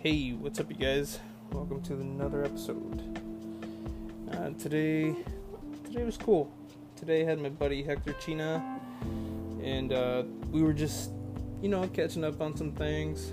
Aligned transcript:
Hey, 0.00 0.30
what's 0.30 0.60
up, 0.60 0.70
you 0.70 0.76
guys? 0.76 1.18
Welcome 1.50 1.82
to 1.82 1.94
another 1.94 2.44
episode. 2.44 3.20
Uh, 4.30 4.50
today, 4.50 5.12
today 5.82 6.04
was 6.04 6.16
cool. 6.16 6.52
Today 6.94 7.22
I 7.22 7.24
had 7.24 7.40
my 7.40 7.48
buddy 7.48 7.82
Hector 7.82 8.12
China, 8.24 8.80
and 9.60 9.92
uh, 9.92 10.22
we 10.52 10.62
were 10.62 10.72
just, 10.72 11.10
you 11.60 11.68
know, 11.68 11.84
catching 11.88 12.22
up 12.22 12.40
on 12.40 12.56
some 12.56 12.70
things, 12.70 13.32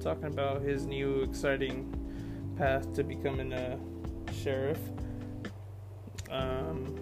talking 0.00 0.24
about 0.24 0.62
his 0.62 0.84
new 0.84 1.22
exciting 1.22 1.94
path 2.58 2.92
to 2.94 3.04
becoming 3.04 3.52
a 3.52 3.78
sheriff. 4.42 4.80
Um, 6.28 6.92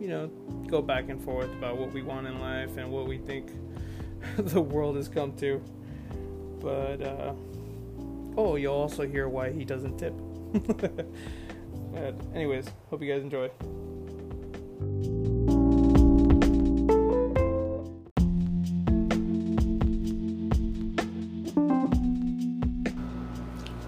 you 0.00 0.08
know, 0.08 0.28
go 0.68 0.80
back 0.80 1.10
and 1.10 1.22
forth 1.22 1.52
about 1.52 1.76
what 1.76 1.92
we 1.92 2.00
want 2.00 2.26
in 2.26 2.40
life 2.40 2.78
and 2.78 2.90
what 2.90 3.06
we 3.06 3.18
think 3.18 3.50
the 4.38 4.62
world 4.62 4.96
has 4.96 5.10
come 5.10 5.34
to. 5.34 5.62
But 6.60 7.02
uh, 7.02 7.34
oh, 8.36 8.56
you'll 8.56 8.74
also 8.74 9.06
hear 9.06 9.28
why 9.28 9.50
he 9.50 9.64
doesn't 9.64 9.98
tip. 9.98 10.14
but 11.92 12.14
anyways, 12.34 12.66
hope 12.90 13.02
you 13.02 13.12
guys 13.12 13.22
enjoy. 13.22 13.50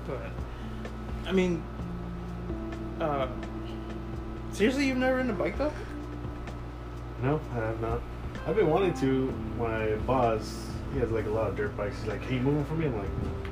But 0.06 0.20
I 1.26 1.32
mean, 1.32 1.62
uh, 3.00 3.28
seriously, 4.52 4.86
you've 4.86 4.98
never 4.98 5.16
ridden 5.16 5.30
a 5.30 5.34
bike 5.34 5.58
though? 5.58 5.72
No, 7.22 7.40
I 7.52 7.56
have 7.56 7.80
not. 7.80 8.00
I've 8.46 8.56
been 8.56 8.68
wanting 8.68 8.94
to. 9.00 9.32
My 9.58 9.94
boss, 10.06 10.68
he 10.92 11.00
has 11.00 11.10
like 11.10 11.26
a 11.26 11.30
lot 11.30 11.48
of 11.48 11.56
dirt 11.56 11.76
bikes. 11.76 11.98
He's 12.00 12.08
like, 12.08 12.22
"Can 12.22 12.34
you 12.34 12.40
move 12.40 12.54
them 12.54 12.64
for 12.66 12.74
me?" 12.74 12.86
I'm 12.86 12.98
like, 12.98 13.08
"No." 13.22 13.43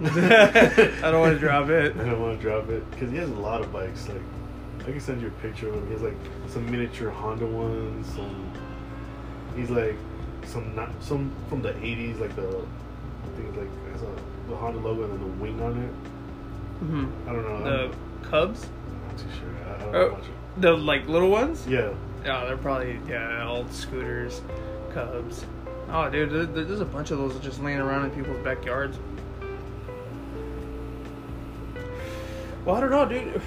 I 0.04 1.10
don't 1.10 1.20
want 1.20 1.34
to 1.34 1.38
drop 1.38 1.68
it. 1.68 1.94
I 1.96 2.04
don't 2.04 2.20
want 2.20 2.38
to 2.40 2.42
drop 2.42 2.68
it 2.68 2.88
because 2.90 3.10
he 3.10 3.16
has 3.18 3.30
a 3.30 3.34
lot 3.34 3.60
of 3.60 3.72
bikes. 3.72 4.08
Like, 4.08 4.20
I 4.80 4.84
can 4.90 5.00
send 5.00 5.22
you 5.22 5.28
a 5.28 5.42
picture 5.42 5.68
of 5.68 5.74
him. 5.76 5.86
He 5.86 5.92
has 5.92 6.02
like 6.02 6.16
some 6.48 6.70
miniature 6.70 7.10
Honda 7.10 7.46
ones. 7.46 8.06
Some. 8.14 8.50
He's 9.56 9.70
like 9.70 9.96
some 10.44 10.74
not 10.74 10.90
some 11.00 11.30
from 11.48 11.62
the 11.62 11.72
'80s, 11.74 12.18
like 12.20 12.34
the 12.36 12.42
I 12.42 13.36
think 13.36 13.48
it's 13.50 13.56
like 13.58 13.92
has 13.92 14.02
a 14.02 14.10
the 14.50 14.56
Honda 14.56 14.80
logo 14.80 15.04
and 15.04 15.12
then 15.12 15.20
the 15.20 15.42
wing 15.42 15.62
on 15.62 15.78
it. 15.82 16.84
Mm-hmm. 16.84 17.28
I 17.28 17.32
don't 17.32 17.44
know. 17.48 17.62
The 17.64 17.84
I'm, 17.84 17.94
Cubs, 18.30 18.66
I'm 18.88 19.06
not 19.08 19.18
too 19.18 19.26
sure. 19.38 19.68
I, 19.68 19.74
I 19.74 19.92
don't 19.92 19.94
Oh. 19.94 20.18
the 20.58 20.72
like 20.72 21.06
little 21.08 21.30
ones. 21.30 21.66
Yeah. 21.68 21.92
Yeah, 22.24 22.44
they're 22.46 22.56
probably 22.56 22.98
yeah 23.08 23.46
old 23.48 23.72
scooters, 23.72 24.42
Cubs. 24.92 25.44
Oh, 25.90 26.08
dude, 26.10 26.30
there- 26.30 26.46
there- 26.46 26.64
there's 26.64 26.80
a 26.80 26.84
bunch 26.86 27.10
of 27.10 27.18
those 27.18 27.38
just 27.40 27.62
laying 27.62 27.78
around 27.78 28.06
in 28.06 28.10
people's 28.10 28.42
backyards. 28.42 28.98
Well, 32.64 32.76
I 32.76 32.80
don't 32.80 32.90
know, 32.90 33.06
dude. 33.06 33.40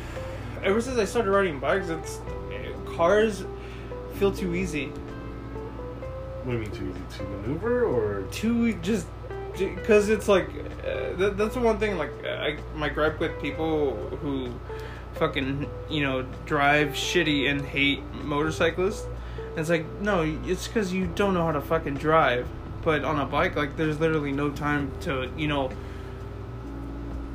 Ever 0.64 0.82
since 0.82 0.98
I 0.98 1.06
started 1.06 1.32
riding 1.32 1.60
bikes, 1.60 1.90
it's 1.90 2.20
cars 2.98 3.46
feel 4.16 4.32
too 4.32 4.56
easy. 4.56 4.88
What 6.44 6.54
do 6.54 6.58
you 6.58 6.60
mean 6.60 6.72
too 6.72 6.90
easy 6.90 7.18
to 7.18 7.24
maneuver 7.24 7.84
or? 7.86 8.24
too 8.32 8.74
just 8.76 9.06
because 9.58 10.10
it's 10.10 10.28
like 10.28 10.50
uh, 10.84 11.14
that, 11.18 11.36
that's 11.38 11.56
the 11.56 11.60
one 11.60 11.80
thing 11.80 11.98
like 11.98 12.12
I 12.26 12.58
my 12.76 12.90
gripe 12.90 13.20
with 13.20 13.40
people 13.42 13.96
who 14.22 14.54
fucking 15.16 15.70
you 15.90 16.02
know 16.02 16.24
drive 16.46 16.90
shitty 16.90 17.50
and 17.50 17.62
hate 17.62 18.04
motorcyclists. 18.24 19.08
It's 19.56 19.70
like 19.70 19.86
no, 20.00 20.22
it's 20.46 20.68
because 20.68 20.94
you 20.94 21.08
don't 21.16 21.34
know 21.34 21.46
how 21.46 21.52
to 21.52 21.62
fucking 21.62 21.96
drive. 21.96 22.48
But 22.84 23.04
on 23.04 23.20
a 23.20 23.26
bike, 23.26 23.56
like 23.56 23.76
there's 23.76 24.00
literally 24.00 24.32
no 24.32 24.50
time 24.52 24.92
to 25.02 25.30
you 25.38 25.48
know. 25.48 25.72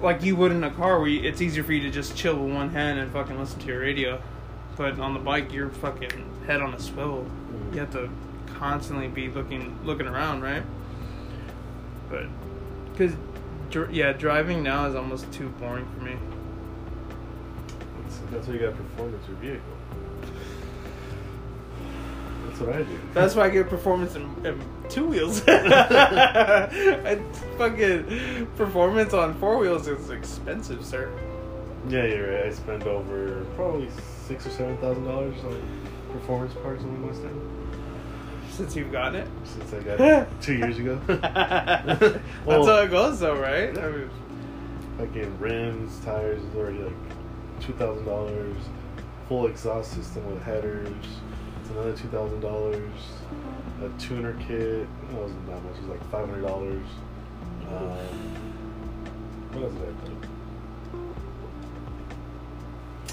Like 0.02 0.22
you 0.22 0.34
would 0.36 0.50
in 0.50 0.64
a 0.64 0.70
car, 0.70 0.98
where 0.98 1.08
you, 1.08 1.22
it's 1.22 1.40
easier 1.40 1.62
for 1.62 1.72
you 1.72 1.82
to 1.82 1.90
just 1.90 2.16
chill 2.16 2.36
with 2.36 2.52
one 2.52 2.70
hand 2.70 2.98
and 2.98 3.10
fucking 3.12 3.38
listen 3.38 3.60
to 3.60 3.66
your 3.66 3.80
radio. 3.80 4.20
But 4.76 4.98
on 4.98 5.14
the 5.14 5.20
bike, 5.20 5.52
you're 5.52 5.68
fucking 5.68 6.44
head 6.46 6.60
on 6.60 6.74
a 6.74 6.80
swivel. 6.80 7.24
Mm-hmm. 7.24 7.74
You 7.74 7.80
have 7.80 7.92
to 7.92 8.10
constantly 8.54 9.08
be 9.08 9.28
looking 9.28 9.78
looking 9.84 10.06
around, 10.06 10.42
right? 10.42 10.62
But 12.10 12.26
because 12.90 13.14
yeah, 13.90 14.12
driving 14.12 14.62
now 14.62 14.86
is 14.86 14.94
almost 14.94 15.32
too 15.32 15.48
boring 15.60 15.86
for 15.94 16.04
me. 16.04 16.16
That's, 18.02 18.18
that's 18.30 18.46
why 18.46 18.54
you 18.54 18.60
got 18.60 18.76
performance 18.76 19.26
your 19.28 19.36
vehicle. 19.36 19.62
That's 22.46 22.60
what 22.60 22.74
I 22.74 22.82
do. 22.82 23.00
That's 23.14 23.34
why 23.34 23.44
I 23.44 23.48
get 23.48 23.68
performance 23.68 24.14
in, 24.14 24.22
in 24.44 24.60
two 24.92 25.06
wheels. 25.06 25.42
and 25.48 27.36
fucking 27.58 28.46
performance 28.56 29.12
on 29.14 29.34
four 29.34 29.58
wheels 29.58 29.88
is 29.88 30.10
expensive, 30.10 30.84
sir. 30.84 31.10
yeah, 31.88 32.04
you're 32.04 32.32
right. 32.34 32.46
I 32.46 32.50
spend 32.52 32.84
over 32.84 33.44
probably 33.56 33.88
six 34.26 34.46
or 34.46 34.50
seven 34.50 34.76
thousand 34.78 35.04
dollars 35.04 35.36
on 35.44 35.62
performance 36.12 36.52
parts 36.54 36.82
on 36.84 37.00
my 37.00 37.08
Mustang 37.08 37.40
Since 38.50 38.76
you've 38.76 38.92
gotten 38.92 39.20
it. 39.22 39.28
since 39.44 39.72
I 39.72 39.80
got 39.80 40.00
it 40.00 40.28
two 40.42 40.54
years 40.54 40.78
ago. 40.78 41.00
That's 41.06 42.20
how 42.46 42.82
it 42.82 42.90
goes, 42.90 43.20
though, 43.20 43.36
right? 43.40 43.76
I 43.76 43.88
mean, 43.90 44.10
Fucking 44.98 45.38
rims, 45.40 45.98
tires 46.04 46.42
is 46.42 46.54
already 46.54 46.78
like 46.78 46.92
two 47.60 47.72
thousand 47.72 48.04
dollars. 48.04 48.56
Full 49.28 49.46
exhaust 49.46 49.94
system 49.94 50.26
with 50.26 50.42
headers. 50.42 50.88
It's 51.60 51.70
another 51.70 51.96
two 51.96 52.08
thousand 52.08 52.40
dollars. 52.40 52.82
A 53.84 53.88
tuner 53.98 54.34
kit. 54.46 54.86
That 55.08 55.16
wasn't 55.20 55.46
that 55.48 55.62
much. 55.64 55.74
It 55.76 55.80
was 55.80 55.88
like 55.90 56.10
five 56.10 56.28
hundred 56.28 56.42
dollars. 56.46 56.86
Um, 57.68 57.88
what 59.52 59.64
else 59.64 59.74
did 59.74 59.88
I 59.88 59.92
put? 60.04 60.12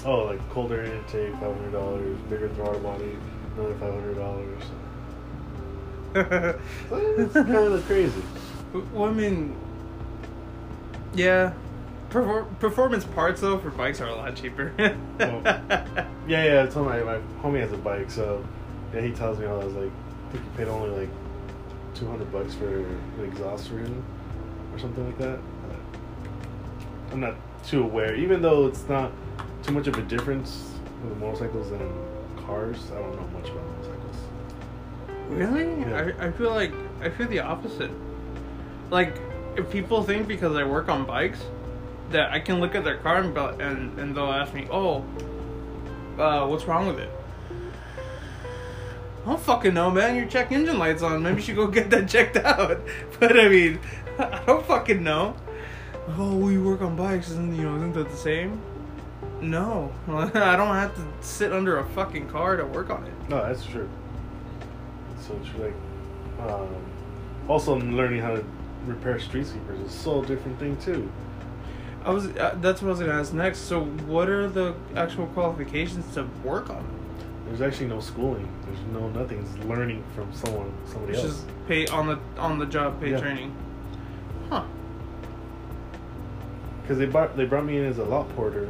Oh, 0.06 0.24
like 0.26 0.50
cold 0.50 0.70
air 0.72 0.84
intake, 0.84 1.32
five 1.34 1.54
hundred 1.56 1.72
dollars. 1.72 2.18
Bigger 2.28 2.48
throttle 2.50 2.80
body, 2.80 3.16
another 3.56 3.74
five 3.74 3.92
hundred 3.94 4.14
dollars. 4.16 4.62
It's 6.92 7.34
kind 7.34 7.54
of 7.54 7.84
crazy. 7.86 8.22
well, 8.92 9.08
I 9.08 9.12
mean, 9.12 9.56
yeah. 11.14 11.52
Perfor- 12.10 12.46
performance 12.58 13.04
parts 13.04 13.40
though 13.40 13.58
for 13.58 13.70
bikes 13.70 14.00
are 14.00 14.08
a 14.08 14.14
lot 14.14 14.34
cheaper. 14.36 14.72
Well, 15.18 15.40
Yeah, 16.28 16.44
yeah. 16.44 16.62
I 16.62 16.66
told 16.66 16.86
my 16.86 17.00
my 17.02 17.18
homie 17.42 17.60
has 17.60 17.72
a 17.72 17.76
bike, 17.76 18.10
so 18.10 18.44
yeah, 18.94 19.00
he 19.02 19.10
tells 19.12 19.38
me 19.38 19.46
all. 19.46 19.60
I 19.60 19.64
was 19.64 19.74
like, 19.74 19.92
I 20.30 20.32
think 20.32 20.44
you 20.44 20.50
paid 20.56 20.68
only 20.68 20.90
like 20.90 21.08
two 21.94 22.06
hundred 22.06 22.30
bucks 22.32 22.54
for 22.54 22.78
an 22.78 23.24
exhaust 23.24 23.66
him, 23.66 24.04
or 24.72 24.78
something 24.78 25.04
like 25.04 25.18
that. 25.18 25.40
I'm 27.10 27.18
not 27.18 27.34
too 27.66 27.82
aware, 27.82 28.14
even 28.14 28.40
though 28.40 28.68
it's 28.68 28.88
not 28.88 29.10
too 29.64 29.72
much 29.72 29.88
of 29.88 29.98
a 29.98 30.02
difference 30.02 30.78
with 31.02 31.18
motorcycles 31.18 31.70
than 31.70 31.80
cars. 32.46 32.78
I 32.92 33.00
don't 33.00 33.16
know 33.16 33.38
much 33.38 33.50
about 33.50 33.66
motorcycles. 33.66 34.16
Really? 35.30 35.80
Yeah. 35.80 36.12
I, 36.20 36.28
I 36.28 36.30
feel 36.30 36.50
like 36.50 36.72
I 37.02 37.10
feel 37.10 37.26
the 37.26 37.40
opposite. 37.40 37.90
Like 38.90 39.20
if 39.56 39.68
people 39.72 40.04
think 40.04 40.28
because 40.28 40.54
I 40.54 40.62
work 40.62 40.88
on 40.88 41.04
bikes 41.04 41.44
that 42.10 42.30
I 42.30 42.38
can 42.38 42.60
look 42.60 42.76
at 42.76 42.84
their 42.84 42.98
car 42.98 43.18
and 43.18 43.36
and, 43.36 43.98
and 43.98 44.16
they'll 44.16 44.30
ask 44.30 44.54
me, 44.54 44.68
"Oh, 44.70 45.04
uh, 46.18 46.46
what's 46.46 46.66
wrong 46.66 46.86
with 46.86 47.00
it?" 47.00 47.10
I 49.30 49.34
don't 49.34 49.42
fucking 49.44 49.74
know, 49.74 49.92
man. 49.92 50.16
Your 50.16 50.26
check 50.26 50.50
engine 50.50 50.76
light's 50.76 51.04
on. 51.04 51.22
Maybe 51.22 51.36
you 51.36 51.42
should 51.42 51.54
go 51.54 51.68
get 51.68 51.88
that 51.90 52.08
checked 52.08 52.36
out. 52.36 52.80
But 53.20 53.38
I 53.38 53.48
mean, 53.48 53.78
I 54.18 54.42
don't 54.44 54.66
fucking 54.66 55.04
know. 55.04 55.36
Oh, 56.18 56.34
we 56.34 56.58
work 56.58 56.82
on 56.82 56.96
bikes, 56.96 57.30
and 57.30 57.56
you 57.56 57.62
know, 57.62 57.76
isn't 57.76 57.92
that 57.92 58.10
the 58.10 58.16
same? 58.16 58.60
No, 59.40 59.92
I 60.08 60.56
don't 60.56 60.74
have 60.74 60.96
to 60.96 61.06
sit 61.20 61.52
under 61.52 61.78
a 61.78 61.84
fucking 61.90 62.28
car 62.28 62.56
to 62.56 62.66
work 62.66 62.90
on 62.90 63.04
it. 63.04 63.12
No, 63.28 63.36
that's 63.46 63.64
true. 63.64 63.88
So 65.20 65.38
true. 65.52 65.72
Like, 66.40 66.50
um, 66.50 66.68
also 67.46 67.76
learning 67.76 68.22
how 68.22 68.34
to 68.34 68.44
repair 68.84 69.20
street 69.20 69.46
sweepers 69.46 69.78
is 69.78 69.94
a 69.94 69.96
so 69.96 70.24
different 70.24 70.58
thing 70.58 70.76
too. 70.78 71.08
I 72.04 72.10
was. 72.10 72.26
Uh, 72.26 72.58
that's 72.60 72.82
what 72.82 72.88
I 72.88 72.90
was 72.90 72.98
gonna 72.98 73.12
ask 73.12 73.32
next. 73.32 73.60
So, 73.60 73.84
what 73.84 74.28
are 74.28 74.48
the 74.48 74.74
actual 74.96 75.28
qualifications 75.28 76.12
to 76.14 76.24
work 76.42 76.68
on? 76.68 76.99
There's 77.50 77.62
actually 77.62 77.88
no 77.88 77.98
schooling. 77.98 78.48
There's 78.64 78.78
no 78.92 79.08
nothing. 79.10 79.40
It's 79.40 79.66
learning 79.66 80.04
from 80.14 80.32
someone, 80.32 80.72
somebody 80.86 81.14
It's 81.14 81.24
else. 81.24 81.32
just 81.42 81.46
pay 81.66 81.84
on 81.88 82.06
the 82.06 82.18
on 82.38 82.60
the 82.60 82.66
job 82.66 83.00
pay 83.00 83.10
Yeah. 83.10 83.18
training. 83.20 83.52
Huh. 84.48 84.62
Because 86.82 86.98
they 86.98 87.06
brought 87.06 87.36
they 87.36 87.44
brought 87.46 87.64
me 87.64 87.76
in 87.78 87.84
as 87.86 87.98
a 87.98 88.04
lot 88.04 88.28
porter, 88.36 88.68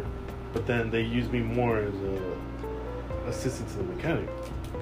but 0.54 0.66
then 0.66 0.90
they 0.90 1.02
used 1.02 1.30
me 1.30 1.40
more 1.40 1.76
as 1.78 1.92
a 1.94 3.28
assistant 3.28 3.68
to 3.70 3.76
the 3.78 3.84
mechanic. 3.84 4.28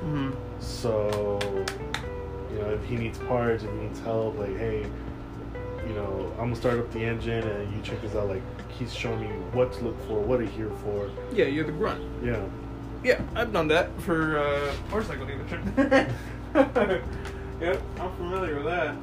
hmm 0.01 0.31
So, 0.61 1.39
you 2.53 2.59
know, 2.61 2.71
if 2.71 2.85
he 2.85 2.95
needs 2.97 3.19
parts, 3.19 3.65
if 3.65 3.71
he 3.71 3.77
needs 3.79 3.99
help, 4.01 4.39
like, 4.39 4.57
hey, 4.57 4.87
you 5.89 5.95
know, 5.95 6.31
I'm 6.39 6.45
gonna 6.51 6.57
start 6.57 6.79
up 6.79 6.91
the 6.93 7.01
engine 7.05 7.43
and 7.43 7.75
you 7.75 7.83
check 7.83 8.01
this 8.01 8.15
out. 8.15 8.29
Like, 8.29 8.43
he's 8.71 8.95
showing 8.95 9.21
me 9.21 9.27
what 9.53 9.73
to 9.73 9.85
look 9.85 10.01
for, 10.07 10.21
what 10.21 10.39
to 10.39 10.47
hear 10.47 10.71
for. 10.85 11.11
Yeah, 11.33 11.47
you're 11.47 11.65
the 11.67 11.73
grunt. 11.73 12.01
Yeah. 12.23 12.41
Yeah, 13.05 13.21
I've 13.35 13.53
done 13.53 13.69
that 13.69 13.89
for 14.03 14.39
uh, 14.39 14.73
motorcycle 14.91 15.27
dealership. 15.27 16.13
yep, 17.61 17.83
I'm 18.01 18.17
familiar 18.17 18.57
with 18.57 18.65
that. 18.65 18.97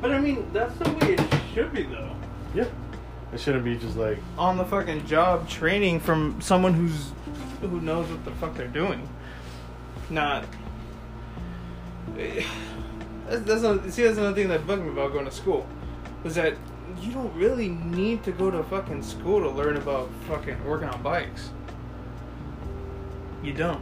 But 0.00 0.12
I 0.12 0.18
mean, 0.18 0.48
that's 0.52 0.76
the 0.78 0.90
way 0.90 1.14
it 1.14 1.20
should 1.54 1.72
be 1.72 1.84
though. 1.84 2.14
Yeah. 2.54 2.66
It 3.32 3.40
shouldn't 3.40 3.64
be 3.64 3.76
just 3.76 3.96
like 3.96 4.18
On 4.36 4.58
the 4.58 4.64
fucking 4.64 5.06
job 5.06 5.48
training 5.48 6.00
from 6.00 6.40
someone 6.40 6.74
who's 6.74 7.12
who 7.60 7.80
knows 7.80 8.10
what 8.10 8.24
the 8.24 8.30
fuck 8.32 8.54
they're 8.54 8.66
doing. 8.66 9.08
Not. 10.10 10.44
That's, 13.28 13.44
that's 13.44 13.62
a, 13.62 13.90
see 13.90 14.02
that's 14.02 14.18
another 14.18 14.34
thing 14.34 14.48
that 14.48 14.66
bugged 14.66 14.82
me 14.82 14.90
about 14.90 15.12
going 15.12 15.24
to 15.24 15.30
school, 15.30 15.66
was 16.22 16.34
that 16.34 16.54
you 17.00 17.12
don't 17.12 17.32
really 17.34 17.68
need 17.68 18.24
to 18.24 18.32
go 18.32 18.50
to 18.50 18.62
fucking 18.64 19.02
school 19.02 19.40
to 19.40 19.48
learn 19.48 19.76
about 19.76 20.10
fucking 20.28 20.62
working 20.66 20.88
on 20.88 21.02
bikes. 21.02 21.50
You 23.42 23.52
don't. 23.52 23.80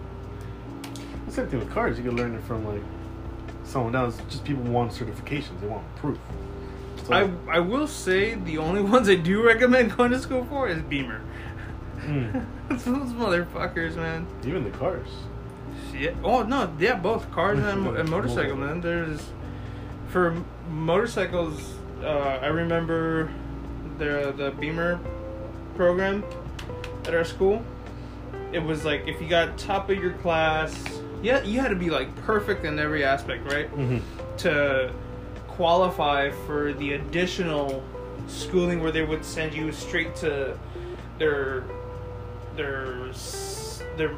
the 1.26 1.32
same 1.32 1.48
thing 1.48 1.58
with 1.60 1.70
cars. 1.70 1.98
You 1.98 2.04
can 2.04 2.16
learn 2.16 2.34
it 2.34 2.42
from 2.44 2.66
like 2.66 2.82
someone 3.64 3.94
else. 3.94 4.18
Just 4.28 4.44
people 4.44 4.62
want 4.64 4.92
certifications. 4.92 5.60
They 5.60 5.66
want 5.66 5.84
proof. 5.96 6.18
So, 7.04 7.12
I 7.12 7.56
I 7.56 7.60
will 7.60 7.86
say 7.86 8.34
the 8.34 8.58
only 8.58 8.82
ones 8.94 9.08
I 9.08 9.16
do 9.16 9.42
recommend 9.42 9.96
going 9.96 10.10
to 10.12 10.18
school 10.18 10.44
for 10.46 10.68
is 10.68 10.82
Beamer. 10.82 11.20
Mm. 12.00 12.44
Those 12.70 13.12
motherfuckers, 13.12 13.96
man. 13.96 14.26
even 14.44 14.64
the 14.64 14.70
cars. 14.70 15.08
Shit. 15.92 16.16
Oh 16.24 16.42
no, 16.42 16.72
yeah, 16.78 16.94
both 16.94 17.30
cars 17.30 17.58
and, 17.58 17.86
and 17.98 18.08
motorcycle, 18.08 18.56
man. 18.56 18.80
There's 18.80 19.20
for 20.08 20.42
motorcycles. 20.70 21.74
Uh, 22.02 22.38
I 22.40 22.46
remember 22.46 23.30
the 23.98 24.32
the 24.36 24.52
Beamer 24.58 24.98
program 25.76 26.24
at 27.06 27.14
our 27.14 27.24
school. 27.24 27.62
It 28.52 28.62
was 28.62 28.84
like 28.84 29.06
if 29.06 29.20
you 29.20 29.28
got 29.28 29.56
top 29.58 29.90
of 29.90 29.98
your 29.98 30.12
class, 30.14 31.00
yeah, 31.22 31.42
you 31.42 31.60
had 31.60 31.68
to 31.68 31.76
be 31.76 31.90
like 31.90 32.14
perfect 32.24 32.64
in 32.64 32.78
every 32.78 33.04
aspect, 33.04 33.44
right? 33.50 33.70
Mm-hmm. 33.76 34.36
to 34.38 34.92
qualify 35.48 36.30
for 36.46 36.72
the 36.72 36.94
additional 36.94 37.84
schooling 38.26 38.82
where 38.82 38.90
they 38.90 39.02
would 39.02 39.24
send 39.24 39.52
you 39.52 39.70
straight 39.72 40.16
to 40.16 40.58
their 41.18 41.64
their 42.56 43.12
their 43.96 44.12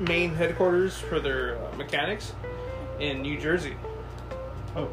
main 0.00 0.34
headquarters 0.34 0.98
for 0.98 1.20
their 1.20 1.56
uh, 1.56 1.76
mechanics 1.76 2.32
in 3.00 3.22
New 3.22 3.38
Jersey. 3.38 3.76
Oh. 4.74 4.88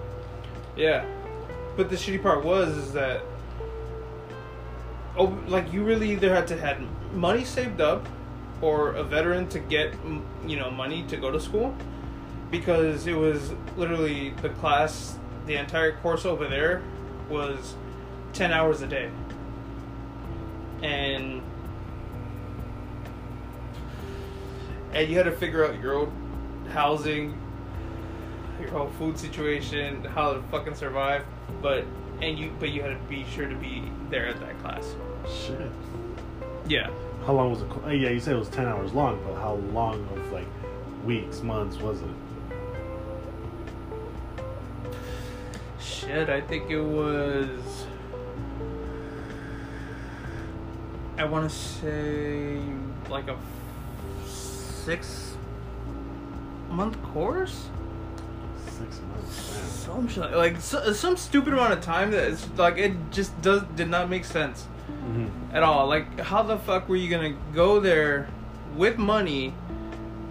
Yeah, 0.75 1.06
but 1.77 1.89
the 1.89 1.95
shitty 1.95 2.22
part 2.22 2.44
was 2.44 2.75
is 2.75 2.94
that 2.94 3.22
oh, 5.18 5.38
like 5.48 5.72
you 5.72 5.83
really 5.83 6.12
either 6.12 6.33
had 6.33 6.48
to 6.48 6.57
had 6.57 6.81
money 7.13 7.44
saved 7.44 7.81
up 7.81 8.07
or 8.61 8.91
a 8.91 9.03
veteran 9.03 9.47
to 9.50 9.59
get 9.59 9.94
you 10.45 10.57
know 10.57 10.69
money 10.69 11.03
to 11.03 11.17
go 11.17 11.31
to 11.31 11.39
school 11.39 11.75
because 12.51 13.07
it 13.07 13.13
was 13.13 13.53
literally 13.77 14.31
the 14.41 14.50
class 14.50 15.17
the 15.45 15.56
entire 15.56 15.94
course 15.97 16.25
over 16.25 16.47
there 16.47 16.81
was 17.29 17.75
10 18.33 18.51
hours 18.51 18.81
a 18.81 18.88
day. 18.88 19.09
And 20.81 21.41
and 24.94 25.09
you 25.09 25.17
had 25.17 25.25
to 25.25 25.31
figure 25.31 25.65
out 25.65 25.79
your 25.79 25.95
own 25.95 26.12
housing 26.71 27.38
your 28.59 28.69
whole 28.69 28.89
food 28.97 29.17
situation 29.17 30.03
how 30.03 30.33
to 30.33 30.41
fucking 30.44 30.75
survive 30.75 31.23
but 31.62 31.85
and 32.21 32.38
you 32.38 32.51
but 32.59 32.69
you 32.69 32.81
had 32.81 32.89
to 32.89 33.07
be 33.07 33.25
sure 33.33 33.47
to 33.47 33.55
be 33.55 33.91
there 34.09 34.27
at 34.27 34.39
that 34.39 34.59
class. 34.62 34.95
Shit. 35.27 35.71
yeah 36.67 36.89
How 37.29 37.35
long 37.35 37.51
was 37.51 37.61
it? 37.61 37.67
Yeah, 38.01 38.09
you 38.09 38.19
said 38.19 38.33
it 38.35 38.39
was 38.39 38.49
ten 38.49 38.65
hours 38.65 38.91
long, 38.91 39.21
but 39.23 39.35
how 39.35 39.53
long 39.71 40.01
of 40.15 40.31
like 40.31 40.47
weeks, 41.05 41.43
months 41.43 41.77
was 41.77 42.01
it? 42.01 42.09
Shit, 45.79 46.27
I 46.27 46.41
think 46.41 46.71
it 46.71 46.81
was. 46.81 47.85
I 51.19 51.25
want 51.25 51.47
to 51.47 51.55
say 51.55 52.63
like 53.11 53.27
a 53.27 53.33
f- 53.33 54.27
six 54.27 55.37
month 56.67 56.99
course. 57.03 57.67
Six 58.69 59.01
months. 59.01 59.53
Man. 59.53 59.69
Some 59.69 60.07
shit, 60.07 60.31
like 60.31 60.59
so, 60.59 60.93
some 60.93 61.15
stupid 61.15 61.53
amount 61.53 61.73
of 61.73 61.81
time 61.81 62.09
that 62.09 62.23
is 62.23 62.49
like 62.57 62.79
it 62.79 62.93
just 63.11 63.39
does 63.43 63.61
did 63.75 63.87
not 63.87 64.09
make 64.09 64.25
sense 64.25 64.65
Mm-hmm. 65.09 65.56
at 65.56 65.63
all. 65.63 65.88
Like 65.88 66.19
how 66.19 66.44
the 66.44 66.57
fuck 66.57 66.88
were 66.88 66.95
you 66.95 67.09
gonna 67.09 67.35
go 67.53 67.79
there 67.79 68.27
with 68.75 68.97
money 68.97 69.53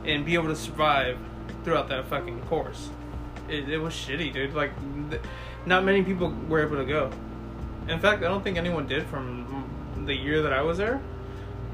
and 0.05 0.25
be 0.25 0.35
able 0.35 0.49
to 0.49 0.57
survive 0.57 1.19
throughout 1.65 1.89
that 1.89 2.07
fucking 2.09 2.41
course? 2.43 2.91
It, 3.49 3.69
it 3.69 3.79
was 3.79 3.93
shitty, 3.95 4.33
dude. 4.33 4.55
Like 4.55 4.73
th- 5.11 5.23
not 5.67 5.85
many 5.85 6.03
people 6.03 6.33
were 6.49 6.65
able 6.65 6.77
to 6.77 6.85
go. 6.85 7.11
In 7.89 7.99
fact, 7.99 8.23
I 8.23 8.29
don't 8.29 8.45
think 8.45 8.57
anyone 8.57 8.87
did 8.87 9.07
from 9.07 10.05
the 10.07 10.15
year 10.15 10.43
that 10.43 10.53
I 10.53 10.63
was 10.63 10.79
there. 10.79 11.01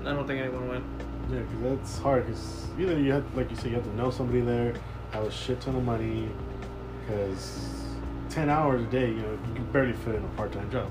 I 0.03 0.13
don't 0.13 0.27
think 0.27 0.41
anyone 0.41 0.69
went. 0.69 0.85
Yeah, 1.31 1.41
because 1.41 1.79
that's 1.79 1.99
hard. 1.99 2.27
Because 2.27 2.67
either 2.79 2.99
you 2.99 3.13
have, 3.13 3.25
like 3.37 3.51
you 3.51 3.57
said, 3.57 3.67
you 3.67 3.75
have 3.77 3.85
to 3.85 3.97
know 3.97 4.11
somebody 4.11 4.41
there, 4.41 4.75
have 5.11 5.25
a 5.25 5.31
shit 5.31 5.61
ton 5.61 5.75
of 5.77 5.85
money. 5.85 6.29
Because 7.01 7.97
ten 8.31 8.49
hours 8.49 8.83
a 8.83 8.87
day, 8.87 9.09
you 9.09 9.23
know, 9.23 9.33
you 9.49 9.55
can 9.55 9.65
barely 9.73 9.93
fit 9.93 10.15
in 10.15 10.25
a 10.25 10.29
part-time 10.37 10.71
job. 10.71 10.91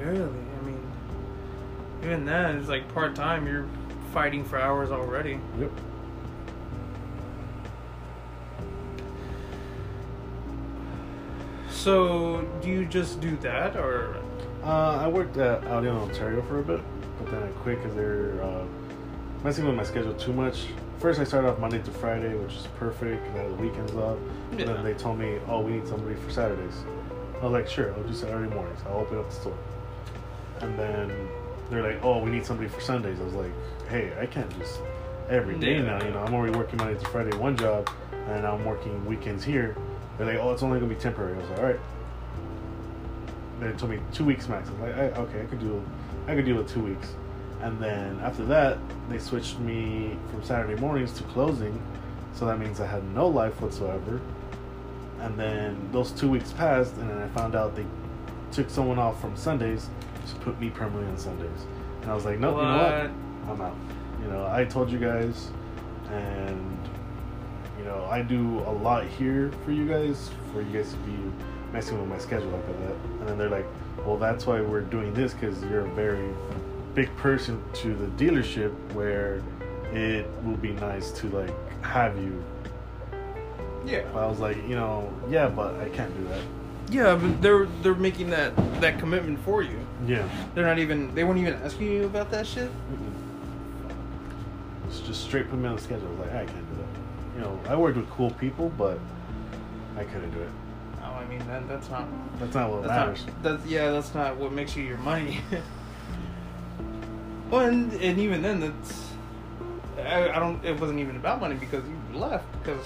Barely. 0.00 0.28
Even 2.04 2.26
then, 2.26 2.56
it's 2.56 2.68
like 2.68 2.92
part 2.92 3.14
time. 3.14 3.46
You're 3.46 3.66
fighting 4.12 4.44
for 4.44 4.58
hours 4.60 4.90
already. 4.90 5.38
Yep. 5.58 5.70
So, 11.70 12.46
do 12.62 12.68
you 12.68 12.84
just 12.84 13.20
do 13.20 13.36
that, 13.38 13.76
or 13.76 14.16
Uh, 14.62 14.98
I 15.04 15.08
worked 15.08 15.36
at 15.36 15.62
out 15.66 15.84
in 15.84 15.90
Ontario 15.90 16.40
for 16.42 16.60
a 16.60 16.62
bit, 16.62 16.80
but 17.18 17.30
then 17.30 17.42
I 17.42 17.48
quit 17.62 17.82
because 17.82 17.94
they're 17.94 18.42
uh, 18.42 18.64
messing 19.42 19.66
with 19.66 19.74
my 19.74 19.82
schedule 19.82 20.14
too 20.14 20.32
much. 20.32 20.64
First, 21.00 21.20
I 21.20 21.24
started 21.24 21.48
off 21.48 21.58
Monday 21.58 21.82
to 21.82 21.90
Friday, 21.90 22.34
which 22.34 22.54
is 22.54 22.66
perfect 22.78 23.22
I 23.34 23.42
had 23.42 23.50
the 23.50 23.54
weekends 23.56 23.92
off. 23.94 24.16
And 24.52 24.60
Yeah. 24.60 24.66
then 24.66 24.82
they 24.84 24.94
told 24.94 25.18
me, 25.18 25.38
"Oh, 25.48 25.60
we 25.60 25.72
need 25.72 25.86
somebody 25.86 26.14
for 26.14 26.30
Saturdays." 26.30 26.82
I 27.42 27.44
was 27.44 27.52
like, 27.52 27.68
"Sure, 27.68 27.92
I'll 27.92 28.02
do 28.04 28.14
Saturday 28.14 28.54
mornings. 28.54 28.80
I'll 28.88 29.00
open 29.00 29.18
up 29.18 29.28
the 29.28 29.34
store." 29.34 29.58
And 30.62 30.78
then 30.78 31.10
they're 31.70 31.82
like, 31.82 32.04
"Oh, 32.04 32.18
we 32.18 32.30
need 32.30 32.44
somebody 32.44 32.68
for 32.68 32.80
Sundays." 32.80 33.20
I 33.20 33.24
was 33.24 33.34
like, 33.34 33.52
"Hey, 33.88 34.12
I 34.20 34.26
can't 34.26 34.50
just 34.58 34.80
every 35.28 35.58
day 35.58 35.76
Yeah. 35.76 35.82
now. 35.98 36.04
You 36.04 36.10
know, 36.12 36.20
I'm 36.20 36.34
already 36.34 36.56
working 36.56 36.78
Monday 36.78 36.98
to 36.98 37.06
Friday 37.08 37.36
one 37.36 37.56
job, 37.56 37.88
and 38.28 38.46
I'm 38.46 38.64
working 38.64 39.04
weekends 39.06 39.44
here." 39.44 39.76
They're 40.18 40.26
like, 40.26 40.38
"Oh, 40.38 40.52
it's 40.52 40.62
only 40.62 40.78
gonna 40.80 40.92
be 40.94 41.00
temporary." 41.00 41.34
I 41.34 41.38
was 41.38 41.48
like, 41.50 41.58
"All 41.58 41.64
right." 41.66 41.80
They 43.60 43.72
told 43.72 43.90
me 43.92 44.00
two 44.12 44.24
weeks 44.24 44.48
max. 44.48 44.68
I 44.68 44.72
was 44.72 44.80
like, 44.80 44.96
I, 44.96 45.20
okay, 45.20 45.42
I 45.42 45.44
could 45.46 45.60
do, 45.60 45.80
I 46.26 46.34
could 46.34 46.44
deal 46.44 46.56
with 46.56 46.68
two 46.72 46.80
weeks. 46.82 47.14
And 47.62 47.78
then 47.80 48.18
after 48.20 48.44
that, 48.46 48.78
they 49.08 49.18
switched 49.18 49.58
me 49.60 50.16
from 50.30 50.42
Saturday 50.42 50.74
mornings 50.78 51.12
to 51.14 51.22
closing, 51.24 51.80
so 52.34 52.46
that 52.46 52.58
means 52.58 52.80
I 52.80 52.86
had 52.86 53.04
no 53.14 53.28
life 53.28 53.60
whatsoever. 53.60 54.20
And 55.20 55.38
then 55.38 55.88
those 55.92 56.10
two 56.10 56.28
weeks 56.28 56.52
passed, 56.52 56.96
and 56.96 57.08
then 57.08 57.16
I 57.22 57.28
found 57.28 57.54
out 57.54 57.74
they 57.76 57.86
took 58.50 58.68
someone 58.68 58.98
off 58.98 59.20
from 59.20 59.36
Sundays 59.36 59.88
put 60.40 60.58
me 60.60 60.70
permanently 60.70 61.10
on 61.10 61.18
Sundays. 61.18 61.66
And 62.02 62.10
I 62.10 62.14
was 62.14 62.24
like, 62.24 62.38
nope, 62.38 62.56
you 62.56 62.62
know 62.62 62.76
what? 62.76 63.50
I'm 63.50 63.60
out. 63.60 63.76
You 64.22 64.28
know, 64.28 64.46
I 64.50 64.64
told 64.64 64.90
you 64.90 64.98
guys, 64.98 65.50
and 66.10 66.78
you 67.78 67.84
know, 67.84 68.06
I 68.10 68.22
do 68.22 68.60
a 68.60 68.72
lot 68.72 69.06
here 69.06 69.52
for 69.64 69.72
you 69.72 69.86
guys, 69.86 70.30
for 70.52 70.62
you 70.62 70.72
guys 70.72 70.92
to 70.92 70.98
be 70.98 71.16
messing 71.72 71.98
with 71.98 72.08
my 72.08 72.18
schedule 72.18 72.48
like 72.50 72.66
that. 72.66 72.96
And 73.20 73.28
then 73.28 73.38
they're 73.38 73.50
like, 73.50 73.66
well, 74.06 74.16
that's 74.16 74.46
why 74.46 74.60
we're 74.60 74.80
doing 74.80 75.12
this 75.12 75.34
because 75.34 75.62
you're 75.64 75.86
a 75.86 75.94
very 75.94 76.30
big 76.94 77.14
person 77.16 77.62
to 77.74 77.94
the 77.94 78.06
dealership 78.24 78.72
where 78.92 79.42
it 79.92 80.26
will 80.44 80.56
be 80.56 80.72
nice 80.72 81.10
to 81.12 81.28
like 81.30 81.82
have 81.82 82.16
you. 82.16 82.42
Yeah. 83.84 84.04
But 84.12 84.24
I 84.24 84.26
was 84.26 84.38
like, 84.38 84.56
you 84.68 84.76
know, 84.76 85.12
yeah, 85.28 85.48
but 85.48 85.74
I 85.80 85.88
can't 85.90 86.16
do 86.16 86.28
that. 86.28 86.40
Yeah, 86.90 87.16
but 87.16 87.42
they're 87.42 87.66
they're 87.82 87.94
making 87.94 88.30
that 88.30 88.54
that 88.80 88.98
commitment 88.98 89.38
for 89.40 89.62
you. 89.62 89.83
Yeah. 90.06 90.28
They're 90.54 90.66
not 90.66 90.78
even 90.78 91.14
they 91.14 91.24
weren't 91.24 91.40
even 91.40 91.54
asking 91.54 91.90
you 91.92 92.04
about 92.04 92.30
that 92.30 92.46
shit. 92.46 92.70
Mm-mm. 92.70 93.12
It's 94.88 95.00
just 95.00 95.24
straight 95.24 95.48
put 95.48 95.58
me 95.58 95.68
on 95.68 95.76
the 95.76 95.82
schedule. 95.82 96.06
I 96.06 96.10
was 96.10 96.18
like, 96.20 96.32
I 96.32 96.44
can't 96.44 96.70
do 96.70 96.76
that. 96.76 97.36
You 97.36 97.40
know, 97.40 97.60
I 97.68 97.76
worked 97.76 97.96
with 97.96 98.08
cool 98.10 98.30
people, 98.32 98.70
but 98.76 98.98
I 99.96 100.04
couldn't 100.04 100.30
do 100.32 100.40
it. 100.40 100.50
Oh, 101.02 101.12
I 101.12 101.24
mean 101.26 101.40
that 101.46 101.66
that's 101.68 101.88
not 101.90 102.06
That's 102.38 102.54
not 102.54 102.70
what 102.70 102.82
that's 102.82 102.90
matters. 102.92 103.26
not 103.26 103.42
that's 103.42 103.66
yeah 103.66 103.90
that's 103.90 104.14
not 104.14 104.36
what 104.36 104.52
makes 104.52 104.76
you 104.76 104.84
your 104.84 104.98
money. 104.98 105.40
well, 107.50 107.66
and, 107.66 107.92
and 107.94 108.18
even 108.18 108.42
then 108.42 108.60
that's 108.60 109.10
I, 109.98 110.30
I 110.30 110.38
don't 110.38 110.64
it 110.64 110.78
wasn't 110.80 111.00
even 111.00 111.16
about 111.16 111.40
money 111.40 111.54
because 111.54 111.84
you 111.86 112.18
left 112.18 112.44
because 112.62 112.84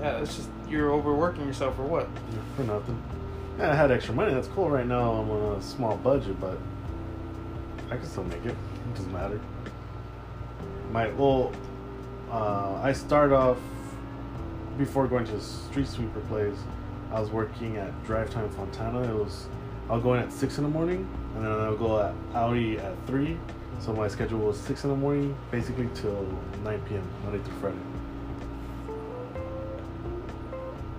yeah 0.00 0.18
it's 0.18 0.36
just 0.36 0.48
you're 0.68 0.92
overworking 0.92 1.46
yourself 1.46 1.78
or 1.78 1.84
what. 1.84 2.08
For 2.56 2.62
nothing. 2.62 3.02
Yeah, 3.58 3.72
I 3.72 3.74
had 3.74 3.90
extra 3.90 4.14
money. 4.14 4.32
That's 4.32 4.48
cool. 4.48 4.70
Right 4.70 4.86
now, 4.86 5.12
I'm 5.12 5.30
on 5.30 5.58
a 5.58 5.62
small 5.62 5.96
budget, 5.98 6.40
but 6.40 6.58
I 7.90 7.96
can 7.96 8.06
still 8.06 8.24
make 8.24 8.44
it. 8.44 8.52
It 8.52 8.94
doesn't 8.94 9.12
matter. 9.12 9.40
My 10.92 11.08
well, 11.12 11.52
uh, 12.30 12.80
I 12.82 12.92
start 12.92 13.32
off 13.32 13.58
before 14.78 15.06
going 15.06 15.26
to 15.26 15.40
street 15.40 15.86
sweeper 15.86 16.20
place. 16.20 16.56
I 17.12 17.20
was 17.20 17.30
working 17.30 17.76
at 17.76 17.92
Drive 18.04 18.30
Time 18.30 18.48
Fontana. 18.50 19.02
It 19.02 19.14
was 19.14 19.48
I'll 19.90 20.00
go 20.00 20.14
in 20.14 20.20
at 20.22 20.32
six 20.32 20.58
in 20.58 20.64
the 20.64 20.70
morning, 20.70 21.08
and 21.34 21.44
then 21.44 21.52
I'll 21.52 21.76
go 21.76 22.00
at 22.00 22.14
Audi 22.34 22.78
at 22.78 22.94
three. 23.06 23.36
So 23.80 23.92
my 23.92 24.08
schedule 24.08 24.38
was 24.38 24.58
six 24.58 24.84
in 24.84 24.90
the 24.90 24.96
morning, 24.96 25.36
basically 25.50 25.88
till 25.94 26.26
nine 26.62 26.80
p.m. 26.88 27.02
Monday 27.24 27.42
through 27.42 27.58
Friday. 27.60 27.78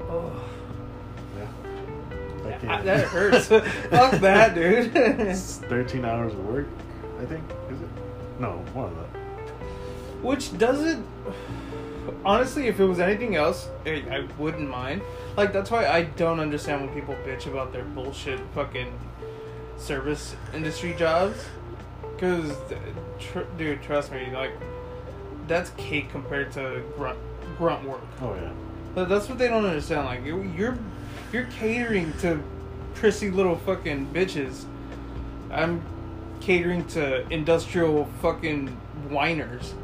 Oh, 0.09 0.43
Yeah. 2.45 2.57
I 2.67 2.77
I- 2.79 2.81
that 2.83 3.07
hurts. 3.07 3.47
Fuck 3.47 4.19
that, 4.21 4.55
dude. 4.55 4.95
It's 4.95 5.57
thirteen 5.57 6.05
hours 6.05 6.33
of 6.33 6.45
work. 6.45 6.67
I 7.21 7.25
think 7.25 7.43
is 7.69 7.81
it? 7.81 7.87
No, 8.39 8.63
more 8.73 8.87
than 8.89 8.97
that. 8.97 10.23
Which 10.23 10.57
doesn't. 10.57 11.05
Honestly, 12.25 12.67
if 12.67 12.79
it 12.79 12.85
was 12.85 12.99
anything 12.99 13.35
else, 13.35 13.67
I, 13.85 14.03
I 14.11 14.27
wouldn't 14.39 14.69
mind. 14.69 15.01
Like, 15.37 15.53
that's 15.53 15.69
why 15.71 15.87
I 15.87 16.03
don't 16.03 16.39
understand 16.39 16.81
when 16.81 16.93
people 16.93 17.15
bitch 17.25 17.45
about 17.47 17.71
their 17.71 17.83
bullshit 17.83 18.39
fucking 18.55 18.91
service 19.77 20.35
industry 20.53 20.95
jobs. 20.97 21.45
Because, 22.15 22.55
tr- 23.19 23.39
dude, 23.57 23.81
trust 23.81 24.11
me, 24.11 24.29
like, 24.33 24.51
that's 25.47 25.69
cake 25.71 26.09
compared 26.11 26.51
to 26.53 26.83
grunt, 26.97 27.17
grunt 27.57 27.87
work. 27.87 28.01
Oh 28.21 28.33
yeah. 28.35 28.51
But 28.93 29.07
that's 29.09 29.29
what 29.29 29.37
they 29.37 29.47
don't 29.47 29.65
understand. 29.65 30.05
Like, 30.05 30.25
you're, 30.25 30.77
you're 31.31 31.45
catering 31.45 32.13
to 32.19 32.41
prissy 32.95 33.29
little 33.31 33.55
fucking 33.57 34.07
bitches. 34.13 34.65
I'm 35.51 35.81
catering 36.39 36.85
to 36.89 37.27
industrial 37.31 38.05
fucking 38.21 38.67
whiners. 39.09 39.73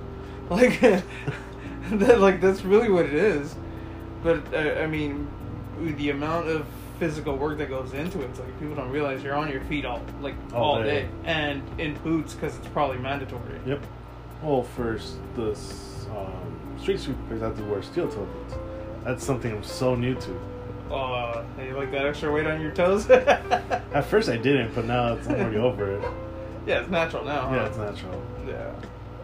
Like, 0.49 0.79
that, 1.91 2.19
like 2.21 2.39
that's 2.39 2.61
really 2.63 2.89
what 2.89 3.05
it 3.05 3.13
is. 3.13 3.53
But 4.23 4.53
uh, 4.53 4.79
I 4.81 4.87
mean, 4.87 5.27
the 5.97 6.09
amount 6.11 6.47
of 6.47 6.65
physical 6.99 7.35
work 7.35 7.57
that 7.57 7.67
goes 7.67 7.91
into 7.93 8.21
it, 8.21 8.29
it's 8.29 8.39
like 8.39 8.57
people 8.57 8.73
don't 8.73 8.89
realize 8.89 9.21
you're 9.21 9.35
on 9.35 9.51
your 9.51 9.59
feet 9.65 9.83
all 9.83 10.01
like 10.21 10.35
All 10.53 10.75
all, 10.75 10.83
day. 10.83 11.01
day. 11.01 11.09
and 11.25 11.61
in 11.81 11.95
boots 11.95 12.33
because 12.33 12.55
it's 12.57 12.67
probably 12.69 12.97
mandatory. 12.97 13.59
Yep. 13.65 13.83
Well, 14.41 14.63
first 14.63 15.17
the 15.35 15.51
um, 16.11 16.79
street 16.79 17.01
sweepers 17.01 17.41
have 17.41 17.57
to 17.57 17.63
wear 17.65 17.81
steel 17.81 18.07
toe 18.09 18.23
boots. 18.25 18.53
That's 19.03 19.25
something 19.25 19.51
I'm 19.51 19.63
so 19.65 19.95
new 19.95 20.15
to. 20.15 20.39
Uh, 20.91 21.43
you 21.61 21.75
like 21.75 21.91
that 21.91 22.05
extra 22.05 22.31
weight 22.31 22.47
on 22.47 22.61
your 22.61 22.71
toes? 22.71 23.09
At 23.09 24.01
first 24.05 24.29
I 24.29 24.37
didn't, 24.37 24.73
but 24.75 24.85
now 24.85 25.13
it's 25.13 25.27
I'm 25.27 25.35
already 25.35 25.57
over 25.57 25.91
it. 25.97 26.03
yeah, 26.65 26.79
it's 26.79 26.89
natural 26.89 27.25
now. 27.25 27.51
Yeah, 27.53 27.59
huh? 27.59 27.65
it's 27.65 27.77
natural. 27.77 28.21
Yeah. 28.47 28.71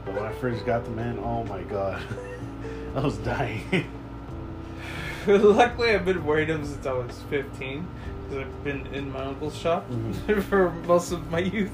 But 0.06 0.16
when 0.16 0.24
I 0.24 0.34
first 0.34 0.66
got 0.66 0.84
them 0.84 1.00
in, 1.00 1.18
oh 1.20 1.44
my 1.46 1.62
god, 1.64 2.02
I 2.96 3.00
was 3.00 3.18
dying. 3.20 3.64
Luckily, 5.28 5.92
I've 5.92 6.04
been 6.06 6.26
wearing 6.26 6.50
them 6.50 6.66
since 6.66 6.86
I 6.86 6.92
was 6.92 7.22
15 7.30 7.88
because 8.24 8.46
I've 8.46 8.64
been 8.66 8.86
in 8.88 9.12
my 9.12 9.22
uncle's 9.24 9.58
shop 9.58 9.90
Mhm. 9.90 10.44
for 10.44 10.70
most 10.72 11.12
of 11.14 11.32
my 11.32 11.40
youth. 11.40 11.72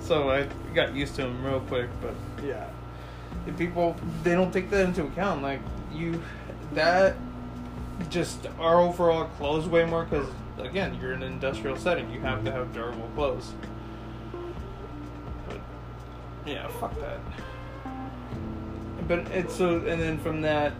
So 0.00 0.30
I 0.30 0.46
got 0.74 0.94
used 0.94 1.16
to 1.16 1.22
them 1.22 1.44
real 1.44 1.60
quick. 1.60 1.88
But 2.00 2.14
yeah, 2.44 2.68
the 3.46 3.52
people 3.52 3.96
they 4.22 4.34
don't 4.34 4.52
take 4.52 4.70
that 4.70 4.84
into 4.86 5.04
account. 5.04 5.42
Like 5.42 5.60
you, 5.92 6.22
that 6.74 7.16
just 8.10 8.46
our 8.58 8.80
overall 8.80 9.24
clothes 9.36 9.68
way 9.68 9.84
more 9.84 10.04
because 10.04 10.28
again, 10.58 10.98
you're 11.00 11.12
in 11.12 11.22
an 11.22 11.32
industrial 11.32 11.76
setting. 11.76 12.10
You 12.10 12.20
have 12.20 12.44
to 12.44 12.52
have 12.52 12.72
durable 12.72 13.10
clothes. 13.14 13.52
But 15.48 15.60
yeah, 16.46 16.66
fuck 16.68 16.94
that. 17.00 17.20
But 19.08 19.20
it's 19.32 19.54
so, 19.54 19.76
and 19.76 20.00
then 20.00 20.18
from 20.18 20.42
that 20.42 20.72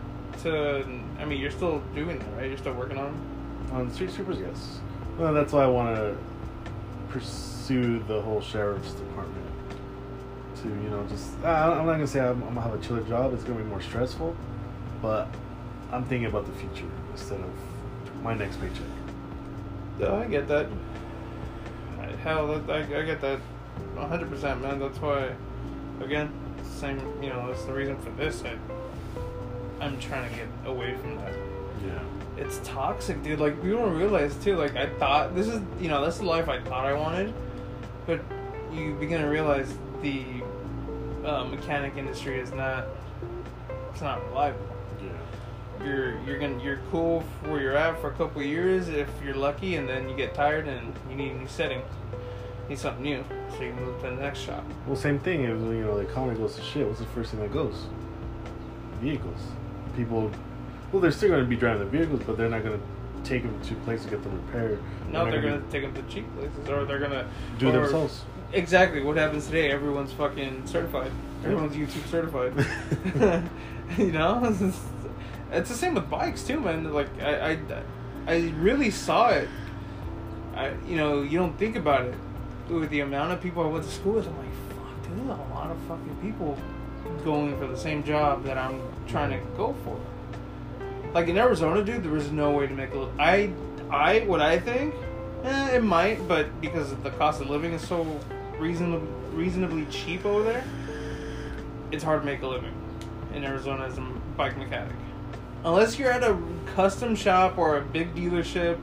to, 0.42 0.84
I 1.18 1.24
mean, 1.24 1.40
you're 1.40 1.50
still 1.50 1.80
doing 1.94 2.18
that, 2.18 2.36
right? 2.36 2.48
You're 2.48 2.58
still 2.58 2.74
working 2.74 2.98
on. 2.98 3.18
On 3.72 3.90
street 3.92 4.10
sweepers, 4.10 4.38
yes. 4.38 4.80
Well, 5.18 5.32
that's 5.32 5.52
why 5.52 5.64
I 5.64 5.66
want 5.66 5.96
to 5.96 6.16
pursue 7.08 8.02
the 8.04 8.20
whole 8.20 8.40
sheriff's 8.40 8.92
department. 8.92 9.38
To 10.62 10.68
you 10.68 10.90
know, 10.90 11.04
just 11.08 11.34
I'm 11.38 11.86
not 11.86 11.94
gonna 11.94 12.06
say 12.06 12.20
I'm, 12.20 12.42
I'm 12.44 12.54
gonna 12.54 12.60
have 12.60 12.74
a 12.74 12.78
chiller 12.78 13.02
job. 13.02 13.34
It's 13.34 13.42
gonna 13.42 13.58
be 13.58 13.64
more 13.64 13.80
stressful, 13.80 14.36
but 15.00 15.28
I'm 15.90 16.04
thinking 16.04 16.26
about 16.26 16.46
the 16.46 16.52
future 16.52 16.86
instead 17.12 17.40
of 17.40 17.50
my 18.22 18.34
next 18.34 18.60
paycheck. 18.60 18.82
Yeah, 19.98 20.14
I 20.14 20.26
get 20.26 20.48
that. 20.48 20.66
Hell, 22.22 22.62
I, 22.70 22.78
I 22.78 23.02
get 23.02 23.20
that 23.20 23.40
100%, 23.96 24.60
man. 24.60 24.78
That's 24.78 24.98
why, 24.98 25.34
again, 26.00 26.32
same, 26.64 26.98
you 27.22 27.30
know, 27.30 27.48
that's 27.48 27.64
the 27.64 27.72
reason 27.72 27.98
for 27.98 28.10
this. 28.10 28.42
I, 28.44 28.56
I'm 29.84 29.98
trying 29.98 30.30
to 30.30 30.36
get 30.36 30.48
away 30.66 30.96
from 30.96 31.16
that. 31.16 31.32
Yeah. 31.84 32.02
It's 32.36 32.60
toxic, 32.64 33.22
dude. 33.22 33.40
Like, 33.40 33.62
you 33.62 33.72
don't 33.72 33.96
realize, 33.96 34.34
too. 34.36 34.56
Like, 34.56 34.76
I 34.76 34.88
thought, 34.98 35.34
this 35.34 35.48
is, 35.48 35.60
you 35.80 35.88
know, 35.88 36.02
that's 36.02 36.18
the 36.18 36.26
life 36.26 36.48
I 36.48 36.60
thought 36.60 36.86
I 36.86 36.92
wanted. 36.92 37.34
But 38.06 38.20
you 38.72 38.94
begin 38.94 39.20
to 39.20 39.26
realize 39.26 39.72
the 40.00 40.24
uh, 41.24 41.44
mechanic 41.44 41.96
industry 41.96 42.38
is 42.38 42.52
not, 42.52 42.86
it's 43.90 44.00
not 44.00 44.24
reliable. 44.28 44.60
You're 45.84 46.18
you're 46.22 46.38
gonna 46.38 46.62
you're 46.62 46.80
cool 46.90 47.20
where 47.44 47.60
you're 47.60 47.76
at 47.76 48.00
for 48.00 48.08
a 48.08 48.12
couple 48.12 48.40
of 48.40 48.46
years 48.46 48.88
if 48.88 49.08
you're 49.24 49.34
lucky, 49.34 49.76
and 49.76 49.88
then 49.88 50.08
you 50.08 50.16
get 50.16 50.34
tired 50.34 50.68
and 50.68 50.94
you 51.10 51.16
need 51.16 51.32
a 51.32 51.38
new 51.38 51.48
setting, 51.48 51.82
need 52.68 52.78
something 52.78 53.02
new, 53.02 53.24
so 53.56 53.62
you 53.62 53.72
move 53.72 54.00
to 54.02 54.10
the 54.10 54.16
next 54.16 54.40
shop. 54.40 54.64
Well, 54.86 54.96
same 54.96 55.18
thing. 55.18 55.42
If 55.42 55.50
you 55.50 55.84
know 55.84 55.96
the 55.96 56.08
economy 56.08 56.38
goes 56.38 56.54
to 56.56 56.62
shit, 56.62 56.86
what's 56.86 57.00
the 57.00 57.06
first 57.06 57.32
thing 57.32 57.40
that 57.40 57.52
goes? 57.52 57.86
Vehicles. 59.00 59.40
People. 59.96 60.30
Well, 60.92 61.00
they're 61.00 61.10
still 61.10 61.30
going 61.30 61.42
to 61.42 61.48
be 61.48 61.56
driving 61.56 61.84
the 61.84 61.90
vehicles, 61.90 62.20
but 62.26 62.36
they're 62.36 62.50
not 62.50 62.62
going 62.62 62.78
to 62.78 62.86
take 63.24 63.42
them 63.42 63.58
to 63.62 63.74
places 63.76 64.06
to 64.06 64.10
get 64.12 64.22
them 64.22 64.34
repaired. 64.46 64.78
No, 65.10 65.24
they're 65.24 65.40
not 65.40 65.60
gonna 65.60 65.70
take 65.70 65.82
them 65.82 65.94
to 65.94 66.02
cheap 66.12 66.26
places, 66.36 66.68
or 66.68 66.84
they're 66.84 66.98
gonna 66.98 67.28
do 67.58 67.68
it 67.68 67.74
or- 67.74 67.82
themselves. 67.82 68.24
Exactly 68.52 69.00
what 69.02 69.16
happens 69.16 69.46
today. 69.46 69.70
Everyone's 69.70 70.12
fucking 70.12 70.66
certified. 70.66 71.10
Everyone's 71.42 71.74
YouTube 71.74 72.06
certified. 72.08 72.52
you 73.98 74.12
know, 74.12 74.40
it's, 75.52 75.68
the 75.68 75.74
same 75.74 75.94
with 75.94 76.08
bikes 76.10 76.42
too, 76.42 76.60
man. 76.60 76.92
Like 76.92 77.08
I, 77.22 77.52
I, 77.52 77.58
I 78.26 78.36
really 78.56 78.90
saw 78.90 79.30
it. 79.30 79.48
I, 80.54 80.72
you 80.86 80.96
know, 80.96 81.22
you 81.22 81.38
don't 81.38 81.58
think 81.58 81.76
about 81.76 82.06
it 82.06 82.14
with 82.68 82.90
the 82.90 83.00
amount 83.00 83.32
of 83.32 83.40
people 83.40 83.62
I 83.62 83.66
went 83.66 83.84
to 83.84 83.90
school 83.90 84.14
with. 84.14 84.26
I'm 84.26 84.36
like, 84.36 84.54
fuck, 84.70 85.02
dude, 85.02 85.18
there's 85.18 85.38
a 85.38 85.54
lot 85.54 85.70
of 85.70 85.78
fucking 85.88 86.16
people 86.20 86.58
going 87.24 87.58
for 87.58 87.66
the 87.66 87.76
same 87.76 88.02
job 88.04 88.44
that 88.44 88.58
I'm 88.58 88.80
trying 89.06 89.30
to 89.30 89.46
go 89.56 89.74
for. 89.84 90.00
Like 91.14 91.28
in 91.28 91.36
Arizona, 91.36 91.84
dude, 91.84 92.02
there 92.02 92.12
was 92.12 92.30
no 92.30 92.52
way 92.52 92.66
to 92.66 92.74
make 92.74 92.94
a. 92.94 93.08
I, 93.18 93.52
I, 93.90 94.20
what 94.20 94.40
I 94.40 94.58
think, 94.58 94.94
eh, 95.44 95.76
it 95.76 95.82
might, 95.82 96.26
but 96.26 96.60
because 96.60 96.94
the 96.96 97.10
cost 97.10 97.40
of 97.40 97.50
living 97.50 97.72
is 97.72 97.86
so 97.86 98.20
reasonably 98.58 99.08
reasonably 99.32 99.86
cheap 99.86 100.24
over 100.24 100.44
there, 100.44 100.64
it's 101.90 102.04
hard 102.04 102.20
to 102.20 102.26
make 102.26 102.42
a 102.42 102.46
living 102.46 102.74
in 103.34 103.44
Arizona 103.44 103.84
as 103.84 103.98
a 103.98 104.00
bike 104.36 104.56
mechanic. 104.56 104.94
Unless 105.64 105.98
you're 105.98 106.10
at 106.10 106.22
a 106.24 106.36
custom 106.74 107.14
shop 107.14 107.56
or 107.58 107.78
a 107.78 107.82
big 107.82 108.14
dealership, 108.14 108.78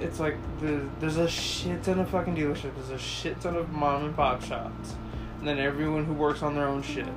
it's 0.00 0.20
like 0.20 0.36
the, 0.60 0.86
there's 1.00 1.16
a 1.16 1.28
shit 1.28 1.82
ton 1.82 1.98
of 1.98 2.08
fucking 2.10 2.36
dealerships. 2.36 2.74
There's 2.76 2.90
a 2.90 2.98
shit 2.98 3.40
ton 3.40 3.56
of 3.56 3.70
mom 3.70 4.04
and 4.04 4.16
pop 4.16 4.42
shops, 4.42 4.94
and 5.38 5.48
then 5.48 5.58
everyone 5.58 6.04
who 6.04 6.12
works 6.12 6.42
on 6.42 6.54
their 6.54 6.66
own 6.66 6.82
shit. 6.82 7.08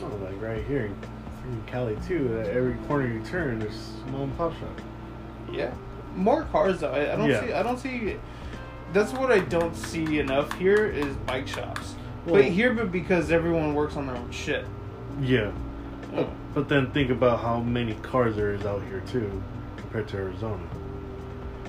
Oh, 0.00 0.06
like 0.24 0.40
right 0.40 0.64
here 0.64 0.86
in 0.86 1.62
Cali 1.66 1.96
too. 2.06 2.38
At 2.40 2.46
every 2.48 2.74
corner 2.86 3.06
you 3.08 3.22
turn, 3.24 3.58
there's 3.58 3.92
mom 4.10 4.22
and 4.22 4.38
pop 4.38 4.52
shop. 4.58 4.80
Yeah, 5.50 5.72
more 6.16 6.44
cars 6.44 6.80
though. 6.80 6.92
I, 6.92 7.12
I 7.12 7.16
don't 7.16 7.28
Yeah. 7.28 7.46
see. 7.46 7.52
I 7.52 7.62
don't 7.62 7.78
see. 7.78 8.16
That's 8.92 9.12
what 9.12 9.30
I 9.30 9.40
don't 9.40 9.74
see 9.76 10.18
enough 10.18 10.52
here 10.58 10.86
is 10.86 11.14
bike 11.26 11.46
shops. 11.48 11.94
Well- 12.26 12.36
but 12.36 12.44
here, 12.44 12.72
but 12.72 12.90
because 12.92 13.30
everyone 13.32 13.74
works 13.74 13.96
on 13.96 14.06
their 14.06 14.16
own 14.16 14.30
shit. 14.30 14.64
Yeah. 15.20 15.50
But 16.54 16.68
then 16.68 16.90
think 16.90 17.10
about 17.10 17.40
how 17.40 17.60
many 17.60 17.94
cars 17.94 18.36
there 18.36 18.52
is 18.52 18.64
out 18.66 18.82
here 18.84 19.02
too, 19.06 19.42
compared 19.76 20.08
to 20.08 20.18
Arizona. 20.18 20.62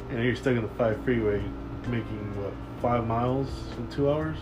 And 0.10 0.24
you're 0.24 0.36
stuck 0.36 0.56
in 0.56 0.62
the 0.62 0.68
five 0.70 1.02
freeway, 1.04 1.42
making 1.88 2.42
what 2.42 2.54
five 2.82 3.08
miles 3.08 3.48
in 3.78 3.88
two 3.88 4.12
hours. 4.12 4.38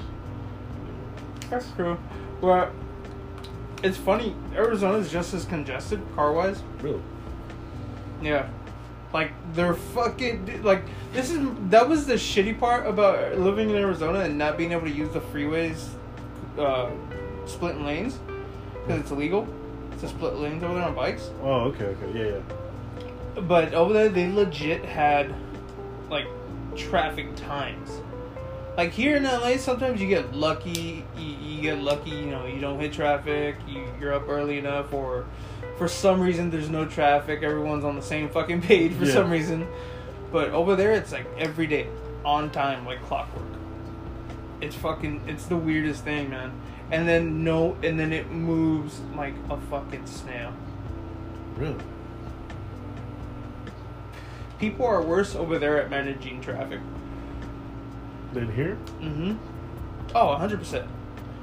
That's 1.50 1.70
true. 1.74 1.98
But 2.40 2.72
it's 3.84 3.98
funny. 3.98 4.36
Arizona 4.56 4.98
is 4.98 5.12
just 5.12 5.34
as 5.34 5.46
congested 5.46 6.02
car 6.16 6.34
wise. 6.34 6.64
Really? 6.82 7.02
Yeah. 8.22 8.50
Like 9.14 9.32
they're 9.54 9.76
fucking 9.76 10.64
like 10.64 10.84
this 11.14 11.30
is 11.30 11.48
that 11.70 11.88
was 11.88 12.08
the 12.08 12.16
shitty 12.16 12.58
part 12.60 12.88
about 12.88 13.38
living 13.38 13.70
in 13.70 13.76
Arizona 13.76 14.22
and 14.22 14.38
not 14.38 14.58
being 14.58 14.72
able 14.72 14.88
to 14.88 14.92
use 14.92 15.14
the 15.14 15.20
freeways, 15.20 15.90
uh, 16.58 16.90
splitting 17.46 17.86
lanes 17.86 18.18
because 18.86 19.02
it's 19.02 19.12
illegal 19.12 19.48
to 20.02 20.08
split 20.08 20.36
lanes 20.36 20.64
over 20.64 20.74
there 20.76 20.84
on 20.84 20.96
bikes. 20.96 21.30
Oh, 21.42 21.62
okay, 21.72 21.86
okay, 21.86 22.20
yeah, 22.20 22.36
yeah. 23.36 23.42
But 23.42 23.74
over 23.74 23.94
there, 23.94 24.10
they 24.10 24.30
legit 24.32 24.84
had 24.84 25.34
like 26.10 26.28
traffic 26.76 27.36
times. 27.36 27.90
Like 28.78 28.92
here 28.92 29.18
in 29.18 29.24
LA, 29.24 29.58
sometimes 29.58 30.02
you 30.02 30.08
get 30.08 30.34
lucky. 30.34 31.06
You, 31.18 31.26
you 31.26 31.62
get 31.62 31.80
lucky. 31.80 32.12
You 32.12 32.28
know, 32.32 32.46
you 32.46 32.60
don't 32.60 32.80
hit 32.80 32.94
traffic. 32.94 33.56
You, 33.68 33.86
you're 34.00 34.14
up 34.14 34.28
early 34.28 34.58
enough, 34.58 34.94
or 34.94 35.26
for 35.78 35.88
some 35.88 36.20
reason 36.22 36.50
there's 36.50 36.70
no 36.70 36.86
traffic. 36.86 37.44
Everyone's 37.44 37.84
on 37.84 37.96
the 37.96 38.02
same 38.02 38.30
fucking 38.30 38.62
page 38.72 38.94
for 38.94 39.06
Yeah. 39.06 39.14
some 39.14 39.30
reason. 39.30 39.68
But 40.32 40.50
over 40.50 40.76
there, 40.76 40.94
it's 40.94 41.12
like 41.12 41.26
every 41.38 41.68
day, 41.68 41.88
on 42.24 42.50
time, 42.52 42.86
like 42.86 43.02
clockwork. 43.04 43.46
It's 44.62 44.76
fucking. 44.76 45.22
It's 45.28 45.46
the 45.46 45.58
weirdest 45.58 46.04
thing, 46.04 46.30
man. 46.30 46.52
And 46.92 47.08
then 47.08 47.44
no, 47.44 47.78
and 47.82 47.98
then 48.00 48.12
it 48.12 48.30
moves 48.30 49.00
like 49.16 49.34
a 49.50 49.58
fucking 49.58 50.06
snail. 50.06 50.54
Really? 51.56 51.76
People 54.60 54.86
are 54.86 55.02
worse 55.02 55.34
over 55.34 55.58
there 55.58 55.82
at 55.82 55.90
managing 55.90 56.42
traffic. 56.42 56.80
Than 58.34 58.54
here? 58.54 58.78
Mm-hmm. 59.00 59.36
Oh, 60.14 60.38
100%. 60.40 60.88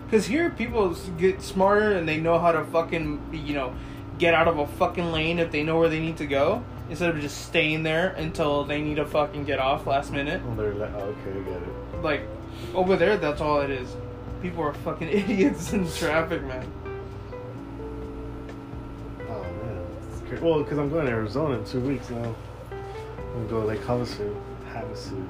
Because 0.04 0.26
here, 0.26 0.50
people 0.50 0.94
get 1.18 1.42
smarter 1.42 1.92
and 1.92 2.08
they 2.08 2.18
know 2.18 2.38
how 2.38 2.52
to 2.52 2.64
fucking, 2.64 3.20
you 3.32 3.54
know, 3.54 3.74
get 4.18 4.34
out 4.34 4.48
of 4.48 4.58
a 4.58 4.66
fucking 4.66 5.12
lane 5.12 5.38
if 5.38 5.50
they 5.50 5.62
know 5.62 5.78
where 5.78 5.88
they 5.88 6.00
need 6.00 6.16
to 6.18 6.26
go. 6.26 6.62
Instead 6.90 7.10
of 7.10 7.20
just 7.20 7.46
staying 7.46 7.82
there 7.82 8.10
until 8.10 8.64
they 8.64 8.80
need 8.80 8.96
to 8.96 9.04
fucking 9.04 9.44
get 9.44 9.58
off 9.58 9.86
last 9.86 10.12
minute. 10.12 10.40
Oh, 10.46 10.54
they're 10.54 10.72
like, 10.72 10.92
oh, 10.94 11.00
okay, 11.00 11.30
I 11.30 11.42
get 11.42 11.62
it. 11.62 12.02
Like, 12.02 12.22
over 12.74 12.96
there, 12.96 13.16
that's 13.18 13.40
all 13.40 13.60
it 13.60 13.70
is. 13.70 13.94
People 14.42 14.62
are 14.64 14.72
fucking 14.72 15.08
idiots 15.20 15.72
in 15.72 15.90
traffic, 15.90 16.42
man. 16.44 16.66
Oh 19.28 19.42
man, 19.42 20.40
well, 20.40 20.62
because 20.62 20.78
I'm 20.78 20.88
going 20.90 21.06
to 21.06 21.12
Arizona 21.12 21.58
in 21.58 21.64
two 21.64 21.80
weeks 21.80 22.08
now. 22.10 22.34
I'm 22.70 23.48
going 23.48 23.62
to 23.62 23.68
Lake 23.68 23.80
Havasu. 23.80 24.34
Havasu. 24.72 25.26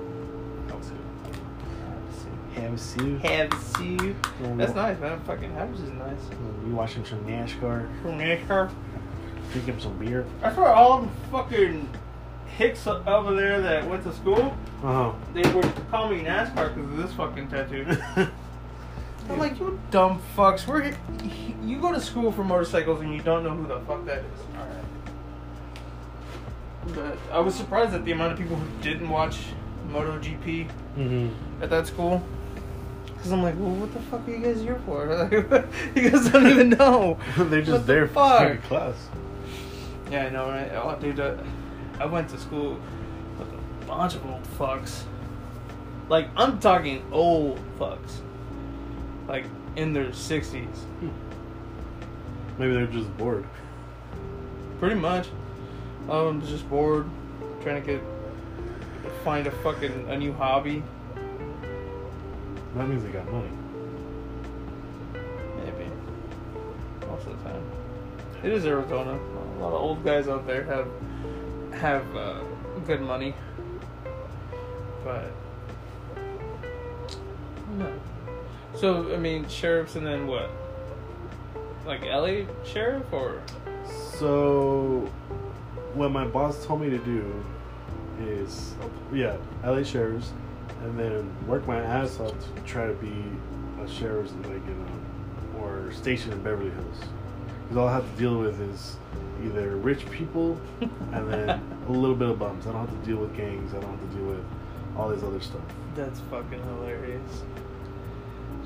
Havasu. 2.55 3.21
Havasu. 3.21 4.15
That's 4.57 4.75
nice, 4.75 4.99
man. 4.99 5.21
Fucking 5.21 5.51
Habs 5.53 5.75
is 5.75 5.91
nice. 5.93 6.19
You 6.67 6.75
watching 6.75 7.05
some 7.05 7.21
NASCAR? 7.25 7.89
From 8.03 8.19
NASCAR. 8.19 8.71
Drinking 9.53 9.81
some 9.81 9.97
beer? 9.99 10.27
I 10.43 10.53
swear, 10.53 10.69
all 10.75 11.01
them 11.01 11.11
fucking 11.31 11.89
hicks 12.57 12.87
over 12.87 13.35
there 13.35 13.61
that 13.61 13.89
went 13.89 14.03
to 14.05 14.13
school, 14.13 14.57
Uh 14.83 15.13
they 15.33 15.49
would 15.53 15.71
call 15.91 16.09
me 16.11 16.21
NASCAR 16.23 16.75
because 16.75 16.91
of 16.91 16.97
this 16.97 17.13
fucking 17.13 17.49
tattoo. 17.49 17.87
I'm 19.29 19.39
like, 19.39 19.59
you 19.59 19.79
dumb 19.91 20.23
fucks. 20.37 20.67
We're 20.67 20.95
you 21.63 21.79
go 21.79 21.93
to 21.93 22.01
school 22.01 22.33
for 22.33 22.45
motorcycles 22.45 23.01
and 23.01 23.15
you 23.15 23.21
don't 23.21 23.45
know 23.45 23.51
who 23.55 23.67
the 23.67 23.81
fuck 23.81 24.05
that 24.07 24.19
is. 24.19 24.41
Alright. 24.59 24.85
But 26.95 27.19
I 27.31 27.41
was 27.41 27.55
surprised 27.55 27.95
at 27.95 28.05
the 28.05 28.13
amount 28.13 28.33
of 28.33 28.39
people 28.39 28.57
who 28.57 28.83
didn't 28.83 29.09
watch 29.09 29.39
MotoGP 29.91 30.69
mm-hmm. 30.97 31.63
at 31.63 31.71
that 31.71 31.87
school. 31.87 32.23
Because 33.07 33.33
I'm 33.33 33.43
like, 33.43 33.57
well, 33.59 33.71
what 33.71 33.93
the 33.93 34.01
fuck 34.01 34.27
are 34.27 34.31
you 34.31 34.39
guys 34.39 34.61
here 34.61 34.81
for? 34.87 35.29
you 35.95 36.11
guys 36.11 36.31
don't 36.31 36.47
even 36.47 36.71
know. 36.71 37.19
They're 37.37 37.61
just 37.61 37.73
What 37.73 37.87
the 37.87 37.93
there 37.93 38.07
for 38.07 38.15
fuck? 38.15 38.39
fucking 38.39 38.63
class. 38.63 39.09
Yeah, 40.11 40.27
I 40.27 40.31
know, 40.31 40.49
right? 40.49 40.71
Oh, 40.73 40.97
dude, 41.01 41.21
uh, 41.21 41.37
I 41.99 42.07
went 42.07 42.29
to 42.31 42.39
school 42.39 42.81
with 43.39 43.49
a 43.49 43.87
bunch 43.87 44.15
of 44.15 44.25
old 44.25 44.45
fucks. 44.59 45.03
Like, 46.09 46.29
I'm 46.37 46.59
talking 46.61 47.05
old 47.13 47.61
fucks. 47.79 48.21
Like, 49.29 49.45
in 49.77 49.93
their 49.93 50.07
60s. 50.07 50.67
Maybe 52.59 52.73
they're 52.73 52.87
just 52.87 53.17
bored. 53.17 53.47
Pretty 54.81 54.97
much. 54.97 55.29
Um, 56.09 56.45
just 56.45 56.69
bored, 56.69 57.09
trying 57.63 57.81
to 57.81 57.87
get 57.87 58.03
find 59.25 59.47
a 59.47 59.51
fucking 59.51 60.09
a 60.09 60.17
new 60.17 60.33
hobby. 60.33 60.83
That 62.75 62.89
means 62.89 63.03
they 63.03 63.11
got 63.11 63.31
money. 63.31 63.51
Maybe 65.57 65.91
most 67.07 67.27
of 67.27 67.37
the 67.37 67.51
time. 67.51 67.63
It 68.43 68.53
is 68.53 68.65
Arizona. 68.65 69.13
A 69.13 69.61
lot 69.61 69.69
of 69.69 69.75
old 69.75 70.05
guys 70.05 70.29
out 70.29 70.47
there 70.47 70.65
have 70.65 70.89
have 71.81 72.17
uh, 72.17 72.41
good 72.87 73.01
money, 73.01 73.35
but 75.05 75.31
So 78.79 79.13
I 79.13 79.17
mean, 79.17 79.49
sheriffs, 79.49 79.97
and 79.97 80.07
then 80.07 80.29
what? 80.29 80.51
Like 81.85 82.03
LA 82.05 82.45
sheriff 82.65 83.13
or 83.13 83.43
So, 84.19 85.11
what 85.95 86.13
my 86.13 86.25
boss 86.25 86.65
told 86.65 86.81
me 86.81 86.91
to 86.91 86.99
do 86.99 87.45
is, 88.21 88.75
yeah, 89.13 89.37
LA 89.65 89.83
sheriffs, 89.83 90.33
and 90.85 90.97
then 90.99 91.29
work 91.49 91.67
my 91.67 91.81
ass 91.81 92.21
off 92.21 92.33
to 92.33 92.63
try 92.63 92.87
to 92.87 92.93
be 92.95 93.25
a 93.83 93.89
sheriff's, 93.89 94.33
like, 94.45 94.65
you 94.67 94.75
know, 94.75 95.61
or 95.61 95.91
station 95.93 96.31
in 96.33 96.43
Beverly 96.43 96.71
Hills. 96.71 97.01
Because 97.63 97.77
all 97.79 97.89
I 97.89 97.95
have 97.95 98.09
to 98.09 98.19
deal 98.19 98.39
with 98.39 98.61
is 98.61 98.97
either 99.45 99.77
rich 99.77 100.09
people 100.11 100.61
and 100.81 101.33
then 101.33 101.61
a 101.89 101.91
little 101.91 102.17
bit 102.17 102.29
of 102.29 102.39
bums. 102.39 102.67
I 102.67 102.73
don't 102.73 102.87
have 102.87 103.01
to 103.01 103.07
deal 103.07 103.19
with 103.19 103.37
gangs. 103.37 103.75
I 103.75 103.81
don't 103.81 103.91
have 103.91 104.11
to 104.11 104.17
deal 104.17 104.27
with 104.27 104.45
all 104.97 105.09
this 105.09 105.23
other 105.25 105.41
stuff. 105.41 105.63
That's 105.97 106.21
fucking 106.31 106.63
hilarious. 106.63 107.43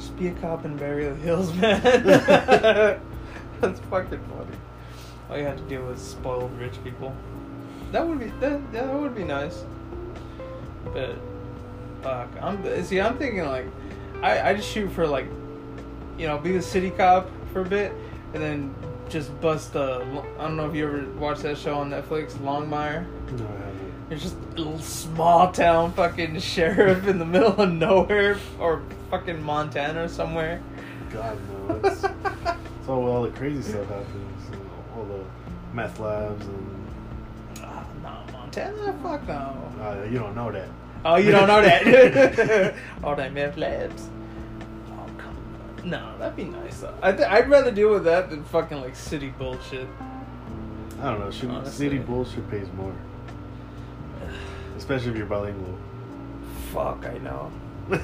Just 0.03 0.17
be 0.17 0.27
a 0.27 0.33
cop 0.33 0.65
in 0.65 0.77
Beverly 0.77 1.17
Hills, 1.21 1.55
man. 1.55 1.81
That's 3.61 3.79
fucking 3.89 4.19
funny. 4.19 4.57
All 5.31 5.39
you 5.39 5.45
have 5.45 5.59
to 5.59 5.63
deal 5.69 5.87
with 5.87 5.97
is 5.97 6.03
spoiled 6.03 6.51
rich 6.59 6.83
people. 6.83 7.15
That 7.93 8.05
would 8.05 8.19
be 8.19 8.27
that. 8.41 8.61
Yeah, 8.73 8.87
that 8.87 8.99
would 8.99 9.15
be 9.15 9.23
nice. 9.23 9.65
But 10.93 11.15
fuck, 12.03 12.31
I'm 12.41 12.85
see. 12.85 13.01
I'm 13.01 13.17
thinking 13.17 13.45
like, 13.45 13.67
I 14.23 14.51
I 14.51 14.55
just 14.55 14.69
shoot 14.69 14.91
for 14.91 15.07
like, 15.07 15.27
you 16.19 16.27
know, 16.27 16.37
be 16.37 16.51
the 16.51 16.63
city 16.63 16.91
cop 16.91 17.31
for 17.53 17.61
a 17.61 17.65
bit, 17.65 17.93
and 18.35 18.43
then 18.43 18.75
just 19.09 19.41
bust 19.41 19.73
the. 19.73 20.05
I 20.37 20.43
don't 20.43 20.57
know 20.57 20.69
if 20.69 20.75
you 20.75 20.85
ever 20.85 21.09
watched 21.13 21.43
that 21.43 21.57
show 21.57 21.77
on 21.77 21.91
Netflix, 21.91 22.33
Longmire. 22.39 23.07
No, 23.39 23.47
It's 24.13 24.25
just 24.25 24.37
a 24.37 24.59
little 24.59 24.79
small 24.79 25.51
town 25.53 25.95
fucking 25.95 26.39
sheriff 26.41 27.07
in 27.07 27.19
the 27.19 27.25
middle 27.25 27.59
of 27.59 27.73
nowhere 27.73 28.37
or 28.59 28.83
fucking 29.11 29.43
Montana 29.43 30.05
or 30.05 30.09
somewhere. 30.09 30.61
God, 31.11 31.39
no. 31.49 31.81
It's, 31.85 32.05
it's 32.05 32.89
all 32.89 33.09
all 33.09 33.23
the 33.23 33.31
crazy 33.31 33.63
stuff 33.63 33.89
happens. 33.89 34.51
You 34.51 34.57
know, 34.57 34.71
all 34.97 35.05
the 35.05 35.25
meth 35.75 35.99
labs 35.99 36.45
and. 36.45 36.87
Ah, 37.61 37.87
no, 38.03 38.33
Montana? 38.33 38.99
Fuck 39.03 39.27
no. 39.27 39.73
Uh, 39.81 40.07
you 40.11 40.19
don't 40.19 40.35
know 40.35 40.53
that. 40.53 40.69
Oh, 41.07 41.17
you 41.17 41.33
don't 41.33 41.49
know 41.49 41.63
that? 41.63 42.75
All 43.03 43.17
that 43.17 43.33
meth 43.33 43.57
labs. 43.57 44.09
Oh, 44.89 45.07
come 45.19 45.37
on. 45.79 45.91
No, 45.91 46.19
that'd 46.19 46.37
be 46.37 46.45
nice 46.45 46.79
though. 46.81 46.95
I 47.03 47.13
th- 47.13 47.29
I'd 47.29 47.51
rather 47.51 47.73
deal 47.73 47.91
with 47.91 48.05
that 48.05 48.31
than 48.31 48.45
fucking 48.45 48.81
like 48.81 48.95
city 48.95 49.31
bullshit. 49.37 49.89
I 51.01 51.11
don't 51.11 51.19
know. 51.19 51.31
Should, 51.33 51.67
city 51.67 51.99
bullshit 51.99 52.49
pays 52.51 52.69
more, 52.77 52.95
especially 54.83 55.13
if 55.13 55.17
you're 55.17 55.27
bilingual. 55.27 55.79
Fuck, 56.73 57.07
I 57.07 57.19
know. 57.19 57.53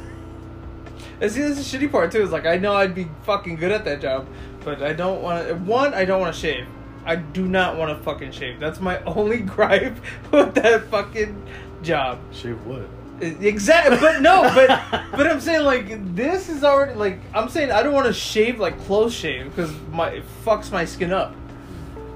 And 1.21 1.33
see, 1.33 1.41
this 1.41 1.59
is 1.59 1.71
the 1.71 1.79
shitty 1.79 1.91
part 1.91 2.13
too. 2.13 2.23
Is 2.23 2.31
like 2.31 2.47
I 2.47 2.59
know 2.59 2.75
I'd 2.75 2.95
be 2.95 3.09
fucking 3.25 3.57
good 3.57 3.73
at 3.73 3.85
that 3.87 4.01
job, 4.01 4.29
but 4.65 4.83
I 4.83 4.93
don't 4.93 5.21
want 5.21 5.49
to. 5.49 5.55
One, 5.55 5.93
I 5.93 6.05
don't 6.05 6.21
want 6.21 6.33
to 6.33 6.41
shave. 6.41 6.67
I 7.05 7.17
do 7.17 7.49
not 7.49 7.77
want 7.77 7.97
to 7.97 8.05
fucking 8.05 8.33
shave. 8.33 8.61
That's 8.61 8.81
my 8.81 9.03
only 9.05 9.39
gripe 9.39 9.97
with 10.31 10.55
that 10.55 10.85
fucking 10.91 11.43
job. 11.83 12.21
Shave 12.33 12.65
what? 12.65 12.89
Exactly, 13.21 13.97
but 13.99 14.21
no, 14.21 14.43
but 14.55 14.69
but 15.11 15.27
I'm 15.27 15.41
saying 15.41 15.65
like 15.65 16.15
this 16.15 16.49
is 16.49 16.63
already 16.63 16.95
like 16.95 17.19
I'm 17.35 17.49
saying 17.49 17.73
I 17.73 17.83
don't 17.83 17.95
want 17.95 18.07
to 18.07 18.13
shave 18.13 18.61
like 18.61 18.81
close 18.85 19.13
shave 19.13 19.47
because 19.47 19.73
my 19.91 20.11
it 20.11 20.25
fucks 20.45 20.71
my 20.71 20.85
skin 20.85 21.13
up. 21.13 21.35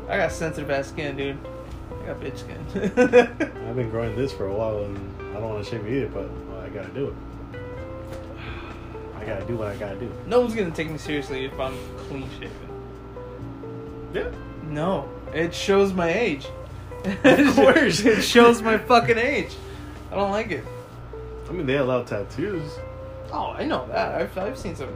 I 0.09 0.16
got 0.18 0.31
sensitive 0.31 0.70
ass 0.70 0.88
skin, 0.88 1.16
dude. 1.16 1.38
I 2.02 2.06
got 2.06 2.20
bitch 2.20 2.38
skin. 2.38 2.58
I've 3.68 3.76
been 3.76 3.90
growing 3.90 4.16
this 4.16 4.32
for 4.32 4.46
a 4.46 4.54
while, 4.54 4.84
and 4.84 4.96
I 5.30 5.34
don't 5.34 5.48
want 5.48 5.64
to 5.64 5.70
shave 5.70 5.86
it 5.86 5.92
either, 5.92 6.08
but 6.08 6.28
well, 6.48 6.60
I 6.60 6.68
gotta 6.68 6.88
do 6.88 7.08
it. 7.08 7.60
I 9.16 9.24
gotta 9.24 9.44
do 9.44 9.56
what 9.56 9.68
I 9.68 9.76
gotta 9.76 9.96
do. 9.96 10.12
no 10.26 10.40
one's 10.40 10.54
gonna 10.54 10.72
take 10.72 10.90
me 10.90 10.98
seriously 10.98 11.44
if 11.44 11.58
I'm 11.60 11.76
clean 12.08 12.28
shaven. 12.40 12.50
Yeah. 14.12 14.30
No, 14.64 15.08
it 15.32 15.54
shows 15.54 15.92
my 15.92 16.12
age. 16.12 16.46
Of 17.04 17.22
course. 17.54 18.00
it 18.04 18.22
shows 18.22 18.62
my 18.62 18.78
fucking 18.78 19.18
age. 19.18 19.54
I 20.10 20.16
don't 20.16 20.30
like 20.30 20.50
it. 20.50 20.64
I 21.48 21.52
mean, 21.52 21.66
they 21.66 21.76
allow 21.76 22.02
tattoos. 22.02 22.78
Oh, 23.32 23.52
I 23.52 23.64
know 23.64 23.86
that. 23.88 24.20
I've, 24.20 24.36
I've 24.38 24.58
seen 24.58 24.74
some. 24.74 24.88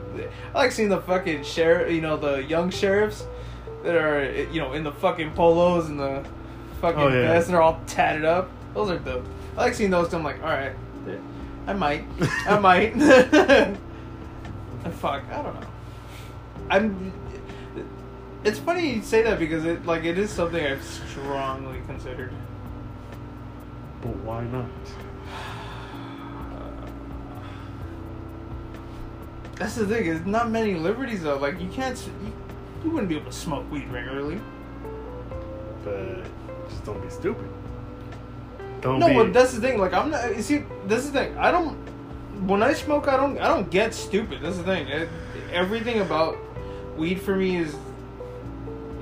I 0.55 0.59
like 0.59 0.73
seeing 0.73 0.89
the 0.89 1.01
fucking 1.01 1.45
sheriff. 1.45 1.93
You 1.93 2.01
know, 2.01 2.17
the 2.17 2.43
young 2.43 2.71
sheriffs 2.71 3.25
that 3.83 3.95
are 3.95 4.47
you 4.51 4.61
know 4.61 4.73
in 4.73 4.83
the 4.83 4.93
fucking 4.93 5.33
polos 5.33 5.89
and 5.89 6.01
the 6.01 6.25
fucking 6.93 7.03
Oh, 7.03 7.09
yeah. 7.09 7.33
vests 7.33 7.49
and 7.49 7.55
they're 7.55 7.63
all 7.63 7.81
tatted 7.87 8.25
up. 8.25 8.51
Those 8.75 8.91
are 8.91 8.99
dope. 8.99 9.25
I 9.57 9.63
like 9.63 9.75
seeing 9.75 9.91
those. 9.91 10.13
I'm 10.13 10.23
like, 10.23 10.43
all 10.43 10.51
right, 10.51 10.73
I 11.67 11.73
might, 11.73 12.05
I 12.47 12.59
might. 12.69 12.93
Fuck, 14.95 15.25
I 15.31 15.43
don't 15.43 15.61
know. 15.61 15.67
I'm. 16.71 17.13
It's 18.45 18.59
funny 18.61 18.95
you 18.95 19.03
say 19.03 19.23
that 19.23 19.39
because 19.41 19.65
it 19.65 19.85
like 19.87 20.05
it 20.05 20.19
is 20.19 20.31
something 20.31 20.65
I've 20.65 20.85
strongly 20.85 21.81
considered. 21.87 22.33
But 24.03 24.15
why 24.19 24.45
not? 24.45 24.67
That's 29.57 29.75
the 29.75 29.87
thing. 29.87 30.05
There's 30.05 30.27
not 30.27 30.51
many 30.51 30.75
liberties 30.75 31.23
though. 31.23 31.39
Like 31.39 31.61
you 31.61 31.69
can't. 31.69 31.99
You, 32.25 32.33
you 32.85 32.91
wouldn't 32.91 33.09
be 33.09 33.17
able 33.17 33.31
to 33.31 33.37
smoke 33.37 33.69
weed 33.71 33.89
regularly. 33.91 34.41
But 35.85 36.25
just 36.69 36.85
don't 36.85 37.03
be 37.03 37.11
stupid. 37.11 37.49
Don't 38.81 38.99
No, 38.99 39.09
be. 39.09 39.15
but 39.15 39.33
that's 39.33 39.55
the 39.55 39.61
thing. 39.61 39.79
Like 39.79 39.93
I'm 39.93 40.11
not. 40.11 40.37
You 40.37 40.43
see, 40.43 40.65
this 40.87 41.05
is 41.05 41.13
the 41.13 41.19
thing. 41.21 41.37
I 41.39 41.51
don't. 41.51 41.75
When 42.47 42.63
I 42.63 42.75
smoke, 42.75 43.09
I 43.09 43.17
don't. 43.17 43.39
I 43.39 43.49
don't 43.49 43.71
get 43.71 43.95
stupid. 43.95 44.41
That's 44.43 44.59
the 44.59 44.63
thing. 44.65 44.87
It, 44.89 45.09
everything 45.53 46.01
about 46.01 46.37
weed 46.97 47.21
for 47.21 47.35
me 47.37 47.57
is 47.57 47.75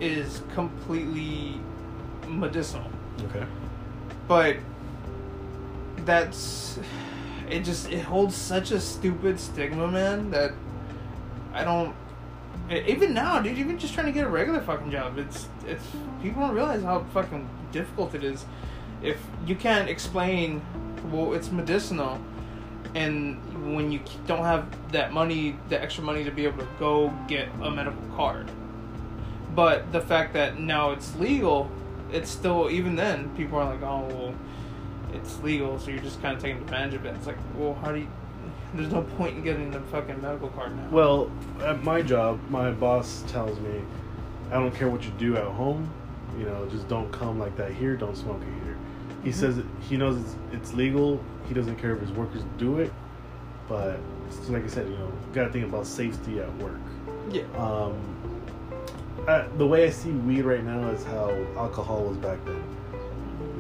is 0.01 0.43
completely 0.55 1.61
medicinal. 2.29 2.91
okay. 3.27 3.47
But 4.29 4.57
that's 6.05 6.79
it. 7.49 7.61
Just 7.65 7.91
it 7.91 8.03
holds 8.03 8.35
such 8.37 8.71
a 8.71 8.81
stupid 8.81 9.39
stigma, 9.41 9.89
man. 9.89 10.31
That 10.31 10.53
I 11.53 11.65
don't. 11.65 11.95
Even 12.71 13.13
now, 13.13 13.41
dude, 13.41 13.59
even 13.59 13.79
just 13.79 13.93
trying 13.93 14.07
to 14.07 14.13
get 14.13 14.25
a 14.25 14.29
regular 14.29 14.61
fucking 14.61 14.91
job, 14.91 15.19
it's 15.19 15.49
it's 15.67 15.85
people 16.23 16.41
don't 16.41 16.55
realize 16.55 16.83
how 16.83 17.05
fucking 17.13 17.47
difficult 17.73 18.15
it 18.15 18.25
is. 18.25 18.47
If 19.03 19.19
you 19.47 19.55
can't 19.55 19.89
explain, 19.91 20.63
well, 21.13 21.35
it's 21.35 21.51
medicinal, 21.51 22.19
and 22.95 23.77
when 23.77 23.93
you 23.93 24.01
don't 24.27 24.45
have 24.45 24.67
that 24.93 25.13
money, 25.13 25.59
the 25.69 25.81
extra 25.81 26.03
money 26.03 26.25
to 26.25 26.31
be 26.31 26.45
able 26.45 26.59
to 26.59 26.69
go 26.79 27.13
get 27.29 27.49
a 27.63 27.71
medical 27.71 28.01
card, 28.17 28.51
but 29.55 29.93
the 29.93 30.01
fact 30.01 30.33
that 30.33 30.59
now 30.59 30.93
it's 30.93 31.15
legal, 31.17 31.71
it's 32.11 32.31
still 32.31 32.71
even 32.71 32.97
then 32.97 33.29
people 33.37 33.59
are 33.59 33.67
like, 33.67 33.83
oh 33.83 34.07
well, 34.09 34.35
it's 35.13 35.39
legal, 35.43 35.79
so 35.79 35.91
you're 35.91 36.01
just 36.01 36.23
kind 36.23 36.35
of 36.35 36.43
taking 36.43 36.63
advantage 36.63 36.95
of 36.95 37.05
it. 37.05 37.15
It's 37.15 37.27
like, 37.27 37.39
well, 37.57 37.75
how 37.75 37.93
do 37.93 37.99
you? 38.01 38.09
There's 38.75 38.91
no 38.93 39.03
point 39.03 39.37
in 39.37 39.43
getting 39.45 39.71
the 39.71 39.81
fucking 39.81 40.21
medical 40.21 40.49
card 40.51 40.77
now. 40.77 40.89
Well, 40.91 41.31
at 41.63 41.83
my 41.85 42.03
job, 42.03 42.41
my 42.51 42.71
boss 42.73 43.23
tells 43.29 43.59
me, 43.61 43.83
I 44.51 44.55
don't 44.55 44.75
care 44.75 44.89
what 44.89 45.05
you 45.05 45.11
do 45.19 45.37
at 45.37 45.45
home, 45.45 45.89
you 46.39 46.45
know, 46.45 46.67
just 46.67 46.89
don't 46.89 47.11
come 47.13 47.39
like 47.39 47.57
that 47.57 47.73
here. 47.73 47.97
Don't 47.97 48.17
smoke 48.17 48.41
it 48.43 48.65
here. 48.65 48.77
He 49.23 49.31
Mhm. 49.31 49.35
says 49.35 49.63
he 49.89 49.97
knows 49.97 50.19
it's, 50.21 50.37
it's 50.53 50.75
legal. 50.75 51.21
He 51.47 51.55
doesn't 51.55 51.77
care 51.77 51.93
if 51.95 52.01
his 52.01 52.11
workers 52.11 52.43
do 52.59 52.79
it, 52.81 52.93
but 53.69 53.99
it's 54.27 54.49
like 54.51 54.65
I 54.65 54.67
said, 54.67 54.89
you 54.89 54.97
know, 54.97 55.09
got 55.33 55.45
to 55.45 55.51
think 55.51 55.67
about 55.67 55.87
safety 55.87 56.41
at 56.41 56.57
work. 56.59 56.75
yeah, 57.31 57.43
Um, 57.57 57.95
uh, 59.29 59.45
the 59.57 59.67
way 59.67 59.87
I 59.87 59.91
see 59.91 60.11
weed 60.11 60.43
right 60.43 60.65
now 60.65 60.89
is 60.89 61.05
how 61.05 61.31
alcohol 61.57 62.05
was 62.05 62.17
back 62.19 62.39
then. 62.45 62.63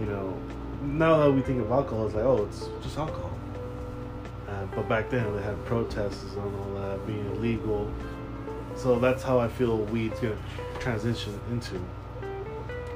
You 0.00 0.07
know, 0.07 0.35
now 0.83 1.16
that 1.18 1.31
we 1.31 1.40
think 1.42 1.61
of 1.62 1.70
alcohol, 1.70 2.07
it's 2.07 2.14
like, 2.16 2.24
oh, 2.24 2.44
it's 2.44 2.68
just 2.83 2.98
alcohol. 2.98 3.31
But 4.74 4.88
back 4.88 5.11
then, 5.11 5.35
they 5.37 5.42
had 5.42 5.62
protests 5.64 6.35
and 6.35 6.57
all 6.57 6.74
that 6.81 7.07
being 7.07 7.27
illegal. 7.37 7.90
So 8.77 8.98
that's 8.98 9.22
how 9.22 9.38
I 9.38 9.48
feel 9.48 9.79
weed's 9.79 10.18
gonna 10.20 10.37
transition 10.81 11.38
into, 11.50 11.81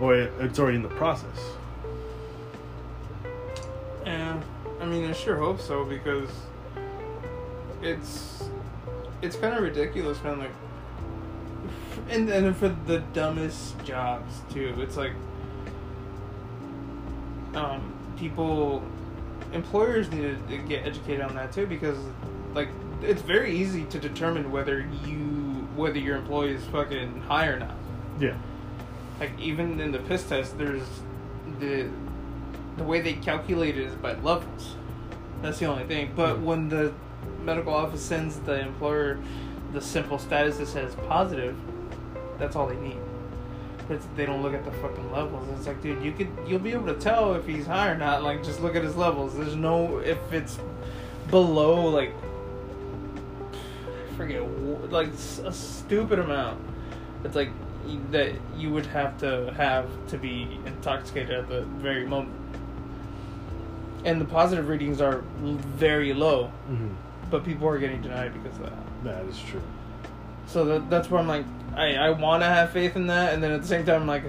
or 0.00 0.14
it, 0.14 0.32
it's 0.40 0.58
already 0.58 0.76
in 0.76 0.82
the 0.82 0.88
process. 0.88 1.38
and 4.04 4.42
I 4.80 4.86
mean, 4.86 5.04
I 5.08 5.12
sure 5.12 5.36
hope 5.36 5.60
so 5.60 5.84
because 5.84 6.30
it's 7.82 8.48
it's 9.22 9.36
kind 9.36 9.54
of 9.54 9.62
ridiculous, 9.62 10.22
man. 10.22 10.38
Like, 10.38 10.50
and 12.08 12.28
and 12.28 12.56
for 12.56 12.68
the 12.86 13.00
dumbest 13.12 13.82
jobs 13.84 14.40
too, 14.50 14.74
it's 14.78 14.96
like 14.96 15.12
um, 17.54 17.92
people, 18.16 18.82
employers 19.52 20.10
need 20.10 20.36
to 20.48 20.58
get 20.58 20.86
educated 20.86 21.20
on 21.20 21.34
that 21.34 21.52
too 21.52 21.66
because, 21.66 21.98
like, 22.54 22.68
it's 23.02 23.22
very 23.22 23.56
easy 23.56 23.84
to 23.84 23.98
determine 23.98 24.50
whether 24.50 24.80
you 25.04 25.68
whether 25.76 25.98
your 25.98 26.16
employee 26.16 26.54
is 26.54 26.64
fucking 26.66 27.20
high 27.22 27.46
or 27.46 27.58
not. 27.58 27.74
Yeah. 28.18 28.36
Like 29.20 29.38
even 29.38 29.80
in 29.80 29.92
the 29.92 30.00
piss 30.00 30.28
test, 30.28 30.58
there's 30.58 30.86
the 31.60 31.88
the 32.76 32.84
way 32.84 33.00
they 33.00 33.14
calculate 33.14 33.76
it 33.76 33.86
is 33.86 33.94
by 33.94 34.14
levels. 34.14 34.76
That's 35.42 35.58
the 35.58 35.66
only 35.66 35.84
thing. 35.84 36.12
But 36.16 36.40
when 36.40 36.68
the 36.68 36.92
medical 37.44 37.72
office 37.72 38.02
sends 38.02 38.38
the 38.40 38.60
employer 38.60 39.18
the 39.72 39.80
simple 39.80 40.18
status 40.18 40.58
that 40.58 40.66
says 40.66 40.94
positive, 41.06 41.56
that's 42.38 42.56
all 42.56 42.66
they 42.66 42.76
need. 42.76 42.98
It's, 43.90 44.06
they 44.16 44.26
don't 44.26 44.42
look 44.42 44.52
at 44.54 44.64
the 44.64 44.70
fucking 44.72 45.10
levels. 45.12 45.48
It's 45.56 45.66
like, 45.66 45.80
dude, 45.82 46.02
you 46.04 46.12
could 46.12 46.28
you'll 46.46 46.58
be 46.58 46.72
able 46.72 46.86
to 46.86 47.00
tell 47.00 47.34
if 47.34 47.46
he's 47.46 47.66
high 47.66 47.88
or 47.88 47.96
not. 47.96 48.22
Like, 48.22 48.44
just 48.44 48.60
look 48.60 48.76
at 48.76 48.82
his 48.82 48.96
levels. 48.96 49.34
There's 49.36 49.56
no 49.56 49.98
if 49.98 50.18
it's 50.32 50.58
below 51.30 51.86
like 51.88 52.12
I 54.12 54.16
forget 54.16 54.42
like 54.90 55.08
a 55.44 55.52
stupid 55.52 56.18
amount. 56.18 56.60
It's 57.24 57.34
like 57.36 57.50
that 58.10 58.32
you 58.56 58.70
would 58.72 58.86
have 58.86 59.16
to 59.18 59.52
have 59.56 59.86
to 60.08 60.18
be 60.18 60.58
intoxicated 60.66 61.30
at 61.30 61.48
the 61.48 61.62
very 61.62 62.06
moment. 62.06 62.34
And 64.04 64.20
the 64.20 64.24
positive 64.26 64.68
readings 64.68 65.00
are 65.00 65.18
very 65.40 66.12
low, 66.12 66.52
Mm-hmm. 66.70 66.88
but 67.30 67.44
people 67.44 67.66
are 67.68 67.78
getting 67.78 68.00
denied 68.02 68.32
because 68.34 68.56
of 68.58 68.64
that. 68.64 69.04
That 69.04 69.24
is 69.24 69.38
true. 69.40 69.62
So 70.46 70.64
that, 70.66 70.88
that's 70.90 71.10
where 71.10 71.20
I'm 71.20 71.26
like, 71.28 71.44
I, 71.74 71.94
I 71.94 72.10
want 72.10 72.42
to 72.42 72.46
have 72.46 72.72
faith 72.72 72.96
in 72.96 73.06
that, 73.08 73.34
and 73.34 73.42
then 73.42 73.52
at 73.52 73.62
the 73.62 73.68
same 73.68 73.84
time, 73.84 74.02
I'm 74.02 74.08
like, 74.08 74.24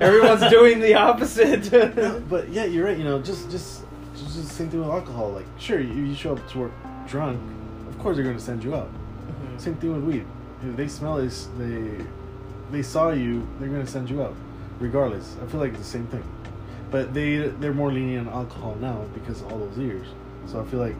everyone's 0.00 0.48
doing 0.50 0.80
the 0.80 0.94
opposite. 0.94 1.72
No, 1.72 2.20
but 2.28 2.48
yeah, 2.50 2.64
you're 2.64 2.84
right. 2.86 2.96
You 2.98 3.04
know, 3.04 3.20
just 3.20 3.50
just 3.50 3.82
just, 4.14 4.24
just 4.34 4.48
the 4.48 4.54
same 4.54 4.68
thing 4.70 4.80
with 4.80 4.88
alcohol. 4.88 5.32
Like, 5.32 5.46
sure, 5.58 5.80
you, 5.80 5.92
you 6.04 6.14
show 6.14 6.34
up 6.36 6.48
to 6.50 6.58
work 6.58 6.72
drunk, 7.08 7.40
of 7.88 7.98
course 7.98 8.16
they're 8.16 8.24
going 8.24 8.36
to 8.36 8.42
send 8.42 8.62
you 8.64 8.74
out. 8.74 8.88
Mhm. 8.88 9.60
Same 9.60 9.74
thing 9.76 9.92
with 9.94 10.04
weed. 10.04 10.26
If 10.68 10.76
they 10.76 10.88
smell 10.88 11.18
it, 11.18 11.48
they 11.58 12.04
they 12.70 12.82
saw 12.82 13.10
you, 13.10 13.46
they're 13.58 13.68
going 13.68 13.84
to 13.84 13.90
send 13.90 14.08
you 14.10 14.22
out, 14.22 14.34
regardless. 14.80 15.36
I 15.42 15.46
feel 15.46 15.60
like 15.60 15.70
it's 15.70 15.80
the 15.80 15.84
same 15.84 16.06
thing. 16.08 16.24
But 16.90 17.14
they 17.14 17.48
they're 17.60 17.74
more 17.74 17.92
lenient 17.92 18.28
on 18.28 18.34
alcohol 18.34 18.76
now 18.80 19.04
because 19.14 19.40
of 19.40 19.52
all 19.52 19.58
those 19.58 19.78
years. 19.78 20.06
So 20.46 20.60
I 20.60 20.64
feel 20.64 20.80
like 20.80 20.94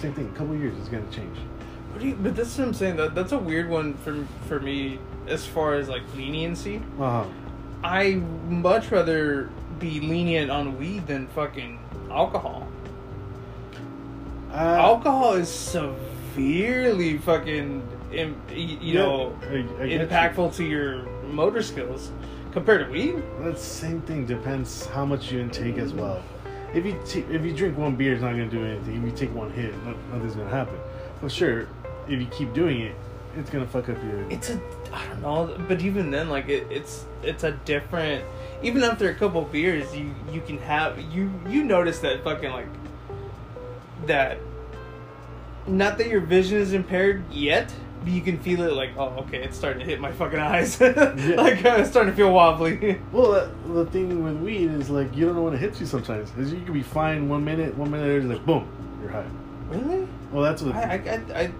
same 0.00 0.12
thing. 0.14 0.28
A 0.34 0.38
couple 0.38 0.56
years 0.56 0.76
is 0.78 0.88
going 0.88 1.06
to 1.08 1.14
change. 1.14 1.36
You, 2.00 2.14
but 2.20 2.34
that's 2.36 2.56
what 2.58 2.68
I'm 2.68 2.74
saying. 2.74 2.96
That 2.96 3.14
that's 3.14 3.32
a 3.32 3.38
weird 3.38 3.68
one 3.68 3.94
for 3.98 4.26
for 4.48 4.58
me 4.60 4.98
as 5.28 5.46
far 5.46 5.74
as 5.74 5.88
like 5.88 6.02
leniency. 6.16 6.82
Uh-huh. 6.98 7.24
I 7.84 8.14
much 8.48 8.90
rather 8.90 9.50
be 9.78 10.00
lenient 10.00 10.50
on 10.50 10.78
weed 10.78 11.06
than 11.06 11.26
fucking 11.28 11.78
alcohol. 12.10 12.66
Uh, 14.50 14.54
alcohol 14.54 15.32
is 15.34 15.48
severely 15.48 17.18
fucking, 17.18 17.82
im- 18.12 18.36
you 18.50 18.94
know, 18.94 19.34
I- 19.50 19.64
I 19.82 19.88
get 19.88 20.00
you. 20.00 20.06
impactful 20.06 20.54
to 20.56 20.64
your 20.64 21.04
motor 21.32 21.62
skills 21.62 22.10
compared 22.52 22.86
to 22.86 22.92
weed. 22.92 23.22
That's 23.40 23.60
the 23.62 23.74
same 23.86 24.00
thing. 24.02 24.26
Depends 24.26 24.86
how 24.86 25.04
much 25.06 25.32
you 25.32 25.40
intake 25.40 25.78
as 25.78 25.92
well. 25.94 26.22
If 26.74 26.84
you 26.86 26.96
t- 27.06 27.24
if 27.30 27.42
you 27.44 27.52
drink 27.52 27.76
one 27.78 27.96
beer, 27.96 28.12
it's 28.14 28.22
not 28.22 28.30
gonna 28.32 28.46
do 28.46 28.64
anything. 28.64 28.96
If 28.98 29.04
you 29.04 29.16
take 29.16 29.34
one 29.34 29.50
hit, 29.52 29.74
nothing's 30.12 30.34
gonna 30.34 30.48
happen. 30.50 30.76
But 31.20 31.30
sure, 31.32 31.66
if 32.08 32.20
you 32.20 32.26
keep 32.26 32.52
doing 32.52 32.80
it, 32.80 32.94
it's 33.36 33.50
gonna 33.50 33.66
fuck 33.66 33.88
up 33.88 34.02
your. 34.02 34.30
It's 34.30 34.50
a, 34.50 34.60
I 34.92 35.06
don't 35.06 35.22
know, 35.22 35.64
but 35.68 35.80
even 35.80 36.10
then, 36.10 36.28
like 36.28 36.48
it, 36.48 36.66
it's 36.70 37.06
it's 37.22 37.44
a 37.44 37.52
different. 37.52 38.24
Even 38.62 38.82
after 38.82 39.08
a 39.08 39.14
couple 39.14 39.42
beers, 39.42 39.94
you 39.94 40.14
you 40.30 40.40
can 40.40 40.58
have 40.58 40.98
you 41.00 41.32
you 41.48 41.64
notice 41.64 41.98
that 42.00 42.22
fucking 42.24 42.50
like 42.50 42.68
that. 44.06 44.38
Not 45.66 45.98
that 45.98 46.08
your 46.08 46.20
vision 46.20 46.58
is 46.58 46.72
impaired 46.72 47.22
yet, 47.30 47.72
but 48.00 48.12
you 48.12 48.20
can 48.20 48.38
feel 48.38 48.62
it 48.62 48.72
like, 48.72 48.90
oh, 48.96 49.10
okay, 49.20 49.44
it's 49.44 49.56
starting 49.56 49.78
to 49.78 49.86
hit 49.86 50.00
my 50.00 50.10
fucking 50.10 50.38
eyes. 50.38 50.80
like 50.80 51.64
uh, 51.64 51.76
it's 51.78 51.90
starting 51.90 52.12
to 52.12 52.16
feel 52.16 52.32
wobbly. 52.32 53.00
well, 53.12 53.32
uh, 53.32 53.48
the 53.72 53.86
thing 53.86 54.24
with 54.24 54.36
weed 54.38 54.70
is 54.72 54.90
like 54.90 55.14
you 55.16 55.26
don't 55.26 55.36
know 55.36 55.42
when 55.42 55.54
it 55.54 55.60
hits 55.60 55.80
you. 55.80 55.86
Sometimes 55.86 56.30
is 56.36 56.52
you 56.52 56.60
can 56.62 56.74
be 56.74 56.82
fine 56.82 57.28
one 57.28 57.44
minute, 57.44 57.76
one 57.76 57.90
minute 57.90 58.06
later, 58.06 58.34
like 58.34 58.44
boom, 58.44 58.68
you're 59.00 59.10
high. 59.10 59.24
really? 59.68 60.06
Well, 60.32 60.42
that's 60.42 60.62
what. 60.62 60.74
I, 60.74 60.80
I, 60.82 60.94
I, 60.94 61.40
I, 61.40 61.52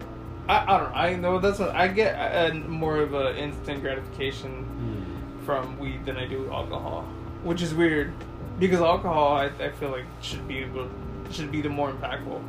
I, 0.48 0.74
I 0.74 0.78
don't 0.78 0.90
know. 0.90 0.96
I 0.96 1.14
know 1.16 1.38
that's 1.38 1.58
what 1.58 1.70
I 1.70 1.88
get 1.88 2.14
a, 2.14 2.54
more 2.54 2.96
of 2.98 3.14
a 3.14 3.36
instant 3.38 3.80
gratification 3.82 4.64
Hmm. 4.64 5.44
from 5.46 5.78
weed 5.78 6.04
than 6.04 6.16
I 6.16 6.26
do 6.26 6.50
alcohol, 6.52 7.02
which 7.44 7.62
is 7.62 7.74
weird 7.74 8.12
because 8.58 8.80
alcohol 8.80 9.36
I, 9.36 9.46
I 9.60 9.70
feel 9.70 9.90
like 9.90 10.04
should 10.20 10.46
be 10.48 10.58
able 10.58 10.88
should 11.30 11.50
be 11.52 11.60
the 11.62 11.68
more 11.68 11.92
impactful, 11.92 12.42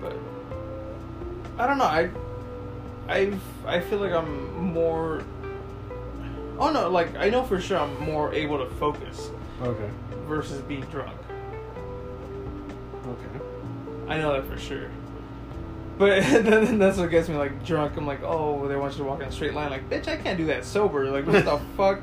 but 0.00 0.16
I 1.58 1.66
don't 1.66 1.78
know. 1.78 1.84
I 1.84 2.10
I 3.08 3.32
I 3.66 3.80
feel 3.80 3.98
like 3.98 4.12
I'm 4.12 4.54
more. 4.72 5.22
Oh 6.58 6.70
no! 6.70 6.88
Like 6.88 7.16
I 7.16 7.28
know 7.30 7.42
for 7.44 7.60
sure 7.60 7.78
I'm 7.78 8.00
more 8.02 8.32
able 8.32 8.58
to 8.58 8.66
focus 8.76 9.30
Okay. 9.62 9.90
versus 10.28 10.60
being 10.62 10.84
drunk. 10.86 11.16
Okay. 13.06 13.44
I 14.08 14.18
know 14.18 14.32
that 14.32 14.46
for 14.50 14.58
sure. 14.58 14.88
But 15.98 16.20
then 16.44 16.78
that's 16.78 16.98
what 16.98 17.10
gets 17.10 17.28
me 17.28 17.36
like 17.36 17.64
drunk. 17.64 17.96
I'm 17.96 18.06
like, 18.06 18.22
oh, 18.22 18.68
they 18.68 18.76
want 18.76 18.92
you 18.94 18.98
to 18.98 19.04
walk 19.04 19.22
in 19.22 19.28
a 19.28 19.32
straight 19.32 19.54
line. 19.54 19.70
Like, 19.70 19.88
bitch, 19.88 20.08
I 20.08 20.16
can't 20.16 20.36
do 20.38 20.46
that 20.46 20.64
sober. 20.64 21.10
Like, 21.10 21.26
what 21.26 21.44
the 21.44 21.60
fuck? 21.76 22.00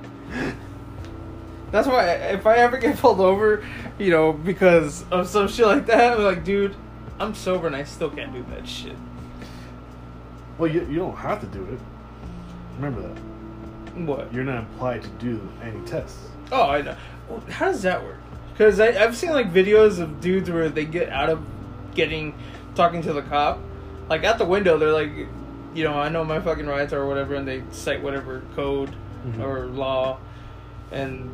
That's 1.72 1.88
why 1.88 2.06
if 2.06 2.46
I 2.46 2.58
ever 2.58 2.78
get 2.78 2.98
pulled 2.98 3.20
over, 3.20 3.66
you 3.98 4.12
know, 4.12 4.32
because 4.32 5.06
of 5.10 5.28
some 5.28 5.48
shit 5.48 5.66
like 5.66 5.88
that, 5.88 6.14
I'm 6.14 6.24
like, 6.24 6.44
dude, 6.44 6.76
I'm 7.20 7.34
sober 7.34 7.68
and 7.68 7.76
I 7.76 7.84
still 7.84 8.10
can't 8.10 8.34
do 8.34 8.46
that 8.52 8.68
shit. 8.68 8.96
Well, 10.58 10.70
you, 10.70 10.82
you 10.82 10.98
don't 10.98 11.16
have 11.16 11.42
to 11.42 11.48
do 11.48 11.64
it. 11.66 11.80
Remember 12.76 13.02
that. 13.02 13.18
What? 14.06 14.34
You're 14.34 14.44
not 14.44 14.60
implied 14.60 15.04
to 15.04 15.10
do 15.10 15.42
any 15.62 15.80
tests. 15.82 16.20
Oh, 16.52 16.70
I 16.70 16.82
know. 16.82 16.98
How 17.50 17.72
does 17.72 17.82
that 17.84 18.04
work? 18.04 18.18
Because 18.52 18.80
I've 18.80 19.18
seen 19.18 19.32
like 19.32 19.52
videos 19.52 20.00
of 20.00 20.22
dudes 20.22 20.50
where 20.50 20.70
they 20.70 20.86
get 20.86 21.10
out 21.10 21.30
of 21.30 21.44
getting 21.96 22.36
talking 22.76 23.02
to 23.02 23.14
the 23.14 23.24
cop, 23.24 23.60
like 24.10 24.24
at 24.24 24.38
the 24.38 24.46
window. 24.46 24.78
They're 24.78 24.92
like, 24.94 25.12
you 25.74 25.84
know, 25.84 25.94
I 25.94 26.10
know 26.10 26.24
my 26.24 26.40
fucking 26.40 26.68
rights 26.68 26.94
or 26.94 27.06
whatever, 27.08 27.36
and 27.36 27.48
they 27.48 27.64
cite 27.72 28.02
whatever 28.04 28.42
code 28.56 28.96
Mhm. 29.28 29.42
or 29.42 29.66
law, 29.68 30.18
and 30.92 31.30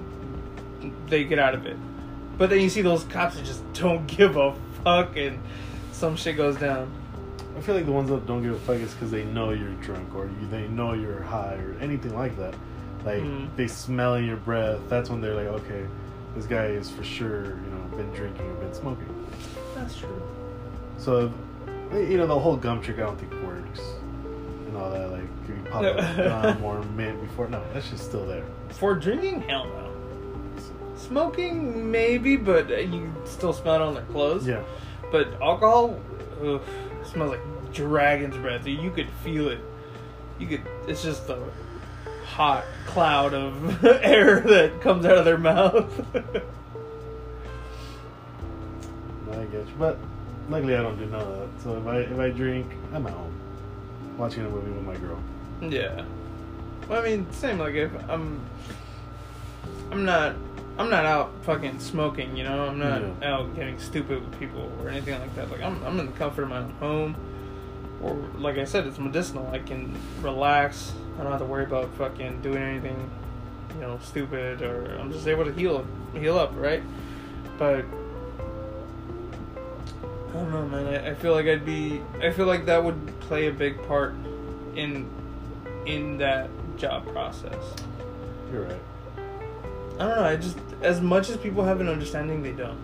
they 1.08 1.24
get 1.24 1.40
out 1.40 1.54
of 1.56 1.66
it. 1.66 1.78
But 2.38 2.50
then 2.50 2.62
you 2.62 2.70
see 2.70 2.82
those 2.82 3.04
cops 3.06 3.36
that 3.36 3.46
just 3.46 3.62
don't 3.74 4.06
give 4.18 4.38
a 4.38 4.54
fuck, 4.84 5.18
and 5.18 5.40
some 5.92 6.16
shit 6.16 6.38
goes 6.38 6.56
down. 6.58 6.90
I 7.58 7.62
feel 7.62 7.76
like 7.76 7.86
the 7.86 7.92
ones 7.92 8.10
that 8.10 8.26
don't 8.26 8.42
give 8.42 8.54
a 8.54 8.60
fuck 8.60 8.78
is 8.78 8.94
because 8.94 9.12
they 9.12 9.26
know 9.26 9.50
you're 9.50 9.74
drunk 9.82 10.16
or 10.16 10.26
you, 10.28 10.48
they 10.50 10.68
know 10.70 10.94
you're 10.94 11.22
high 11.24 11.56
or 11.56 11.76
anything 11.82 12.16
like 12.16 12.38
that. 12.38 12.54
Like 13.06 13.22
Mhm. 13.22 13.48
they 13.58 13.68
smell 13.68 14.16
in 14.16 14.26
your 14.26 14.38
breath. 14.38 14.80
That's 14.88 15.10
when 15.10 15.20
they're 15.20 15.36
like, 15.36 15.48
okay, 15.48 15.84
this 16.36 16.46
guy 16.46 16.68
is 16.68 16.90
for 16.90 17.04
sure, 17.04 17.44
you 17.46 17.52
know, 17.72 17.98
been 17.98 18.10
drinking 18.14 18.46
or 18.46 18.54
been 18.56 18.74
smoking. 18.74 19.26
That's 19.76 19.98
true. 19.98 20.22
So, 20.98 21.32
you 21.93 22.17
know, 22.17 22.28
the 22.28 22.39
whole 22.39 22.56
gum 22.56 22.82
trick 22.82 22.97
I 22.97 23.02
don't 23.02 23.17
think 23.19 23.32
works 23.43 23.82
and 24.67 24.78
all 24.78 24.91
that. 24.91 25.12
Like, 25.12 25.23
you 25.47 25.56
pop 25.69 25.84
a 25.84 26.15
gum 26.15 26.63
or 26.63 26.84
mint 26.84 27.21
before? 27.21 27.47
No, 27.47 27.63
that's 27.73 27.89
just 27.89 28.06
still 28.06 28.25
there. 28.25 28.45
For 28.69 28.95
drinking, 28.95 29.41
hell 29.41 29.65
no. 29.65 29.86
Smoking, 30.95 31.89
maybe, 31.89 32.36
but 32.36 32.71
uh, 32.71 32.75
you 32.75 33.12
still 33.25 33.54
smell 33.54 33.75
it 33.75 33.82
on 33.82 33.93
their 33.93 34.04
clothes. 34.06 34.45
Yeah. 34.45 34.63
But 35.12 35.41
alcohol, 35.41 35.99
ugh, 36.43 36.62
smells 37.04 37.32
like 37.32 37.73
dragon's 37.73 38.38
breath. 38.38 38.67
You 38.67 38.91
could 38.91 39.10
feel 39.23 39.49
it. 39.49 39.60
You 40.38 40.47
could. 40.47 40.62
It's 40.88 41.04
just 41.04 41.30
a 41.30 41.39
hot 42.25 42.63
cloud 42.86 43.34
of 43.34 43.84
air 44.04 44.41
that 44.41 44.82
comes 44.82 45.06
out 45.06 45.17
of 45.17 45.25
their 45.25 45.38
mouth. 45.38 46.06
I 49.32 49.43
get 49.45 49.67
you. 49.67 49.73
But 49.78 49.97
luckily, 50.50 50.76
I 50.76 50.82
don't 50.82 50.98
do 50.98 51.06
none 51.06 51.22
of 51.22 51.38
that. 51.40 51.64
So 51.64 51.78
if 51.78 51.88
I 51.88 51.98
if 52.00 52.20
I 52.20 52.30
drink, 52.30 52.68
I'm 52.94 53.06
at 53.08 53.14
home 53.14 53.34
watching 54.18 54.46
a 54.46 54.50
movie 54.50 54.72
with 54.72 54.86
my 54.86 54.96
girl. 54.98 55.20
yeah. 55.62 56.04
Well, 56.88 57.02
I 57.02 57.06
mean, 57.06 57.32
same. 57.32 57.60
Like 57.60 57.76
if 57.76 57.92
I'm, 58.10 58.42
I'm 59.92 60.06
not. 60.06 60.36
I'm 60.78 60.90
not 60.90 61.06
out 61.06 61.32
fucking 61.44 61.78
smoking, 61.80 62.38
you 62.38 62.46
know. 62.46 62.66
I'm 62.70 62.80
not 62.80 63.02
Yeah. 63.02 63.34
out 63.36 63.54
getting 63.54 63.78
stupid 63.80 64.24
with 64.24 64.40
people 64.40 64.72
or 64.82 64.88
anything 64.90 65.20
like 65.20 65.36
that. 65.36 65.52
Like 65.52 65.62
I'm, 65.62 65.84
I'm 65.84 66.00
in 66.00 66.06
the 66.06 66.12
comfort 66.14 66.44
of 66.44 66.50
my 66.50 66.60
own 66.60 66.70
home, 66.80 67.16
or 68.02 68.14
like 68.40 68.58
I 68.58 68.64
said, 68.64 68.88
it's 68.88 68.98
medicinal. 68.98 69.46
I 69.52 69.60
can 69.60 69.94
relax. 70.22 70.94
I 71.20 71.24
don't 71.24 71.32
have 71.34 71.42
to 71.42 71.46
worry 71.46 71.66
about 71.66 71.94
fucking 71.96 72.42
doing 72.42 72.60
anything, 72.64 73.10
you 73.76 73.82
know, 73.82 74.00
stupid, 74.02 74.62
or 74.62 74.98
I'm 74.98 75.12
just 75.12 75.28
able 75.28 75.44
to 75.44 75.52
heal, 75.52 75.86
heal 76.14 76.40
up, 76.40 76.54
right? 76.56 76.82
But 77.58 77.84
I 80.30 80.34
don't 80.34 80.52
know, 80.52 80.68
man. 80.68 80.88
I, 80.88 81.12
I 81.12 81.13
feel 81.15 81.32
like 81.34 81.48
I'd 81.48 81.65
be. 81.65 82.02
I 82.22 82.32
feel 82.32 82.46
like 82.46 82.65
that 82.68 82.84
would 82.84 83.20
play 83.22 83.48
a 83.48 83.52
big 83.52 83.82
part 83.88 84.13
in 84.76 85.10
in 85.86 86.18
that 86.20 86.50
job 86.78 87.08
process. 87.12 87.74
You're 88.52 88.63
right. 88.63 88.82
I 89.96 90.08
don't 90.08 90.15
know. 90.18 90.24
I 90.24 90.36
just 90.36 90.58
as 90.82 91.02
much 91.02 91.30
as 91.30 91.38
people 91.38 91.63
have 91.63 91.82
an 91.82 91.89
understanding, 91.89 92.44
they 92.44 92.52
don't. 92.52 92.78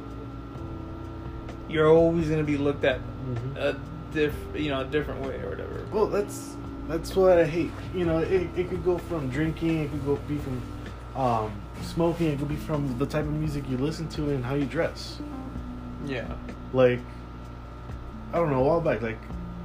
You're 1.69 1.89
always 1.89 2.29
gonna 2.29 2.43
be 2.43 2.57
looked 2.57 2.83
at 2.85 2.99
Mm-hmm. 3.25 3.57
a 3.57 3.75
diff, 4.13 4.35
you 4.53 4.69
know, 4.69 4.81
a 4.81 4.85
different 4.85 5.19
way 5.21 5.39
or 5.41 5.49
whatever. 5.49 5.83
Well, 5.91 6.05
that's 6.05 6.55
that's 6.87 7.15
what 7.15 7.39
I 7.39 7.43
hate. 7.45 7.71
You 7.95 8.05
know, 8.05 8.19
it, 8.19 8.49
it 8.55 8.69
could 8.69 8.85
go 8.85 8.99
from 8.99 9.29
drinking, 9.31 9.79
it 9.79 9.89
could 9.89 10.05
go 10.05 10.15
be 10.27 10.37
from 10.37 10.61
um, 11.15 11.51
smoking, 11.81 12.27
it 12.27 12.37
could 12.37 12.47
be 12.49 12.55
from 12.55 12.99
the 12.99 13.05
type 13.07 13.25
of 13.25 13.33
music 13.33 13.63
you 13.67 13.77
listen 13.79 14.07
to 14.09 14.29
and 14.29 14.45
how 14.45 14.53
you 14.53 14.65
dress. 14.65 15.17
Yeah. 16.05 16.31
Like, 16.71 16.99
I 18.35 18.39
don't 18.39 18.49
know, 18.49 18.59
a 18.59 18.63
while 18.63 18.81
back, 18.81 19.01
like, 19.01 19.17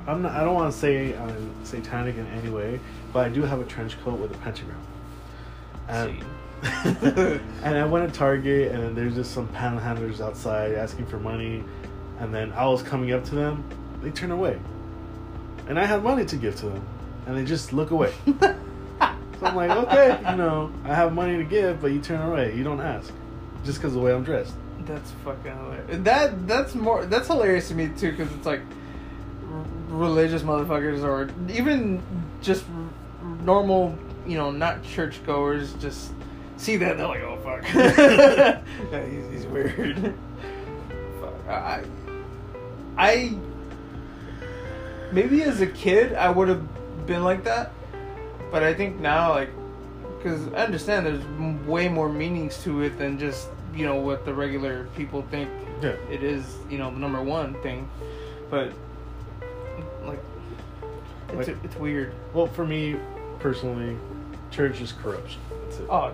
I'm 0.07 0.23
not, 0.23 0.31
I 0.31 0.45
don't 0.45 0.55
want 0.55 0.73
to 0.73 0.79
say 0.79 1.17
I'm 1.17 1.65
satanic 1.65 2.17
in 2.17 2.27
any 2.29 2.51
way, 2.51 2.79
but 3.13 3.27
I 3.27 3.29
do 3.29 3.43
have 3.43 3.61
a 3.61 3.65
trench 3.65 4.01
coat 4.05 4.21
with 4.21 4.31
a 4.31 4.39
pentagram. 4.39 4.79
And, 5.89 6.25
and 7.65 7.77
I 7.77 7.85
went 7.85 8.09
to 8.09 8.17
Target, 8.17 8.71
and 8.71 8.97
there's 8.97 9.17
just 9.17 9.33
some 9.33 9.49
panhandlers 9.49 10.21
outside 10.21 10.75
asking 10.75 11.07
for 11.07 11.19
money, 11.19 11.65
and 12.21 12.33
then 12.33 12.53
I 12.53 12.65
was 12.67 12.81
coming 12.81 13.11
up 13.13 13.25
to 13.25 13.35
them, 13.35 13.65
they 14.03 14.11
turn 14.11 14.31
away, 14.31 14.57
and 15.67 15.77
I 15.77 15.85
had 15.85 16.05
money 16.05 16.25
to 16.27 16.37
give 16.37 16.55
to 16.61 16.67
them, 16.67 16.87
and 17.27 17.37
they 17.37 17.45
just 17.45 17.73
look 17.73 17.91
away. 17.91 18.15
so 18.41 18.57
I'm 19.43 19.57
like, 19.57 19.73
okay, 19.73 20.17
you 20.31 20.37
know, 20.37 20.73
I 20.85 20.95
have 20.95 21.13
money 21.13 21.37
to 21.39 21.45
give, 21.45 21.81
but 21.81 21.89
you 21.89 22.01
turn 22.01 22.21
away, 22.21 22.55
you 22.55 22.63
don't 22.63 22.81
ask, 22.81 23.13
just 23.65 23.79
because 23.79 23.95
of 23.95 23.95
the 23.95 24.01
way 24.01 24.15
I'm 24.15 24.23
dressed. 24.23 24.55
That's 24.87 25.11
fucking 25.25 25.53
hilarious. 25.57 26.05
That 26.05 26.49
that's 26.49 26.75
more 26.75 27.05
that's 27.07 27.27
hilarious 27.29 27.69
to 27.69 27.75
me 27.75 27.89
too 27.97 28.13
because 28.13 28.33
it's 28.33 28.47
like 28.47 28.61
r- 29.53 29.65
religious 29.89 30.43
motherfuckers 30.43 31.03
or 31.05 31.29
even 31.53 32.03
just 32.41 32.65
r- 32.75 33.29
normal, 33.45 33.97
you 34.27 34.37
know, 34.39 34.51
not 34.51 34.83
churchgoers 34.83 35.75
just 35.75 36.13
see 36.57 36.77
that 36.77 36.93
and 36.93 37.01
they're 37.01 37.07
like, 37.09 37.23
oh 37.23 37.39
fuck, 37.43 37.63
yeah, 37.75 39.07
he's, 39.07 39.29
he's 39.31 39.47
weird. 39.47 40.15
fuck, 41.21 41.49
I, 41.49 41.85
I 42.97 43.35
maybe 45.13 45.43
as 45.43 45.61
a 45.61 45.67
kid 45.67 46.15
I 46.15 46.31
would 46.31 46.49
have 46.49 47.07
been 47.07 47.23
like 47.23 47.45
that, 47.45 47.73
but 48.51 48.63
I 48.63 48.75
think 48.75 48.99
now 48.99 49.31
like 49.31 49.51
because 50.19 50.49
I 50.49 50.65
understand 50.65 51.07
there's 51.07 51.67
way 51.67 51.89
more 51.89 52.09
meanings 52.09 52.63
to 52.65 52.83
it 52.83 52.99
than 52.99 53.19
just 53.19 53.49
you 53.75 53.85
know 53.87 53.97
what 53.97 54.25
the 54.25 54.33
regular 54.35 54.87
people 54.97 55.23
think 55.31 55.49
Yeah. 55.83 55.91
it 56.11 56.23
is 56.23 56.57
you 56.69 56.79
know 56.79 56.91
the 56.91 56.99
number 56.99 57.23
one 57.23 57.55
thing 57.63 57.89
but 58.51 58.73
like 60.05 60.19
it's, 61.31 61.49
Like- 61.49 61.57
it's 61.65 61.77
weird 61.77 62.13
Well, 62.35 62.47
for 62.47 62.67
me 62.67 62.97
personally, 63.39 63.97
church 64.51 64.81
is 64.81 64.93
corruption. 64.93 65.41
Oh 65.89 66.13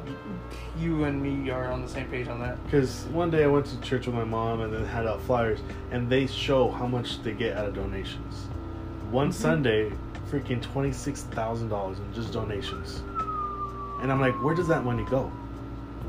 you 0.78 1.04
and 1.04 1.20
me 1.22 1.50
are 1.50 1.72
on 1.72 1.80
the 1.82 1.88
same 1.88 2.06
page 2.08 2.28
on 2.28 2.38
that 2.40 2.62
Because 2.64 3.04
one 3.10 3.30
day 3.30 3.44
I 3.44 3.46
went 3.46 3.64
to 3.66 3.80
church 3.80 4.06
with 4.06 4.14
my 4.14 4.24
mom 4.24 4.60
and 4.60 4.72
then 4.72 4.84
had 4.84 5.06
out 5.06 5.20
flyers, 5.22 5.60
and 5.90 6.08
they 6.10 6.26
show 6.26 6.70
how 6.70 6.86
much 6.86 7.22
they 7.22 7.32
get 7.32 7.56
out 7.56 7.66
of 7.68 7.74
donations. 7.74 8.46
One 9.10 9.30
Mhm. 9.30 9.34
Sunday, 9.34 9.92
freaking 10.30 10.60
twenty 10.60 10.92
six 10.92 11.22
thousand 11.22 11.70
dollars 11.70 11.98
in 11.98 12.12
just 12.12 12.32
donations. 12.34 13.02
And 14.02 14.12
I'm 14.12 14.20
like, 14.20 14.34
where 14.44 14.54
does 14.54 14.68
that 14.68 14.84
money 14.84 15.04
go? 15.08 15.32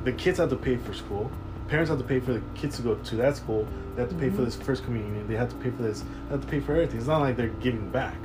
The 0.03 0.11
kids 0.13 0.37
have 0.39 0.49
to 0.49 0.55
pay 0.55 0.77
for 0.77 0.93
school. 0.93 1.31
Parents 1.67 1.89
have 1.89 1.99
to 1.99 2.05
pay 2.05 2.19
for 2.19 2.33
the 2.33 2.41
kids 2.55 2.77
to 2.77 2.81
go 2.81 2.95
to 2.95 3.15
that 3.17 3.35
school. 3.35 3.67
They 3.95 4.01
have 4.03 4.09
to 4.09 4.15
pay 4.15 4.29
for 4.29 4.41
Mhm. 4.41 4.45
this 4.45 4.55
first 4.55 4.85
communion. 4.85 5.27
They 5.27 5.35
have 5.35 5.49
to 5.49 5.55
pay 5.57 5.69
for 5.71 5.83
this. 5.83 6.01
They 6.01 6.31
have 6.35 6.41
to 6.41 6.47
pay 6.47 6.59
for 6.61 6.73
everything. 6.73 6.97
It's 6.99 7.07
not 7.07 7.19
like 7.21 7.35
they're 7.35 7.47
giving 7.61 7.89
back. 7.89 8.15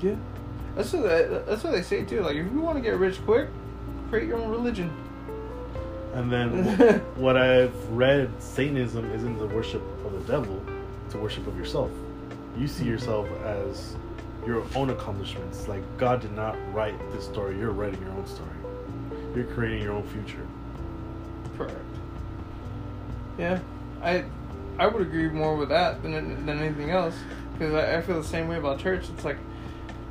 yeah 0.00 0.14
that's 0.76 0.92
what 0.94 1.02
they, 1.02 1.26
that's 1.46 1.62
what 1.64 1.72
they 1.72 1.82
say 1.82 2.04
too 2.04 2.22
like 2.22 2.34
if 2.36 2.50
you 2.52 2.60
want 2.60 2.76
to 2.76 2.80
get 2.80 2.96
rich 2.96 3.18
quick 3.26 3.48
create 4.08 4.26
your 4.28 4.38
own 4.38 4.50
religion 4.50 4.88
And 6.14 6.32
then 6.32 7.00
what 7.16 7.36
I've 7.36 7.74
read, 7.90 8.30
Satanism 8.40 9.04
isn't 9.12 9.38
the 9.38 9.46
worship 9.46 9.82
of 10.06 10.12
the 10.12 10.32
devil; 10.32 10.60
it's 11.06 11.14
a 11.14 11.18
worship 11.18 11.46
of 11.46 11.56
yourself. 11.58 11.90
You 12.58 12.66
see 12.66 12.84
yourself 12.84 13.28
as 13.44 13.94
your 14.46 14.62
own 14.74 14.90
accomplishments. 14.90 15.68
Like 15.68 15.82
God 15.98 16.20
did 16.20 16.32
not 16.34 16.56
write 16.74 16.98
this 17.12 17.24
story; 17.26 17.58
you're 17.58 17.70
writing 17.72 18.00
your 18.02 18.12
own 18.12 18.26
story. 18.26 18.58
You're 19.36 19.44
creating 19.54 19.82
your 19.82 19.92
own 19.92 20.04
future. 20.04 20.46
Correct 21.66 21.84
yeah 23.38 23.58
i 24.02 24.24
i 24.78 24.86
would 24.86 25.02
agree 25.02 25.28
more 25.28 25.56
with 25.56 25.68
that 25.68 26.02
than 26.02 26.46
than 26.46 26.58
anything 26.58 26.90
else 26.90 27.14
because 27.52 27.74
I, 27.74 27.96
I 27.96 28.02
feel 28.02 28.20
the 28.20 28.26
same 28.26 28.48
way 28.48 28.56
about 28.56 28.78
church 28.78 29.08
it's 29.08 29.24
like 29.24 29.38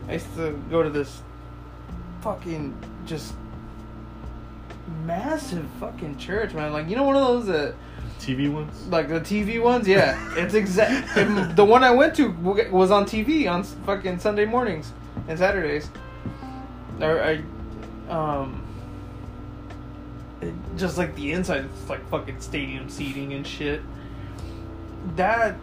i 0.08 0.14
used 0.14 0.34
to 0.36 0.52
go 0.70 0.84
to 0.84 0.90
this 0.90 1.22
fucking 2.22 2.76
just 3.06 3.34
massive 5.06 5.68
fucking 5.80 6.18
church 6.18 6.54
man 6.54 6.74
like 6.74 6.90
you 6.90 6.96
know 6.96 7.04
one 7.04 7.16
of 7.16 7.24
those 7.28 7.46
that 7.48 7.76
TV 8.20 8.52
ones. 8.52 8.86
like 8.88 9.08
the 9.08 9.22
TV 9.22 9.62
ones, 9.64 9.88
yeah. 9.88 10.20
It's 10.38 10.54
exact. 10.54 11.16
the 11.56 11.64
one 11.66 11.84
I 11.84 11.92
went 11.92 12.16
to 12.18 12.30
was 12.70 12.92
on 12.92 13.06
TV 13.06 13.50
on 13.50 13.64
fucking 13.64 14.20
Sunday 14.20 14.46
mornings 14.46 14.92
and 15.28 15.40
Saturdays. 15.40 15.90
Or 17.00 17.24
I, 17.24 17.42
um, 18.10 18.62
just 20.78 20.98
like 20.98 21.16
the 21.16 21.32
inside, 21.32 21.66
it's 21.66 21.90
like 21.90 22.08
fucking 22.10 22.40
stadium 22.40 22.90
seating 22.90 23.34
and 23.34 23.46
shit. 23.46 23.82
That 25.16 25.56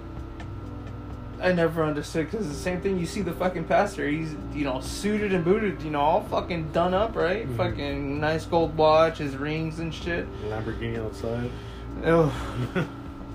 I 1.41 1.53
never 1.53 1.85
understood 1.85 2.31
because 2.31 2.49
the 2.49 2.55
same 2.55 2.81
thing. 2.81 2.99
You 2.99 3.07
see 3.07 3.21
the 3.23 3.33
fucking 3.33 3.65
pastor, 3.65 4.09
he's 4.09 4.35
you 4.55 4.65
know 4.65 4.81
suited 4.81 5.33
and 5.35 5.45
booted, 5.45 5.83
you 5.83 5.91
know, 5.91 6.01
all 6.01 6.23
fucking 6.25 6.73
done 6.73 6.95
up, 6.95 7.15
right? 7.15 7.47
Mhm. 7.49 7.57
Fucking 7.57 8.21
nice 8.21 8.45
gold 8.47 8.77
watch, 8.77 9.19
his 9.19 9.37
rings 9.37 9.79
and 9.79 9.93
shit. 9.93 10.27
Lamborghini 10.49 10.99
outside. 11.05 11.51
Oh, 12.05 12.33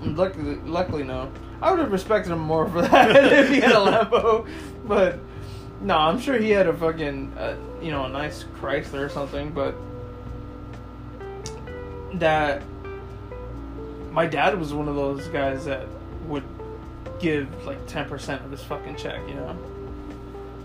Luckily, 0.02 0.56
luckily, 0.66 1.04
no. 1.04 1.30
I 1.60 1.70
would 1.70 1.78
have 1.78 1.92
respected 1.92 2.32
him 2.32 2.40
more 2.40 2.68
for 2.68 2.82
that 2.82 3.14
if 3.32 3.48
he 3.50 3.60
had 3.60 3.70
a 3.70 3.76
Lambo, 3.76 4.48
but 4.84 5.20
No, 5.80 5.96
I'm 5.96 6.18
sure 6.18 6.36
he 6.38 6.50
had 6.50 6.66
a 6.66 6.72
fucking, 6.72 7.32
uh, 7.38 7.54
you 7.80 7.92
know, 7.92 8.04
a 8.06 8.08
nice 8.08 8.44
Chrysler 8.60 9.04
or 9.04 9.08
something, 9.08 9.50
but 9.50 9.76
that 12.14 12.62
my 14.10 14.26
dad 14.26 14.58
was 14.58 14.72
one 14.72 14.88
of 14.88 14.94
those 14.94 15.28
guys 15.28 15.64
that 15.64 15.86
would 16.26 16.44
give 17.18 17.48
like 17.64 17.86
10% 17.86 18.44
of 18.44 18.50
his 18.50 18.62
fucking 18.62 18.96
check, 18.96 19.26
you 19.28 19.34
know? 19.34 19.56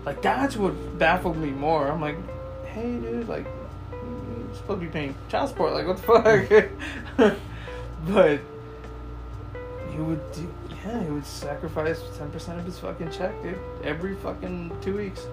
Like, 0.04 0.22
that's 0.22 0.56
what 0.56 0.98
baffled 0.98 1.36
me 1.36 1.50
more. 1.50 1.88
I'm 1.88 2.00
like, 2.00 2.16
hey, 2.66 2.98
dude, 2.98 3.28
like, 3.28 3.46
you're 3.92 4.54
supposed 4.54 4.80
to 4.80 4.86
be 4.86 4.92
paying 4.92 5.14
child 5.28 5.50
support. 5.50 5.72
Like, 5.72 5.86
what 5.86 5.96
the 5.96 6.56
fuck? 7.16 7.36
but 8.06 8.40
he 9.90 9.98
would 9.98 10.32
do, 10.32 10.52
yeah, 10.70 11.02
he 11.02 11.10
would 11.10 11.26
sacrifice 11.26 12.00
10% 12.18 12.58
of 12.58 12.64
his 12.64 12.78
fucking 12.78 13.10
check, 13.10 13.40
dude, 13.42 13.58
every 13.82 14.14
fucking 14.16 14.76
two 14.80 14.96
weeks. 14.96 15.26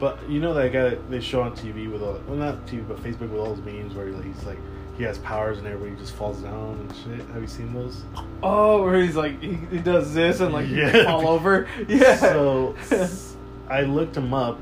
But 0.00 0.18
you 0.28 0.40
know 0.40 0.54
that 0.54 0.72
guy 0.72 0.96
they 1.08 1.20
show 1.20 1.42
on 1.42 1.52
TV 1.52 1.90
with 1.90 2.02
all 2.02 2.20
well 2.26 2.36
not 2.36 2.66
TV 2.66 2.86
but 2.86 2.96
Facebook 2.98 3.30
with 3.30 3.38
all 3.38 3.54
those 3.54 3.64
memes 3.64 3.94
where 3.94 4.06
he's 4.06 4.44
like 4.44 4.58
he 4.96 5.02
has 5.04 5.18
powers 5.18 5.58
and 5.58 5.66
everybody 5.66 6.00
just 6.00 6.14
falls 6.14 6.40
down 6.40 6.74
and 6.80 6.94
shit. 7.18 7.26
Have 7.32 7.42
you 7.42 7.48
seen 7.48 7.72
those? 7.74 8.02
Oh, 8.42 8.82
where 8.84 9.00
he's 9.02 9.16
like, 9.16 9.40
he, 9.42 9.54
he 9.70 9.78
does 9.78 10.14
this 10.14 10.40
and 10.40 10.52
like, 10.52 10.68
Yeah. 10.68 11.04
fall 11.04 11.26
over. 11.28 11.66
Yeah. 11.88 12.16
So 12.16 12.76
I 13.68 13.82
looked 13.82 14.16
him 14.16 14.32
up 14.32 14.58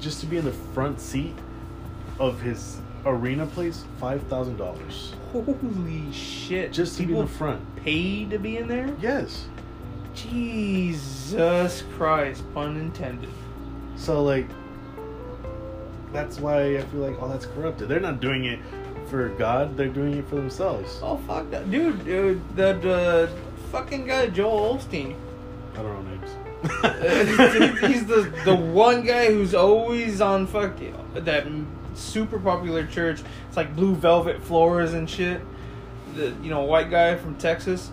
just 0.00 0.20
to 0.20 0.26
be 0.26 0.36
in 0.36 0.44
the 0.44 0.52
front 0.52 1.00
seat 1.00 1.34
of 2.18 2.40
his 2.40 2.78
arena 3.06 3.46
place, 3.46 3.84
five 3.98 4.22
thousand 4.24 4.56
dollars. 4.58 5.12
Holy 5.32 6.12
shit. 6.12 6.72
Just 6.72 6.96
to 6.98 7.06
be 7.06 7.12
in 7.14 7.20
the 7.20 7.26
front. 7.26 7.60
paid 7.76 8.30
to 8.30 8.38
be 8.38 8.56
in 8.58 8.68
there? 8.68 8.94
Yes. 9.00 9.46
Jesus 10.14 11.82
Christ, 11.96 12.44
pun 12.54 12.76
intended. 12.76 13.30
So 13.96 14.22
like 14.22 14.46
that's 16.12 16.38
why 16.38 16.76
I 16.76 16.82
feel 16.82 17.00
like 17.00 17.16
oh 17.20 17.28
that's 17.28 17.46
corrupted. 17.46 17.88
They're 17.88 17.98
not 18.00 18.20
doing 18.20 18.44
it 18.44 18.60
for 19.08 19.28
God, 19.30 19.76
they're 19.76 19.88
doing 19.88 20.14
it 20.14 20.28
for 20.28 20.36
themselves. 20.36 20.98
Oh 21.02 21.16
fuck 21.26 21.50
that, 21.50 21.70
dude! 21.70 22.04
dude 22.04 22.56
that 22.56 22.84
uh, 22.84 23.28
fucking 23.70 24.06
guy 24.06 24.28
Joel 24.28 24.76
Osteen. 24.76 25.16
I 25.74 25.76
don't 25.82 26.04
know 26.04 26.10
names. 26.10 26.30
He's 27.80 28.06
the 28.06 28.32
the 28.44 28.54
one 28.72 29.04
guy 29.04 29.26
who's 29.32 29.54
always 29.54 30.20
on 30.20 30.46
fuck 30.46 30.72
that 31.14 31.46
super 31.94 32.38
popular 32.38 32.86
church. 32.86 33.22
It's 33.48 33.56
like 33.56 33.74
blue 33.76 33.94
velvet 33.94 34.42
floors 34.42 34.94
and 34.94 35.08
shit. 35.08 35.40
The 36.14 36.34
you 36.42 36.50
know 36.50 36.62
white 36.62 36.90
guy 36.90 37.16
from 37.16 37.36
Texas. 37.36 37.90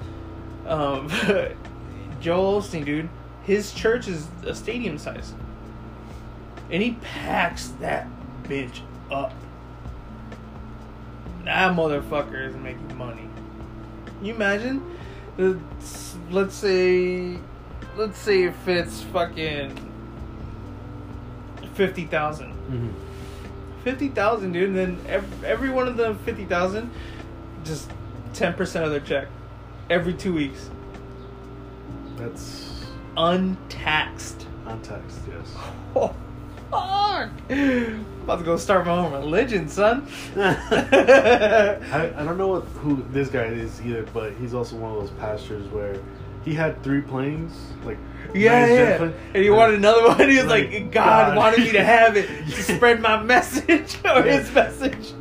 Um, 0.65 1.09
Joel 2.21 2.61
Osteen, 2.61 2.85
dude. 2.85 3.09
His 3.43 3.73
church 3.73 4.07
is 4.07 4.27
a 4.45 4.53
stadium 4.53 4.97
size, 4.97 5.33
and 6.69 6.81
he 6.81 6.91
packs 7.01 7.69
that 7.79 8.07
bitch 8.43 8.81
up. 9.09 9.33
That 11.45 11.75
motherfucker 11.75 12.47
is 12.47 12.55
making 12.55 12.97
money. 12.97 13.27
You 14.21 14.33
imagine? 14.35 14.97
The, 15.37 15.59
let's 16.29 16.53
say, 16.53 17.37
let's 17.97 18.17
say 18.19 18.43
if 18.43 18.67
it's 18.67 19.01
fucking 19.03 19.75
fifty 21.73 22.05
thousand. 22.05 22.51
mm-hmm. 22.53 22.89
Fifty 23.83 24.09
thousand, 24.09 24.51
dude. 24.51 24.69
And 24.69 24.77
then 24.77 24.99
every, 25.07 25.47
every 25.47 25.69
one 25.69 25.87
of 25.87 25.97
the 25.97 26.13
fifty 26.25 26.45
thousand, 26.45 26.91
just 27.63 27.89
ten 28.33 28.53
percent 28.53 28.85
of 28.85 28.91
their 28.91 28.99
check, 28.99 29.27
every 29.89 30.13
two 30.13 30.33
weeks, 30.33 30.69
That's 32.17 32.85
untaxed. 33.17 34.45
untaxed, 34.67 35.19
yes. 35.27 35.55
Oh, 35.95 36.15
fuck! 36.69 37.29
About 38.23 38.39
to 38.39 38.45
go 38.45 38.55
start 38.57 38.85
my 38.85 38.91
own 38.93 39.11
religion, 39.11 39.67
son. 39.67 40.07
I, 40.37 42.11
I 42.15 42.23
don't 42.23 42.37
know 42.37 42.47
what 42.47 42.63
who 42.81 43.03
this 43.11 43.29
guy 43.29 43.45
is 43.45 43.81
either, 43.81 44.03
but 44.13 44.33
he's 44.33 44.53
also 44.53 44.75
one 44.75 44.91
of 44.91 44.99
those 44.99 45.09
pastors 45.19 45.67
where 45.69 45.97
he 46.45 46.53
had 46.53 46.81
three 46.83 47.01
planes, 47.01 47.53
like 47.83 47.97
Yeah, 48.33 48.65
yeah. 48.67 48.97
plane, 48.97 49.13
And 49.33 49.43
he 49.43 49.49
wanted 49.49 49.75
another 49.75 50.07
one. 50.07 50.17
He 50.29 50.37
was 50.37 50.45
Like, 50.45 50.71
like, 50.71 50.91
God, 50.91 51.29
God. 51.29 51.37
wanted 51.37 51.59
me 51.59 51.71
to 51.73 51.83
have 51.83 52.15
it 52.17 52.27
to 52.47 52.63
spread 52.63 52.99
my 53.01 53.21
message 53.21 53.97
or 54.05 54.25
Yeah. 54.25 54.37
his 54.39 54.51
message. 54.53 55.13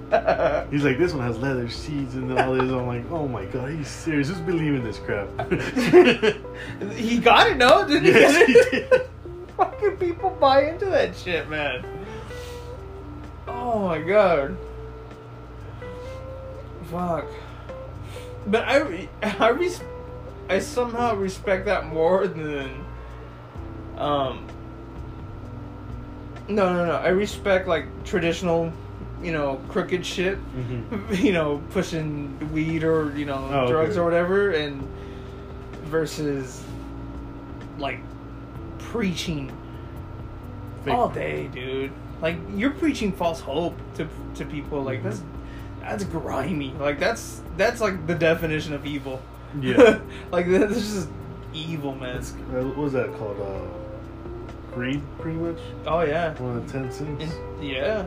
He's 0.71 0.85
like, 0.85 0.99
this 0.99 1.13
one 1.13 1.25
has 1.27 1.39
leather 1.39 1.69
seats 1.69 2.15
and 2.15 2.33
all 2.39 2.53
this. 2.55 2.63
I'm 2.63 2.87
like, 2.87 3.11
oh 3.11 3.27
my 3.29 3.45
god, 3.47 3.71
he's 3.71 3.89
serious. 3.89 4.29
Who's 4.29 4.39
believing 4.41 4.83
this 4.85 4.99
crap? 4.99 5.29
he 6.95 7.19
got 7.19 7.49
it, 7.49 7.57
no? 7.57 7.87
Didn't 7.87 8.05
he 8.05 8.11
yes, 8.11 8.47
he 8.47 8.53
did. 8.79 9.09
Fucking 9.57 9.97
people 9.99 10.31
buy 10.41 10.65
into 10.71 10.87
that 10.87 11.15
shit, 11.17 11.49
man. 11.51 11.85
Oh 13.53 13.81
my 13.89 14.01
god. 14.01 14.57
Fuck. 16.91 17.27
But 18.47 18.65
I, 18.67 19.09
I, 19.23 19.49
res- 19.51 19.83
I 20.49 20.59
somehow 20.59 21.15
respect 21.15 21.67
that 21.67 21.87
more 21.87 22.27
than, 22.27 22.85
um. 23.97 24.47
No, 26.49 26.73
no, 26.73 26.85
no. 26.87 26.93
I 26.97 27.09
respect 27.09 27.69
like 27.69 27.85
traditional, 28.05 28.73
you 29.23 29.31
know, 29.33 29.61
crooked 29.69 30.05
shit. 30.05 30.39
Mhm. 30.57 31.19
You 31.23 31.33
know, 31.33 31.63
pushing 31.71 32.37
weed 32.53 32.83
or 32.83 33.13
you 33.17 33.25
know 33.27 33.47
Oh, 33.53 33.69
drugs 33.69 33.91
okay. 33.91 34.01
or 34.01 34.05
whatever, 34.05 34.51
and 34.53 34.87
versus 35.85 36.63
like 37.79 38.01
preaching 38.79 39.53
Fake- 40.85 40.95
all 40.95 41.09
day, 41.09 41.49
dude. 41.53 41.93
Like 42.21 42.37
you're 42.55 42.71
preaching 42.71 43.13
false 43.13 43.41
hope 43.41 43.77
to 43.95 44.09
to 44.35 44.45
people. 44.45 44.83
Like 44.83 45.03
that's 45.03 45.23
that's 45.81 46.05
grimy. 46.05 46.73
Like 46.79 46.99
that's 46.99 47.43
that's 47.57 47.81
like 47.81 48.07
the 48.07 48.15
definition 48.15 48.75
of 48.75 48.85
evil. 48.87 49.21
Yeah. 49.61 50.01
like 50.31 50.49
that's 50.49 50.75
just 50.75 51.09
evil, 51.55 51.95
man. 51.95 52.17
It's, 52.17 52.33
uh, 52.33 52.63
what 52.65 52.77
was 52.77 52.93
that 52.93 53.13
called? 53.15 53.41
Uh, 53.41 54.75
greed, 54.75 55.03
pretty 55.19 55.39
much. 55.39 55.59
oh 55.87 56.03
yeah, 56.03 56.35
One 56.39 56.59
of 56.59 56.67
the 56.67 56.73
ten 56.73 56.93
sins. 56.93 57.23
In- 57.23 57.63
yeah, 57.63 58.07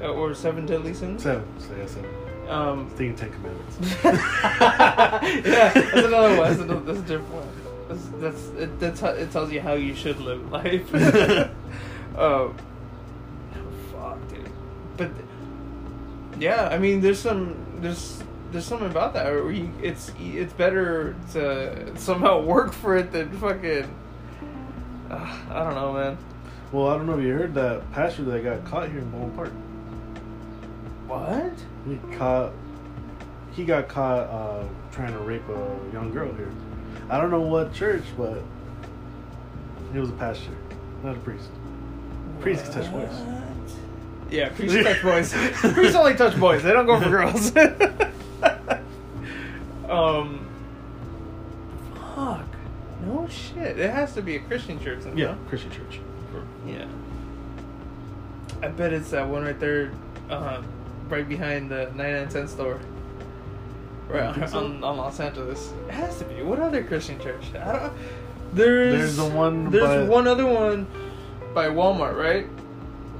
Uh, 0.00 0.08
or 0.08 0.34
seven 0.34 0.64
deadly 0.64 0.94
sins. 0.94 1.22
Seven. 1.22 1.44
So 1.58 1.74
yeah, 1.76 1.86
seven. 1.86 2.10
Um, 2.48 2.88
Thinking 2.90 3.16
Ten 3.16 3.32
Commandments. 3.32 3.78
yeah, 4.04 5.72
that's 5.72 6.06
another 6.06 6.36
one. 6.36 6.48
That's, 6.48 6.60
another, 6.60 6.80
that's 6.80 6.98
a 6.98 7.02
different 7.02 7.32
one. 7.32 7.48
That's, 7.88 8.08
that's 8.20 8.48
it, 8.60 8.80
that's 8.80 9.00
how, 9.00 9.08
it 9.10 9.30
tells 9.30 9.52
you 9.52 9.60
how 9.60 9.74
you 9.74 9.94
should 9.94 10.20
live 10.20 10.50
life. 10.50 10.90
dude. 10.92 11.50
But 14.96 15.10
yeah, 16.38 16.68
I 16.68 16.78
mean, 16.78 17.00
there's 17.00 17.18
some 17.18 17.56
there's 17.80 18.22
there's 18.50 18.64
something 18.64 18.90
about 18.90 19.14
that 19.14 19.26
where 19.26 19.50
you, 19.50 19.72
it's 19.82 20.12
it's 20.18 20.52
better 20.52 21.16
to 21.32 21.96
somehow 21.96 22.40
work 22.44 22.72
for 22.72 22.96
it 22.96 23.12
than 23.12 23.30
fucking. 23.38 23.94
Uh, 25.10 25.38
I 25.50 25.64
don't 25.64 25.74
know, 25.74 25.92
man. 25.92 26.18
well, 26.70 26.88
I 26.88 26.96
don't 26.96 27.06
know 27.06 27.18
if 27.18 27.24
you 27.24 27.32
heard 27.32 27.54
that 27.54 27.90
pastor 27.92 28.24
that 28.24 28.42
got 28.44 28.64
caught 28.64 28.88
here 28.88 29.00
in 29.00 29.10
Baldwin 29.10 29.32
Park. 29.32 29.52
What? 31.06 31.52
He 31.86 32.16
caught. 32.16 32.52
He 33.52 33.64
got 33.64 33.88
caught 33.88 34.28
uh, 34.28 34.64
trying 34.92 35.12
to 35.12 35.18
rape 35.18 35.46
a 35.48 35.92
young 35.92 36.10
girl 36.12 36.32
here. 36.32 36.50
I 37.10 37.20
don't 37.20 37.30
know 37.30 37.42
what 37.42 37.74
church, 37.74 38.04
but 38.16 38.42
he 39.92 39.98
was 39.98 40.08
a 40.08 40.14
pastor, 40.14 40.56
not 41.02 41.16
a 41.16 41.20
priest. 41.20 41.50
Priest 42.40 42.64
can 42.64 42.72
touch 42.72 42.90
boys. 42.90 43.51
Yeah, 44.32 44.48
priests 44.48 44.82
touch 44.82 45.02
boys. 45.02 45.32
priests 45.74 45.94
only 45.94 46.14
touch 46.14 46.38
boys. 46.40 46.62
They 46.62 46.72
don't 46.72 46.86
go 46.86 46.98
for 47.00 47.10
girls. 47.10 47.54
um, 49.88 50.46
fuck. 52.14 52.46
No 53.04 53.28
shit. 53.28 53.78
It 53.78 53.90
has 53.90 54.14
to 54.14 54.22
be 54.22 54.36
a 54.36 54.40
Christian 54.40 54.80
church. 54.82 55.04
Then, 55.04 55.16
Yeah, 55.16 55.32
no? 55.32 55.38
Christian 55.48 55.70
church. 55.70 56.00
Yeah. 56.66 56.86
I 58.62 58.68
bet 58.68 58.92
it's 58.92 59.10
that 59.10 59.26
one 59.28 59.44
right 59.44 59.58
there, 59.58 59.90
uh, 60.30 60.62
right 61.08 61.28
behind 61.28 61.70
the 61.70 61.86
99 61.94 62.30
cent 62.30 62.50
store. 62.50 62.80
Right 64.08 64.36
You 64.36 64.46
so? 64.46 64.64
on, 64.64 64.84
on 64.84 64.96
Los 64.98 65.18
Angeles. 65.20 65.72
It 65.88 65.92
has 65.94 66.18
to 66.18 66.24
be. 66.24 66.42
What 66.42 66.58
other 66.60 66.84
Christian 66.84 67.18
church? 67.20 67.44
I 67.54 67.72
don't. 67.72 67.92
There's 68.52 68.98
There's 68.98 69.16
the 69.16 69.28
one 69.36 69.70
There's 69.70 69.84
by- 69.84 70.04
one 70.08 70.26
other 70.26 70.46
one 70.46 70.86
by 71.54 71.66
Walmart, 71.68 72.16
right? 72.16 72.46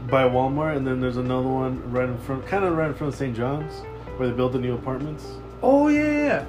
By 0.09 0.25
Walmart, 0.25 0.77
and 0.77 0.87
then 0.87 1.01
there's 1.01 1.17
another 1.17 1.49
one 1.49 1.91
right 1.91 2.09
in 2.09 2.19
front, 2.19 2.47
kind 2.47 2.65
of 2.65 2.77
right 2.77 2.89
in 2.89 2.95
front 2.95 3.13
of 3.13 3.19
St. 3.19 3.37
John's, 3.37 3.81
where 4.17 4.29
they 4.29 4.35
built 4.35 4.53
the 4.53 4.59
new 4.59 4.75
apartments. 4.75 5.27
Oh 5.63 5.89
yeah, 5.89 6.03
yeah, 6.03 6.25
yeah. 6.25 6.45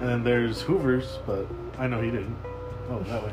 And 0.00 0.08
then 0.08 0.24
there's 0.24 0.62
Hoover's, 0.62 1.18
but 1.26 1.46
I 1.78 1.86
know 1.86 2.00
he 2.00 2.10
didn't. 2.10 2.36
Oh, 2.88 3.00
that 3.04 3.24
way. 3.24 3.32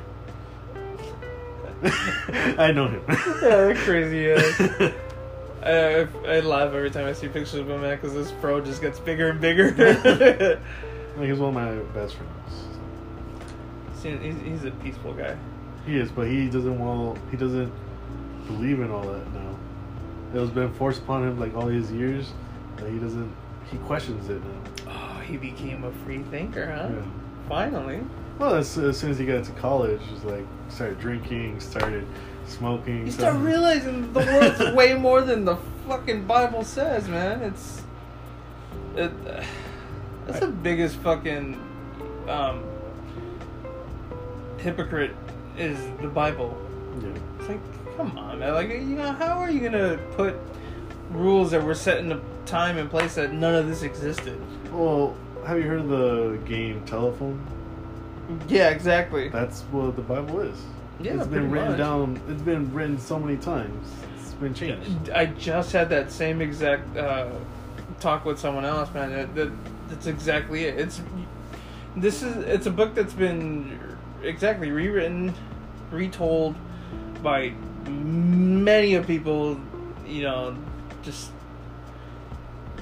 I 2.57 2.71
know 2.71 2.87
him. 2.87 3.03
Yeah, 3.07 3.73
crazy. 3.83 4.19
Yeah. 4.19 4.91
I, 5.63 6.07
I 6.25 6.39
laugh 6.39 6.73
every 6.73 6.89
time 6.91 7.05
I 7.05 7.13
see 7.13 7.27
pictures 7.27 7.55
of 7.55 7.69
him, 7.69 7.81
man, 7.81 7.97
because 7.97 8.13
this 8.13 8.31
pro 8.39 8.61
just 8.61 8.81
gets 8.81 8.99
bigger 8.99 9.29
and 9.29 9.41
bigger. 9.41 10.59
Like, 11.17 11.29
he's 11.29 11.39
one 11.39 11.49
of 11.49 11.55
my 11.55 11.73
best 11.99 12.15
friends. 12.15 12.67
See, 13.95 14.15
he's, 14.17 14.39
he's 14.39 14.65
a 14.65 14.71
peaceful 14.71 15.13
guy. 15.13 15.35
He 15.83 15.97
is, 15.97 16.11
but 16.11 16.27
he 16.27 16.47
doesn't 16.47 16.77
want. 16.77 17.17
He 17.31 17.37
doesn't 17.37 17.73
believe 18.45 18.81
in 18.81 18.91
all 18.91 19.01
that 19.01 19.33
now. 19.33 19.46
It 20.33 20.39
was 20.39 20.49
been 20.49 20.73
forced 20.73 21.01
upon 21.01 21.23
him 21.23 21.39
like 21.39 21.55
all 21.55 21.67
these 21.67 21.91
years 21.91 22.31
that 22.77 22.89
he 22.89 22.99
doesn't. 22.99 23.31
He 23.71 23.77
questions 23.79 24.29
it 24.29 24.41
now. 24.43 24.91
Oh, 24.91 25.19
he 25.21 25.37
became 25.37 25.83
a 25.83 25.91
free 26.05 26.23
thinker, 26.23 26.71
huh? 26.71 26.89
Yeah. 26.93 27.01
Finally. 27.49 28.03
Well, 28.39 28.55
as, 28.55 28.77
as 28.77 28.97
soon 28.97 29.11
as 29.11 29.17
he 29.17 29.25
got 29.25 29.43
to 29.45 29.51
college, 29.53 29.99
just 30.09 30.25
like 30.25 30.45
started 30.69 30.99
drinking, 30.99 31.59
started 31.59 32.05
smoking. 32.45 33.05
You 33.05 33.11
start 33.11 33.37
realizing 33.37 34.13
the 34.13 34.19
world's 34.19 34.75
way 34.75 34.93
more 34.93 35.21
than 35.21 35.45
the 35.45 35.57
fucking 35.87 36.25
Bible 36.25 36.63
says, 36.63 37.07
man. 37.07 37.41
It's 37.41 37.81
it. 38.95 39.11
That's 40.25 40.39
the 40.41 40.47
biggest 40.47 40.97
fucking 40.97 41.59
um, 42.27 42.63
hypocrite 44.57 45.15
is 45.57 45.79
the 46.01 46.09
Bible. 46.09 46.57
Yeah. 47.01 47.09
It's 47.39 47.49
like, 47.49 47.59
come 47.97 48.17
on, 48.17 48.39
man. 48.39 48.53
Like, 48.53 48.69
you 48.69 48.79
know, 48.79 49.11
how 49.11 49.39
are 49.39 49.49
you 49.49 49.59
gonna 49.59 49.99
put 50.15 50.35
rules 51.09 51.51
that 51.51 51.63
were 51.63 51.75
set 51.75 51.97
in 51.97 52.11
a 52.11 52.21
time 52.45 52.77
and 52.77 52.89
place 52.89 53.15
that 53.15 53.33
none 53.33 53.55
of 53.55 53.67
this 53.67 53.81
existed? 53.81 54.39
Well, 54.71 55.15
have 55.45 55.57
you 55.57 55.63
heard 55.63 55.79
of 55.81 55.89
the 55.89 56.39
game 56.45 56.85
Telephone? 56.85 57.45
Yeah, 58.47 58.69
exactly. 58.69 59.29
That's 59.29 59.61
what 59.63 59.95
the 59.95 60.01
Bible 60.01 60.41
is. 60.41 60.57
Yeah, 60.99 61.15
it's 61.15 61.27
been 61.27 61.51
written 61.51 61.69
much. 61.69 61.77
down. 61.77 62.21
It's 62.29 62.41
been 62.41 62.73
written 62.73 62.99
so 62.99 63.19
many 63.19 63.37
times. 63.37 63.87
It's 64.19 64.33
been 64.33 64.53
changed. 64.53 65.09
I 65.09 65.27
just 65.27 65.71
had 65.71 65.89
that 65.89 66.11
same 66.11 66.41
exact 66.41 66.95
uh, 66.97 67.29
talk 67.99 68.25
with 68.25 68.39
someone 68.39 68.65
else, 68.65 68.93
man. 68.93 69.11
That, 69.11 69.35
that 69.35 69.51
that's 69.89 70.07
exactly 70.07 70.65
it. 70.65 70.79
It's 70.79 71.01
this 71.95 72.21
is 72.21 72.35
it's 72.45 72.65
a 72.65 72.71
book 72.71 72.93
that's 72.93 73.13
been 73.13 73.79
exactly 74.23 74.71
rewritten, 74.71 75.33
retold 75.91 76.55
by 77.23 77.53
many 77.87 78.95
of 78.95 79.07
people. 79.07 79.59
You 80.05 80.23
know, 80.23 80.57
just 81.03 81.31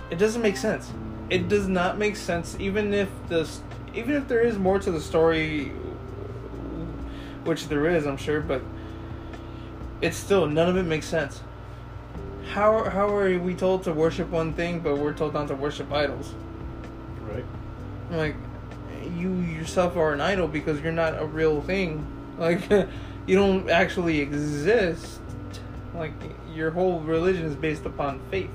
it 0.09 0.17
doesn't 0.17 0.41
make 0.41 0.57
sense. 0.57 0.91
It 1.29 1.49
does 1.49 1.67
not 1.67 1.97
make 1.97 2.15
sense, 2.15 2.55
even 2.59 2.93
if 2.93 3.09
this, 3.27 3.61
even 3.95 4.15
if 4.15 4.27
there 4.27 4.41
is 4.41 4.57
more 4.57 4.77
to 4.79 4.91
the 4.91 5.01
story, 5.01 5.69
which 7.43 7.67
there 7.67 7.87
is, 7.87 8.05
I'm 8.05 8.17
sure, 8.17 8.41
but 8.41 8.61
it's 10.01 10.17
still 10.17 10.45
none 10.45 10.69
of 10.69 10.77
it 10.77 10.83
makes 10.83 11.07
sense. 11.07 11.41
How 12.51 12.89
how 12.89 13.15
are 13.15 13.39
we 13.39 13.55
told 13.55 13.83
to 13.83 13.93
worship 13.93 14.29
one 14.29 14.53
thing, 14.53 14.79
but 14.81 14.97
we're 14.97 15.13
told 15.13 15.33
not 15.33 15.47
to 15.47 15.55
worship 15.55 15.91
idols? 15.91 16.33
Right. 17.21 17.45
Like, 18.11 18.35
you 19.17 19.33
yourself 19.33 19.97
are 19.97 20.13
an 20.13 20.21
idol 20.21 20.47
because 20.47 20.79
you're 20.81 20.91
not 20.91 21.19
a 21.19 21.25
real 21.25 21.61
thing. 21.61 22.05
Like, 22.37 22.69
you 23.27 23.35
don't 23.35 23.69
actually 23.69 24.19
exist. 24.19 25.19
Like, 25.95 26.13
your 26.53 26.71
whole 26.71 26.99
religion 27.01 27.45
is 27.45 27.55
based 27.55 27.85
upon 27.85 28.19
faith. 28.31 28.49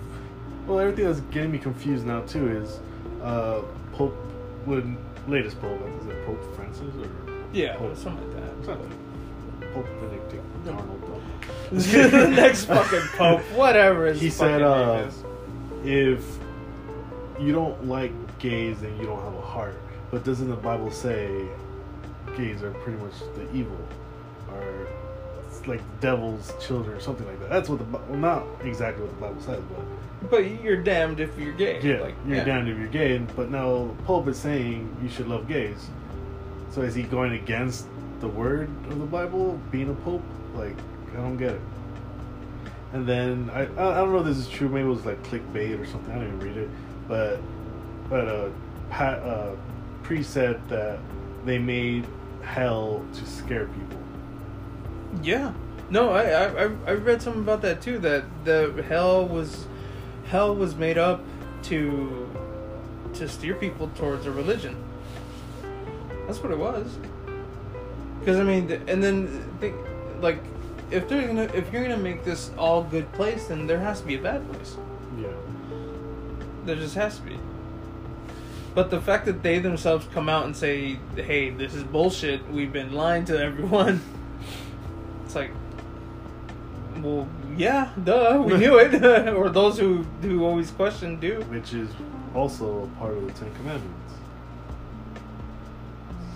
Well, 0.66 0.78
everything 0.78 1.06
that's 1.06 1.20
getting 1.32 1.50
me 1.52 1.58
confused 1.58 2.06
now 2.06 2.20
too 2.22 2.48
is 2.62 2.78
uh, 3.22 3.62
Pope, 3.92 4.14
when 4.64 4.96
latest 5.26 5.60
Pope, 5.60 5.80
is 6.00 6.06
it 6.06 6.24
Pope 6.26 6.54
Francis 6.56 6.94
or 6.96 7.08
Yeah, 7.52 7.76
Pope- 7.76 7.96
something 7.96 8.32
like 8.34 8.44
that. 8.58 8.64
something? 8.66 8.92
Pope 9.74 9.86
Benedict 10.00 10.34
Arnold. 10.68 11.22
the 11.72 12.28
next 12.28 12.64
fucking 12.66 13.06
pope, 13.16 13.40
whatever. 13.56 14.06
His 14.06 14.20
He 14.20 14.30
said, 14.30 14.62
uh, 14.62 15.08
if 15.84 16.38
you 17.38 17.52
don't 17.52 17.86
like 17.86 18.12
gays, 18.38 18.80
then 18.80 18.96
you 18.98 19.06
don't 19.06 19.22
have 19.22 19.34
a 19.34 19.40
heart. 19.40 19.78
But 20.10 20.24
doesn't 20.24 20.48
the 20.48 20.56
Bible 20.56 20.90
say 20.90 21.46
gays 22.36 22.62
are 22.62 22.72
pretty 22.72 23.00
much 23.02 23.12
the 23.36 23.50
evil, 23.56 23.78
it's 25.60 25.68
like 25.68 26.00
devil's 26.00 26.52
children, 26.64 26.96
or 26.96 27.00
something 27.00 27.26
like 27.26 27.38
that? 27.40 27.50
That's 27.50 27.68
what 27.68 27.78
the 27.78 27.84
well, 27.84 28.18
not 28.18 28.44
exactly 28.62 29.04
what 29.04 29.14
the 29.14 29.20
Bible 29.20 29.40
says, 29.42 29.62
but 30.20 30.30
But 30.30 30.62
you're 30.62 30.82
damned 30.82 31.20
if 31.20 31.36
you're 31.38 31.52
gay. 31.52 31.80
yeah, 31.82 32.00
like, 32.00 32.14
you're 32.26 32.38
yeah. 32.38 32.44
damned 32.44 32.68
if 32.68 32.78
you're 32.78 32.88
gay. 32.88 33.18
But 33.36 33.50
now 33.50 33.86
the 33.96 34.02
Pope 34.04 34.28
is 34.28 34.38
saying 34.38 34.94
you 35.02 35.08
should 35.08 35.28
love 35.28 35.48
gays. 35.48 35.88
So 36.70 36.82
is 36.82 36.94
he 36.94 37.02
going 37.02 37.32
against 37.32 37.86
the 38.20 38.28
word 38.28 38.68
of 38.88 38.98
the 38.98 39.06
Bible, 39.06 39.60
being 39.70 39.90
a 39.90 39.94
pope? 39.94 40.22
Like, 40.54 40.76
I 41.12 41.16
don't 41.16 41.36
get 41.36 41.52
it. 41.52 41.60
And 42.92 43.06
then 43.06 43.50
I 43.52 43.62
I 43.62 43.94
don't 43.96 44.12
know 44.12 44.18
if 44.18 44.24
this 44.24 44.36
is 44.38 44.48
true. 44.48 44.68
Maybe 44.68 44.86
it 44.86 44.90
was 44.90 45.04
like 45.06 45.22
clickbait 45.24 45.80
or 45.80 45.86
something. 45.86 46.12
I 46.12 46.18
didn't 46.18 46.36
even 46.36 46.40
read 46.40 46.56
it, 46.56 46.70
but 47.08 47.40
but 48.08 48.26
uh, 48.28 48.48
Pat 48.90 49.18
uh, 49.20 49.54
priest 50.02 50.32
said 50.32 50.60
that 50.68 50.98
they 51.44 51.58
made 51.58 52.04
hell 52.42 53.04
to 53.14 53.26
scare 53.26 53.66
people. 53.66 53.99
Yeah. 55.22 55.52
No, 55.90 56.10
I, 56.10 56.22
I 56.30 56.64
I- 56.86 56.92
read 56.92 57.20
something 57.20 57.42
about 57.42 57.62
that 57.62 57.82
too. 57.82 57.98
That 57.98 58.24
the 58.44 58.84
hell 58.88 59.26
was 59.26 59.66
hell 60.26 60.54
was 60.54 60.74
made 60.76 60.98
up 60.98 61.20
to 61.64 62.28
to 63.14 63.28
steer 63.28 63.54
people 63.54 63.88
towards 63.96 64.26
a 64.26 64.30
religion. 64.30 64.76
That's 66.26 66.40
what 66.42 66.52
it 66.52 66.58
was. 66.58 66.96
Because 68.20 68.38
I 68.38 68.44
mean, 68.44 68.70
and 68.86 69.02
then 69.02 69.26
think 69.58 69.74
like 70.20 70.38
if 70.90 71.08
they're 71.08 71.26
gonna 71.26 71.50
if 71.54 71.72
you're 71.72 71.82
gonna 71.82 71.96
make 71.96 72.24
this 72.24 72.50
all 72.56 72.84
good 72.84 73.10
place, 73.12 73.48
then 73.48 73.66
there 73.66 73.80
has 73.80 74.00
to 74.00 74.06
be 74.06 74.14
a 74.14 74.22
bad 74.22 74.48
place. 74.52 74.76
Yeah. 75.18 75.28
There 76.66 76.76
just 76.76 76.94
has 76.94 77.16
to 77.16 77.22
be. 77.22 77.38
But 78.74 78.90
the 78.90 79.00
fact 79.00 79.26
that 79.26 79.42
they 79.42 79.58
themselves 79.58 80.06
come 80.14 80.28
out 80.28 80.44
and 80.44 80.56
say, 80.56 81.00
"Hey, 81.16 81.50
this 81.50 81.74
is 81.74 81.82
bullshit. 81.82 82.48
We've 82.48 82.72
been 82.72 82.92
lying 82.92 83.24
to 83.24 83.36
everyone." 83.38 84.00
It's 85.30 85.36
like, 85.36 85.52
well, 87.00 87.28
yeah, 87.56 87.90
duh, 88.02 88.42
we 88.44 88.56
knew 88.56 88.80
it. 88.80 89.00
or 89.28 89.48
those 89.48 89.78
who 89.78 90.02
who 90.22 90.44
always 90.44 90.72
question 90.72 91.20
do. 91.20 91.40
Which 91.42 91.72
is 91.72 91.88
also 92.34 92.82
a 92.82 92.98
part 92.98 93.16
of 93.16 93.24
the 93.24 93.32
Ten 93.34 93.54
Commandments. 93.54 94.14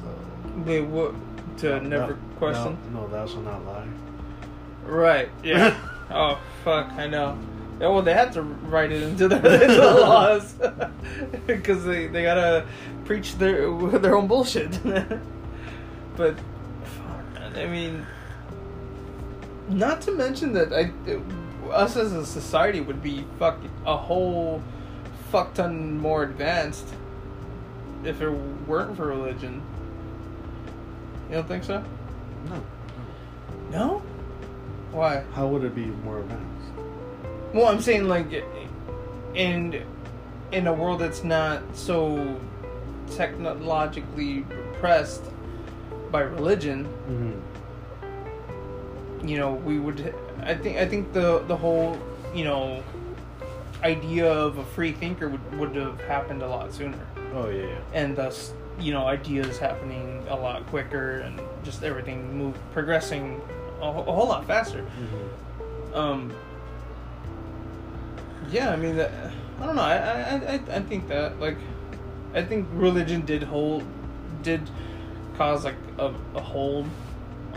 So. 0.00 0.60
Wait, 0.64 0.82
what? 0.82 1.12
To 1.56 1.70
Thou- 1.70 1.78
never 1.80 2.12
thou- 2.12 2.38
question. 2.38 2.78
No, 2.92 3.00
no, 3.00 3.08
thou 3.08 3.26
shalt 3.26 3.42
not 3.42 3.66
lie. 3.66 3.88
Right. 4.84 5.28
Yeah. 5.42 5.76
oh 6.12 6.38
fuck! 6.62 6.92
I 6.92 7.08
know. 7.08 7.36
Yeah, 7.80 7.88
well, 7.88 8.02
they 8.02 8.14
had 8.14 8.32
to 8.34 8.42
write 8.42 8.92
it 8.92 9.02
into 9.02 9.26
the, 9.26 9.36
into 9.64 9.74
the 9.74 9.94
laws 9.94 10.54
because 11.48 11.84
they, 11.84 12.06
they 12.06 12.22
gotta 12.22 12.64
preach 13.06 13.38
their 13.38 13.68
their 13.98 14.14
own 14.14 14.28
bullshit. 14.28 14.70
but 16.16 16.36
fuck, 16.36 17.56
I 17.56 17.66
mean, 17.66 18.06
not 19.68 20.00
to 20.02 20.12
mention 20.12 20.52
that 20.54 20.72
I 20.72 20.92
us 21.72 21.96
as 21.96 22.12
a 22.12 22.26
society 22.26 22.80
would 22.80 23.02
be 23.02 23.24
fuck 23.38 23.58
a 23.86 23.96
whole 23.96 24.62
fuck 25.30 25.54
ton 25.54 25.98
more 25.98 26.22
advanced 26.22 26.86
if 28.04 28.20
it 28.20 28.30
weren't 28.30 28.96
for 28.96 29.06
religion. 29.06 29.62
You 31.28 31.36
don't 31.36 31.48
think 31.48 31.64
so? 31.64 31.82
No. 32.48 32.62
No. 33.70 34.02
Why? 34.92 35.24
How 35.34 35.46
would 35.48 35.64
it 35.64 35.74
be 35.74 35.86
more 35.86 36.20
advanced? 36.20 36.44
Well, 37.52 37.66
I'm 37.66 37.80
saying 37.80 38.06
like, 38.06 38.26
in 39.34 39.84
in 40.52 40.66
a 40.66 40.72
world 40.72 41.00
that's 41.00 41.24
not 41.24 41.62
so 41.74 42.38
technologically 43.10 44.40
repressed 44.42 45.24
by 46.10 46.20
religion, 46.20 46.84
Mm-hmm. 47.08 47.40
You 49.24 49.38
know, 49.38 49.54
we 49.54 49.78
would. 49.78 50.14
I 50.42 50.54
think 50.54 50.76
I 50.78 50.86
think 50.86 51.12
the 51.12 51.40
the 51.46 51.56
whole 51.56 51.98
you 52.34 52.44
know 52.44 52.82
idea 53.82 54.30
of 54.30 54.58
a 54.58 54.64
free 54.64 54.92
thinker 54.92 55.28
would 55.28 55.58
would 55.58 55.76
have 55.76 56.00
happened 56.02 56.42
a 56.42 56.48
lot 56.48 56.72
sooner, 56.72 57.06
Oh 57.34 57.48
yeah, 57.48 57.66
yeah. 57.66 57.78
and 57.92 58.16
thus 58.16 58.52
you 58.78 58.92
know 58.92 59.06
ideas 59.06 59.58
happening 59.58 60.24
a 60.28 60.36
lot 60.36 60.66
quicker 60.66 61.18
and 61.20 61.40
just 61.62 61.82
everything 61.82 62.36
move 62.36 62.56
progressing 62.72 63.40
a, 63.80 63.86
a 63.86 64.12
whole 64.12 64.28
lot 64.28 64.46
faster. 64.46 64.82
Mm-hmm. 64.82 65.94
Um. 65.96 66.32
Yeah, 68.50 68.70
I 68.70 68.76
mean, 68.76 68.96
that, 68.96 69.10
I 69.60 69.66
don't 69.66 69.74
know. 69.74 69.82
I, 69.82 69.96
I, 69.96 70.34
I, 70.34 70.76
I 70.76 70.80
think 70.82 71.08
that 71.08 71.40
like, 71.40 71.56
I 72.34 72.42
think 72.42 72.68
religion 72.72 73.24
did 73.24 73.42
hold, 73.42 73.82
did 74.42 74.68
cause 75.38 75.64
like 75.64 75.76
a, 75.98 76.12
a 76.34 76.40
hold 76.40 76.86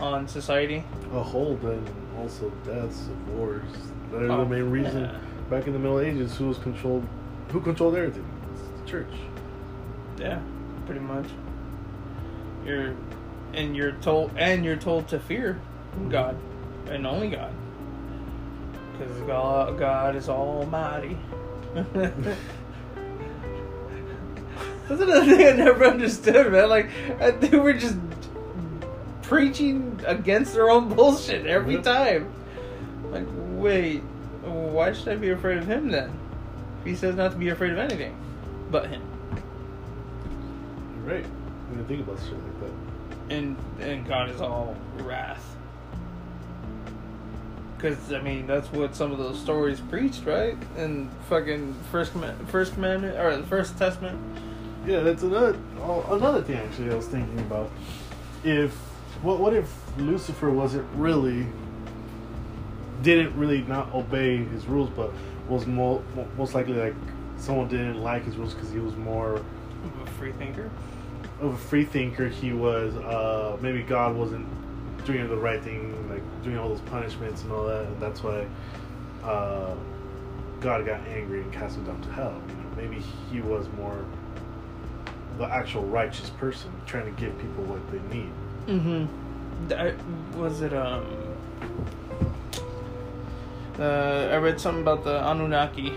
on 0.00 0.26
society. 0.28 0.84
A 1.12 1.22
hold 1.22 1.62
and 1.64 1.88
also 2.18 2.50
deaths 2.64 3.06
of 3.08 3.34
wars. 3.34 3.64
They're 4.10 4.30
Oh, 4.30 4.38
the 4.38 4.46
main 4.46 4.70
reason. 4.70 5.02
yeah. 5.04 5.18
Back 5.50 5.66
in 5.66 5.72
the 5.72 5.78
Middle 5.78 6.00
Ages, 6.00 6.36
who 6.36 6.48
was 6.48 6.58
controlled? 6.58 7.06
Who 7.52 7.60
controlled 7.60 7.96
everything? 7.96 8.26
It's 8.52 8.62
the 8.80 8.86
church. 8.88 9.12
Yeah, 10.18 10.40
pretty 10.86 11.00
much. 11.00 11.26
You're, 12.66 12.94
and 13.54 13.74
you're 13.76 13.92
told, 13.92 14.30
and 14.36 14.64
you're 14.64 14.76
told 14.76 15.08
to 15.08 15.18
fear 15.18 15.58
God, 16.10 16.36
and 16.88 17.06
only 17.06 17.30
God, 17.30 17.52
because 18.92 19.16
God, 19.22 19.78
God 19.78 20.16
is 20.16 20.28
Almighty. 20.28 21.16
That's 24.88 25.00
another 25.02 25.24
thing 25.24 25.46
I 25.46 25.52
never 25.52 25.84
understood, 25.86 26.50
man. 26.52 26.68
Like, 26.68 26.88
I 27.20 27.30
think 27.30 27.52
we're 27.54 27.74
just 27.74 27.96
preaching 29.28 30.00
against 30.06 30.54
their 30.54 30.70
own 30.70 30.88
bullshit 30.94 31.46
every 31.46 31.80
time. 31.82 32.32
Like, 33.10 33.26
wait, 33.52 34.00
why 34.42 34.92
should 34.92 35.08
I 35.08 35.16
be 35.16 35.30
afraid 35.30 35.58
of 35.58 35.66
him 35.66 35.88
then? 35.88 36.18
He 36.84 36.94
says 36.94 37.14
not 37.14 37.32
to 37.32 37.36
be 37.36 37.50
afraid 37.50 37.72
of 37.72 37.78
anything 37.78 38.16
but 38.70 38.88
him. 38.88 39.02
You're 40.94 41.14
right. 41.14 41.24
I 41.24 41.74
didn't 41.74 41.86
think 41.86 42.06
about 42.06 42.18
shit 42.20 42.32
like 42.32 42.60
that. 42.60 43.34
And 43.34 43.56
and 43.80 44.06
God 44.06 44.30
is 44.30 44.40
all 44.40 44.76
wrath. 44.98 45.56
Cause 47.78 48.12
I 48.12 48.20
mean 48.20 48.46
that's 48.46 48.70
what 48.72 48.96
some 48.96 49.12
of 49.12 49.18
those 49.18 49.40
stories 49.40 49.80
preached, 49.80 50.24
right? 50.24 50.56
And 50.76 51.10
fucking 51.28 51.74
first 51.92 52.12
command, 52.12 52.48
first 52.48 52.74
commandment 52.74 53.18
or 53.18 53.36
the 53.36 53.46
first 53.46 53.78
testament. 53.78 54.18
Yeah, 54.86 55.00
that's 55.00 55.22
another 55.22 55.56
oh, 55.80 56.04
another 56.10 56.42
thing 56.42 56.56
actually 56.56 56.90
I 56.90 56.94
was 56.94 57.06
thinking 57.06 57.38
about. 57.40 57.70
If 58.44 58.76
what 59.22 59.40
what 59.40 59.54
if 59.54 59.72
Lucifer 59.98 60.50
wasn't 60.50 60.86
really 60.94 61.46
didn't 63.02 63.36
really 63.36 63.62
not 63.62 63.92
obey 63.94 64.38
his 64.44 64.66
rules, 64.66 64.90
but 64.90 65.12
was 65.48 65.66
more 65.66 66.02
most 66.36 66.54
likely 66.54 66.74
like 66.74 66.94
someone 67.36 67.68
didn't 67.68 68.02
like 68.02 68.24
his 68.24 68.36
rules 68.36 68.54
because 68.54 68.70
he 68.70 68.78
was 68.78 68.96
more 68.96 69.34
of 69.34 70.00
a 70.02 70.06
free 70.12 70.32
thinker. 70.32 70.70
of 71.40 71.54
a 71.54 71.58
free 71.58 71.84
thinker. 71.84 72.28
He 72.28 72.52
was 72.52 72.96
uh, 72.96 73.56
maybe 73.60 73.82
God 73.82 74.16
wasn't 74.16 74.46
doing 75.04 75.28
the 75.28 75.36
right 75.36 75.62
thing, 75.62 76.08
like 76.10 76.22
doing 76.42 76.58
all 76.58 76.68
those 76.68 76.80
punishments 76.82 77.42
and 77.42 77.52
all 77.52 77.64
that, 77.66 77.84
and 77.86 78.00
that's 78.00 78.22
why 78.22 78.46
uh, 79.24 79.74
God 80.60 80.84
got 80.84 81.00
angry 81.06 81.40
and 81.40 81.52
cast 81.52 81.76
him 81.76 81.84
down 81.84 82.00
to 82.02 82.12
hell. 82.12 82.42
You 82.48 82.54
know, 82.54 82.70
maybe 82.76 83.02
he 83.30 83.40
was 83.40 83.68
more 83.76 84.04
the 85.38 85.44
actual 85.44 85.84
righteous 85.84 86.30
person, 86.30 86.70
trying 86.84 87.04
to 87.04 87.20
give 87.20 87.36
people 87.38 87.64
what 87.64 87.80
they 87.92 88.16
need. 88.16 88.32
Mm-hmm. 88.68 90.38
Was 90.40 90.60
it 90.62 90.72
um? 90.74 91.04
Uh, 93.78 94.28
I 94.32 94.36
read 94.36 94.60
something 94.60 94.82
about 94.82 95.04
the 95.04 95.18
Anunnaki, 95.30 95.94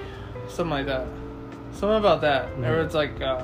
something 0.48 0.70
like 0.70 0.86
that. 0.86 1.06
Something 1.74 1.98
about 1.98 2.22
that. 2.22 2.46
I 2.46 2.50
Mhm. 2.52 2.78
read 2.78 2.94
like 2.94 3.22
uh, 3.22 3.44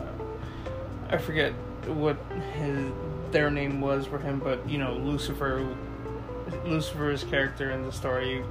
I 1.09 1.17
forget 1.17 1.53
what 1.87 2.17
his 2.55 2.91
their 3.31 3.49
name 3.51 3.81
was 3.81 4.05
for 4.05 4.19
him, 4.19 4.39
but 4.39 4.67
you 4.69 4.77
know 4.77 4.93
Lucifer, 4.93 5.65
Lucifer's 6.65 7.23
character 7.25 7.71
in 7.71 7.83
the 7.83 7.91
story 7.91 8.43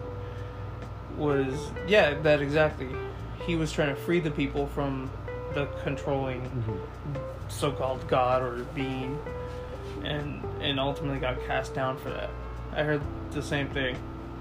was 1.16 1.70
yeah 1.88 2.14
that 2.22 2.40
exactly. 2.42 2.88
He 3.46 3.54
was 3.56 3.70
trying 3.72 3.94
to 3.94 4.00
free 4.00 4.18
the 4.20 4.30
people 4.30 4.66
from 4.66 5.08
the 5.54 5.66
controlling 5.84 6.42
so-called 7.48 8.06
god 8.08 8.42
or 8.42 8.64
being 8.74 9.16
and 10.06 10.42
and 10.60 10.78
ultimately 10.80 11.18
got 11.18 11.44
cast 11.46 11.74
down 11.74 11.98
for 11.98 12.10
that. 12.10 12.30
I 12.72 12.82
heard 12.82 13.02
the 13.32 13.42
same 13.42 13.68
thing. 13.68 13.96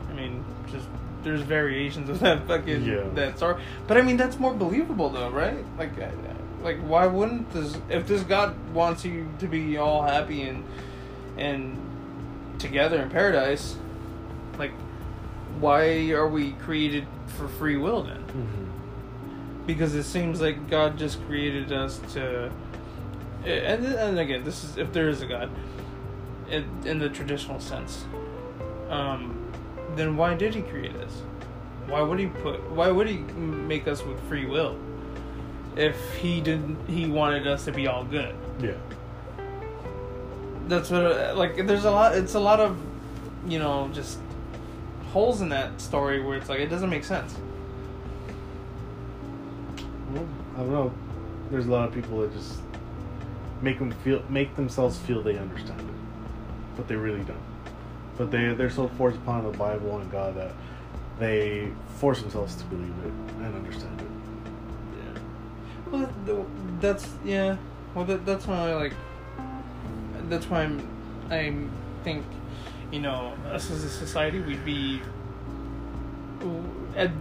I 0.09 0.13
mean 0.13 0.43
just 0.71 0.87
there's 1.23 1.41
variations 1.41 2.07
of 2.09 2.19
that 2.19 2.47
fucking 2.47 2.85
Yeah. 2.85 3.03
that 3.15 3.37
story. 3.37 3.61
But 3.87 3.97
i 3.97 4.01
mean 4.01 4.17
that's 4.17 4.39
more 4.39 4.53
believable 4.53 5.09
though 5.09 5.29
right? 5.31 5.65
Like 5.77 5.91
like 6.63 6.77
why 6.79 7.05
wouldn't 7.07 7.51
this 7.51 7.77
if 7.89 8.07
this 8.07 8.23
god 8.23 8.55
wants 8.73 9.03
you 9.05 9.29
to 9.39 9.47
be 9.47 9.77
all 9.77 10.01
happy 10.03 10.43
and 10.43 10.63
and 11.37 11.77
together 12.59 13.01
in 13.01 13.09
paradise 13.09 13.75
like 14.57 14.71
why 15.59 16.09
are 16.11 16.27
we 16.27 16.51
created 16.53 17.05
for 17.27 17.47
free 17.47 17.77
will 17.77 18.03
then? 18.03 18.23
Mm-hmm. 18.23 19.65
Because 19.65 19.95
it 19.95 20.03
seems 20.03 20.41
like 20.41 20.69
God 20.69 20.97
just 20.97 21.25
created 21.27 21.71
us 21.71 21.99
to, 22.13 22.51
and 23.45 23.85
and 23.85 24.19
again, 24.19 24.43
this 24.43 24.63
is 24.63 24.77
if 24.77 24.91
there 24.93 25.09
is 25.09 25.21
a 25.21 25.25
God, 25.25 25.49
in, 26.49 26.65
in 26.85 26.99
the 26.99 27.09
traditional 27.09 27.59
sense, 27.59 28.05
um, 28.89 29.51
then 29.95 30.17
why 30.17 30.33
did 30.33 30.53
He 30.55 30.61
create 30.61 30.95
us? 30.95 31.21
Why 31.87 32.01
would 32.01 32.19
He 32.19 32.27
put? 32.27 32.61
Why 32.71 32.89
would 32.89 33.07
He 33.07 33.17
make 33.17 33.87
us 33.87 34.03
with 34.03 34.19
free 34.27 34.45
will? 34.45 34.77
If 35.75 36.15
He 36.15 36.41
didn't, 36.41 36.77
He 36.87 37.05
wanted 37.05 37.47
us 37.47 37.65
to 37.65 37.71
be 37.71 37.87
all 37.87 38.03
good. 38.03 38.35
Yeah. 38.59 38.73
That's 40.67 40.89
what 40.89 41.37
like. 41.37 41.67
There's 41.67 41.85
a 41.85 41.91
lot. 41.91 42.15
It's 42.15 42.33
a 42.33 42.39
lot 42.39 42.59
of, 42.59 42.77
you 43.47 43.59
know, 43.59 43.89
just 43.93 44.19
holes 45.11 45.41
in 45.41 45.49
that 45.49 45.79
story 45.79 46.21
where 46.21 46.37
it's 46.37 46.49
like 46.49 46.59
it 46.59 46.67
doesn't 46.67 46.89
make 46.89 47.03
sense. 47.03 47.35
Well, 50.11 50.27
I 50.55 50.57
don't 50.59 50.71
know. 50.71 50.93
There's 51.51 51.67
a 51.67 51.71
lot 51.71 51.87
of 51.87 51.93
people 51.93 52.21
that 52.21 52.33
just 52.33 52.59
make 53.61 53.79
them 53.79 53.91
feel, 53.91 54.23
make 54.29 54.55
themselves 54.55 54.97
feel 54.99 55.21
they 55.21 55.37
understand 55.37 55.79
it, 55.79 56.75
but 56.75 56.87
they 56.87 56.95
really 56.95 57.23
don't. 57.23 57.37
But 58.17 58.31
they 58.31 58.53
they're 58.53 58.69
so 58.69 58.87
forced 58.89 59.17
upon 59.17 59.43
the 59.43 59.57
Bible 59.57 59.97
and 59.99 60.11
God 60.11 60.35
that 60.35 60.51
they 61.19 61.71
force 61.97 62.21
themselves 62.21 62.55
to 62.55 62.63
believe 62.65 62.93
it 63.03 63.43
and 63.43 63.55
understand 63.55 64.01
it. 64.01 64.07
Yeah. 64.97 65.19
Well, 65.91 66.45
that's 66.79 67.07
yeah. 67.23 67.57
Well, 67.93 68.05
that, 68.05 68.25
that's 68.25 68.47
why 68.47 68.69
I 68.69 68.75
like. 68.75 68.93
That's 70.29 70.49
why 70.49 70.63
I'm. 70.63 70.87
I 71.29 71.55
think, 72.03 72.23
you 72.91 72.99
know, 72.99 73.33
us 73.51 73.71
as 73.71 73.83
a 73.83 73.89
society, 73.89 74.39
we'd 74.39 74.63
be 74.63 75.01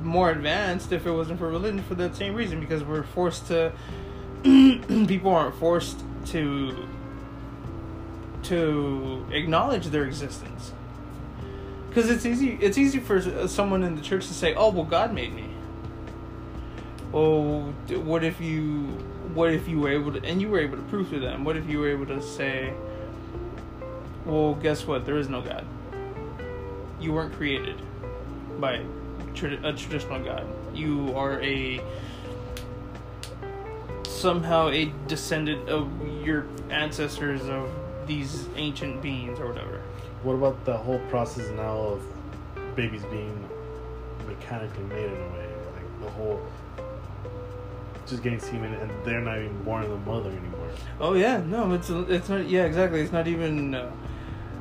more 0.03 0.31
advanced 0.31 0.93
if 0.93 1.07
it 1.07 1.11
wasn't 1.11 1.39
for 1.39 1.49
religion 1.49 1.83
for 1.83 1.95
that 1.95 2.15
same 2.15 2.35
reason 2.35 2.61
because 2.61 2.83
we're 2.85 3.03
forced 3.03 3.47
to. 3.49 3.73
people 4.43 5.31
aren't 5.31 5.55
forced 5.57 6.05
to 6.27 6.89
to 8.45 9.27
acknowledge 9.31 9.87
their 9.87 10.05
existence. 10.05 10.73
Because 11.89 12.11
it's 12.11 12.27
easy 12.27 12.59
it's 12.61 12.79
easy 12.79 12.99
for 12.99 13.19
uh, 13.19 13.47
someone 13.47 13.83
in 13.83 13.97
the 13.97 14.03
church 14.03 14.27
to 14.27 14.35
say 14.35 14.55
oh 14.55 14.71
well 14.71 14.85
god 14.85 15.13
made 15.13 15.35
me. 15.35 15.49
Oh 17.13 17.63
what 18.05 18.25
if 18.25 18.41
you 18.41 18.83
what 19.35 19.53
if 19.53 19.69
you 19.69 19.81
were 19.81 19.91
able 19.91 20.13
to 20.13 20.25
and 20.25 20.41
you 20.41 20.49
were 20.49 20.61
able 20.61 20.77
to 20.77 20.83
prove 20.85 21.11
to 21.11 21.19
them 21.19 21.45
what 21.45 21.57
if 21.57 21.69
you 21.69 21.79
were 21.79 21.89
able 21.89 22.07
to 22.07 22.23
say 22.23 22.75
well 24.25 24.55
guess 24.55 24.87
what? 24.87 25.05
There 25.05 25.19
is 25.19 25.29
no 25.29 25.43
god. 25.43 25.65
You 27.01 27.13
weren't 27.13 27.35
created 27.35 27.77
by 28.59 28.75
a 28.75 29.73
traditional 29.73 30.21
god. 30.21 30.47
You 30.75 31.15
are 31.17 31.41
a 31.43 31.81
somehow 34.25 34.71
a 34.71 34.91
descendant 35.07 35.69
of 35.69 35.87
your 36.25 36.47
ancestors 36.71 37.43
of 37.43 37.69
these 38.07 38.49
ancient 38.57 39.03
beings 39.03 39.39
or 39.39 39.49
whatever 39.49 39.83
What 40.23 40.33
about 40.33 40.65
the 40.65 40.75
whole 40.75 40.99
process 41.11 41.51
now 41.51 41.77
of 41.77 42.03
babies 42.75 43.03
being 43.11 43.37
mechanically 44.27 44.83
made 44.85 45.11
in 45.11 45.13
a 45.13 45.33
way, 45.35 45.49
like 45.75 46.01
the 46.05 46.11
whole 46.17 46.41
just 48.07 48.23
getting 48.23 48.41
semen 48.41 48.73
and 48.73 48.91
they're 49.05 49.21
not 49.21 49.37
even 49.41 49.63
born 49.63 49.85
in 49.85 49.91
the 49.91 49.97
mother 49.99 50.31
anymore. 50.31 50.71
Oh 51.01 51.13
yeah, 51.13 51.43
no, 51.45 51.75
it's 51.75 51.91
it's 51.91 52.31
not. 52.31 52.49
Yeah, 52.49 52.65
exactly. 52.65 53.01
It's 53.03 53.13
not 53.13 53.29
even 53.29 53.75
uh, 53.75 53.91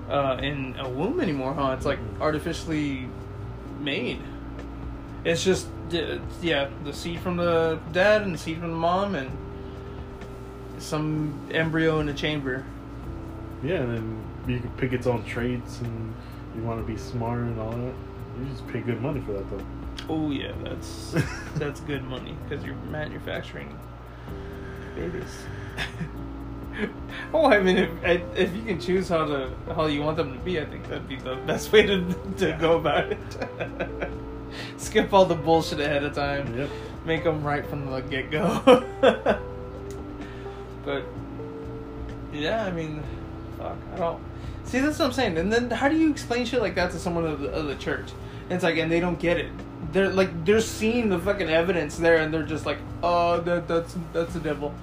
uh, 0.10 0.40
in 0.42 0.76
a 0.78 0.90
womb 0.90 1.22
anymore, 1.22 1.54
huh? 1.54 1.76
It's 1.78 1.86
like 1.86 2.00
artificially 2.20 3.08
made. 3.80 4.20
It's 5.24 5.44
just 5.44 5.68
yeah, 6.42 6.70
the 6.84 6.92
seed 6.92 7.22
from 7.22 7.38
the 7.38 7.80
dad 7.94 8.24
and 8.24 8.34
the 8.34 8.38
seed 8.38 8.60
from 8.60 8.72
the 8.72 8.78
mom 8.78 9.16
and 9.16 9.30
some 10.84 11.34
embryo 11.52 12.00
in 12.00 12.10
a 12.10 12.14
chamber. 12.14 12.64
Yeah, 13.64 13.78
and 13.78 13.96
then 13.96 14.24
you 14.48 14.60
can 14.60 14.70
pick 14.72 14.94
its 14.94 15.08
own 15.08 15.24
traits 15.24 15.80
and 15.80 16.14
you 16.56 16.62
want 16.64 16.86
to 16.86 16.92
be 16.92 16.98
smart 16.98 17.40
and 17.40 17.60
all 17.60 17.72
that. 17.72 17.94
You 18.40 18.46
just 18.50 18.68
pay 18.68 18.82
good 18.82 19.02
money 19.02 19.22
for 19.22 19.34
that 19.34 19.50
though. 19.50 19.66
Oh 20.10 20.32
yeah, 20.32 20.52
that's 20.64 21.16
that's 21.56 21.80
good 21.82 22.04
money 22.04 22.36
because 22.44 22.66
you're 22.66 22.76
manufacturing 22.76 23.78
babies. 24.96 25.46
oh, 27.34 27.46
I 27.46 27.62
mean, 27.62 27.78
if 27.78 27.90
if 28.36 28.56
you 28.56 28.64
can 28.64 28.80
choose 28.80 29.08
how 29.08 29.26
to 29.26 29.52
how 29.74 29.86
you 29.86 30.02
want 30.02 30.18
them 30.18 30.34
to 30.34 30.40
be, 30.40 30.60
I 30.60 30.66
think 30.66 30.88
that'd 30.90 31.08
be 31.08 31.16
the 31.16 31.36
best 31.48 31.72
way 31.72 31.84
to 31.84 32.14
to 32.38 32.58
go 32.60 32.78
about 32.78 33.12
it. 33.12 34.12
Skip 34.78 35.14
all 35.14 35.26
the 35.26 35.36
bullshit 35.36 35.80
ahead 35.80 36.04
of 36.04 36.14
time. 36.14 36.56
Yep. 36.56 36.70
Make 37.06 37.24
them 37.24 37.44
right 37.44 37.66
from 37.66 37.90
the 37.90 38.02
get 38.02 38.30
go. 38.30 39.42
But 40.84 41.06
yeah, 42.32 42.66
I 42.66 42.72
mean, 42.72 43.04
fuck, 43.58 43.78
I 43.94 43.98
don't 43.98 44.24
see. 44.66 44.80
That's 44.80 45.00
what 45.00 45.06
I'm 45.06 45.14
saying. 45.14 45.38
And 45.38 45.52
then 45.52 45.70
how 45.70 45.88
do 45.90 45.98
you 45.98 46.10
explain 46.10 46.46
shit 46.46 46.62
like 46.62 46.76
that 46.76 46.92
to 46.92 47.00
someone 47.00 47.26
of 47.26 47.42
the, 47.42 47.50
of 47.52 47.68
the 47.68 47.76
church? 47.76 48.12
And 48.44 48.54
it's 48.54 48.64
like, 48.64 48.78
and 48.78 48.92
they 48.92 49.00
don't 49.00 49.20
get 49.20 49.38
it. 49.38 49.52
They're 49.92 50.10
like, 50.10 50.46
they're 50.46 50.62
seeing 50.62 51.10
the 51.10 51.20
fucking 51.20 51.50
evidence 51.50 51.98
there, 51.98 52.18
and 52.18 52.34
they're 52.34 52.44
just 52.44 52.66
like, 52.66 52.80
oh, 53.02 53.40
that 53.42 53.68
that's 53.68 53.96
that's 54.12 54.34
the 54.34 54.40
devil. 54.40 54.74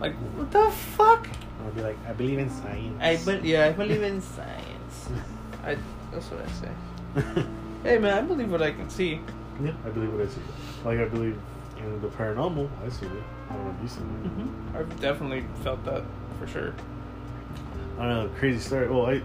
Like, 0.00 0.14
what 0.36 0.50
the 0.50 0.70
fuck? 0.70 1.28
I'll 1.64 1.70
be 1.72 1.82
like, 1.82 1.98
I 2.08 2.12
believe 2.12 2.38
in 2.38 2.50
science. 2.50 3.00
I 3.00 3.18
but 3.24 3.44
yeah, 3.44 3.66
I 3.66 3.72
believe 3.72 4.02
in 4.02 4.20
science. 4.20 5.08
I 5.64 5.76
that's 6.12 6.30
what 6.30 6.44
I 6.44 6.50
say. 6.52 7.44
Hey 7.82 7.98
man, 7.98 8.16
I 8.16 8.20
believe 8.20 8.50
what 8.50 8.62
I 8.62 8.70
can 8.70 8.88
see. 8.88 9.20
yeah, 9.62 9.72
I 9.84 9.88
believe 9.88 10.12
what 10.12 10.22
I 10.22 10.28
see. 10.28 10.40
Like 10.84 11.00
I 11.00 11.04
believe 11.06 11.36
the 12.00 12.08
paranormal. 12.08 12.68
I 12.84 12.88
see 12.88 13.06
it. 13.06 13.12
I 13.50 13.54
don't 13.54 13.64
know 13.64 13.74
if 13.76 13.82
you 13.82 13.88
see 13.88 14.00
it. 14.00 14.78
I've 14.78 15.00
definitely 15.00 15.44
felt 15.62 15.84
that 15.84 16.02
for 16.38 16.46
sure. 16.46 16.74
I 17.98 18.08
don't 18.08 18.26
know, 18.26 18.38
crazy 18.38 18.58
story. 18.58 18.88
Well, 18.88 19.06
I 19.06 19.22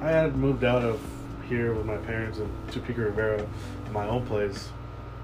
I 0.00 0.10
had 0.10 0.36
moved 0.36 0.64
out 0.64 0.82
of 0.82 1.00
here 1.48 1.74
with 1.74 1.84
my 1.84 1.96
parents 1.98 2.38
in 2.38 2.50
to 2.72 2.80
Pico 2.80 3.02
Rivera, 3.02 3.46
my 3.92 4.06
own 4.06 4.24
place. 4.26 4.70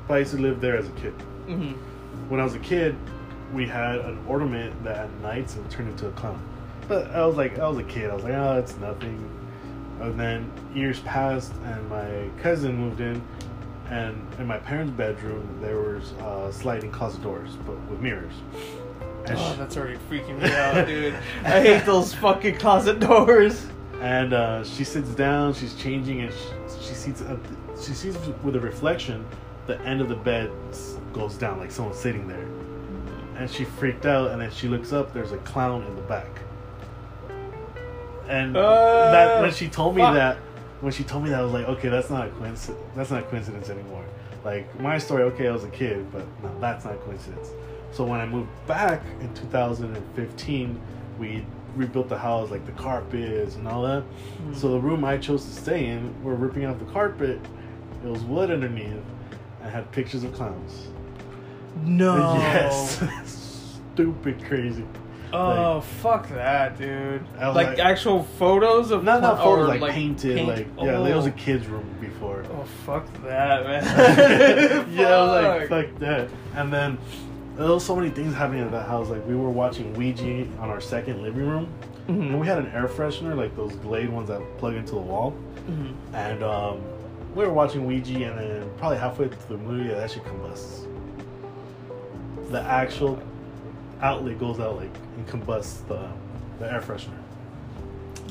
But 0.06 0.14
I 0.14 0.18
used 0.18 0.32
to 0.32 0.38
live 0.38 0.60
there 0.60 0.76
as 0.76 0.88
a 0.88 0.92
kid. 0.92 1.14
Mm-hmm. 1.46 1.72
When 2.28 2.40
I 2.40 2.44
was 2.44 2.54
a 2.54 2.58
kid, 2.58 2.96
we 3.52 3.66
had 3.66 3.96
an 4.00 4.18
ornament 4.26 4.84
that 4.84 4.96
at 4.96 5.20
nights 5.20 5.56
it 5.56 5.62
would 5.62 5.70
turn 5.70 5.88
into 5.88 6.08
a 6.08 6.12
clown. 6.12 6.40
But 6.88 7.10
I 7.12 7.24
was 7.24 7.36
like, 7.36 7.58
I 7.58 7.68
was 7.68 7.78
a 7.78 7.84
kid. 7.84 8.10
I 8.10 8.14
was 8.14 8.24
like, 8.24 8.34
oh, 8.34 8.58
it's 8.58 8.76
nothing. 8.76 9.30
And 10.00 10.18
then 10.20 10.50
years 10.74 11.00
passed, 11.00 11.52
and 11.64 11.88
my 11.88 12.28
cousin 12.42 12.76
moved 12.76 13.00
in, 13.00 13.22
and 13.90 14.16
in 14.38 14.46
my 14.46 14.58
parents' 14.58 14.92
bedroom 14.92 15.46
there 15.60 15.78
was 15.78 16.12
uh, 16.14 16.50
sliding 16.52 16.90
closet 16.90 17.22
doors, 17.22 17.50
but 17.66 17.78
with 17.90 18.00
mirrors. 18.00 18.32
And 19.26 19.36
Oh, 19.38 19.50
she- 19.52 19.58
that's 19.58 19.76
already 19.76 19.98
freaking 20.10 20.40
me 20.40 20.50
out, 20.50 20.86
dude. 20.86 21.14
I 21.44 21.60
hate 21.60 21.84
those 21.84 22.14
fucking 22.14 22.56
closet 22.58 23.00
doors. 23.00 23.66
and 24.00 24.32
uh, 24.32 24.62
she 24.64 24.84
sits 24.84 25.08
down. 25.10 25.54
She's 25.54 25.74
changing, 25.74 26.20
and 26.20 26.32
she, 26.32 26.86
she 26.88 26.94
sees 26.94 27.22
uh, 27.22 27.36
she 27.80 27.92
sees 27.92 28.16
with 28.42 28.54
a 28.56 28.60
reflection, 28.60 29.24
the 29.66 29.80
end 29.82 30.00
of 30.00 30.08
the 30.08 30.16
bed 30.16 30.50
goes 31.12 31.34
down 31.36 31.58
like 31.58 31.70
someone's 31.70 31.98
sitting 31.98 32.28
there, 32.28 32.46
and 33.36 33.50
she 33.50 33.64
freaked 33.64 34.04
out. 34.06 34.30
And 34.30 34.40
then 34.40 34.50
she 34.50 34.68
looks 34.68 34.92
up. 34.92 35.12
There's 35.12 35.32
a 35.32 35.38
clown 35.38 35.82
in 35.84 35.96
the 35.96 36.02
back. 36.02 36.28
And 38.28 38.56
Uh, 38.56 39.10
that 39.12 39.40
when 39.40 39.52
she 39.52 39.68
told 39.68 39.94
me 39.96 40.02
fuck. 40.02 40.14
that, 40.14 40.38
when 40.80 40.92
she 40.92 41.04
told 41.04 41.24
me 41.24 41.30
that, 41.30 41.40
I 41.40 41.42
was 41.42 41.52
like, 41.52 41.66
okay, 41.68 41.88
that's 41.88 42.10
not 42.10 42.28
a 42.28 42.30
coincidence. 42.32 42.84
That's 42.94 43.10
not 43.10 43.22
a 43.22 43.26
coincidence 43.26 43.70
anymore. 43.70 44.04
Like 44.44 44.78
my 44.80 44.98
story, 44.98 45.24
okay, 45.24 45.48
I 45.48 45.52
was 45.52 45.64
a 45.64 45.70
kid, 45.70 46.10
but 46.12 46.24
no, 46.42 46.50
that's 46.60 46.84
not 46.84 46.94
a 46.94 46.98
coincidence. 46.98 47.48
So 47.92 48.04
when 48.04 48.20
I 48.20 48.26
moved 48.26 48.50
back 48.66 49.02
in 49.20 49.32
2015, 49.34 50.80
we 51.18 51.44
rebuilt 51.74 52.08
the 52.08 52.18
house, 52.18 52.50
like 52.50 52.64
the 52.66 52.72
carpets 52.72 53.56
and 53.56 53.66
all 53.66 53.82
that. 53.82 54.02
Mm-hmm. 54.02 54.54
So 54.54 54.70
the 54.70 54.78
room 54.78 55.04
I 55.04 55.18
chose 55.18 55.44
to 55.44 55.50
stay 55.50 55.86
in, 55.86 56.14
we're 56.22 56.34
ripping 56.34 56.66
off 56.66 56.78
the 56.78 56.84
carpet. 56.86 57.40
It 58.04 58.08
was 58.08 58.22
wood 58.22 58.50
underneath, 58.50 59.02
and 59.62 59.70
had 59.70 59.90
pictures 59.92 60.24
of 60.24 60.32
clowns. 60.32 60.88
No. 61.84 62.34
Yes. 62.38 63.02
Stupid 63.94 64.44
crazy. 64.44 64.84
Oh 65.32 65.80
fuck 65.80 66.28
that, 66.30 66.78
dude! 66.78 67.22
Like, 67.38 67.54
like- 67.54 67.78
actual 67.78 68.22
photos 68.38 68.90
of 68.90 69.02
Not 69.04 69.22
not 69.22 69.38
photos, 69.38 69.80
like, 69.80 69.92
painted, 69.92 70.36
paint- 70.36 70.48
like 70.48 70.68
yeah, 70.86 70.98
it 71.06 71.14
was 71.16 71.26
a 71.26 71.30
Oh. 71.30 71.34
kid's 71.36 71.66
room 71.66 71.84
before. 72.00 72.44
Oh 72.52 72.64
fuck 72.84 73.04
that, 73.24 73.64
man! 73.66 74.86
yeah, 74.94 75.08
I 75.16 75.22
like, 75.58 75.68
Fuck. 75.68 75.86
fuck 75.90 75.98
that. 76.00 76.28
And 76.54 76.72
then 76.72 76.96
there 77.56 77.68
was 77.68 77.84
so 77.84 77.96
many 77.96 78.10
things 78.10 78.34
happening 78.34 78.62
at 78.62 78.70
that 78.70 78.86
house. 78.86 79.08
Like 79.08 79.26
we 79.26 79.34
were 79.34 79.50
watching 79.50 79.92
Ouija 79.94 80.46
on 80.60 80.70
our 80.70 80.80
second 80.80 81.22
living 81.22 81.46
room, 81.46 81.68
and 82.08 82.22
Mhm. 82.22 82.38
we 82.38 82.46
had 82.46 82.58
an 82.58 82.68
air 82.72 82.86
freshener, 82.88 83.36
like 83.36 83.54
those 83.56 83.74
Glade 83.76 84.08
ones 84.10 84.28
that 84.28 84.40
plug 84.58 84.74
into 84.74 84.94
the 84.94 85.00
wall. 85.00 85.34
Mhm. 85.68 85.92
And 86.14 86.42
um, 86.44 86.80
we 87.34 87.44
were 87.44 87.52
watching 87.52 87.84
Ouija, 87.86 88.14
and 88.30 88.38
then 88.38 88.70
probably 88.78 88.98
halfway 88.98 89.28
through 89.28 89.56
the 89.58 89.62
movie, 89.62 89.88
that 89.88 90.10
shit 90.10 90.24
combusts. 90.24 90.86
The 92.50 92.60
actual 92.62 93.18
outlet 94.02 94.38
goes 94.38 94.60
out 94.60 94.76
like 94.76 94.94
and 95.16 95.26
combusts 95.26 95.80
the 95.88 96.08
the 96.58 96.70
air 96.72 96.80
freshener. 96.80 97.18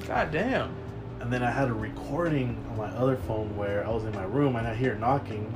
God 0.07 0.32
damn. 0.32 0.74
And 1.22 1.32
then 1.32 1.41
I 1.43 1.49
had 1.49 1.70
a 1.70 1.74
recording 1.74 2.57
on 2.72 2.78
my 2.78 2.89
other 2.89 3.16
phone 3.16 3.55
where 3.57 3.86
I 3.88 3.89
was 3.89 4.03
in 4.03 4.13
my 4.13 4.24
room 4.26 4.55
and 4.57 4.68
I 4.68 4.76
hear 4.76 4.95
knocking, 4.95 5.51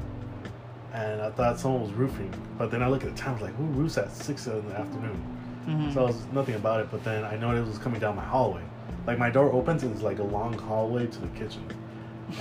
and 0.93 1.22
I 1.22 1.30
thought 1.32 1.60
someone 1.60 1.82
was 1.82 1.91
roofing. 1.91 2.34
But 2.57 2.72
then 2.72 2.82
I 2.82 2.88
look 2.88 3.03
at 3.03 3.12
the 3.12 3.18
time, 3.18 3.32
I 3.32 3.34
was 3.34 3.41
like, 3.43 3.55
who 3.55 3.64
roofs 3.66 3.97
at 3.97 4.12
six 4.12 4.47
in 4.47 4.68
the 4.70 4.76
afternoon? 4.80 5.22
Mhm. 5.68 5.93
So 5.93 6.03
I 6.03 6.07
was 6.07 6.16
nothing 6.32 6.55
about 6.55 6.80
it. 6.82 6.88
But 6.89 7.03
then 7.03 7.24
I 7.24 7.36
noticed 7.36 7.68
it 7.68 7.70
was 7.70 7.78
coming 7.78 7.99
down 7.99 8.16
my 8.16 8.24
hallway. 8.24 8.62
Like 9.05 9.20
my 9.20 9.30
door 9.30 9.51
opens 9.51 9.84
and 9.84 9.91
it's 9.93 10.01
like 10.01 10.20
a 10.20 10.24
long 10.24 10.53
hallway 10.57 11.05
to 11.07 11.20
the 11.20 11.28
kitchen, 11.39 11.64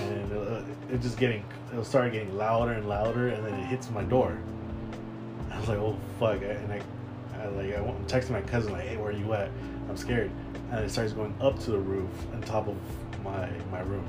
and 0.01 0.31
it, 0.31 0.63
it 0.93 1.01
just 1.01 1.17
getting 1.17 1.43
it 1.75 1.85
started 1.85 2.13
getting 2.13 2.35
louder 2.37 2.73
and 2.73 2.87
louder, 2.87 3.29
and 3.29 3.45
then 3.45 3.53
it 3.53 3.65
hits 3.65 3.89
my 3.91 4.03
door. 4.03 4.37
I 5.51 5.59
was 5.59 5.67
like, 5.69 5.77
oh 5.79 5.95
fuck! 6.19 6.41
And 6.41 6.71
I 6.71 6.81
like 7.55 7.75
I 7.75 7.81
went- 7.81 7.95
I'm 7.97 8.05
texting 8.07 8.31
my 8.31 8.41
cousin 8.41 8.71
like, 8.73 8.83
hey, 8.87 8.97
where 8.97 9.09
are 9.09 9.11
you 9.11 9.33
at? 9.33 9.49
I'm 9.89 9.97
scared, 9.97 10.29
and 10.71 10.85
it 10.85 10.89
starts 10.91 11.13
going 11.13 11.33
up 11.41 11.59
to 11.61 11.71
the 11.71 11.79
roof 11.79 12.09
on 12.33 12.41
top 12.41 12.67
of 12.67 12.75
my 13.23 13.49
my 13.71 13.81
room. 13.81 14.05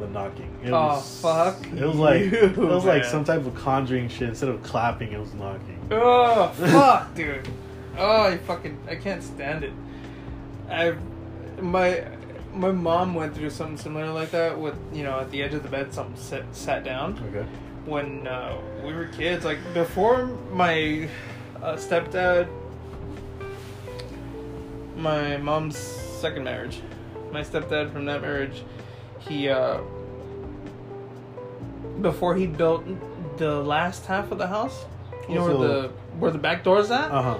The 0.00 0.06
knocking. 0.08 0.56
It 0.64 0.70
Oh, 0.70 0.80
was, 0.94 1.20
fuck 1.20 1.66
It 1.66 1.84
was 1.84 1.96
like 1.96 2.20
you, 2.20 2.30
it 2.38 2.56
was 2.56 2.84
like 2.84 3.04
some 3.04 3.24
type 3.24 3.44
of 3.44 3.54
conjuring 3.56 4.08
shit. 4.08 4.28
Instead 4.28 4.48
of 4.48 4.62
clapping, 4.62 5.12
it 5.12 5.18
was 5.18 5.34
knocking. 5.34 5.78
Oh 5.90 6.48
fuck, 6.54 7.14
dude. 7.16 7.48
Oh, 7.98 8.22
I 8.22 8.38
fucking 8.38 8.78
I 8.88 8.94
can't 8.94 9.22
stand 9.22 9.64
it. 9.64 9.72
I 10.70 10.94
my 11.60 12.04
my 12.54 12.70
mom 12.70 13.14
went 13.14 13.34
through 13.34 13.50
something 13.50 13.76
similar 13.76 14.10
like 14.12 14.30
that 14.30 14.56
with 14.58 14.76
you 14.92 15.02
know 15.02 15.18
at 15.18 15.30
the 15.32 15.42
edge 15.42 15.54
of 15.54 15.64
the 15.64 15.68
bed 15.68 15.92
something 15.92 16.16
sat, 16.16 16.44
sat 16.54 16.84
down 16.84 17.18
Okay. 17.34 17.46
when 17.84 18.26
uh, 18.28 18.56
we 18.84 18.92
were 18.94 19.06
kids 19.06 19.44
like 19.44 19.58
before 19.74 20.26
my 20.52 21.08
uh, 21.62 21.74
stepdad 21.74 22.48
my 24.96 25.36
mom's 25.36 25.76
second 25.76 26.44
marriage. 26.44 26.80
My 27.32 27.42
stepdad 27.42 27.92
from 27.92 28.04
that 28.06 28.20
marriage 28.22 28.62
he 29.20 29.48
uh 29.48 29.80
before 32.00 32.34
he 32.36 32.46
built 32.46 32.84
the 33.38 33.56
last 33.62 34.06
half 34.06 34.30
of 34.30 34.38
the 34.38 34.46
house 34.46 34.84
you 35.28 35.34
know 35.34 35.44
where 35.44 35.54
the 35.68 35.88
where 36.18 36.30
the 36.30 36.38
back 36.38 36.64
door's 36.64 36.90
at? 36.90 37.10
Uh 37.10 37.22
huh. 37.22 37.38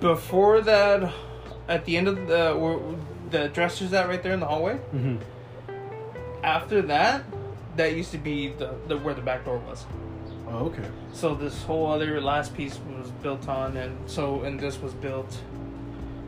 before 0.00 0.60
that 0.60 1.12
at 1.68 1.84
the 1.84 1.96
end 1.96 2.08
of 2.08 2.26
the 2.28 2.54
where 2.56 2.78
the 3.30 3.48
dresser's 3.48 3.92
at 3.92 4.08
right 4.08 4.22
there 4.22 4.32
in 4.32 4.40
the 4.40 4.46
hallway 4.46 4.76
hmm 4.76 5.16
after 6.42 6.80
that 6.82 7.22
that 7.76 7.94
used 7.94 8.12
to 8.12 8.18
be 8.18 8.48
the, 8.48 8.74
the 8.88 8.96
where 8.98 9.14
the 9.14 9.20
back 9.22 9.44
door 9.44 9.58
was 9.58 9.84
Oh, 10.52 10.66
okay. 10.66 10.84
so 11.12 11.34
this 11.34 11.62
whole 11.62 11.86
other 11.86 12.20
last 12.20 12.56
piece 12.56 12.78
was 12.98 13.10
built 13.22 13.48
on 13.48 13.76
and 13.76 13.96
so 14.10 14.42
and 14.42 14.58
this 14.58 14.80
was 14.80 14.92
built 14.94 15.40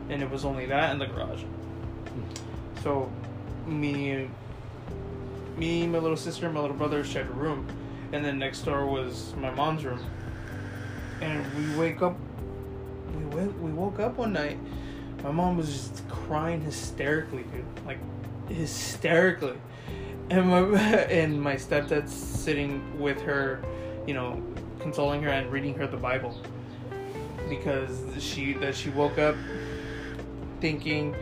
and 0.09 0.21
it 0.21 0.29
was 0.29 0.45
only 0.45 0.65
that 0.67 0.91
and 0.91 1.01
the 1.01 1.07
garage. 1.07 1.41
Hmm. 1.41 2.81
So 2.81 3.11
me 3.67 4.29
me 5.57 5.87
my 5.87 5.97
little 5.97 6.17
sister 6.17 6.45
and 6.45 6.55
my 6.55 6.61
little 6.61 6.75
brother 6.75 7.03
shared 7.03 7.27
a 7.27 7.33
room 7.33 7.67
and 8.13 8.23
then 8.23 8.39
next 8.39 8.61
door 8.61 8.85
was 8.85 9.33
my 9.35 9.51
mom's 9.51 9.83
room. 9.83 9.99
And 11.19 11.45
we 11.55 11.77
wake 11.77 12.01
up 12.01 12.15
we 13.17 13.25
wake, 13.25 13.51
we 13.61 13.71
woke 13.71 13.99
up 13.99 14.17
one 14.17 14.31
night. 14.31 14.57
My 15.21 15.31
mom 15.31 15.57
was 15.57 15.71
just 15.71 16.07
crying 16.07 16.61
hysterically 16.61 17.43
dude 17.43 17.65
like 17.85 17.99
hysterically. 18.47 19.57
And 20.29 20.49
my 20.49 20.79
and 21.09 21.41
my 21.41 21.55
stepdad's 21.55 22.13
sitting 22.13 22.99
with 22.99 23.19
her 23.21 23.61
you 24.07 24.13
know 24.13 24.41
consoling 24.79 25.23
her 25.23 25.29
and 25.29 25.51
reading 25.51 25.73
her 25.75 25.87
the 25.87 25.97
bible. 25.97 26.37
Because 27.49 28.01
she 28.19 28.53
that 28.53 28.75
she 28.75 28.89
woke 28.89 29.17
up 29.17 29.35
thinking 30.59 31.15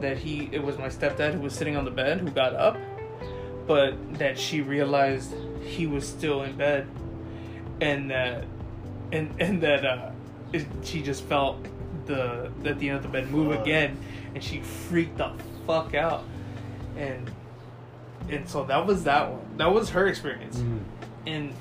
that 0.00 0.16
he 0.18 0.48
it 0.52 0.62
was 0.62 0.78
my 0.78 0.88
stepdad 0.88 1.32
who 1.34 1.40
was 1.40 1.54
sitting 1.54 1.76
on 1.76 1.84
the 1.84 1.90
bed 1.90 2.20
who 2.20 2.30
got 2.30 2.54
up 2.54 2.76
but 3.66 3.94
that 4.18 4.38
she 4.38 4.60
realized 4.60 5.34
he 5.62 5.86
was 5.86 6.06
still 6.06 6.42
in 6.42 6.56
bed. 6.56 6.86
And 7.80 8.10
that 8.10 8.44
and 9.12 9.34
and 9.40 9.60
that 9.62 9.84
uh 9.84 10.10
it, 10.52 10.66
she 10.82 11.02
just 11.02 11.24
felt 11.24 11.58
the 12.06 12.50
that 12.62 12.78
the 12.78 12.88
end 12.88 12.98
of 12.98 13.02
the 13.02 13.08
bed 13.08 13.30
move 13.30 13.52
again. 13.60 13.96
And 14.34 14.42
she 14.42 14.60
freaked 14.60 15.18
the 15.18 15.32
fuck 15.66 15.94
out. 15.94 16.24
And 16.96 17.30
and 18.28 18.48
so 18.48 18.64
that 18.64 18.86
was 18.86 19.04
that 19.04 19.30
one. 19.30 19.56
That 19.56 19.72
was 19.72 19.90
her 19.90 20.06
experience. 20.06 20.58
Mhm. 20.58 20.80
and 21.26 21.52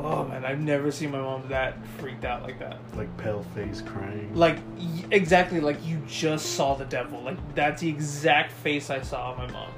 oh 0.00 0.24
man 0.24 0.44
i've 0.44 0.60
never 0.60 0.90
seen 0.92 1.10
my 1.10 1.18
mom 1.18 1.42
that 1.48 1.76
freaked 1.98 2.24
out 2.24 2.42
like 2.42 2.58
that. 2.58 2.78
Like 2.96 3.14
pale 3.16 3.42
face, 3.54 3.80
crying. 3.80 4.34
like 4.34 4.58
y- 4.76 5.04
exactly 5.10 5.60
like 5.60 5.84
you 5.84 6.00
just 6.06 6.54
saw 6.54 6.74
the 6.74 6.84
devil. 6.84 7.20
Like 7.22 7.38
that's 7.54 7.80
the 7.80 7.88
exact 7.88 8.52
face 8.52 8.90
i 8.90 9.00
saw 9.00 9.32
of 9.32 9.38
my 9.38 9.50
mom. 9.50 9.70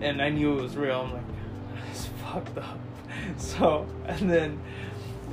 And 0.00 0.22
i 0.22 0.30
knew 0.30 0.58
it 0.58 0.62
was 0.62 0.76
real. 0.76 1.02
I'm 1.02 1.12
like 1.12 1.22
it's 1.90 2.06
fucked 2.22 2.58
up. 2.58 2.78
So 3.36 3.86
and 4.06 4.30
then 4.30 4.60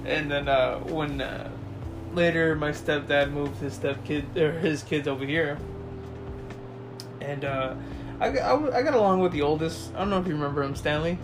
and 0.06 0.30
then 0.30 0.50
uh 0.50 0.80
when 0.80 1.22
uh, 1.22 1.50
later 2.14 2.56
my 2.56 2.72
stepdad 2.72 3.32
moved 3.32 3.58
his 3.58 3.78
stepkid 3.78 4.36
or 4.36 4.52
his 4.60 4.84
kids 4.84 5.08
over 5.08 5.24
here. 5.26 5.58
And 7.22 7.46
uh 7.46 7.76
I, 8.20 8.30
I, 8.30 8.78
I 8.78 8.82
got 8.82 8.96
along 8.96 9.20
with 9.20 9.32
the 9.32 9.44
oldest. 9.44 9.94
I 9.94 10.00
don't 10.00 10.10
know 10.10 10.20
if 10.20 10.28
you 10.28 10.34
remember 10.34 10.64
him 10.64 10.76
stanley 10.76 11.20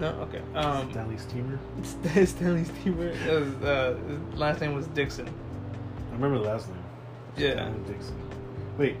no 0.00 0.08
okay 0.20 0.40
um 0.54 0.90
Stanley 0.90 1.18
Steamer. 1.18 1.58
stanley 2.26 2.64
stewart 2.64 3.14
uh, 3.26 3.66
uh, 3.66 3.94
his 3.96 4.38
last 4.38 4.60
name 4.60 4.74
was 4.74 4.86
dixon 4.88 5.28
I 5.28 6.20
remember 6.20 6.38
the 6.44 6.50
last 6.50 6.68
name. 6.68 6.78
Yeah. 7.36 7.52
Stanley 7.52 7.80
Dixon. 7.86 8.16
Wait. 8.76 8.96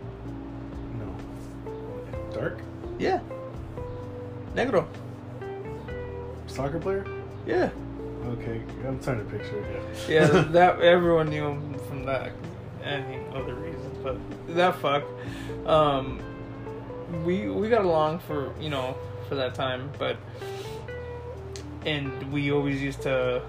No. 1.00 2.32
Dark? 2.32 2.60
Yeah. 2.96 3.18
Negro. 4.54 4.86
Soccer 6.46 6.78
player? 6.78 7.04
Yeah. 7.44 7.70
Okay. 8.24 8.62
I'm 8.86 9.00
trying 9.00 9.18
to 9.18 9.24
picture 9.24 9.58
it. 9.58 10.08
Yeah, 10.08 10.26
that 10.52 10.80
everyone 10.80 11.28
knew 11.30 11.46
him 11.48 11.74
from 11.88 12.04
that. 12.04 12.30
any 12.84 13.18
other 13.34 13.54
reason, 13.54 13.90
but 14.04 14.16
that 14.54 14.76
fuck. 14.76 15.02
Um, 15.66 16.20
we 17.24 17.48
we 17.48 17.68
got 17.68 17.84
along 17.84 18.20
for 18.20 18.54
you 18.60 18.70
know 18.70 18.96
for 19.28 19.34
that 19.34 19.54
time, 19.56 19.90
but 19.98 20.16
and 21.88 22.32
we 22.32 22.52
always 22.52 22.80
used 22.82 23.02
to. 23.02 23.42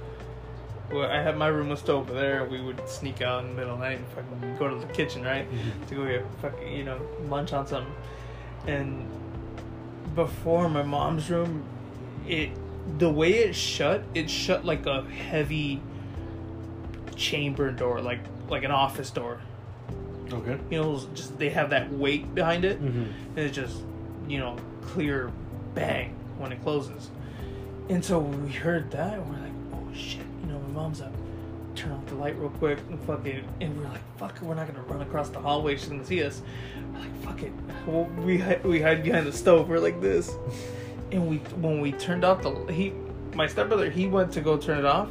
Well, 0.91 1.09
I 1.09 1.21
had 1.21 1.37
my 1.37 1.47
room 1.47 1.69
was 1.69 1.79
still 1.79 1.97
over 1.97 2.13
there. 2.13 2.45
We 2.45 2.61
would 2.61 2.81
sneak 2.89 3.21
out 3.21 3.43
in 3.43 3.49
the 3.51 3.55
middle 3.55 3.73
of 3.73 3.79
the 3.79 3.85
night 3.85 3.99
and 3.99 4.07
fucking 4.07 4.55
go 4.57 4.67
to 4.69 4.75
the 4.85 4.91
kitchen, 4.91 5.23
right, 5.23 5.45
to 5.87 5.95
go 5.95 6.05
get 6.05 6.25
fucking 6.41 6.71
you 6.75 6.83
know 6.83 6.99
lunch 7.27 7.53
on 7.53 7.67
something. 7.67 7.93
And 8.65 9.05
before 10.15 10.67
my 10.69 10.81
mom's 10.83 11.29
room, 11.29 11.63
it 12.27 12.49
the 12.97 13.09
way 13.09 13.33
it 13.33 13.53
shut, 13.55 14.03
it 14.15 14.29
shut 14.29 14.65
like 14.65 14.85
a 14.87 15.03
heavy 15.03 15.79
chamber 17.15 17.71
door, 17.71 18.01
like 18.01 18.19
like 18.49 18.63
an 18.63 18.71
office 18.71 19.11
door. 19.11 19.41
Okay. 20.31 20.57
You 20.69 20.81
know, 20.81 20.99
just 21.13 21.37
they 21.39 21.49
have 21.49 21.69
that 21.71 21.91
weight 21.91 22.33
behind 22.33 22.65
it, 22.65 22.81
Mm-hmm. 22.81 23.03
and 23.35 23.39
it's 23.39 23.55
just 23.55 23.77
you 24.27 24.39
know 24.39 24.55
clear 24.81 25.31
bang 25.75 26.15
when 26.37 26.51
it 26.51 26.61
closes. 26.63 27.09
And 27.89 28.05
so 28.05 28.19
we 28.19 28.51
heard 28.51 28.91
that, 28.91 29.15
and 29.15 29.27
we're 29.27 29.41
like, 29.41 29.51
oh 29.73 29.93
shit, 29.95 30.21
you 30.41 30.51
know, 30.51 30.59
my 30.59 30.81
mom's 30.81 31.01
up. 31.01 31.11
Turn 31.75 31.91
off 31.91 32.05
the 32.05 32.15
light 32.15 32.37
real 32.37 32.49
quick 32.51 32.77
and 32.89 33.01
fuck 33.01 33.25
it. 33.25 33.43
And 33.61 33.75
we're 33.77 33.89
like, 33.89 34.17
fuck 34.17 34.35
it, 34.35 34.43
we're 34.43 34.53
not 34.53 34.67
gonna 34.67 34.83
run 34.83 35.01
across 35.01 35.29
the 35.29 35.39
hallway. 35.39 35.75
She's 35.75 35.89
gonna 35.89 36.05
see 36.05 36.23
us. 36.23 36.41
We're 36.93 36.99
like, 36.99 37.23
fuck 37.23 37.41
it. 37.41 37.51
Well, 37.87 38.03
we 38.23 38.37
hide, 38.37 38.63
we 38.63 38.79
hide 38.81 39.03
behind 39.03 39.25
the 39.25 39.33
stove. 39.33 39.69
We're 39.69 39.79
like 39.79 40.01
this. 40.01 40.35
And 41.11 41.27
we 41.27 41.37
when 41.37 41.81
we 41.81 41.93
turned 41.93 42.23
off 42.23 42.43
the 42.43 42.51
he, 42.71 42.93
my 43.33 43.47
stepbrother, 43.47 43.89
he 43.89 44.07
went 44.07 44.31
to 44.33 44.41
go 44.41 44.57
turn 44.57 44.77
it 44.77 44.85
off. 44.85 45.09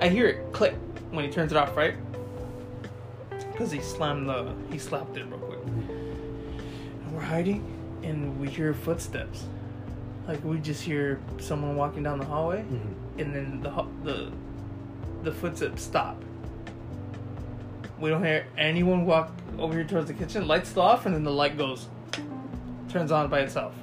I 0.00 0.08
hear 0.08 0.26
it 0.26 0.52
click 0.52 0.74
when 1.10 1.24
he 1.24 1.30
turns 1.30 1.52
it 1.52 1.58
off, 1.58 1.76
right? 1.76 1.94
Because 3.52 3.70
he 3.70 3.80
slammed 3.80 4.28
the 4.28 4.52
he 4.72 4.78
slapped 4.78 5.16
it 5.16 5.26
real 5.26 5.38
quick. 5.38 5.60
And 5.64 7.14
we're 7.14 7.20
hiding, 7.20 7.62
and 8.02 8.40
we 8.40 8.48
hear 8.48 8.74
footsteps. 8.74 9.44
Like 10.28 10.44
we 10.44 10.58
just 10.58 10.82
hear 10.82 11.18
someone 11.38 11.74
walking 11.74 12.02
down 12.02 12.18
the 12.18 12.26
hallway, 12.26 12.58
Mm-hmm. 12.62 13.20
and 13.20 13.34
then 13.34 13.60
the 13.62 13.84
the 14.04 14.30
the 15.24 15.32
footsteps 15.32 15.82
stop. 15.82 16.22
We 17.98 18.10
don't 18.10 18.22
hear 18.22 18.46
anyone 18.56 19.06
walk 19.06 19.32
over 19.58 19.74
here 19.74 19.84
towards 19.84 20.06
the 20.06 20.14
kitchen. 20.14 20.46
Lights 20.46 20.68
still 20.68 20.82
off, 20.82 21.06
and 21.06 21.14
then 21.14 21.24
the 21.24 21.32
light 21.32 21.56
goes, 21.58 21.88
turns 22.90 23.10
on 23.10 23.28
by 23.28 23.40
itself. 23.40 23.74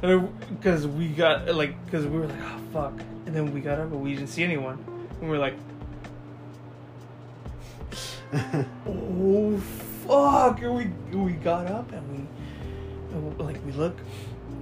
Because 0.00 0.86
we 0.86 1.08
got 1.08 1.54
like, 1.54 1.84
because 1.84 2.06
we 2.06 2.18
were 2.18 2.26
like, 2.26 2.40
oh 2.42 2.60
fuck, 2.72 2.92
and 3.26 3.34
then 3.36 3.52
we 3.52 3.60
got 3.60 3.78
up, 3.78 3.90
but 3.90 3.98
we 3.98 4.14
didn't 4.14 4.28
see 4.28 4.42
anyone, 4.42 4.82
and 5.20 5.30
we're 5.30 5.38
like, 5.38 5.54
oh 8.86 9.56
fuck, 10.06 10.60
and 10.62 10.74
we 10.74 11.16
we 11.18 11.32
got 11.32 11.66
up 11.66 11.92
and 11.92 12.10
we, 12.10 12.16
and 13.16 13.38
we- 13.38 13.44
like 13.44 13.64
we 13.64 13.72
look, 13.72 13.96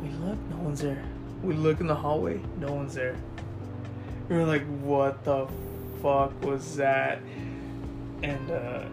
we 0.05 0.11
look, 0.27 0.39
no 0.51 0.57
one's 0.57 0.81
there. 0.81 1.03
We 1.43 1.55
look 1.55 1.81
in 1.81 1.87
the 1.87 1.95
hallway, 1.95 2.41
no 2.59 2.73
one's 2.73 2.95
there. 2.95 3.17
We 4.29 4.37
were 4.37 4.45
like, 4.45 4.65
what 4.81 5.25
the 5.25 5.49
fuck 6.03 6.43
was 6.43 6.77
that? 6.77 7.21
And 8.23 8.51
uh 8.51 8.85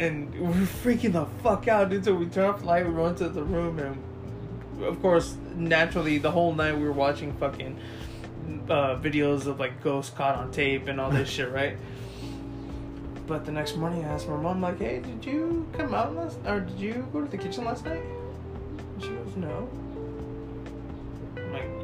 and 0.00 0.32
we 0.34 0.40
we're 0.40 0.52
freaking 0.52 1.12
the 1.12 1.26
fuck 1.42 1.68
out, 1.68 1.90
dude. 1.90 2.04
So 2.04 2.14
we 2.14 2.26
turn 2.26 2.46
off 2.46 2.60
the 2.60 2.66
light, 2.66 2.86
we 2.86 2.92
run 2.92 3.14
to 3.16 3.28
the 3.28 3.42
room, 3.42 3.78
and 3.78 4.84
of 4.84 5.00
course, 5.02 5.36
naturally, 5.54 6.18
the 6.18 6.30
whole 6.30 6.54
night 6.54 6.76
we 6.76 6.84
were 6.84 6.92
watching 6.92 7.34
fucking 7.34 7.78
uh, 8.68 8.96
videos 8.96 9.46
of 9.46 9.60
like 9.60 9.82
ghosts 9.82 10.14
caught 10.16 10.36
on 10.36 10.50
tape 10.50 10.88
and 10.88 11.00
all 11.00 11.10
this 11.10 11.28
shit, 11.36 11.50
right? 11.52 11.76
But 13.26 13.44
the 13.44 13.52
next 13.52 13.76
morning, 13.76 14.04
I 14.04 14.08
asked 14.08 14.28
my 14.28 14.36
mom, 14.36 14.62
like, 14.62 14.78
"Hey, 14.78 15.00
did 15.00 15.24
you 15.24 15.68
come 15.74 15.94
out 15.94 16.16
last, 16.16 16.38
or 16.46 16.60
did 16.60 16.80
you 16.80 17.06
go 17.12 17.20
to 17.20 17.30
the 17.30 17.38
kitchen 17.38 17.64
last 17.64 17.84
night?" 17.84 18.02
And 18.02 19.02
she 19.02 19.08
goes, 19.10 19.36
"No." 19.36 19.68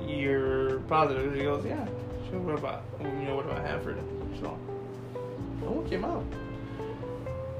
Like, 0.06 0.16
"You're 0.16 0.80
positive?" 0.80 1.34
She 1.36 1.42
goes, 1.42 1.64
"Yeah." 1.64 1.84
She 2.24 2.32
goes, 2.32 2.40
"What 2.42 2.58
about, 2.58 2.82
you 3.00 3.08
know, 3.08 3.36
what 3.36 3.46
about 3.46 3.64
Hanford?" 3.66 3.96
So, 4.40 4.56
no 5.62 5.70
one 5.70 5.88
came 5.88 6.04
out. 6.04 6.24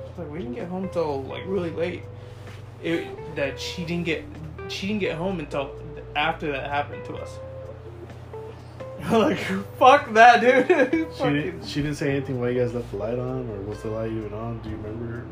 She's 0.09 0.19
like, 0.19 0.31
"We 0.31 0.39
didn't 0.39 0.55
get 0.55 0.69
home 0.69 0.89
till 0.91 1.23
like 1.25 1.43
really 1.47 1.71
late." 1.71 2.03
It 2.83 3.07
that 3.37 3.59
she 3.61 3.85
didn't 3.85 4.05
get, 4.05 4.25
she 4.69 4.87
didn't 4.89 5.01
get 5.01 5.17
home 5.17 5.41
until 5.41 5.71
after 6.15 6.53
that 6.53 6.71
happened 6.71 7.05
to 7.07 7.17
us. 7.17 7.39
like, 9.13 9.39
fuck 9.79 10.13
that, 10.15 10.41
dude. 10.41 11.09
She 11.17 11.23
didn't, 11.25 11.65
she 11.67 11.83
didn't 11.83 11.97
say 11.97 12.11
anything 12.11 12.41
why 12.41 12.49
you 12.51 12.61
guys 12.61 12.75
left 12.75 12.91
the 12.91 12.97
light 12.97 13.19
on, 13.19 13.49
or 13.49 13.61
was 13.63 13.83
the 13.83 13.89
light 13.89 14.11
even 14.11 14.33
on? 14.33 14.59
Do 14.61 14.71
you 14.71 14.77
remember? 14.77 15.25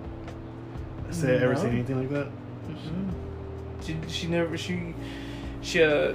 Say 1.10 1.36
ever 1.36 1.54
No. 1.54 1.60
say 1.60 1.68
anything 1.68 1.98
like 2.00 2.10
that? 2.10 2.28
Mhm. 2.68 3.10
She 3.84 3.96
she 4.08 4.26
never 4.28 4.56
she 4.56 4.94
she 5.60 5.82
uh 5.82 6.14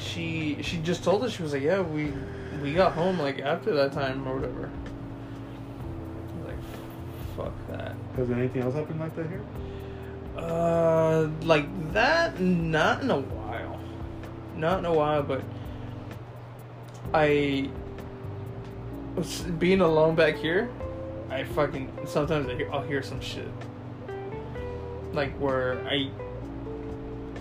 she 0.00 0.58
she 0.62 0.78
just 0.78 1.04
told 1.04 1.22
us 1.22 1.32
she 1.32 1.42
was 1.42 1.52
like 1.52 1.62
yeah 1.62 1.80
we 1.80 2.12
we 2.62 2.74
got 2.74 2.92
home 2.92 3.18
like 3.18 3.40
after 3.40 3.72
that 3.74 3.92
time 3.92 4.26
or 4.26 4.36
whatever. 4.36 4.70
Like 6.44 6.58
fuck 7.36 7.52
that. 7.68 7.94
Has 8.16 8.30
anything 8.30 8.62
else 8.62 8.74
happened 8.74 9.00
like 9.00 9.14
that 9.16 9.28
here? 9.28 9.44
Uh, 10.36 11.28
like 11.42 11.92
that? 11.92 12.40
Not 12.40 13.02
in 13.02 13.10
a 13.10 13.18
while. 13.20 13.80
Not 14.56 14.80
in 14.80 14.84
a 14.84 14.92
while, 14.92 15.22
but 15.22 15.42
I 17.12 17.70
was 19.16 19.42
being 19.42 19.80
alone 19.80 20.14
back 20.14 20.36
here. 20.36 20.70
I 21.30 21.44
fucking 21.44 21.90
sometimes 22.06 22.48
I 22.48 22.54
hear, 22.54 22.70
I'll 22.72 22.82
hear 22.82 23.02
some 23.02 23.20
shit, 23.20 23.48
like 25.12 25.32
where 25.38 25.80
I 25.86 26.10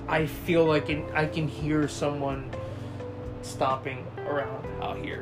I 0.10 0.26
feel 0.26 0.66
like 0.66 0.90
I 1.14 1.28
can 1.28 1.48
hear 1.48 1.88
someone 1.88 2.50
stomping 3.44 4.06
around 4.18 4.66
out 4.82 4.98
here, 4.98 5.22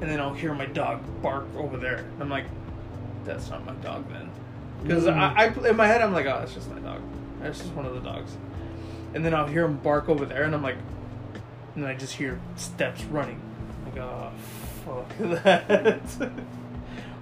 and 0.00 0.10
then 0.10 0.20
I'll 0.20 0.34
hear 0.34 0.52
my 0.54 0.66
dog 0.66 1.00
bark 1.22 1.46
over 1.56 1.76
there. 1.76 2.04
I'm 2.20 2.28
like, 2.28 2.46
that's 3.24 3.48
not 3.48 3.64
my 3.64 3.74
dog 3.74 4.10
then. 4.10 4.30
Because. 4.82 5.06
I, 5.06 5.12
I, 5.12 5.68
in 5.68 5.76
my 5.76 5.86
head, 5.86 6.02
I'm 6.02 6.12
like, 6.12 6.26
oh, 6.26 6.40
it's 6.42 6.54
just 6.54 6.68
my 6.70 6.80
dog. 6.80 7.00
That's 7.40 7.60
just 7.60 7.72
one 7.72 7.86
of 7.86 7.94
the 7.94 8.00
dogs. 8.00 8.36
And 9.14 9.24
then 9.24 9.34
I'll 9.34 9.46
hear 9.46 9.64
him 9.64 9.76
bark 9.78 10.08
over 10.08 10.26
there, 10.26 10.42
and 10.42 10.54
I'm 10.54 10.62
like, 10.62 10.76
and 11.74 11.82
then 11.84 11.90
I 11.90 11.94
just 11.94 12.14
hear 12.14 12.40
steps 12.56 13.04
running. 13.04 13.40
Like, 13.86 13.98
oh, 13.98 14.32
fuck 14.84 15.08
that. 15.44 16.00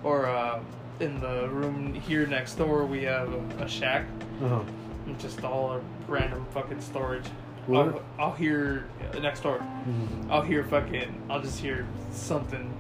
or 0.03 0.27
uh, 0.27 0.61
in 1.01 1.21
the 1.21 1.49
room 1.49 1.95
here 1.95 2.27
next 2.27 2.55
door, 2.55 2.87
we 2.87 3.03
have 3.03 3.33
a, 3.61 3.69
shack. 3.69 4.07
Uh 4.43 4.49
huh. 4.49 4.61
And 4.61 4.92
just 5.19 5.45
all 5.45 5.81
random 6.09 6.45
fucking 6.53 6.81
storage. 6.81 7.27
I'll, 7.69 8.03
I'll 8.19 8.33
hear 8.33 8.87
uh, 9.15 9.19
next 9.21 9.43
door. 9.43 9.59
Mm-hmm. 9.59 10.33
I'll 10.33 10.43
hear 10.43 10.65
fucking. 10.65 11.23
I'll 11.31 11.41
just 11.41 11.61
hear 11.61 11.87
something 12.11 12.73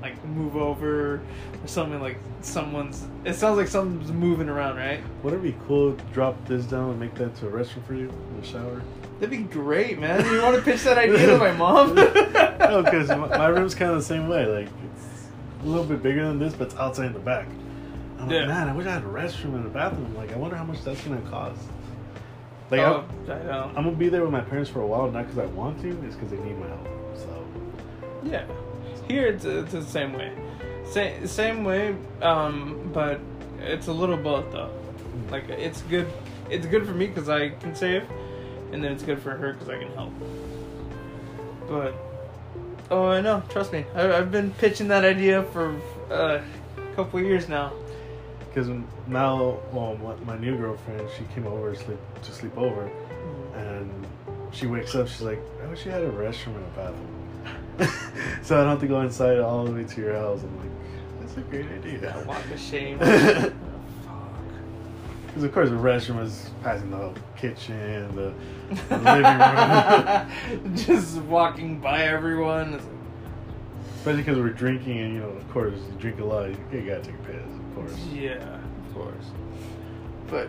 like 0.00 0.22
move 0.24 0.56
over 0.56 1.16
or 1.16 1.20
something 1.66 2.00
like 2.00 2.18
someone's. 2.40 3.06
It 3.24 3.34
sounds 3.34 3.58
like 3.58 3.68
something's 3.68 4.12
moving 4.12 4.48
around, 4.48 4.76
right? 4.76 5.02
Wouldn't 5.22 5.44
it 5.44 5.52
be 5.52 5.58
cool 5.66 5.94
to 5.94 6.04
drop 6.14 6.42
this 6.46 6.64
down 6.64 6.90
and 6.90 7.00
make 7.00 7.14
that 7.16 7.36
to 7.36 7.48
a 7.48 7.50
restroom 7.50 7.84
for 7.86 7.94
you 7.94 8.08
in 8.08 8.40
the 8.40 8.46
shower? 8.46 8.82
That'd 9.18 9.30
be 9.30 9.44
great, 9.44 9.98
man. 9.98 10.24
You 10.24 10.40
want 10.40 10.56
to 10.56 10.62
pitch 10.62 10.82
that 10.84 10.96
idea 10.96 11.26
to 11.26 11.38
my 11.38 11.52
mom? 11.52 11.94
no, 11.94 12.82
because 12.82 13.08
my, 13.08 13.16
my 13.16 13.48
room's 13.48 13.74
kind 13.74 13.90
of 13.90 13.98
the 13.98 14.04
same 14.04 14.28
way. 14.28 14.46
Like 14.46 14.68
it's 14.94 15.26
a 15.62 15.66
little 15.66 15.84
bit 15.84 16.02
bigger 16.02 16.26
than 16.26 16.38
this, 16.38 16.54
but 16.54 16.68
it's 16.68 16.76
outside 16.76 17.06
in 17.06 17.12
the 17.12 17.18
back. 17.18 17.46
I'm 18.20 18.28
like, 18.28 18.36
Yeah. 18.36 18.46
man, 18.46 18.68
I 18.68 18.72
wish 18.74 18.86
I 18.86 18.92
had 18.92 19.02
a 19.02 19.06
restroom 19.06 19.54
and 19.54 19.66
a 19.66 19.70
bathroom. 19.70 20.14
Like, 20.14 20.32
I 20.32 20.36
wonder 20.36 20.56
how 20.56 20.64
much 20.64 20.82
that's 20.84 21.00
gonna 21.02 21.20
cost. 21.22 21.60
Like, 22.70 22.80
oh, 22.80 23.04
I'm, 23.26 23.30
I 23.32 23.42
know. 23.44 23.70
I'm 23.76 23.84
gonna 23.84 23.92
be 23.92 24.08
there 24.08 24.22
with 24.22 24.30
my 24.30 24.42
parents 24.42 24.70
for 24.70 24.80
a 24.80 24.86
while, 24.86 25.10
not 25.10 25.26
because 25.26 25.38
I 25.38 25.46
want 25.46 25.80
to, 25.82 25.88
it's 26.04 26.14
because 26.14 26.30
they 26.30 26.38
need 26.38 26.58
my 26.58 26.66
help. 26.68 26.88
So, 27.16 27.44
Yeah, 28.22 28.44
here 29.08 29.26
it's, 29.26 29.44
it's 29.44 29.72
the 29.72 29.82
same 29.82 30.12
way. 30.12 30.32
Same 30.84 31.26
same 31.26 31.64
way, 31.64 31.96
um, 32.20 32.90
but 32.92 33.20
it's 33.60 33.86
a 33.88 33.92
little 33.92 34.16
both 34.16 34.50
though. 34.52 34.70
Like 35.30 35.48
it's 35.48 35.82
good. 35.82 36.08
It's 36.48 36.66
good 36.66 36.84
for 36.86 36.92
me 36.92 37.06
because 37.06 37.28
I 37.28 37.50
can 37.50 37.74
save, 37.74 38.04
and 38.72 38.82
then 38.82 38.92
it's 38.92 39.02
good 39.04 39.20
for 39.22 39.30
her 39.30 39.52
because 39.52 39.68
I 39.68 39.78
can 39.78 39.92
help. 39.92 40.12
But 41.68 41.94
oh, 42.90 43.06
I 43.06 43.20
know. 43.20 43.42
Trust 43.50 43.72
me, 43.72 43.84
I, 43.94 44.12
I've 44.12 44.32
been 44.32 44.50
pitching 44.52 44.88
that 44.88 45.04
idea 45.04 45.44
for 45.44 45.76
uh, 46.10 46.40
a 46.76 46.94
couple 46.96 47.20
years 47.20 47.48
now. 47.48 47.72
Because 48.50 48.68
now, 49.06 49.58
well, 49.72 49.96
my, 50.02 50.34
my 50.34 50.38
new 50.38 50.56
girlfriend, 50.56 51.08
she 51.16 51.24
came 51.34 51.46
over 51.46 51.72
to 51.72 51.78
sleep, 51.78 51.98
to 52.22 52.32
sleep 52.32 52.56
over, 52.58 52.90
mm. 52.90 53.56
and 53.56 54.06
she 54.50 54.66
wakes 54.66 54.94
up. 54.94 55.06
She's 55.06 55.22
like, 55.22 55.40
I 55.62 55.66
wish 55.68 55.86
you 55.86 55.92
had 55.92 56.02
a 56.02 56.10
restroom 56.10 56.56
and 56.56 56.66
a 56.66 56.70
bathroom, 56.76 58.18
so 58.42 58.56
I 58.56 58.62
don't 58.62 58.70
have 58.70 58.80
to 58.80 58.88
go 58.88 59.00
inside 59.02 59.38
all 59.38 59.64
the 59.64 59.72
way 59.72 59.84
to 59.84 60.00
your 60.00 60.14
house. 60.14 60.42
I'm 60.42 60.56
like, 60.58 60.70
that's 61.20 61.36
a 61.36 61.40
great 61.42 61.66
idea. 61.66 62.24
Walk 62.26 62.44
of 62.44 62.60
shame. 62.60 62.98
Because 62.98 63.52
Fuck. 65.36 65.44
of 65.44 65.52
course 65.52 65.70
the 65.70 65.76
restroom 65.76 66.20
is 66.20 66.50
passing 66.64 66.90
the 66.90 67.14
kitchen, 67.36 68.16
the, 68.16 68.34
the 68.88 68.98
living 68.98 70.64
room. 70.64 70.76
Just 70.76 71.18
walking 71.22 71.78
by 71.78 72.02
everyone. 72.02 72.80
Especially 73.94 74.22
because 74.22 74.38
we're 74.38 74.48
drinking, 74.48 74.98
and 74.98 75.14
you 75.14 75.20
know, 75.20 75.28
of 75.28 75.50
course, 75.52 75.74
you 75.74 75.98
drink 75.98 76.20
a 76.20 76.24
lot, 76.24 76.48
you, 76.48 76.56
you 76.72 76.80
gotta 76.80 77.02
take 77.02 77.14
a 77.14 77.18
piss, 77.18 77.36
of 77.36 77.59
course. 77.86 77.98
Yeah, 78.12 78.32
of 78.88 78.94
course. 78.94 79.24
But 80.28 80.48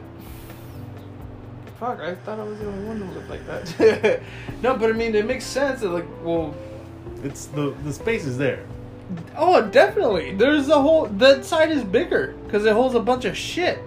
fuck, 1.80 2.00
I 2.00 2.16
thought 2.16 2.40
I 2.40 2.44
was 2.44 2.60
the 2.60 2.68
only 2.68 2.86
one 2.88 3.02
who 3.02 3.12
looked 3.14 3.30
like 3.30 3.46
that. 3.48 4.22
no, 4.62 4.76
but 4.78 4.90
I 4.90 4.94
mean, 4.94 5.16
it 5.16 5.26
makes 5.26 5.46
sense. 5.46 5.82
That, 5.82 5.90
like, 5.90 6.06
well, 6.24 6.54
It's 7.24 7.46
the 7.48 7.72
the 7.84 7.94
space 7.94 8.26
is 8.26 8.38
there. 8.38 8.64
oh, 9.38 9.68
definitely. 9.70 10.36
There's 10.36 10.70
a 10.70 10.82
whole 10.82 11.08
that 11.08 11.44
side 11.46 11.72
is 11.72 11.84
bigger 11.84 12.36
because 12.46 12.66
it 12.66 12.74
holds 12.74 12.96
a 12.96 13.00
bunch 13.00 13.26
of 13.26 13.36
shit. 13.36 13.80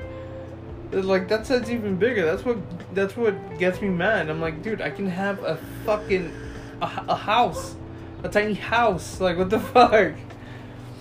It's 0.92 1.06
Like 1.06 1.28
that 1.28 1.46
side's 1.46 1.70
even 1.70 1.96
bigger. 1.96 2.24
That's 2.24 2.44
what 2.44 2.58
that's 2.94 3.16
what 3.16 3.34
gets 3.58 3.80
me 3.80 3.88
mad. 3.88 4.28
I'm 4.28 4.40
like, 4.40 4.62
dude, 4.62 4.80
I 4.80 4.90
can 4.90 5.08
have 5.08 5.42
a 5.44 5.56
fucking 5.84 6.32
a 6.82 7.14
house, 7.16 7.76
a 8.24 8.28
tiny 8.28 8.54
house. 8.54 9.20
Like, 9.20 9.38
what 9.38 9.48
the 9.50 9.60
fuck? 9.74 10.12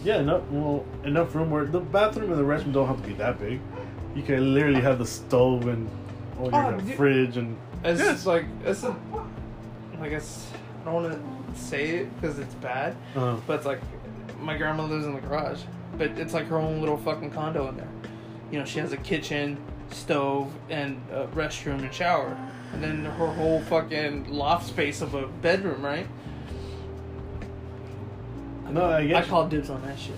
Yeah, 0.04 0.20
enough 0.20 0.43
well 0.51 0.86
enough 1.04 1.34
room 1.36 1.49
where 1.49 1.66
the 1.66 1.80
bathroom 1.80 2.32
and 2.32 2.39
the 2.39 2.43
restroom 2.43 2.74
don't 2.74 2.88
have 2.88 3.01
to 3.01 3.08
be 3.08 3.14
that 3.16 3.39
big. 3.39 3.60
You 4.16 4.22
can 4.22 4.54
literally 4.54 4.82
have 4.82 4.99
the 4.99 5.06
stove 5.06 5.68
and 5.68 5.89
oh, 6.39 6.49
Oh, 6.51 6.70
your 6.70 6.80
dude. 6.82 6.95
fridge 6.95 7.38
and 7.38 7.58
It's 7.84 7.99
Yes. 7.99 8.26
like 8.26 8.45
it's 8.66 8.84
a, 8.84 8.95
I 10.01 10.10
guess 10.10 10.51
I 10.82 10.86
don't 10.86 10.93
want 10.95 11.14
to 11.56 11.60
say 11.60 11.89
it 11.91 12.16
because 12.22 12.38
it's 12.39 12.54
bad, 12.56 12.95
uh, 13.16 13.38
but 13.47 13.54
it's 13.56 13.66
like 13.66 13.80
my 14.41 14.58
grandma 14.58 14.84
lives 14.86 15.06
in 15.06 15.14
the 15.16 15.22
garage, 15.22 15.62
but 15.97 16.10
it's 16.12 16.34
like 16.34 16.47
her 16.47 16.58
own 16.58 16.82
little 16.82 16.97
fucking 16.97 17.32
condo 17.32 17.70
in 17.70 17.78
there. 17.78 17.88
You 18.51 18.60
know, 18.60 18.66
she 18.66 18.80
has 18.80 18.91
a 18.91 18.97
kitchen, 18.97 19.58
stove, 19.91 20.54
and 20.70 21.01
a 21.12 21.28
restroom 21.28 21.82
and 21.82 21.93
shower, 21.93 22.38
and 22.74 22.84
then 22.84 23.06
her 23.06 23.28
whole 23.28 23.62
fucking 23.62 24.30
loft 24.32 24.68
space 24.68 25.01
of 25.01 25.14
a 25.16 25.28
bedroom, 25.28 25.84
right? 25.84 26.08
No, 28.74 28.86
I 28.89 28.97
I 28.99 29.05
guess- 29.07 29.28
call 29.28 29.47
dibs 29.47 29.69
on 29.69 29.82
that 29.84 29.97
shit. 29.99 30.15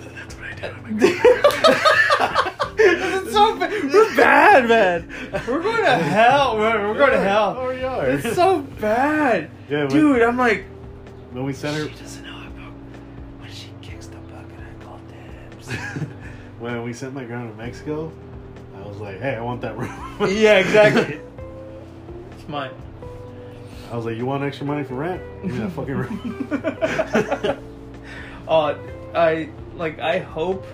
that's 0.00 0.34
what 0.34 0.44
I 0.44 0.54
did. 0.54 0.74
it's 2.80 3.32
so 3.32 3.56
bad. 3.58 3.84
We're 3.92 4.16
bad, 4.16 4.68
man. 4.68 5.08
We're 5.46 5.62
going 5.62 5.84
to 5.84 5.94
hell, 5.96 6.58
man. 6.58 6.88
We're 6.88 6.94
going 6.98 7.12
to 7.12 7.20
hell. 7.20 7.56
Oh, 7.58 7.68
we 7.68 7.82
are. 7.84 8.06
It's 8.08 8.34
so 8.34 8.60
bad. 8.60 9.50
Yeah, 9.68 9.80
when- 9.84 9.88
Dude, 9.90 10.22
I'm 10.22 10.36
like, 10.36 10.64
when 11.32 11.44
we 11.44 11.52
sent 11.52 11.76
her 11.76 11.88
She 11.88 11.94
doesn't 12.02 12.24
know 12.24 12.38
about 12.38 12.72
when 13.38 13.50
she 13.52 13.68
kicks 13.82 14.06
the 14.06 14.16
bucket. 14.16 14.58
I 14.58 14.84
call 14.84 14.98
dibs. 15.50 15.68
when 16.58 16.82
we 16.82 16.92
sent 16.92 17.14
my 17.14 17.24
grandma 17.24 17.50
to 17.50 17.56
Mexico, 17.56 18.10
I 18.76 18.88
was 18.88 18.96
like, 18.98 19.20
hey, 19.20 19.36
I 19.36 19.40
want 19.42 19.60
that 19.60 19.76
room. 19.76 19.90
yeah, 20.20 20.58
exactly. 20.58 21.20
It's 22.32 22.48
mine. 22.48 22.70
I 23.90 23.96
was 23.96 24.04
like, 24.04 24.16
you 24.16 24.26
want 24.26 24.42
extra 24.42 24.66
money 24.66 24.84
for 24.84 24.94
rent? 24.94 25.22
Give 25.42 25.52
me 25.52 25.58
that 25.58 25.70
fucking 25.70 25.94
room. 25.94 26.48
uh, 28.48 28.74
I 29.14 29.48
like. 29.74 29.98
I 29.98 30.18
hope. 30.18 30.66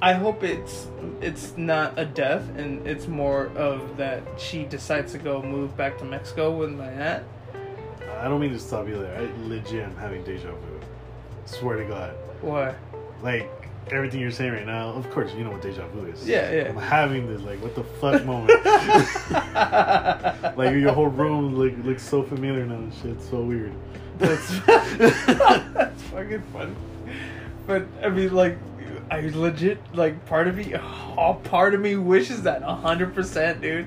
I 0.00 0.12
hope 0.12 0.42
it's 0.42 0.88
it's 1.20 1.56
not 1.56 1.98
a 1.98 2.04
death, 2.04 2.48
and 2.56 2.86
it's 2.86 3.06
more 3.08 3.46
of 3.56 3.96
that 3.96 4.22
she 4.38 4.64
decides 4.64 5.12
to 5.12 5.18
go 5.18 5.42
move 5.42 5.76
back 5.76 5.98
to 5.98 6.04
Mexico 6.04 6.56
with 6.56 6.70
my 6.70 6.88
aunt. 6.88 7.24
I 8.18 8.28
don't 8.28 8.40
mean 8.40 8.52
to 8.52 8.58
stop 8.58 8.88
you 8.88 8.98
there. 8.98 9.16
I 9.16 9.48
legit 9.48 9.84
am 9.84 9.96
having 9.96 10.24
deja 10.24 10.50
vu. 10.50 10.80
Swear 11.44 11.76
to 11.76 11.84
God. 11.84 12.14
Why? 12.40 12.74
Like, 13.22 13.50
everything 13.90 14.20
you're 14.20 14.30
saying 14.30 14.52
right 14.52 14.66
now, 14.66 14.88
of 14.90 15.10
course, 15.10 15.32
you 15.34 15.44
know 15.44 15.50
what 15.50 15.62
deja 15.62 15.86
vu 15.88 16.06
is. 16.06 16.26
Yeah, 16.26 16.50
yeah. 16.50 16.68
I'm 16.68 16.76
having 16.76 17.26
this, 17.26 17.42
like, 17.42 17.62
what 17.62 17.74
the 17.74 17.84
fuck 17.84 18.24
moment. 18.24 18.64
like, 20.56 20.74
your 20.74 20.92
whole 20.92 21.08
room 21.08 21.54
look, 21.56 21.72
looks 21.84 22.02
so 22.02 22.22
familiar 22.22 22.66
now 22.66 22.76
and 22.76 22.94
shit. 22.94 23.12
It's 23.12 23.28
so 23.28 23.42
weird. 23.42 23.72
That's 24.18 24.60
that's 24.66 26.02
fucking 26.04 26.42
funny. 26.52 26.74
But 27.66 27.86
I 28.02 28.08
mean, 28.08 28.34
like, 28.34 28.56
I 29.10 29.20
legit 29.20 29.78
like 29.94 30.24
part 30.26 30.48
of 30.48 30.56
me, 30.56 30.74
all 30.74 31.34
part 31.34 31.74
of 31.74 31.80
me 31.80 31.96
wishes 31.96 32.42
that 32.42 32.62
hundred 32.62 33.14
percent, 33.14 33.60
dude. 33.60 33.86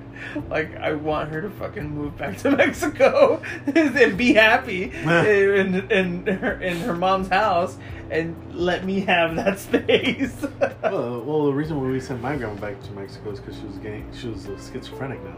Like, 0.50 0.76
I 0.78 0.94
want 0.94 1.32
her 1.32 1.42
to 1.42 1.50
fucking 1.50 1.90
move 1.90 2.18
back 2.18 2.38
to 2.40 2.52
Mexico 2.56 3.42
and 3.66 4.18
be 4.18 4.34
happy 4.34 4.84
in 4.84 5.92
in 5.92 6.26
her 6.28 6.62
in 6.62 6.78
her 6.82 6.94
mom's 6.96 7.30
house 7.30 7.78
and 8.12 8.36
let 8.54 8.86
me 8.86 9.02
have 9.02 9.36
that 9.36 9.60
space. 9.68 10.46
well, 10.84 11.22
well, 11.22 11.46
the 11.46 11.54
reason 11.54 11.80
why 11.80 11.88
we 11.88 12.00
sent 12.00 12.22
my 12.22 12.36
grandma 12.36 12.60
back 12.60 12.82
to 12.84 12.92
Mexico 12.92 13.32
is 13.32 13.40
because 13.40 13.58
she 13.60 13.66
was 13.66 13.78
getting, 13.78 14.12
she 14.14 14.28
was 14.30 14.46
a 14.48 14.58
schizophrenic 14.58 15.24
now. 15.24 15.38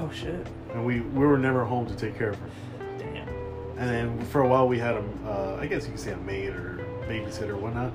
oh 0.00 0.10
shit! 0.12 0.46
And 0.72 0.84
we, 0.84 1.00
we 1.00 1.26
were 1.26 1.38
never 1.38 1.64
home 1.64 1.86
to 1.86 1.94
take 1.96 2.16
care 2.16 2.30
of 2.30 2.38
her. 2.38 2.46
Damn. 2.98 3.28
And 3.78 3.88
then 3.90 4.24
for 4.26 4.42
a 4.42 4.48
while 4.48 4.68
we 4.68 4.78
had 4.78 4.94
a, 4.96 5.04
uh, 5.26 5.58
I 5.60 5.66
guess 5.66 5.84
you 5.84 5.90
could 5.92 6.00
say 6.00 6.12
a 6.12 6.16
maid 6.18 6.50
or 6.50 6.84
babysitter 7.08 7.50
or 7.50 7.56
whatnot. 7.56 7.92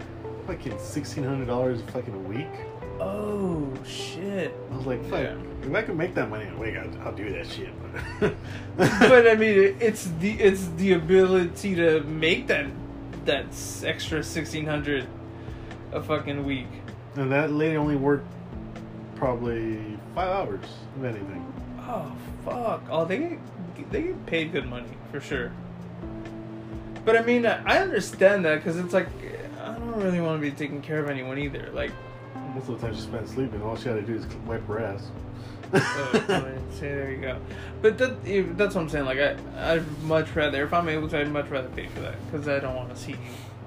Fucking 0.48 0.78
sixteen 0.80 1.24
hundred 1.24 1.48
dollars 1.48 1.82
fucking 1.94 2.14
a 2.14 2.20
week. 2.20 2.48
Oh 3.00 3.72
shit! 3.86 4.56
I 4.72 4.76
was 4.78 4.86
like, 4.88 5.02
fuck, 5.10 5.20
Yeah. 5.22 5.36
if 5.64 5.76
I 5.76 5.82
can 5.84 5.96
make 5.98 6.16
that 6.16 6.30
money 6.30 6.46
in 6.48 6.54
a 6.54 6.58
week, 6.58 6.76
I'll, 6.78 7.02
I'll 7.08 7.12
do 7.16 7.30
that 7.32 7.46
shit. 7.48 7.70
but 8.78 9.28
I 9.28 9.36
mean, 9.36 9.76
it's 9.80 10.10
the 10.20 10.32
it's 10.40 10.68
the 10.78 10.94
ability 10.94 11.76
to 11.76 12.02
make 12.04 12.48
that 12.48 12.66
that 13.28 13.46
extra 13.86 14.24
sixteen 14.24 14.66
hundred 14.66 15.08
a 15.92 16.02
fucking 16.02 16.44
week. 16.44 16.68
and 17.16 17.32
that 17.32 17.52
lady 17.52 17.78
only 17.78 17.96
worked 17.96 18.28
probably 19.16 19.80
five 20.16 20.28
hours, 20.30 20.66
if 20.98 21.04
anything. 21.04 21.54
Oh 21.82 22.12
fuck! 22.44 22.84
Oh, 22.90 23.06
they 23.06 23.18
get, 23.20 23.92
they 23.92 24.02
get 24.04 24.26
paid 24.26 24.52
good 24.52 24.68
money 24.68 24.90
for 25.12 25.22
sure. 25.22 25.52
But 27.06 27.16
I 27.16 27.22
mean, 27.22 27.46
I 27.46 27.64
I 27.66 27.80
understand 27.80 28.44
that 28.46 28.56
because 28.56 28.78
it's 28.78 28.94
like 28.94 29.08
I 29.64 29.74
don't 29.74 30.02
really 30.02 30.20
want 30.20 30.42
to 30.42 30.50
be 30.50 30.56
taking 30.56 30.82
care 30.82 31.00
of 31.00 31.10
anyone 31.10 31.38
either. 31.38 31.70
Like, 31.74 31.92
Most 32.56 32.70
of 32.70 32.80
the 32.82 32.88
time 32.88 32.96
she 32.96 33.02
spent 33.02 33.28
sleeping. 33.30 33.62
All 33.62 33.76
she 33.78 33.88
had 33.90 33.96
to 33.96 34.02
do 34.02 34.16
is 34.16 34.26
wipe 34.46 34.66
her 34.68 34.80
ass. 34.84 35.10
Uh, 35.74 36.52
see, 36.72 36.80
there 36.82 37.12
you 37.12 37.18
go. 37.22 37.38
But 37.82 37.98
that 37.98 38.58
that's 38.58 38.76
what 38.76 38.82
I'm 38.82 38.90
saying. 38.90 39.06
Like, 39.06 39.20
I 39.20 39.36
I'd 39.58 40.02
much 40.04 40.36
rather 40.36 40.64
if 40.64 40.74
I'm 40.74 40.90
able 40.90 41.08
to, 41.10 41.20
I'd 41.20 41.32
much 41.32 41.48
rather 41.50 41.70
pay 41.70 41.88
for 41.88 42.02
that 42.02 42.16
because 42.26 42.48
I 42.48 42.60
don't 42.60 42.76
want 42.76 42.90
to 42.90 42.96
see 42.96 43.16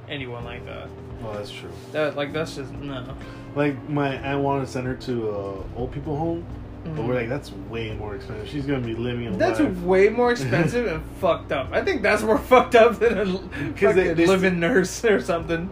anyone 0.08 0.44
like 0.44 0.64
that. 0.66 0.88
oh, 1.24 1.32
that's 1.34 1.50
true. 1.50 1.70
That 1.92 2.16
like 2.16 2.32
that's 2.32 2.56
just 2.56 2.72
no. 2.72 3.14
Like 3.54 3.88
my 3.88 4.14
aunt 4.16 4.42
wanted 4.42 4.66
to 4.66 4.70
send 4.70 4.86
her 4.86 4.94
to 4.94 5.30
a 5.30 5.78
old 5.78 5.92
people 5.92 6.16
home, 6.16 6.44
but 6.84 6.94
Mhm. 6.94 7.06
we're 7.08 7.14
like, 7.14 7.28
that's 7.28 7.52
way 7.68 7.92
more 7.94 8.14
expensive. 8.16 8.48
She's 8.48 8.64
gonna 8.66 8.80
be 8.80 8.94
living 8.94 9.24
in 9.26 9.38
That's 9.38 9.60
life. 9.60 9.76
way 9.82 10.08
more 10.08 10.30
expensive 10.36 10.86
and 10.86 11.02
fucked 11.20 11.52
up. 11.52 11.72
I 11.72 11.82
think 11.84 12.02
that's 12.02 12.22
more 12.22 12.38
fucked 12.52 12.74
up 12.74 12.98
than 12.98 13.18
a 13.18 13.38
Because 13.68 13.94
they- 13.96 14.14
they- 14.14 14.26
live-in 14.26 14.58
nurse 14.60 15.04
or 15.04 15.20
something. 15.20 15.68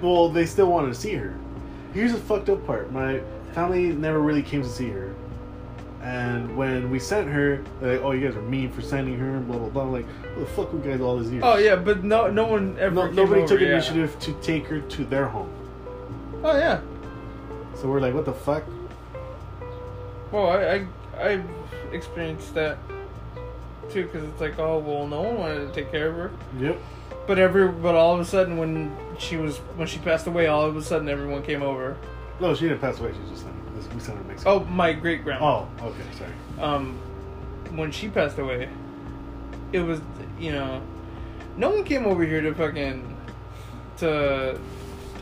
Well, 0.00 0.28
they 0.30 0.46
still 0.46 0.66
wanted 0.70 0.88
to 0.88 0.94
see 0.94 1.14
her. 1.14 1.34
Here's 1.94 2.12
the 2.12 2.18
fucked 2.18 2.48
up 2.48 2.66
part. 2.66 2.90
My 2.92 3.20
family 3.52 3.86
never 3.92 4.18
really 4.20 4.42
came 4.42 4.62
to 4.62 4.68
see 4.68 4.88
her. 4.90 5.11
And 6.02 6.56
when 6.56 6.90
we 6.90 6.98
sent 6.98 7.28
her, 7.28 7.62
like, 7.80 8.00
oh, 8.02 8.10
you 8.10 8.26
guys 8.26 8.36
are 8.36 8.42
mean 8.42 8.72
for 8.72 8.82
sending 8.82 9.16
her, 9.18 9.38
blah, 9.38 9.56
blah, 9.56 9.68
blah. 9.68 9.82
I'm 9.84 9.92
like, 9.92 10.06
what 10.06 10.40
the 10.40 10.46
fuck 10.46 10.72
were 10.72 10.84
you 10.84 10.90
guys 10.90 11.00
all 11.00 11.16
these 11.18 11.30
years? 11.30 11.44
Oh 11.46 11.56
yeah, 11.58 11.76
but 11.76 12.02
no, 12.02 12.28
no 12.28 12.44
one 12.46 12.76
ever. 12.80 12.94
No, 12.94 13.10
nobody 13.10 13.42
over, 13.42 13.48
took 13.48 13.60
yeah. 13.60 13.68
initiative 13.68 14.18
to 14.18 14.32
take 14.40 14.66
her 14.66 14.80
to 14.80 15.04
their 15.04 15.28
home. 15.28 15.48
Oh 16.42 16.58
yeah. 16.58 16.80
So 17.76 17.88
we're 17.88 18.00
like, 18.00 18.14
what 18.14 18.24
the 18.24 18.32
fuck? 18.32 18.64
Well, 20.32 20.50
I 20.50 20.86
I 21.20 21.28
I've 21.32 21.44
experienced 21.92 22.52
that 22.54 22.78
too, 23.90 24.04
because 24.04 24.24
it's 24.24 24.40
like, 24.40 24.58
oh 24.58 24.78
well, 24.78 25.06
no 25.06 25.20
one 25.22 25.38
wanted 25.38 25.66
to 25.68 25.72
take 25.72 25.92
care 25.92 26.08
of 26.08 26.14
her, 26.16 26.30
Yep. 26.58 26.78
but 27.28 27.38
every 27.38 27.68
but 27.68 27.94
all 27.94 28.14
of 28.14 28.20
a 28.20 28.24
sudden 28.24 28.56
when 28.56 28.96
she 29.18 29.36
was 29.36 29.58
when 29.76 29.86
she 29.86 29.98
passed 29.98 30.26
away, 30.26 30.48
all 30.48 30.62
of 30.64 30.76
a 30.76 30.82
sudden 30.82 31.08
everyone 31.08 31.42
came 31.42 31.62
over. 31.62 31.96
No, 32.40 32.54
she 32.54 32.68
didn't 32.68 32.80
pass 32.80 32.98
away. 32.98 33.12
She 33.12 33.30
just 33.30 33.42
sent 33.42 33.54
we 33.94 34.00
sent 34.00 34.16
her 34.16 34.22
to 34.22 34.28
Mexico. 34.28 34.50
Oh, 34.50 34.60
my 34.64 34.92
great 34.92 35.22
grandma. 35.24 35.64
Oh, 35.80 35.86
okay, 35.86 36.02
sorry. 36.16 36.32
um, 36.60 36.98
when 37.76 37.90
she 37.90 38.08
passed 38.08 38.38
away, 38.38 38.68
it 39.72 39.80
was 39.80 40.00
you 40.38 40.52
know, 40.52 40.82
no 41.56 41.70
one 41.70 41.84
came 41.84 42.06
over 42.06 42.24
here 42.24 42.40
to 42.40 42.54
fucking 42.54 43.16
to. 43.98 44.58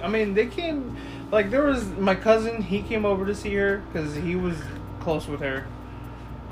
I 0.02 0.08
mean, 0.08 0.34
they 0.34 0.46
came 0.46 0.96
like 1.30 1.50
there 1.50 1.62
was 1.64 1.86
my 1.92 2.14
cousin. 2.14 2.62
He 2.62 2.82
came 2.82 3.04
over 3.04 3.26
to 3.26 3.34
see 3.34 3.54
her 3.54 3.78
because 3.92 4.14
he 4.14 4.36
was 4.36 4.56
close 5.00 5.26
with 5.26 5.40
her. 5.40 5.66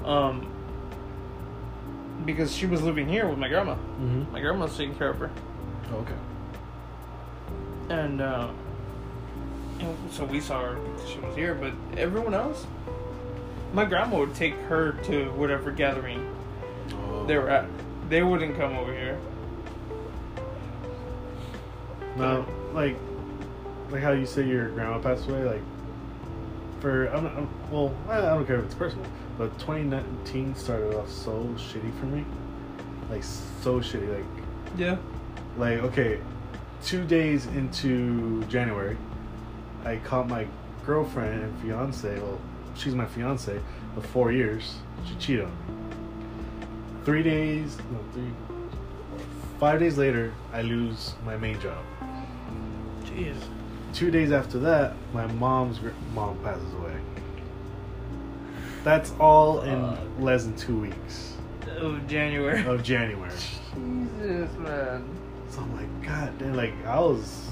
Um, 0.05 0.53
because 2.25 2.55
she 2.55 2.67
was 2.67 2.83
living 2.83 3.09
here 3.09 3.27
with 3.29 3.39
my 3.39 3.49
grandma. 3.49 3.75
Mm-hmm. 3.75 4.33
My 4.33 4.41
grandma 4.41 4.65
was 4.65 4.77
taking 4.77 4.95
care 4.97 5.11
of 5.11 5.19
her, 5.19 5.31
Okay. 5.95 6.15
and 7.91 8.21
uh, 8.21 8.49
so 10.11 10.25
we 10.25 10.41
saw 10.41 10.63
her 10.63 10.75
because 10.77 11.09
she 11.11 11.19
was 11.21 11.35
here. 11.37 11.55
But 11.55 11.73
everyone 11.99 12.35
else, 12.35 12.67
my 13.73 13.85
grandma 13.85 14.19
would 14.21 14.35
take 14.35 14.55
her 14.69 14.93
to 15.05 15.31
whatever 15.33 15.71
gathering 15.71 16.35
Oh. 16.93 17.25
they 17.27 17.37
were 17.37 17.51
at. 17.51 17.67
They 18.09 18.23
wouldn't 18.23 18.57
come 18.57 18.75
over 18.77 18.93
here. 18.93 19.19
Now, 22.17 22.47
like, 22.73 22.97
like 23.91 24.03
how 24.03 24.13
you 24.13 24.27
say 24.27 24.47
your 24.47 24.71
grandma 24.71 24.99
passed 24.99 25.29
away, 25.29 25.45
like, 25.45 25.63
for 26.81 27.07
I'm, 27.07 27.27
I'm 27.27 27.49
well, 27.71 27.95
I 28.09 28.19
I 28.19 28.21
don't 28.23 28.47
care 28.47 28.57
if 28.59 28.65
it's 28.67 28.75
personal, 28.75 29.05
but 29.37 29.57
2019 29.59 30.55
started 30.55 30.95
off 30.97 31.11
so 31.11 31.33
shitty 31.57 31.97
for 32.01 32.07
me, 32.07 32.25
like 33.11 33.23
so 33.23 33.81
shitty. 33.81 34.15
Like, 34.15 34.25
Yeah. 34.77 34.97
Like, 35.57 35.79
okay, 35.81 36.21
two 36.83 37.05
days 37.05 37.47
into 37.47 38.43
January, 38.45 38.97
I 39.85 39.97
caught 39.97 40.29
my 40.29 40.47
girlfriend 40.87 41.43
and 41.43 41.61
fiance. 41.63 42.19
Well, 42.21 42.41
she's 42.75 42.95
my 42.95 43.07
fiance 43.07 43.61
of 43.97 44.07
four 44.07 44.33
years. 44.33 44.77
She 45.07 45.15
cheated 45.17 45.45
on 45.45 45.51
me. 45.51 47.05
Three 47.05 47.23
days, 47.23 47.79
no, 47.93 47.99
three, 48.13 48.31
five 49.59 49.81
days 49.81 49.97
later, 49.97 50.33
I 50.53 50.63
lose 50.63 51.15
my 51.25 51.37
main 51.37 51.59
job. 51.61 51.79
Jeez. 53.05 53.37
Two 53.95 54.11
days 54.11 54.33
after 54.33 54.59
that, 54.59 54.95
my 55.15 55.27
mom's 55.27 55.79
gr- 55.79 55.89
mom 56.15 56.37
passes 56.45 56.73
away. 56.75 56.95
That's 58.85 59.13
all 59.19 59.63
in 59.63 60.23
less 60.23 60.45
than 60.45 60.55
two 60.57 60.79
weeks 60.79 61.35
Of 61.79 62.07
January. 62.07 62.65
of 62.65 62.83
January. 62.83 63.31
Jesus, 63.75 64.53
man. 64.59 65.05
So 65.51 65.61
I'm 65.61 65.77
like, 65.77 66.03
God 66.07 66.39
damn, 66.39 66.55
like 66.55 66.75
I 66.87 66.99
was 67.01 67.48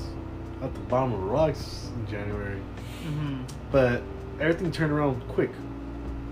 at 0.66 0.74
the 0.74 0.80
bottom 0.80 1.12
of 1.12 1.20
the 1.20 1.26
rocks 1.26 1.90
in 1.94 2.06
January. 2.06 2.60
hmm 3.02 3.42
But 3.70 4.02
everything 4.40 4.70
turned 4.72 4.92
around 4.92 5.26
quick. 5.28 5.50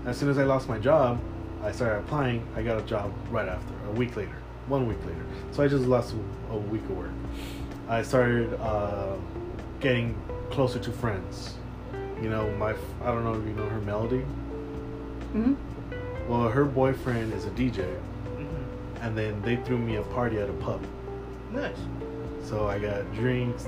As 0.05 0.17
soon 0.17 0.29
as 0.29 0.37
I 0.37 0.43
lost 0.43 0.69
my 0.69 0.77
job, 0.77 1.19
I 1.63 1.71
started 1.71 1.99
applying. 1.99 2.45
I 2.55 2.61
got 2.61 2.77
a 2.77 2.83
job 2.83 3.11
right 3.31 3.47
after, 3.47 3.73
a 3.87 3.91
week 3.91 4.15
later, 4.15 4.35
one 4.67 4.87
week 4.87 5.03
later. 5.05 5.25
So 5.51 5.63
I 5.63 5.67
just 5.67 5.85
lost 5.85 6.13
a, 6.51 6.57
week 6.57 6.83
of 6.83 6.91
work. 6.91 7.11
I 7.89 8.03
started 8.03 8.53
uh, 8.61 9.15
getting 9.79 10.15
closer 10.51 10.79
to 10.79 10.91
friends. 10.91 11.55
You 12.21 12.29
know, 12.29 12.49
my 12.57 12.75
I 13.03 13.07
don't 13.07 13.23
know 13.23 13.33
if 13.33 13.45
you 13.45 13.53
know 13.53 13.67
her 13.67 13.81
Melody. 13.81 14.21
hmm 15.31 15.55
Well, 16.29 16.47
her 16.49 16.65
boyfriend 16.65 17.33
is 17.33 17.45
a 17.45 17.49
DJ, 17.51 17.83
hmm 18.37 18.45
and 19.01 19.17
then 19.17 19.41
they 19.41 19.55
threw 19.57 19.77
me 19.77 19.95
a 19.95 20.03
party 20.03 20.39
at 20.39 20.49
a 20.49 20.53
pub. 20.53 20.81
Nice. 21.51 21.77
So 22.43 22.67
I 22.67 22.79
got 22.79 23.11
drinks. 23.13 23.67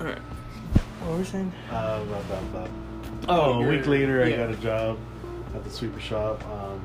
Alright. 0.00 0.18
What 1.00 1.10
were 1.10 1.16
we 1.18 1.24
saying? 1.24 1.52
Uh, 1.70 2.04
blah, 2.04 2.20
blah, 2.22 2.40
blah. 2.40 2.68
Oh, 3.28 3.62
a 3.62 3.66
week 3.66 3.86
later, 3.86 4.22
I 4.24 4.30
got 4.30 4.50
a 4.50 4.56
job 4.56 4.98
at 5.54 5.62
the 5.64 5.70
sweeper 5.70 6.00
shop. 6.00 6.44
Um, 6.48 6.80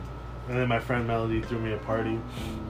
and 0.49 0.57
then 0.57 0.67
my 0.67 0.79
friend 0.79 1.05
Melody 1.07 1.41
threw 1.41 1.59
me 1.59 1.73
a 1.73 1.77
party 1.77 2.19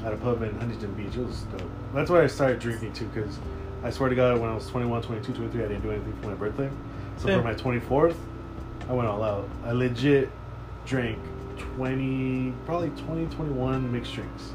at 0.06 0.14
a 0.14 0.18
pub 0.18 0.42
in 0.42 0.58
Huntington 0.60 0.94
Beach. 0.94 1.16
It 1.16 1.26
was 1.26 1.42
dope. 1.44 1.62
That's 1.94 2.10
why 2.10 2.24
I 2.24 2.28
started 2.28 2.60
drinking 2.60 2.94
too, 2.94 3.06
because 3.14 3.38
I 3.84 3.90
swear 3.92 4.10
to 4.10 4.16
God, 4.16 4.40
when 4.40 4.50
I 4.50 4.56
was 4.56 4.68
21, 4.68 5.04
22, 5.04 5.34
23, 5.34 5.64
I 5.64 5.68
didn't 5.68 5.84
do 5.84 5.92
anything 5.92 6.14
for 6.22 6.28
my 6.28 6.34
birthday. 6.34 6.70
So 7.18 7.28
Yeah. 7.30 7.38
for 7.38 7.44
my 7.44 7.54
24th, 7.54 8.16
I 8.90 8.94
went 8.94 9.08
all 9.08 9.24
out. 9.24 9.48
I 9.66 9.72
legit 9.74 10.30
drank 10.86 11.20
20, 11.60 12.54
probably 12.66 12.90
20, 12.90 13.28
21 13.36 13.92
mixed 13.92 14.14
drinks. 14.14 14.52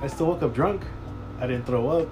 I 0.00 0.06
still 0.06 0.26
woke 0.26 0.42
up 0.42 0.54
drunk. 0.54 0.82
I 1.40 1.46
didn't 1.46 1.66
throw 1.66 1.88
up. 1.88 2.08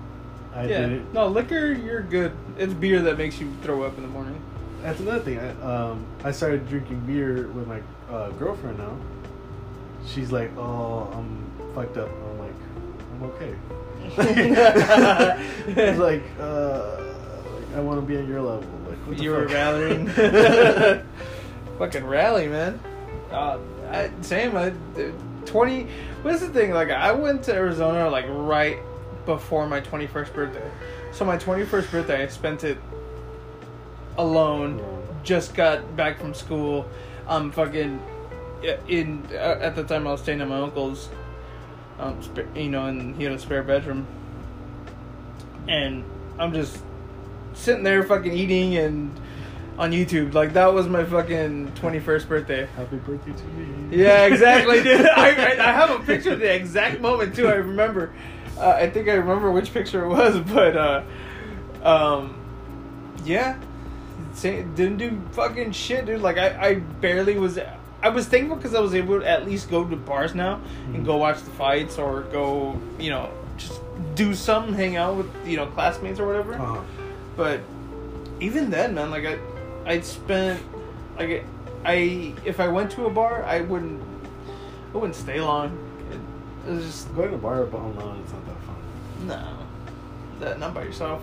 I 0.54 0.62
yeah. 0.62 0.80
didn't. 0.80 1.12
No, 1.12 1.26
liquor, 1.28 1.72
you're 1.72 2.02
good. 2.02 2.32
It's 2.58 2.72
beer 2.72 3.02
that 3.02 3.18
makes 3.18 3.38
you 3.38 3.52
throw 3.62 3.82
up 3.82 3.96
in 3.96 4.02
the 4.02 4.08
morning. 4.08 4.40
That's 4.82 5.00
another 5.00 5.20
thing. 5.20 5.38
I, 5.38 5.50
um, 5.62 6.04
I 6.24 6.32
started 6.32 6.68
drinking 6.68 7.00
beer 7.00 7.48
with 7.48 7.66
my 7.66 7.80
uh, 8.10 8.30
girlfriend 8.32 8.78
now. 8.78 8.96
She's 10.06 10.30
like, 10.30 10.56
"Oh, 10.56 11.10
I'm 11.12 11.74
fucked 11.74 11.96
up." 11.96 12.08
I'm 12.08 12.38
like, 12.38 12.54
"I'm 13.14 13.22
okay." 13.24 13.54
It's 15.68 15.98
like, 15.98 16.22
uh, 16.38 16.96
like, 17.52 17.76
I 17.76 17.80
want 17.80 18.00
to 18.00 18.06
be 18.06 18.16
at 18.16 18.26
your 18.26 18.40
level. 18.40 18.68
Like, 18.88 19.20
you 19.20 19.32
were 19.32 19.46
rallying. 19.46 20.06
Fucking 21.78 22.06
rally, 22.06 22.48
man. 22.48 22.80
Uh, 23.30 23.58
I, 23.90 24.10
same. 24.22 24.56
I, 24.56 24.72
Twenty. 25.44 25.86
What's 26.22 26.40
the 26.40 26.48
thing? 26.48 26.72
Like, 26.72 26.90
I 26.90 27.12
went 27.12 27.44
to 27.44 27.54
Arizona 27.54 28.10
like 28.10 28.26
right 28.28 28.78
before 29.26 29.66
my 29.68 29.80
twenty-first 29.80 30.34
birthday. 30.34 30.68
So 31.12 31.24
my 31.24 31.36
twenty-first 31.36 31.90
birthday, 31.90 32.24
I 32.24 32.26
spent 32.28 32.64
it 32.64 32.78
alone. 34.18 34.82
Just 35.22 35.54
got 35.54 35.96
back 35.96 36.18
from 36.20 36.34
school. 36.34 36.86
I'm 37.28 37.50
fucking 37.52 38.02
in. 38.88 39.22
uh, 39.32 39.58
At 39.60 39.76
the 39.76 39.84
time, 39.84 40.06
I 40.06 40.12
was 40.12 40.20
staying 40.22 40.40
at 40.40 40.48
my 40.48 40.60
uncle's. 40.60 41.08
Um, 41.98 42.20
sp- 42.22 42.50
you 42.54 42.68
know, 42.68 42.86
and 42.86 43.16
he 43.16 43.24
had 43.24 43.32
a 43.32 43.38
spare 43.38 43.62
bedroom. 43.62 44.06
And 45.68 46.04
I'm 46.38 46.52
just 46.52 46.78
sitting 47.54 47.82
there 47.82 48.02
fucking 48.02 48.32
eating 48.32 48.76
and 48.76 49.18
on 49.78 49.92
YouTube. 49.92 50.34
Like 50.34 50.52
that 50.54 50.72
was 50.72 50.88
my 50.88 51.04
fucking 51.04 51.72
21st 51.72 52.28
birthday. 52.28 52.68
Happy 52.76 52.96
birthday 52.96 53.32
to 53.32 53.44
me. 53.44 53.96
Yeah, 53.96 54.26
exactly, 54.26 54.82
dude. 54.82 55.06
I, 55.06 55.28
I, 55.28 55.68
I 55.68 55.72
have 55.72 55.90
a 55.90 56.04
picture 56.04 56.32
of 56.32 56.40
the 56.40 56.52
exact 56.52 57.00
moment 57.00 57.34
too. 57.34 57.48
I 57.48 57.54
remember. 57.54 58.12
Uh, 58.58 58.70
I 58.70 58.88
think 58.88 59.08
I 59.08 59.14
remember 59.14 59.50
which 59.52 59.72
picture 59.72 60.04
it 60.04 60.08
was, 60.08 60.38
but 60.52 60.76
uh, 60.76 61.02
um, 61.82 62.34
yeah, 63.24 63.58
didn't 64.40 64.96
do 64.96 65.20
fucking 65.32 65.72
shit, 65.72 66.06
dude. 66.06 66.20
Like 66.20 66.38
I, 66.38 66.68
I 66.68 66.74
barely 66.74 67.38
was. 67.38 67.58
I 68.02 68.08
was 68.10 68.26
thankful 68.26 68.56
because 68.56 68.74
I 68.74 68.80
was 68.80 68.94
able 68.94 69.20
to 69.20 69.28
at 69.28 69.46
least 69.46 69.70
go 69.70 69.84
to 69.84 69.96
bars 69.96 70.34
now 70.34 70.60
and 70.92 71.04
go 71.04 71.16
watch 71.16 71.42
the 71.42 71.50
fights 71.50 71.98
or 71.98 72.22
go, 72.22 72.78
you 72.98 73.10
know, 73.10 73.30
just 73.56 73.80
do 74.14 74.34
something, 74.34 74.74
hang 74.74 74.96
out 74.96 75.16
with 75.16 75.46
you 75.46 75.56
know 75.56 75.66
classmates 75.66 76.20
or 76.20 76.26
whatever. 76.26 76.54
Uh-huh. 76.54 76.80
But 77.36 77.60
even 78.40 78.70
then, 78.70 78.94
man, 78.94 79.10
like 79.10 79.24
I, 79.24 79.38
I 79.86 80.00
spent 80.00 80.60
like 81.18 81.44
I 81.84 82.34
if 82.44 82.60
I 82.60 82.68
went 82.68 82.90
to 82.92 83.06
a 83.06 83.10
bar, 83.10 83.44
I 83.44 83.60
wouldn't, 83.60 84.02
I 84.92 84.96
wouldn't 84.96 85.14
stay 85.14 85.40
long. 85.40 85.78
It, 86.10 86.68
it 86.68 86.74
was 86.74 86.84
just 86.84 87.14
Going 87.14 87.30
to 87.30 87.36
a 87.36 87.38
bar 87.38 87.62
alone, 87.62 88.20
it's 88.24 88.32
not 88.32 88.46
that 88.46 88.62
fun. 88.62 89.26
no, 89.28 89.56
that 90.40 90.58
not 90.58 90.74
by 90.74 90.82
yourself. 90.82 91.22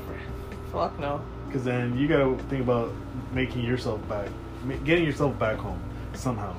Fuck 0.72 0.98
no. 1.00 1.22
Because 1.48 1.64
then 1.64 1.98
you 1.98 2.08
gotta 2.08 2.36
think 2.50 2.64
about 2.64 2.92
making 3.34 3.64
yourself 3.64 4.08
back, 4.10 4.30
getting 4.86 5.04
yourself 5.06 5.38
back 5.38 5.58
home 5.58 5.80
somehow. 6.14 6.56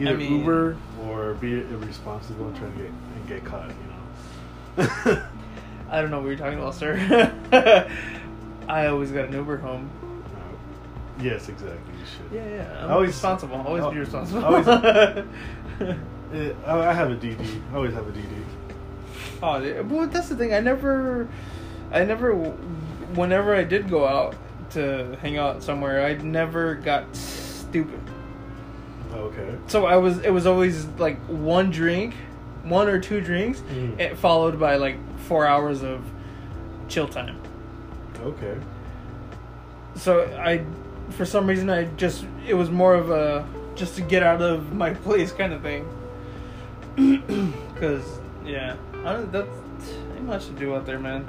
Either 0.00 0.16
mean- 0.16 0.40
Uber 0.40 0.76
or 1.02 1.34
be 1.34 1.60
irresponsible 1.60 2.48
and 2.48 2.56
try 2.56 2.68
to 2.68 2.76
get 2.76 2.86
and 2.86 3.28
get 3.28 3.44
caught. 3.44 3.68
You 3.68 4.84
know. 4.84 5.22
I 5.90 6.00
don't 6.00 6.10
know 6.10 6.20
what 6.20 6.28
you're 6.28 6.36
talking 6.36 6.58
about, 6.58 6.74
sir. 6.74 6.98
I 8.68 8.86
always 8.86 9.12
got 9.12 9.26
an 9.26 9.34
Uber 9.34 9.58
home. 9.58 9.88
Yes, 11.20 11.48
exactly. 11.48 11.94
You 11.98 12.06
should. 12.06 12.34
Yeah, 12.36 12.56
yeah. 12.56 12.84
I'm 12.84 12.90
Always- 12.90 13.08
responsible. 13.08 13.56
Always 13.66 13.82
al- 13.82 13.90
be 13.92 13.98
responsible. 13.98 14.44
always- 14.44 14.66
Uh, 14.68 15.24
I 16.66 16.88
I 16.90 16.92
have 16.92 17.10
a 17.10 17.16
DD. 17.16 17.60
I 17.72 17.76
always 17.76 17.94
have 17.94 18.06
a 18.06 18.12
DD. 18.12 18.44
Oh, 19.42 19.82
well, 19.84 20.06
that's 20.08 20.28
the 20.28 20.36
thing. 20.36 20.52
I 20.54 20.60
never, 20.60 21.28
I 21.92 22.04
never, 22.04 22.32
whenever 22.34 23.54
I 23.54 23.64
did 23.64 23.88
go 23.88 24.06
out 24.06 24.34
to 24.70 25.16
hang 25.22 25.36
out 25.38 25.62
somewhere, 25.62 26.04
I 26.04 26.14
never 26.14 26.74
got 26.74 27.14
stupid. 27.14 28.00
Okay. 29.14 29.54
So 29.68 29.86
I 29.86 29.96
was, 29.96 30.18
it 30.18 30.30
was 30.30 30.46
always 30.46 30.86
like 30.98 31.18
one 31.26 31.70
drink, 31.70 32.14
one 32.64 32.88
or 32.88 32.98
two 32.98 33.20
drinks, 33.20 33.60
Mm. 33.60 33.98
it 34.00 34.16
followed 34.18 34.58
by 34.58 34.76
like 34.76 34.96
four 35.20 35.46
hours 35.46 35.82
of 35.82 36.02
chill 36.88 37.06
time. 37.08 37.38
Okay. 38.22 38.56
So 39.94 40.24
I, 40.38 40.64
for 41.10 41.24
some 41.24 41.46
reason, 41.46 41.70
I 41.70 41.84
just, 41.96 42.24
it 42.46 42.54
was 42.54 42.70
more 42.70 42.94
of 42.94 43.10
a 43.10 43.46
just 43.74 43.96
to 43.96 44.02
get 44.02 44.22
out 44.22 44.40
of 44.42 44.72
my 44.72 44.94
place 45.06 45.32
kind 45.32 45.52
of 45.52 45.62
thing. 45.62 45.86
Cause 47.76 48.20
yeah, 48.44 48.76
I 49.04 49.12
don't. 49.12 49.30
That's 49.32 49.48
ain't 50.14 50.24
much 50.24 50.46
to 50.46 50.52
do 50.52 50.74
out 50.74 50.86
there, 50.86 50.98
man. 50.98 51.28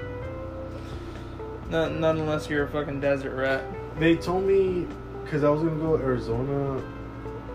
Not, 1.70 1.94
not 2.00 2.16
unless 2.16 2.50
you're 2.50 2.64
a 2.64 2.68
fucking 2.70 3.02
desert 3.02 3.36
rat. 3.36 3.64
They 4.00 4.16
told 4.16 4.46
me 4.46 4.88
because 5.24 5.44
I 5.44 5.50
was 5.50 5.62
gonna 5.62 5.76
go 5.76 5.98
to 5.98 6.04
Arizona. 6.04 6.82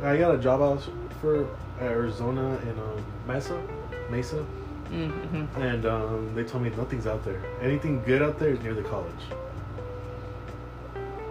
I 0.02 0.16
got 0.18 0.34
a 0.34 0.38
job 0.38 0.60
out 0.60 0.86
for 1.20 1.48
Arizona 1.80 2.58
in 2.62 2.78
um, 2.78 3.04
Mesa, 3.26 3.60
Mesa, 4.10 4.44
Mm-hmm. 4.90 5.62
and 5.62 5.86
um, 5.86 6.34
they 6.34 6.44
told 6.44 6.62
me 6.62 6.68
nothing's 6.76 7.06
out 7.06 7.24
there. 7.24 7.40
Anything 7.62 8.02
good 8.02 8.20
out 8.20 8.38
there 8.38 8.50
is 8.50 8.60
near 8.60 8.74
the 8.74 8.82
college. 8.82 9.14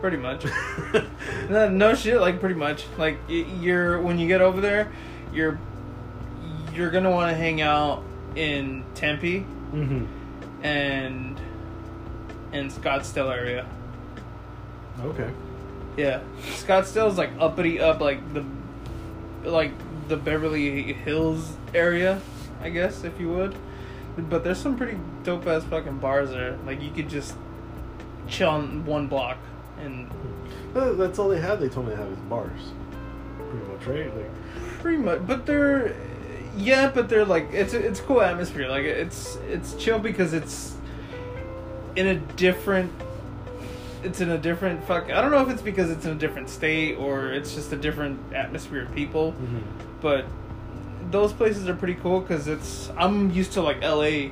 Pretty 0.02 0.18
much. 0.18 0.46
no, 1.50 1.70
no 1.70 1.94
shit. 1.94 2.20
Like 2.20 2.40
pretty 2.40 2.56
much. 2.56 2.86
Like 2.98 3.20
you're 3.28 4.02
when 4.02 4.18
you 4.18 4.28
get 4.28 4.42
over 4.42 4.60
there, 4.60 4.92
you're 5.32 5.60
you're 6.74 6.90
gonna 6.90 7.12
want 7.12 7.30
to 7.32 7.38
hang 7.38 7.62
out 7.62 8.04
in 8.36 8.84
Tempe 8.96 9.46
mm-hmm. 9.72 10.06
and 10.66 11.40
in 12.52 12.72
Scottsdale 12.72 13.32
area. 13.32 13.68
Okay. 15.02 15.30
Yeah, 15.98 16.22
Scottsdale's 16.42 17.18
like 17.20 17.32
uppity 17.40 17.80
up, 17.80 18.00
like 18.00 18.34
the 18.34 18.44
like 19.44 19.72
the 20.08 20.18
Beverly 20.18 20.94
Hills 20.94 21.56
area, 21.76 22.20
I 22.62 22.70
guess 22.70 23.04
if 23.04 23.20
you 23.20 23.30
would. 23.30 23.56
But 24.18 24.44
there's 24.44 24.60
some 24.60 24.78
pretty 24.78 24.98
dope 25.24 25.46
ass 25.46 25.64
fucking 25.66 26.00
bars 26.00 26.32
there. 26.32 26.58
Like 26.66 26.82
you 26.82 26.90
could 26.90 27.08
just 27.08 27.36
chill 28.28 28.50
on 28.50 28.86
one 28.86 29.08
block 29.08 29.38
and 29.84 30.10
That's 30.74 31.20
all 31.20 31.30
they 31.30 31.40
have. 31.40 31.60
They 31.60 31.70
told 31.70 31.88
me 31.88 31.94
they 31.94 32.02
have 32.02 32.12
is 32.12 32.18
bars. 32.20 32.72
Pretty 33.50 33.66
much, 33.68 33.86
right? 33.88 34.18
Like, 34.18 34.80
pretty 34.80 34.98
much. 34.98 35.26
But 35.28 35.46
they're 35.46 35.96
yeah, 36.58 36.92
but 36.94 37.10
they're 37.10 37.26
like 37.26 37.50
it's 37.52 37.74
a, 37.74 37.86
it's 37.86 38.00
cool 38.00 38.22
atmosphere. 38.22 38.68
Like 38.68 38.84
it's 38.84 39.38
it's 39.50 39.74
chill 39.76 40.00
because 40.00 40.34
it's 40.34 40.76
in 41.96 42.08
a 42.08 42.16
different. 42.16 42.92
It's 44.04 44.20
in 44.20 44.32
a 44.32 44.38
different 44.38 44.84
fuck. 44.86 45.12
I 45.12 45.22
don't 45.22 45.30
know 45.30 45.42
if 45.44 45.50
it's 45.50 45.62
because 45.62 45.92
it's 45.92 46.06
in 46.06 46.12
a 46.12 46.16
different 46.16 46.50
state 46.50 46.96
or 46.96 47.32
it's 47.32 47.54
just 47.54 47.72
a 47.72 47.76
different 47.78 48.34
atmosphere 48.34 48.84
of 48.84 48.96
people. 48.96 49.34
Mm-hmm. 49.34 49.60
but 50.02 50.26
those 51.12 51.34
places 51.34 51.68
are 51.68 51.76
pretty 51.76 51.96
cool 51.96 52.22
because 52.22 52.48
it's 52.48 52.90
I'm 52.98 53.32
used 53.32 53.52
to 53.54 53.62
like 53.62 53.84
L.A. 53.84 54.32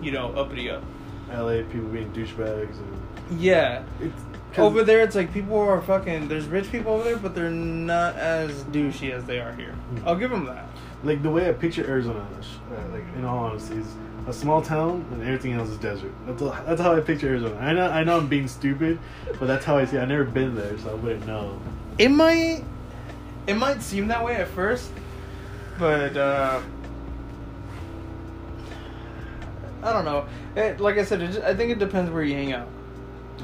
You 0.00 0.12
know, 0.12 0.32
uppity 0.34 0.70
up. 0.70 0.84
LA 1.30 1.62
people 1.70 1.88
being 1.88 2.10
douchebags 2.12 2.78
and 2.78 3.40
Yeah, 3.40 3.82
it's 4.00 4.22
over 4.60 4.82
there 4.84 5.00
it's 5.02 5.14
like 5.14 5.32
people 5.32 5.58
are 5.58 5.80
fucking. 5.80 6.28
There's 6.28 6.46
rich 6.46 6.70
people 6.70 6.92
over 6.94 7.04
there, 7.04 7.16
but 7.16 7.34
they're 7.34 7.50
not 7.50 8.16
as 8.16 8.64
douchey 8.64 9.12
as 9.12 9.24
they 9.24 9.38
are 9.40 9.52
here. 9.52 9.74
Mhm. 9.94 10.06
I'll 10.06 10.16
give 10.16 10.30
them 10.30 10.44
that. 10.46 10.66
like 11.04 11.22
the 11.22 11.30
way 11.30 11.48
I 11.48 11.52
picture 11.52 11.86
Arizona, 11.86 12.26
uh, 12.72 12.92
like 12.92 13.04
in 13.16 13.24
all 13.24 13.38
honesty, 13.38 13.76
is 13.76 13.86
a 14.26 14.32
small 14.32 14.60
town 14.60 15.04
and 15.12 15.22
everything 15.22 15.52
else 15.52 15.68
is 15.70 15.78
desert. 15.78 16.12
That's, 16.26 16.42
all, 16.42 16.54
that's 16.66 16.80
how 16.80 16.94
I 16.96 17.00
picture 17.00 17.28
Arizona. 17.28 17.56
I 17.60 17.72
know 17.72 17.88
I 17.88 18.02
know 18.04 18.18
I'm 18.18 18.26
being 18.28 18.48
stupid, 18.48 18.98
but 19.38 19.46
that's 19.46 19.64
how 19.64 19.78
I 19.78 19.84
see. 19.84 19.96
it. 19.96 20.02
I've 20.02 20.08
never 20.08 20.24
been 20.24 20.54
there, 20.54 20.76
so 20.78 20.90
I 20.90 20.94
wouldn't 20.94 21.26
know. 21.26 21.58
It 21.98 22.08
might, 22.10 22.62
it 23.46 23.54
might 23.54 23.80
seem 23.82 24.08
that 24.08 24.24
way 24.24 24.36
at 24.36 24.48
first, 24.48 24.90
but 25.78 26.16
uh, 26.16 26.60
I 29.82 29.92
don't 29.92 30.04
know. 30.04 30.26
It, 30.56 30.80
like 30.80 30.98
I 30.98 31.04
said, 31.04 31.22
it, 31.22 31.32
ju- 31.32 31.42
I 31.44 31.54
think 31.54 31.70
it 31.70 31.78
depends 31.78 32.10
where 32.10 32.22
you 32.22 32.34
hang 32.34 32.52
out. 32.52 32.68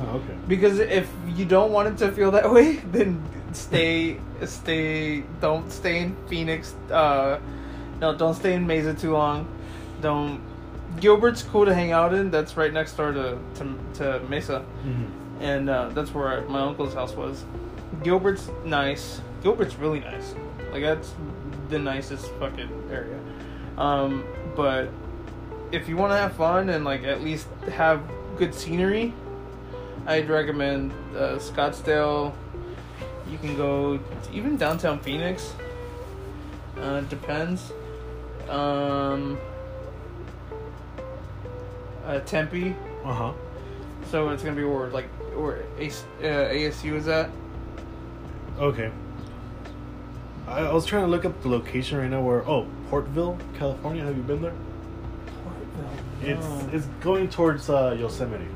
Oh, 0.00 0.16
okay. 0.16 0.34
Because 0.48 0.78
if 0.80 1.08
you 1.36 1.44
don't 1.44 1.70
want 1.72 1.88
it 1.88 1.98
to 2.04 2.10
feel 2.12 2.30
that 2.32 2.50
way, 2.50 2.76
then 2.92 3.22
stay, 3.52 4.18
stay. 4.44 5.20
Don't 5.40 5.70
stay 5.70 6.00
in 6.00 6.16
Phoenix. 6.28 6.74
Uh, 6.90 7.38
no, 8.00 8.14
don't 8.16 8.34
stay 8.34 8.54
in 8.54 8.66
Mesa 8.66 8.94
too 8.94 9.12
long. 9.12 9.46
Don't. 10.00 10.40
Gilbert's 11.00 11.42
cool 11.42 11.64
to 11.64 11.74
hang 11.74 11.92
out 11.92 12.14
in. 12.14 12.30
That's 12.30 12.56
right 12.56 12.72
next 12.72 12.96
door 12.96 13.12
to 13.12 13.38
to, 13.56 13.78
to 13.94 14.20
Mesa, 14.28 14.64
Mm-hmm. 14.86 15.42
and 15.42 15.70
uh, 15.70 15.88
that's 15.90 16.12
where 16.14 16.42
my 16.42 16.60
uncle's 16.60 16.94
house 16.94 17.14
was. 17.14 17.44
Gilbert's 18.02 18.48
nice. 18.64 19.20
Gilbert's 19.42 19.76
really 19.76 20.00
nice. 20.00 20.34
Like 20.72 20.82
that's 20.82 21.14
the 21.68 21.78
nicest 21.78 22.30
fucking 22.40 22.88
area. 22.90 23.18
Um, 23.78 24.24
but 24.56 24.88
if 25.72 25.88
you 25.88 25.96
want 25.96 26.12
to 26.12 26.16
have 26.16 26.34
fun 26.34 26.68
and 26.68 26.84
like 26.84 27.02
at 27.04 27.22
least 27.22 27.46
have 27.72 28.00
good 28.36 28.54
scenery, 28.54 29.12
I'd 30.06 30.28
recommend 30.28 30.92
uh, 31.16 31.38
Scottsdale. 31.38 32.34
You 33.30 33.38
can 33.38 33.56
go 33.56 33.98
even 34.32 34.56
downtown 34.56 34.98
Phoenix. 35.00 35.54
Uh, 36.78 37.00
depends. 37.02 37.72
Um, 38.48 39.38
uh, 42.04 42.20
Tempe. 42.20 42.76
Uh 43.04 43.12
huh. 43.12 43.32
So 44.10 44.28
it's 44.28 44.42
gonna 44.42 44.56
be 44.56 44.64
where 44.64 44.88
like 44.90 45.08
where 45.34 45.64
AS, 45.80 46.04
uh, 46.20 46.24
ASU 46.52 46.94
is 46.94 47.08
at. 47.08 47.30
Okay. 48.58 48.90
I, 50.46 50.60
I 50.60 50.72
was 50.72 50.84
trying 50.84 51.04
to 51.04 51.08
look 51.08 51.24
up 51.24 51.40
the 51.42 51.48
location 51.48 51.98
right 51.98 52.10
now. 52.10 52.20
Where 52.20 52.46
oh 52.46 52.66
Portville, 52.90 53.38
California. 53.58 54.04
Have 54.04 54.16
you 54.16 54.22
been 54.22 54.42
there? 54.42 54.54
It's 56.22 56.46
it's 56.72 56.86
going 57.00 57.28
towards 57.28 57.70
uh, 57.70 57.96
Yosemite. 57.98 58.46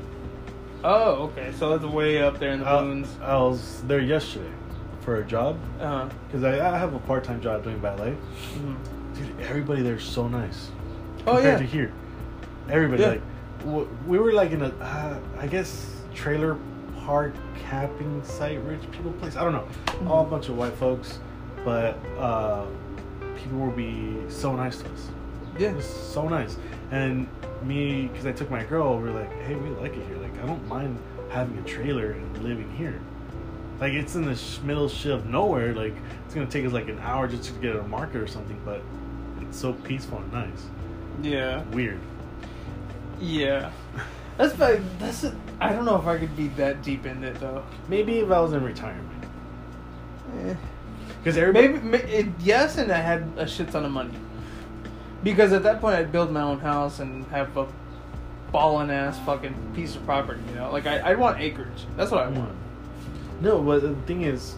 Oh, 0.83 1.23
okay. 1.31 1.51
So 1.57 1.73
it's 1.73 1.83
way 1.85 2.21
up 2.21 2.39
there 2.39 2.51
in 2.51 2.61
the 2.61 2.67
I, 2.67 2.79
boons. 2.81 3.07
I 3.21 3.35
was 3.37 3.81
there 3.87 3.99
yesterday 3.99 4.51
for 5.01 5.17
a 5.17 5.25
job 5.25 5.57
Uh, 5.79 6.07
because 6.27 6.43
I, 6.43 6.53
I 6.73 6.77
have 6.77 6.93
a 6.93 6.99
part 6.99 7.23
time 7.23 7.41
job 7.41 7.63
doing 7.63 7.79
ballet. 7.79 8.15
mhm. 8.55 8.75
Dude, 9.15 9.39
everybody 9.41 9.81
there's 9.81 10.03
so 10.03 10.27
nice. 10.27 10.69
Oh 11.27 11.33
compared 11.35 11.43
yeah. 11.45 11.57
to 11.57 11.63
here. 11.65 11.91
Everybody 12.69 13.01
Yeah. 13.03 13.09
like 13.09 13.21
w- 13.65 13.89
we 14.07 14.19
were 14.19 14.31
like 14.31 14.51
in 14.51 14.61
a 14.61 14.69
uh, 14.79 15.17
I 15.37 15.47
guess 15.47 15.93
trailer 16.15 16.57
park 17.05 17.33
camping 17.69 18.23
site, 18.23 18.59
rich 18.63 18.81
people 18.91 19.11
place. 19.13 19.35
I 19.35 19.43
don't 19.43 19.53
know, 19.53 19.67
all 20.09 20.25
a 20.25 20.29
bunch 20.29 20.47
of 20.49 20.57
white 20.57 20.73
folks, 20.75 21.19
but 21.65 21.97
uh, 22.17 22.65
people 23.35 23.57
will 23.59 23.71
be 23.71 24.15
so 24.29 24.55
nice 24.55 24.77
to 24.81 24.85
us. 24.91 25.09
Yeah. 25.57 25.77
So 25.81 26.29
nice. 26.29 26.55
And 26.91 27.27
me, 27.63 28.07
because 28.07 28.25
I 28.25 28.31
took 28.31 28.49
my 28.49 28.63
girl, 28.63 28.97
we 28.99 29.09
are 29.09 29.13
like, 29.13 29.31
hey, 29.41 29.55
we 29.55 29.69
like 29.71 29.93
it 29.97 30.07
here. 30.07 30.17
Like 30.17 30.28
I 30.41 30.45
don't 30.45 30.65
mind 30.67 30.97
having 31.29 31.57
a 31.57 31.63
trailer 31.63 32.11
and 32.11 32.37
living 32.43 32.69
here. 32.71 32.99
Like 33.79 33.93
it's 33.93 34.15
in 34.15 34.23
the 34.25 34.35
sh- 34.35 34.59
middle 34.63 34.89
shit 34.89 35.11
of 35.11 35.25
nowhere. 35.27 35.73
Like 35.73 35.93
it's 36.25 36.33
gonna 36.33 36.47
take 36.47 36.65
us 36.65 36.73
like 36.73 36.87
an 36.89 36.99
hour 36.99 37.27
just 37.27 37.43
to 37.45 37.51
get 37.59 37.73
to 37.73 37.79
a 37.81 37.87
market 37.87 38.17
or 38.17 38.27
something, 38.27 38.59
but 38.65 38.81
it's 39.41 39.57
so 39.57 39.73
peaceful 39.73 40.19
and 40.19 40.31
nice. 40.33 40.65
Yeah. 41.21 41.63
Weird. 41.65 41.99
Yeah. 43.19 43.71
That's 44.37 44.57
like 44.59 44.81
that's. 44.99 45.23
A, 45.25 45.35
I 45.59 45.73
don't 45.73 45.85
know 45.85 45.97
if 45.97 46.05
I 46.07 46.17
could 46.17 46.35
be 46.37 46.47
that 46.49 46.81
deep 46.81 47.05
in 47.05 47.23
it 47.23 47.39
though. 47.39 47.63
Maybe 47.89 48.19
if 48.19 48.31
I 48.31 48.39
was 48.39 48.53
in 48.53 48.63
retirement, 48.63 49.23
Eh. 50.45 50.55
because 51.17 51.37
everybody. 51.37 51.67
Maybe 51.67 51.85
ma- 51.87 51.97
it, 52.09 52.27
yes, 52.39 52.77
and 52.77 52.89
I 52.91 52.97
had 52.99 53.29
a 53.35 53.45
shit 53.45 53.69
ton 53.71 53.83
of 53.83 53.91
money. 53.91 54.13
Because 55.23 55.51
at 55.51 55.63
that 55.63 55.81
point, 55.81 55.95
I'd 55.95 56.13
build 56.13 56.31
my 56.31 56.41
own 56.41 56.59
house 56.59 56.99
and 57.01 57.25
have 57.27 57.55
a 57.57 57.67
ballin' 58.51 58.89
ass 58.89 59.19
fucking 59.25 59.53
piece 59.75 59.95
of 59.95 60.05
property. 60.05 60.41
You 60.49 60.55
know, 60.55 60.71
like 60.71 60.87
I, 60.87 61.11
I'd 61.11 61.17
want 61.17 61.39
acreage. 61.39 61.85
That's 61.95 62.11
what 62.11 62.23
I 62.23 62.29
want. 62.29 62.55
No, 63.41 63.61
but 63.61 63.81
the 63.81 63.95
thing 64.05 64.23
is, 64.23 64.55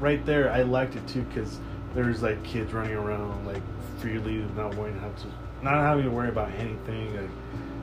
right 0.00 0.24
there, 0.26 0.50
I 0.52 0.62
liked 0.62 0.96
it 0.96 1.06
too 1.06 1.22
because 1.22 1.58
there's 1.94 2.22
like 2.22 2.42
kids 2.42 2.72
running 2.72 2.94
around 2.94 3.46
like 3.46 3.62
freely, 4.00 4.44
not 4.56 4.74
worrying 4.74 4.96
to 4.96 5.00
have 5.02 5.16
to, 5.22 5.26
not 5.62 5.74
having 5.74 6.04
to 6.04 6.10
worry 6.10 6.28
about 6.28 6.50
anything. 6.52 7.14
Like 7.16 7.30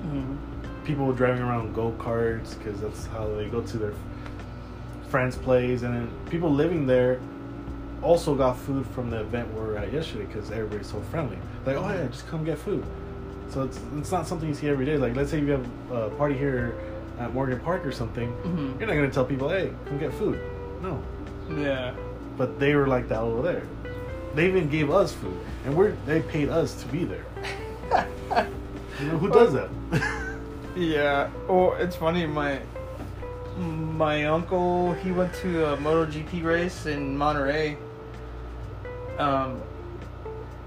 Mhm. 0.06 0.38
people 0.84 1.14
driving 1.14 1.42
around 1.42 1.74
go 1.74 1.92
karts 1.98 2.58
because 2.58 2.82
that's 2.82 3.06
how 3.08 3.26
they 3.36 3.48
go 3.48 3.62
to 3.62 3.78
their 3.78 3.94
friends' 5.08 5.38
place, 5.38 5.84
and 5.84 5.94
then 5.94 6.10
people 6.30 6.52
living 6.52 6.86
there 6.86 7.20
also 8.02 8.36
got 8.36 8.58
food 8.58 8.86
from 8.88 9.10
the 9.10 9.22
event 9.22 9.48
we 9.54 9.62
were 9.62 9.78
at 9.78 9.94
yesterday 9.94 10.26
because 10.26 10.52
everybody's 10.52 10.88
so 10.88 11.00
friendly. 11.10 11.38
Like, 11.66 11.78
oh 11.78 11.88
yeah, 11.90 12.06
just 12.08 12.28
come 12.28 12.44
get 12.44 12.58
food. 12.58 12.84
So 13.54 13.62
it's 13.64 13.80
it's 13.98 14.12
not 14.12 14.28
something 14.28 14.50
you 14.50 14.56
see 14.56 14.68
every 14.68 14.86
day. 14.86 14.98
Like, 14.98 15.16
let's 15.16 15.30
say 15.30 15.40
you 15.40 15.52
have 15.52 15.66
a 15.92 16.10
party 16.12 16.36
here 16.36 16.74
at 17.20 17.34
Morgan 17.34 17.60
Park 17.60 17.86
or 17.86 17.92
something. 17.92 18.32
Mhm. 18.44 18.80
You're 18.80 18.88
not 18.88 18.96
gonna 18.96 19.12
tell 19.12 19.26
people, 19.26 19.50
hey, 19.50 19.72
come 19.86 20.00
get 20.00 20.12
food. 20.14 20.40
No, 20.82 21.00
Yeah. 21.50 21.94
but 22.38 22.60
they 22.60 22.74
were 22.76 22.88
like 22.88 23.08
that 23.10 23.20
over 23.22 23.42
there. 23.44 23.62
They 24.34 24.48
even 24.48 24.70
gave 24.70 24.90
us 24.90 25.14
food, 25.14 25.38
and 25.66 25.76
we're 25.76 25.94
they 26.08 26.22
paid 26.22 26.50
us 26.50 26.74
to 26.82 26.88
be 26.88 27.06
there. 27.06 27.26
You 29.02 29.08
know 29.12 29.18
who 29.18 29.30
does 29.30 29.54
that? 29.54 29.70
Yeah. 30.76 31.30
Oh, 31.48 31.74
it's 31.74 31.96
funny. 31.96 32.26
My 32.26 32.60
my 33.58 34.26
uncle 34.26 34.94
he 34.94 35.12
went 35.12 35.32
to 35.44 35.66
a 35.74 35.78
MotoGP 35.78 36.44
race 36.44 36.88
in 36.88 37.16
Monterey. 37.18 37.78
Um, 39.20 39.62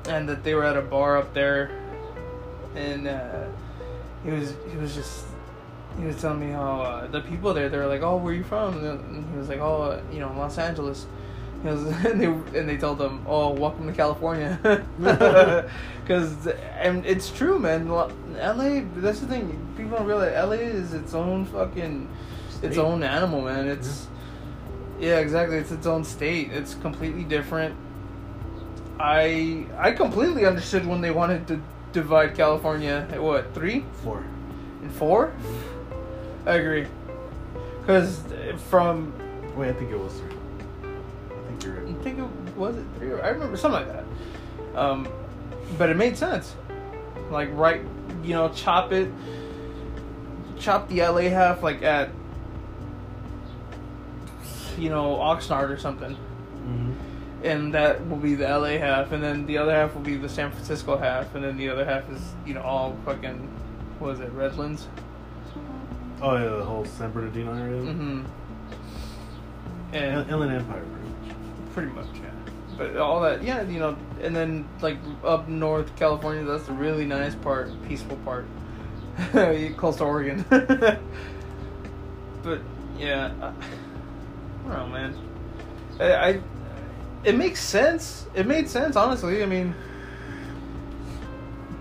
and 0.09 0.29
that 0.29 0.45
they 0.45 0.55
were 0.55 0.63
at 0.63 0.77
a 0.77 0.83
bar 0.83 1.17
up 1.19 1.35
there, 1.35 1.71
and 2.77 3.09
uh, 3.09 3.47
he 4.25 4.31
was 4.31 4.55
he 4.71 4.77
was 4.77 4.95
just 4.95 5.27
he 5.99 6.05
was 6.05 6.21
telling 6.21 6.41
me 6.41 6.53
how 6.53 6.83
uh, 6.83 7.07
the 7.07 7.23
people 7.23 7.55
there 7.55 7.69
they 7.69 7.79
were 7.79 7.87
like, 7.87 8.03
oh, 8.03 8.17
where 8.17 8.35
you 8.35 8.45
from? 8.45 8.85
And 8.85 9.31
he 9.33 9.39
was 9.39 9.49
like, 9.49 9.61
oh, 9.61 9.83
uh, 9.83 10.03
you 10.13 10.21
know, 10.21 10.33
Los 10.37 10.59
Angeles. 10.59 11.07
He 11.63 11.71
was, 11.71 11.85
and 12.05 12.21
they 12.21 12.27
and 12.27 12.69
they 12.69 12.77
told 12.77 13.01
him, 13.01 13.25
"Oh, 13.27 13.51
welcome 13.51 13.87
to 13.87 13.93
California," 13.95 14.61
because 16.03 16.47
and 16.79 17.05
it's 17.07 17.31
true, 17.31 17.59
man. 17.59 17.89
LA, 17.89 18.83
that's 18.97 19.21
the 19.21 19.27
thing. 19.27 19.59
People 19.75 19.97
don't 19.97 20.07
realize 20.07 20.35
LA 20.35 20.57
is 20.57 20.93
its 20.93 21.15
own 21.15 21.47
fucking, 21.47 22.09
its 22.63 22.77
own 22.77 23.03
animal, 23.03 23.41
man. 23.41 23.69
It's 23.69 24.07
yeah, 25.01 25.19
exactly. 25.19 25.57
It's 25.57 25.73
its 25.73 25.87
own 25.87 26.05
state. 26.05 26.53
It's 26.53 26.75
completely 26.75 27.25
different. 27.25 27.75
I 29.01 29.67
I 29.79 29.93
completely 29.93 30.45
understood 30.45 30.87
when 30.87 31.01
they 31.01 31.11
wanted 31.11 31.49
to 31.49 31.61
divide 31.93 32.35
California. 32.35 33.07
At 33.13 33.23
what 33.23 33.55
three 33.55 33.85
Four. 34.03 34.25
and 34.83 34.93
four? 34.93 35.33
I 36.47 36.55
agree. 36.55 36.87
Because 37.81 38.23
from 38.69 39.13
Wait, 39.57 39.71
I 39.71 39.73
think 39.73 39.91
it 39.91 39.99
was 39.99 40.13
three. 40.15 40.33
I 41.31 41.49
think 41.49 41.65
you're 41.65 41.87
I 41.89 41.93
think 42.03 42.19
it 42.19 42.57
was 42.57 42.77
it 42.77 42.85
three 42.99 43.11
or 43.11 43.23
I 43.25 43.29
remember 43.29 43.57
something 43.57 43.87
like 43.87 43.93
that. 43.93 44.79
Um, 44.79 45.09
but 45.79 45.89
it 45.89 45.97
made 45.97 46.17
sense. 46.19 46.55
Like 47.31 47.49
right, 47.53 47.81
you 48.23 48.35
know, 48.35 48.51
chop 48.51 48.93
it, 48.93 49.11
chop 50.59 50.89
the 50.89 51.01
LA 51.03 51.23
half 51.23 51.63
like 51.63 51.83
at, 51.83 52.11
you 54.79 54.91
know, 54.91 55.17
Oxnard 55.17 55.71
or 55.71 55.79
something, 55.79 56.13
Mm-hmm. 56.67 56.93
And 57.43 57.75
that 57.75 58.09
will 58.09 58.17
be 58.17 58.35
the 58.35 58.47
LA 58.47 58.79
half, 58.79 59.13
and 59.13 59.23
then 59.23 59.47
the 59.47 59.59
other 59.59 59.73
half 59.73 59.95
will 59.95 60.03
be 60.03 60.17
the 60.17 60.29
San 60.29 60.51
Francisco 60.51 60.97
half, 60.97 61.35
and 61.35 61.45
then 61.45 61.57
the 61.57 61.69
other 61.69 61.85
half 61.85 62.11
is 62.11 62.21
you 62.45 62.55
know 62.55 62.63
all 62.63 62.97
fucking, 63.05 63.39
what 63.99 64.15
is 64.15 64.21
it, 64.21 64.31
Redlands? 64.33 64.89
Oh 66.23 66.37
yeah, 66.37 66.57
the 66.57 66.65
whole 66.65 66.85
San 66.85 67.13
Bernardino 67.13 67.55
area. 67.55 67.83
Mm-hmm. 67.83 68.25
and 69.93 70.31
Inland 70.31 70.53
Empire, 70.53 70.83
pretty 70.83 71.09
much. 71.09 71.75
pretty 71.75 71.93
much, 71.93 72.07
yeah. 72.15 72.31
But 72.79 72.97
all 72.97 73.21
that, 73.23 73.43
yeah, 73.43 73.63
you 73.63 73.79
know, 73.79 73.97
and 74.21 74.35
then 74.35 74.69
like 74.81 74.99
up 75.25 75.49
north, 75.49 75.95
California, 75.97 76.45
that's 76.45 76.65
the 76.65 76.73
really 76.73 77.05
nice 77.05 77.35
part, 77.35 77.71
peaceful 77.87 78.17
part, 78.19 78.47
close 79.77 79.97
to 79.97 80.05
Oregon. 80.05 80.45
but 82.43 82.61
yeah, 82.99 83.33
I, 83.41 83.49
I 83.49 83.53
don't 84.69 84.69
know, 84.69 84.87
man. 84.89 85.15
I, 86.01 86.15
I, 86.15 86.41
it 87.27 87.37
makes 87.37 87.61
sense. 87.61 88.27
It 88.35 88.47
made 88.47 88.69
sense, 88.69 88.95
honestly. 88.95 89.43
I 89.43 89.47
mean, 89.47 89.75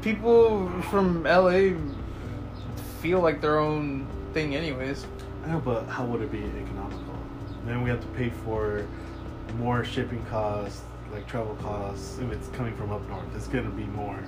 people 0.02 0.68
from 0.90 1.24
LA 1.24 1.78
feel 3.00 3.22
like 3.22 3.42
their 3.42 3.60
own 3.60 4.08
thing, 4.34 4.56
anyways. 4.56 5.06
I 5.46 5.50
know, 5.52 5.60
but 5.60 5.86
how 5.86 6.04
would 6.06 6.22
it 6.22 6.32
be 6.32 6.40
economical? 6.40 7.16
Then 7.66 7.84
we 7.84 7.92
have 7.92 8.02
to 8.02 8.08
pay 8.08 8.32
for 8.44 8.86
more 9.60 9.86
shipping 9.86 10.26
costs, 10.32 10.82
like 11.14 11.28
travel 11.28 11.56
costs. 11.62 12.18
If 12.18 12.32
it's 12.32 12.48
coming 12.50 12.76
from 12.76 12.92
up 12.92 13.08
north, 13.08 13.26
it's 13.36 13.48
gonna 13.48 13.70
be 13.70 13.86
more 13.86 14.20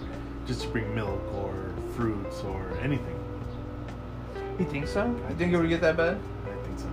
just 0.46 0.62
to 0.62 0.68
bring 0.68 0.94
milk 0.94 1.22
or 1.34 1.54
fruits 1.96 2.42
or 2.42 2.78
anything. 2.84 3.20
You 4.60 4.66
think 4.66 4.88
so? 4.88 5.02
I 5.02 5.06
You 5.06 5.18
think 5.18 5.38
think 5.40 5.54
it 5.54 5.58
would 5.58 5.70
get 5.70 5.82
that 5.82 5.98
bad? 5.98 6.20
I 6.46 6.66
think 6.66 6.80
so. 6.80 6.88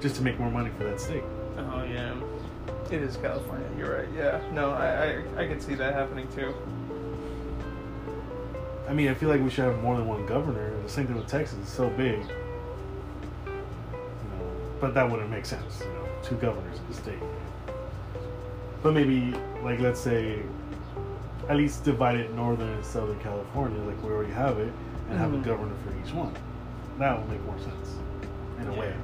Just 0.00 0.16
to 0.16 0.22
make 0.22 0.38
more 0.38 0.50
money 0.50 0.70
for 0.76 0.84
that 0.84 1.00
steak. 1.00 1.24
Oh 1.58 1.84
yeah, 1.84 2.14
it 2.94 3.02
is 3.02 3.16
California. 3.16 3.66
You're 3.76 3.96
right. 3.98 4.08
Yeah, 4.16 4.40
no, 4.52 4.70
I 4.70 5.22
I, 5.38 5.44
I 5.44 5.48
could 5.48 5.62
see 5.62 5.74
that 5.74 5.94
happening 5.94 6.28
too. 6.34 6.54
I 8.88 8.92
mean, 8.92 9.08
I 9.08 9.14
feel 9.14 9.28
like 9.28 9.40
we 9.42 9.50
should 9.50 9.64
have 9.64 9.82
more 9.82 9.96
than 9.96 10.06
one 10.06 10.26
governor. 10.26 10.70
The 10.82 10.88
same 10.88 11.06
thing 11.06 11.16
with 11.16 11.26
Texas. 11.26 11.58
It's 11.62 11.72
so 11.72 11.88
big. 11.90 12.18
You 12.20 12.26
know, 13.46 14.50
but 14.80 14.94
that 14.94 15.10
wouldn't 15.10 15.30
make 15.30 15.46
sense. 15.46 15.80
You 15.80 15.86
know, 15.86 16.06
two 16.22 16.36
governors 16.36 16.78
in 16.78 16.86
the 16.88 16.94
state. 16.94 17.18
But 18.82 18.92
maybe, 18.92 19.34
like, 19.62 19.80
let's 19.80 19.98
say, 20.00 20.42
at 21.48 21.56
least 21.56 21.84
divide 21.84 22.16
it 22.18 22.32
northern 22.34 22.68
and 22.68 22.84
southern 22.84 23.18
California, 23.20 23.80
like 23.82 24.00
we 24.02 24.10
already 24.10 24.32
have 24.32 24.58
it, 24.58 24.72
and 25.08 25.18
have 25.18 25.30
Mhm. 25.32 25.40
a 25.40 25.44
governor 25.44 25.74
for 25.84 25.92
each 26.06 26.12
one. 26.14 26.32
That 26.98 27.18
would 27.18 27.28
make 27.30 27.42
more 27.46 27.58
sense, 27.58 27.96
in 28.60 28.68
a 28.68 28.72
Yeah. 28.72 28.78
way. 28.80 28.94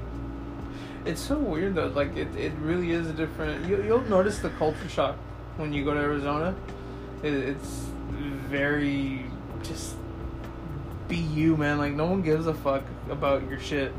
It's 1.05 1.21
so 1.21 1.39
weird 1.39 1.75
though. 1.75 1.89
Like 1.89 2.17
it, 2.17 2.35
it 2.37 2.53
really 2.61 2.91
is 2.93 3.09
a 3.09 3.13
different. 3.13 3.67
You, 3.67 3.83
you'll 3.83 4.03
notice 4.03 4.39
the 4.39 4.51
culture 4.51 4.89
shock 4.89 5.17
when 5.57 5.73
you 5.73 5.85
go 5.85 5.95
to 5.95 6.01
Arizona. 6.01 6.55
It, 7.23 7.33
it's 7.33 7.87
very 8.11 9.25
just 9.63 9.97
be 11.09 11.17
you, 11.17 11.57
man. 11.57 11.79
Like 11.79 11.93
no 11.93 12.07
one 12.07 12.23
gives 12.23 12.47
a 12.47 12.55
fuck 12.55 12.85
about 13.09 13.49
your 13.49 13.61
shit. 13.61 13.93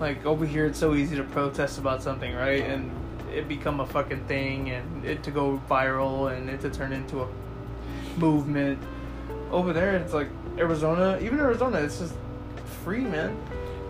Like 0.00 0.26
over 0.26 0.44
here, 0.44 0.66
it's 0.66 0.78
so 0.78 0.94
easy 0.94 1.16
to 1.16 1.24
protest 1.24 1.78
about 1.78 2.02
something, 2.02 2.34
right? 2.34 2.62
And 2.62 2.90
it 3.32 3.48
become 3.48 3.80
a 3.80 3.86
fucking 3.86 4.24
thing, 4.24 4.70
and 4.70 5.04
it 5.04 5.22
to 5.24 5.30
go 5.30 5.60
viral, 5.68 6.36
and 6.36 6.50
it 6.50 6.60
to 6.62 6.70
turn 6.70 6.92
into 6.92 7.22
a 7.22 7.28
movement. 8.16 8.78
Over 9.50 9.72
there, 9.72 9.96
it's 9.96 10.12
like 10.12 10.28
Arizona. 10.58 11.18
Even 11.22 11.38
Arizona, 11.38 11.78
it's 11.78 11.98
just 12.00 12.14
free, 12.82 13.00
man. 13.00 13.36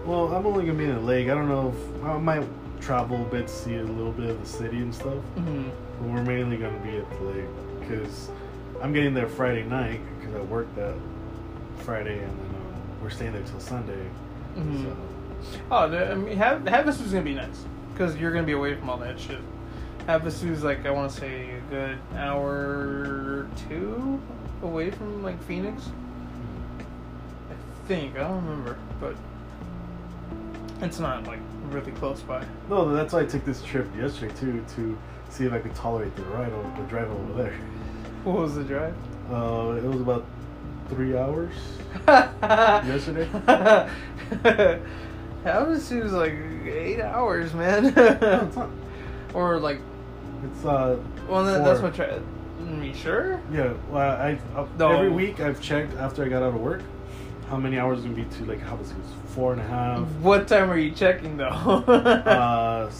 Well, 0.07 0.33
I'm 0.35 0.47
only 0.47 0.65
gonna 0.67 0.79
be 0.79 0.85
in 0.85 0.95
the 0.95 1.01
lake. 1.01 1.29
I 1.29 1.35
don't 1.35 1.49
know 1.49 1.75
if 1.77 2.05
I 2.05 2.17
might 2.19 2.45
travel 2.81 3.21
a 3.23 3.25
bit, 3.25 3.51
see 3.51 3.77
a 3.77 3.83
little 3.83 4.13
bit 4.13 4.31
of 4.31 4.41
the 4.41 4.47
city 4.47 4.79
and 4.79 4.95
stuff. 4.95 5.15
hmm 5.35 5.65
But 6.01 6.09
we're 6.11 6.23
mainly 6.23 6.57
gonna 6.57 6.79
be 6.79 6.97
at 6.99 7.11
the 7.19 7.25
lake 7.25 7.45
because 7.81 8.31
I'm 8.83 8.93
getting 8.93 9.15
there 9.15 9.27
Friday 9.29 9.65
night 9.65 10.01
because 10.21 10.35
I 10.37 10.41
work 10.43 10.73
that 10.77 10.95
Friday 11.79 12.19
and 12.23 12.31
then 12.31 12.55
uh, 12.55 12.79
we're 13.03 13.11
staying 13.11 13.33
there 13.33 13.43
till 13.43 13.61
Sunday. 13.61 14.07
Mhm. 14.57 14.83
So 14.85 14.97
Oh, 15.71 15.89
the- 15.89 16.11
I 16.13 16.15
mean, 16.15 16.37
Hav- 16.37 16.65
Havasu 16.65 17.05
is 17.05 17.13
gonna 17.13 17.25
be 17.25 17.35
nice 17.35 17.65
because 17.93 18.17
you're 18.17 18.33
gonna 18.33 18.47
be 18.47 18.53
away 18.53 18.75
from 18.75 18.89
all 18.91 18.99
that 18.99 19.19
shit. 19.19 19.39
Havasu 20.07 20.51
is 20.51 20.63
like 20.63 20.87
I 20.87 20.91
want 20.91 21.11
to 21.11 21.21
say 21.21 21.51
a 21.51 21.61
good 21.71 21.99
hour 22.17 22.53
or 22.53 23.47
two 23.69 24.21
away 24.63 24.91
from 24.93 25.23
like 25.25 25.41
Phoenix. 25.45 25.89
I 27.51 27.89
think 27.89 28.17
I 28.17 28.21
don't 28.21 28.45
remember, 28.45 28.77
but 29.01 29.15
it's 30.83 30.99
not 30.99 31.27
like 31.27 31.41
really 31.71 31.93
close 31.93 32.21
by. 32.21 32.45
no, 32.69 32.93
that's 32.95 33.13
why 33.13 33.21
I 33.21 33.27
took 33.27 33.45
this 33.45 33.63
trip 33.63 33.87
yesterday 33.97 34.33
too 34.39 34.65
to 34.77 34.99
see 35.31 35.45
if 35.45 35.53
I 35.53 35.59
could 35.59 35.75
tolerate 35.75 36.15
the 36.17 36.23
ride 36.25 36.53
over 36.53 36.83
the 36.83 36.87
drive 36.89 37.11
over 37.11 37.33
there. 37.43 37.55
What 38.25 38.37
was 38.39 38.55
the 38.55 38.65
drive? 38.65 38.95
Uh, 39.31 39.75
it 39.77 39.85
was 39.85 40.01
about 40.01 40.25
three 40.89 41.17
hours. 41.17 41.53
Yesterday? 42.09 43.29
Havasu 45.45 46.05
is 46.05 46.13
like 46.13 46.35
eight 46.67 47.01
hours, 47.01 47.55
man. 47.55 47.93
No, 47.95 48.47
it's 48.47 48.57
not. 48.57 48.71
or 49.35 49.59
like, 49.59 49.81
It's 50.45 50.65
uh. 50.65 50.99
well, 51.29 51.45
that, 51.45 51.65
that's 51.65 51.81
what. 51.81 51.95
Tra- 51.95 52.21
me 52.61 52.93
sure. 52.95 53.41
Yeah, 53.53 53.75
well, 53.91 54.21
I, 54.21 54.39
I 54.57 54.67
No. 54.79 54.89
every 54.91 55.11
week 55.11 55.39
I've 55.41 55.61
checked 55.61 55.95
after 55.99 56.25
I 56.25 56.29
got 56.29 56.43
out 56.43 56.55
of 56.55 56.61
work 56.61 56.83
how 57.49 57.57
many 57.57 57.79
hours 57.79 57.99
it's 57.99 58.07
gonna 58.07 58.17
be 58.17 58.25
to 58.37 58.45
like 58.45 58.61
how 58.61 58.75
was 58.77 58.91
it 58.91 58.97
four 59.29 59.53
and 59.53 59.61
a 59.61 59.65
half. 59.65 60.01
What 60.21 60.49
time 60.49 60.71
are 60.71 60.79
you 60.79 60.91
checking 60.91 61.37
though? 61.37 61.47
uh, 61.47 62.91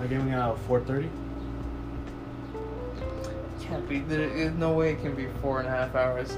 I 0.00 0.06
gave 0.06 0.22
me 0.24 0.32
out 0.32 0.58
four 0.66 0.80
thirty. 0.80 1.10
Can't 3.60 3.88
be. 3.88 4.00
There 4.00 4.20
is 4.22 4.52
no 4.54 4.72
way 4.72 4.92
it 4.92 5.02
can 5.02 5.14
be 5.14 5.26
four 5.42 5.58
and 5.58 5.68
a 5.68 5.70
half 5.70 5.94
hours. 5.94 6.36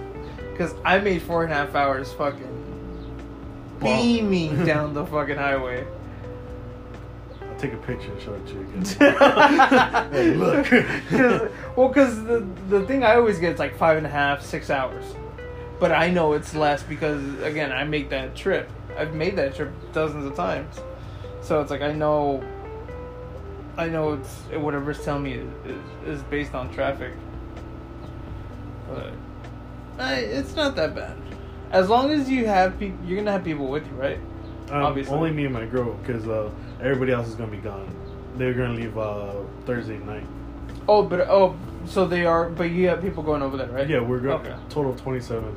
Because 0.52 0.74
I 0.84 0.98
made 0.98 1.22
four 1.22 1.44
and 1.44 1.52
a 1.52 1.56
half 1.56 1.74
hours 1.74 2.12
fucking 2.14 3.78
Well- 3.80 4.02
beaming 4.02 4.64
down 4.66 4.94
the 4.94 5.04
fucking 5.06 5.36
highway. 5.36 5.86
I'll 7.42 7.56
take 7.60 7.74
a 7.74 7.76
picture 7.78 8.10
and 8.12 8.20
show 8.22 8.34
it 8.34 8.46
to 8.46 8.52
you 8.54 8.60
again. 8.60 8.84
Hey, 10.12 10.34
look. 10.34 10.66
'Cause- 10.66 11.50
well, 11.76 11.88
because 11.88 12.24
the, 12.24 12.46
the 12.70 12.84
thing 12.86 13.04
I 13.04 13.16
always 13.16 13.38
get 13.38 13.52
is 13.52 13.58
like 13.58 13.76
five 13.76 13.98
and 13.98 14.06
a 14.06 14.10
half, 14.10 14.42
six 14.44 14.70
hours. 14.70 15.04
But 15.78 15.92
I 15.92 16.10
know 16.10 16.32
it's 16.32 16.54
less 16.54 16.82
because, 16.82 17.22
again, 17.42 17.72
I 17.72 17.84
make 17.84 18.10
that 18.10 18.34
trip. 18.34 18.70
I've 18.96 19.14
made 19.14 19.36
that 19.36 19.54
trip 19.54 19.70
dozens 19.92 20.26
of 20.26 20.34
times. 20.34 20.80
So 21.40 21.60
it's 21.60 21.70
like 21.70 21.82
I 21.82 21.92
know. 21.92 22.42
I 23.76 23.88
know 23.88 24.14
it's 24.14 24.34
whatever 24.52 24.90
it's 24.90 25.04
telling 25.04 25.22
me 25.22 25.34
is, 25.34 25.48
is, 25.64 26.18
is 26.18 26.22
based 26.24 26.52
on 26.52 26.72
traffic. 26.74 27.12
But 28.88 29.12
I, 29.98 30.14
it's 30.16 30.56
not 30.56 30.74
that 30.76 30.96
bad. 30.96 31.16
As 31.70 31.88
long 31.88 32.10
as 32.10 32.28
you 32.28 32.46
have 32.46 32.78
people, 32.78 32.98
you're 33.06 33.18
gonna 33.18 33.30
have 33.30 33.44
people 33.44 33.66
with 33.66 33.86
you, 33.86 33.92
right? 33.92 34.18
Um, 34.70 34.84
Obviously. 34.84 35.14
only 35.14 35.30
me 35.30 35.44
and 35.44 35.54
my 35.54 35.64
girl 35.66 35.92
because 35.94 36.26
uh, 36.26 36.50
everybody 36.80 37.12
else 37.12 37.28
is 37.28 37.34
gonna 37.34 37.50
be 37.50 37.58
gone. 37.58 37.88
They're 38.36 38.54
gonna 38.54 38.74
leave 38.74 38.98
uh, 38.98 39.34
Thursday 39.64 39.98
night. 39.98 40.26
Oh, 40.88 41.02
but 41.02 41.20
oh, 41.28 41.56
so 41.88 42.06
they 42.06 42.24
are. 42.26 42.48
But 42.48 42.70
you 42.70 42.88
have 42.88 43.00
people 43.02 43.22
going 43.22 43.42
over 43.42 43.56
there, 43.56 43.68
right? 43.68 43.88
Yeah, 43.88 44.00
we're 44.00 44.20
going 44.20 44.40
Okay. 44.46 44.54
total 44.68 44.92
of 44.92 45.00
twenty 45.00 45.20
seven. 45.20 45.54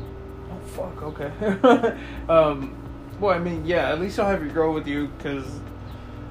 Oh 0.51 0.59
fuck. 0.67 1.01
Okay. 1.03 1.97
um. 2.29 2.75
Well, 3.19 3.35
I 3.35 3.39
mean, 3.39 3.65
yeah. 3.65 3.89
At 3.91 3.99
least 3.99 4.17
you'll 4.17 4.25
have 4.27 4.43
your 4.43 4.51
girl 4.53 4.73
with 4.73 4.87
you, 4.87 5.07
because 5.17 5.45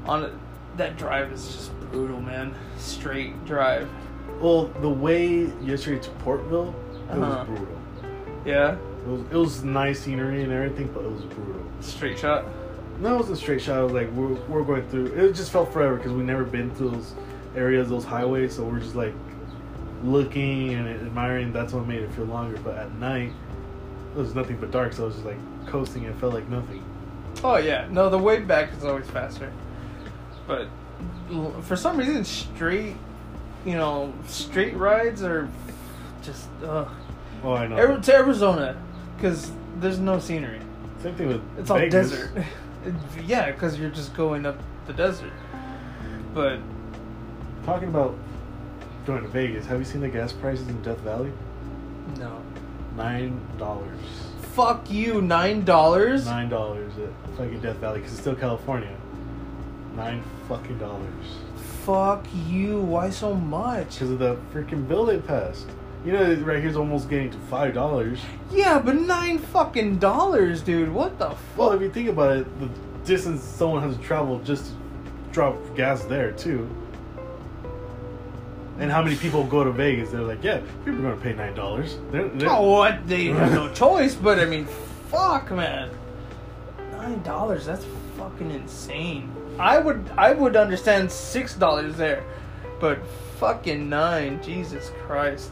on 0.06 0.38
that 0.76 0.96
drive 0.96 1.30
is 1.32 1.46
just 1.46 1.80
brutal, 1.92 2.20
man. 2.20 2.54
Straight 2.78 3.44
drive. 3.44 3.88
Well, 4.40 4.66
the 4.80 4.88
way 4.88 5.52
yesterday 5.62 6.00
to 6.02 6.10
Portville, 6.24 6.72
it 6.72 7.10
Uh-huh. 7.12 7.20
was 7.20 7.46
brutal. 7.46 7.78
Yeah. 8.44 8.72
It 8.74 9.06
was 9.06 9.20
it 9.30 9.34
was 9.36 9.64
nice 9.64 10.00
scenery 10.00 10.42
and 10.42 10.52
everything, 10.52 10.88
but 10.92 11.04
it 11.04 11.10
was 11.12 11.22
brutal. 11.22 11.62
Straight 11.80 12.18
shot. 12.18 12.44
No, 13.00 13.14
it 13.14 13.18
was 13.18 13.30
a 13.30 13.36
straight 13.36 13.62
shot. 13.62 13.80
It 13.80 13.84
was 13.84 13.92
like 13.92 14.10
we're 14.12 14.34
we're 14.48 14.62
going 14.64 14.86
through. 14.88 15.06
It 15.06 15.34
just 15.34 15.50
felt 15.52 15.72
forever 15.72 15.96
because 15.96 16.12
we 16.12 16.22
never 16.22 16.44
been 16.44 16.70
to 16.76 16.90
those 16.90 17.14
areas, 17.56 17.88
those 17.88 18.04
highways. 18.04 18.54
So 18.56 18.64
we're 18.64 18.80
just 18.80 18.94
like 18.96 19.14
looking 20.02 20.74
and 20.74 20.88
admiring. 20.88 21.52
That's 21.52 21.72
what 21.72 21.86
made 21.86 22.02
it 22.02 22.12
feel 22.12 22.24
longer. 22.26 22.58
But 22.62 22.76
at 22.76 22.92
night, 22.94 23.32
it 24.14 24.18
was 24.18 24.34
nothing 24.34 24.56
but 24.56 24.70
dark. 24.70 24.92
So 24.92 25.04
I 25.04 25.06
was 25.06 25.14
just 25.16 25.26
like 25.26 25.66
coasting. 25.66 26.04
It 26.04 26.14
felt 26.16 26.34
like 26.34 26.48
nothing. 26.48 26.84
Oh 27.44 27.56
yeah. 27.56 27.86
No, 27.90 28.10
the 28.10 28.18
way 28.18 28.40
back 28.40 28.72
is 28.72 28.84
always 28.84 29.08
faster. 29.08 29.52
But 30.46 30.68
for 31.62 31.76
some 31.76 31.96
reason, 31.96 32.24
straight, 32.24 32.96
you 33.64 33.74
know, 33.74 34.12
straight 34.26 34.76
rides 34.76 35.22
are 35.22 35.48
just 36.22 36.48
ugh. 36.64 36.88
Oh, 37.42 37.54
I 37.54 37.66
know. 37.66 37.76
Ari- 37.76 38.00
to 38.02 38.14
Arizona, 38.14 38.76
because 39.16 39.52
there's 39.78 39.98
no 39.98 40.18
scenery. 40.18 40.60
Same 41.02 41.14
thing 41.14 41.28
with 41.28 41.42
It's 41.58 41.70
all 41.70 41.88
desert. 41.88 42.30
Yeah, 43.26 43.50
because 43.50 43.78
you're 43.78 43.90
just 43.90 44.14
going 44.14 44.46
up 44.46 44.56
the 44.86 44.94
desert. 44.94 45.32
But 46.32 46.58
Talking 47.64 47.88
about 47.88 48.16
going 49.10 49.22
to 49.22 49.28
Vegas, 49.28 49.66
have 49.66 49.80
you 49.80 49.84
seen 49.84 50.00
the 50.00 50.08
gas 50.08 50.32
prices 50.32 50.68
in 50.68 50.80
Death 50.82 50.98
Valley? 50.98 51.32
no. 52.16 52.40
Nine 52.96 53.40
dollars. 53.56 53.98
Fuck 54.52 54.90
you, 54.90 55.22
nine 55.22 55.64
dollars. 55.64 56.26
Nine 56.26 56.48
dollars 56.48 56.92
at 56.98 57.36
fucking 57.36 57.60
Death 57.60 57.76
Valley 57.76 58.00
because 58.00 58.12
it's 58.12 58.20
still 58.20 58.34
California. 58.34 58.94
Nine 59.96 60.22
fucking 60.48 60.78
dollars 60.78 61.26
Fuck 61.84 62.26
you. 62.46 62.80
Why 62.80 63.10
so 63.10 63.34
much? 63.34 63.94
because 63.94 64.10
of 64.10 64.18
the 64.18 64.36
freaking 64.52 64.86
bill 64.86 65.06
they 65.06 65.18
passed. 65.18 65.66
You 66.04 66.12
know, 66.12 66.34
right 66.42 66.60
here's 66.60 66.76
almost 66.76 67.08
getting 67.08 67.30
to 67.30 67.38
five 67.38 67.74
dollars. 67.74 68.20
Yeah, 68.50 68.80
but 68.80 68.96
nine 68.96 69.38
fucking 69.38 69.98
dollars, 69.98 70.62
dude. 70.62 70.92
What 70.92 71.18
the 71.18 71.30
fuck? 71.30 71.56
Well, 71.56 71.72
if 71.72 71.80
you 71.80 71.90
think 71.90 72.08
about 72.08 72.36
it, 72.38 72.60
the 72.60 72.68
distance 73.04 73.42
someone 73.42 73.82
has 73.82 73.96
to 73.96 74.02
travel 74.02 74.40
just 74.40 74.66
to 74.66 74.72
drop 75.32 75.56
gas 75.76 76.02
there 76.04 76.32
too. 76.32 76.68
And 78.80 78.90
how 78.90 79.02
many 79.02 79.14
people 79.14 79.44
go 79.44 79.62
to 79.62 79.70
Vegas? 79.70 80.10
They're 80.10 80.22
like, 80.22 80.42
yeah, 80.42 80.60
people 80.84 81.00
are 81.06 81.10
gonna 81.10 81.20
pay 81.20 81.34
nine 81.34 81.54
dollars. 81.54 81.98
Oh, 82.14 82.70
what? 82.70 83.06
They 83.06 83.26
have 83.26 83.52
no 83.52 83.70
choice, 83.74 84.14
but 84.14 84.38
I 84.38 84.46
mean, 84.46 84.64
fuck, 85.10 85.50
man. 85.50 85.90
Nine 86.92 87.22
dollars? 87.22 87.66
That's 87.66 87.84
fucking 88.16 88.50
insane. 88.50 89.30
I 89.58 89.78
would, 89.78 90.10
I 90.16 90.32
would 90.32 90.56
understand 90.56 91.12
six 91.12 91.54
dollars 91.54 91.96
there, 91.96 92.24
but 92.80 92.98
fucking 93.38 93.88
nine, 93.88 94.42
Jesus 94.42 94.90
Christ. 95.06 95.50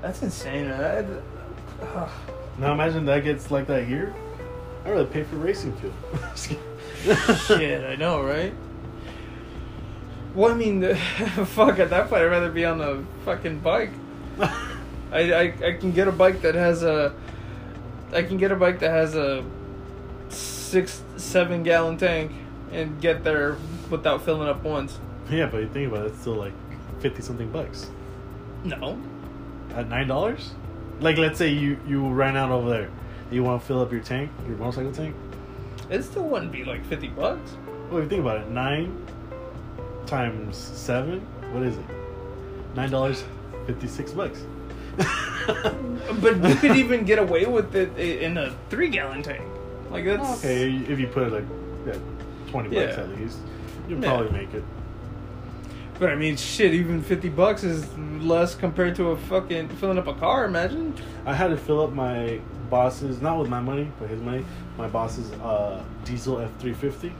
That's 0.00 0.22
insane. 0.22 0.68
man. 0.68 0.78
That- 0.78 1.22
ugh. 1.96 2.10
Now 2.58 2.72
imagine 2.72 3.04
that 3.06 3.24
gets 3.24 3.50
like 3.50 3.66
that 3.66 3.84
here. 3.84 4.14
I'd 4.84 4.90
rather 4.90 5.06
pay 5.06 5.24
for 5.24 5.36
racing 5.36 5.74
fuel. 5.78 5.92
Shit, 7.46 7.84
I 7.84 7.96
know, 7.96 8.22
right? 8.22 8.52
Well, 10.34 10.50
I 10.52 10.54
mean, 10.54 10.94
fuck, 11.46 11.78
at 11.78 11.90
that 11.90 12.08
point, 12.08 12.22
I'd 12.22 12.26
rather 12.26 12.50
be 12.50 12.64
on 12.64 12.80
a 12.80 13.04
fucking 13.24 13.60
bike. 13.60 13.90
I, 14.40 14.52
I, 15.12 15.40
I 15.64 15.72
can 15.74 15.92
get 15.92 16.08
a 16.08 16.12
bike 16.12 16.42
that 16.42 16.54
has 16.54 16.82
a. 16.82 17.14
I 18.12 18.22
can 18.22 18.36
get 18.36 18.50
a 18.52 18.56
bike 18.56 18.80
that 18.80 18.90
has 18.90 19.14
a 19.14 19.44
six, 20.28 21.02
seven 21.16 21.62
gallon 21.62 21.96
tank 21.96 22.32
and 22.72 23.00
get 23.00 23.22
there 23.24 23.56
without 23.90 24.24
filling 24.24 24.48
up 24.48 24.64
once. 24.64 24.98
yeah, 25.30 25.46
but 25.46 25.58
you 25.60 25.68
think 25.68 25.92
about 25.92 26.06
it, 26.06 26.08
it's 26.12 26.20
still 26.20 26.34
like 26.34 26.52
fifty 27.00 27.22
something 27.22 27.50
bucks 27.50 27.90
No. 28.64 28.98
at 29.74 29.88
nine 29.88 30.08
dollars. 30.08 30.52
Like, 31.00 31.16
let's 31.18 31.38
say 31.38 31.48
you 31.50 31.78
you 31.86 32.08
ran 32.08 32.36
out 32.36 32.50
over 32.50 32.70
there, 32.70 32.90
you 33.30 33.42
want 33.44 33.60
to 33.62 33.66
fill 33.66 33.80
up 33.80 33.92
your 33.92 34.00
tank, 34.00 34.30
your 34.48 34.56
motorcycle 34.56 34.92
tank. 34.92 35.14
It 35.90 36.02
still 36.02 36.24
wouldn't 36.24 36.50
be 36.50 36.64
like 36.64 36.84
50 36.86 37.08
bucks. 37.08 37.56
Well, 37.90 37.98
if 37.98 38.04
you 38.04 38.08
think 38.10 38.20
about 38.22 38.38
it, 38.40 38.50
nine 38.50 38.96
times 40.06 40.56
seven, 40.56 41.20
what 41.52 41.62
is 41.62 41.76
it? 41.76 41.84
Nine 42.74 42.90
dollars, 42.90 43.24
fifty 43.66 43.86
six 43.88 44.12
bucks. 44.12 44.42
But 46.20 46.42
you 46.48 46.54
could 46.56 46.76
even 46.76 47.04
get 47.04 47.18
away 47.18 47.44
with 47.46 47.74
it 47.74 47.96
in 47.98 48.36
a 48.38 48.54
three 48.70 48.88
gallon 48.88 49.22
tank. 49.22 49.42
Like, 49.90 50.04
that's. 50.04 50.38
okay, 50.44 50.70
if 50.88 50.98
you 50.98 51.06
put 51.06 51.32
like 51.32 51.44
yeah, 51.86 51.94
twenty 52.48 52.68
bucks 52.68 52.96
Yeah. 52.96 53.02
at 53.04 53.08
least, 53.18 53.38
you'll 53.88 54.02
Yeah. 54.02 54.08
probably 54.16 54.38
make 54.38 54.54
it. 54.54 54.64
But 55.98 56.10
I 56.10 56.14
mean, 56.16 56.36
shit, 56.36 56.74
even 56.74 57.02
50 57.02 57.28
bucks 57.28 57.62
is 57.62 57.86
less 58.20 58.54
compared 58.54 58.96
to 58.96 59.10
a 59.10 59.16
fucking 59.16 59.68
filling 59.76 59.96
up 59.98 60.08
a 60.08 60.14
car, 60.14 60.44
imagine. 60.44 60.92
I 61.24 61.34
had 61.34 61.48
to 61.48 61.56
fill 61.56 61.82
up 61.82 61.92
my 61.92 62.40
boss's, 62.68 63.20
not 63.22 63.38
with 63.38 63.48
my 63.48 63.60
money, 63.60 63.90
but 64.00 64.08
his 64.08 64.20
money, 64.20 64.44
my 64.76 64.88
boss's 64.88 65.30
uh, 65.34 65.82
diesel 66.04 66.40
F 66.40 66.50
three 66.58 66.72
fifty. 66.74 67.12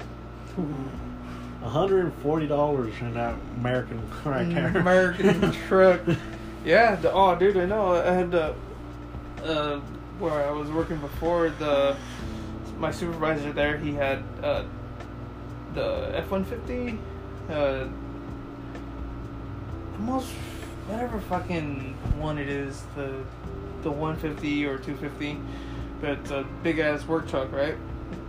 $140 1.65 3.01
in 3.01 3.15
that 3.15 3.35
American 3.57 4.01
right 4.25 4.49
there. 4.55 4.69
Mm, 4.71 4.81
American 4.81 5.53
truck. 5.69 6.01
Yeah, 6.65 6.97
the, 6.97 7.13
oh, 7.13 7.35
dude, 7.37 7.57
I 7.57 7.67
know. 7.67 7.95
I 7.95 8.13
had 8.13 8.31
the, 8.31 8.55
uh, 9.43 9.81
where 10.19 10.47
I 10.47 10.51
was 10.51 10.71
working 10.71 10.99
before, 10.99 11.51
the, 11.51 11.97
my 12.79 12.91
supervisor 12.91 13.53
there, 13.53 13.77
he 13.79 13.93
had, 13.95 14.23
uh, 14.43 14.65
the 15.75 16.11
F 16.15 16.31
150, 16.31 16.99
uh, 17.51 17.87
almost, 19.99 20.29
whatever 20.87 21.21
fucking 21.23 21.97
one 22.19 22.39
it 22.39 22.49
is, 22.49 22.83
the, 22.95 23.13
the 23.83 23.91
150 23.91 24.67
or 24.67 24.79
250, 24.79 25.39
but 26.01 26.11
it's 26.11 26.31
a 26.31 26.47
big 26.63 26.79
ass 26.79 27.05
work 27.07 27.29
truck, 27.29 27.51
right? 27.53 27.77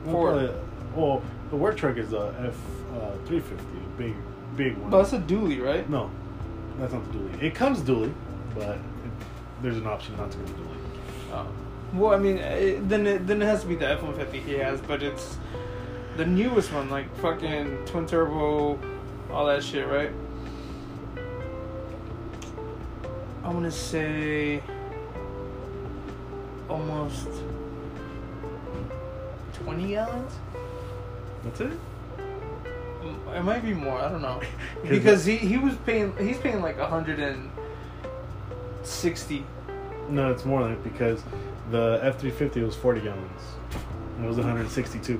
Well, 0.05 0.13
Ford. 0.13 0.33
probably- 0.47 0.61
well, 0.95 1.21
the 1.49 1.57
work 1.57 1.75
truck 1.77 1.97
is 1.97 2.13
a 2.13 2.33
F 2.39 2.55
uh, 2.95 3.11
three 3.25 3.39
fifty, 3.39 3.79
big, 3.97 4.15
big 4.55 4.77
one. 4.77 4.89
But 4.89 5.01
it's 5.01 5.13
a 5.13 5.19
dually, 5.19 5.61
right? 5.61 5.89
No, 5.89 6.09
that's 6.79 6.93
not 6.93 7.03
the 7.11 7.19
dually. 7.19 7.43
It 7.43 7.53
comes 7.53 7.81
dually, 7.81 8.13
but 8.53 8.69
it, 8.69 8.79
there's 9.61 9.77
an 9.77 9.87
option 9.87 10.15
not 10.17 10.31
to 10.31 10.37
go 10.37 10.43
dually. 10.45 10.77
Oh. 11.33 11.47
Well, 11.93 12.13
I 12.13 12.17
mean, 12.17 12.37
it, 12.37 12.89
then 12.89 13.05
it, 13.07 13.27
then 13.27 13.41
it 13.41 13.45
has 13.45 13.61
to 13.61 13.67
be 13.67 13.75
the 13.75 13.87
F 13.87 14.01
one 14.03 14.15
fifty 14.15 14.39
he 14.39 14.53
has, 14.53 14.81
but 14.81 15.03
it's 15.03 15.37
the 16.17 16.25
newest 16.25 16.71
one, 16.73 16.89
like 16.89 17.13
fucking 17.17 17.85
twin 17.85 18.05
turbo, 18.05 18.79
all 19.31 19.45
that 19.45 19.63
shit, 19.63 19.87
right? 19.87 20.11
I 23.43 23.49
want 23.49 23.65
to 23.65 23.71
say 23.71 24.63
almost 26.67 27.27
twenty 29.53 29.89
gallons. 29.89 30.33
That's 31.43 31.61
it. 31.61 31.77
It 33.33 33.43
might 33.43 33.63
be 33.63 33.73
more. 33.73 33.99
I 33.99 34.09
don't 34.09 34.21
know. 34.21 34.39
'Cause 34.81 34.89
because 34.89 35.25
he 35.25 35.37
he 35.37 35.57
was 35.57 35.75
paying 35.85 36.15
he's 36.17 36.37
paying 36.37 36.61
like 36.61 36.77
a 36.77 36.87
hundred 36.87 37.19
and 37.19 37.49
sixty. 38.83 39.45
No, 40.09 40.31
it's 40.31 40.45
more 40.45 40.63
than 40.63 40.73
it 40.73 40.83
because 40.83 41.23
the 41.71 41.99
F 42.03 42.19
three 42.19 42.31
fifty 42.31 42.61
was 42.61 42.75
forty 42.75 43.01
gallons. 43.01 43.41
It 44.21 44.25
was 44.25 44.37
one 44.37 44.45
hundred 44.47 44.69
sixty 44.69 44.99
two. 44.99 45.19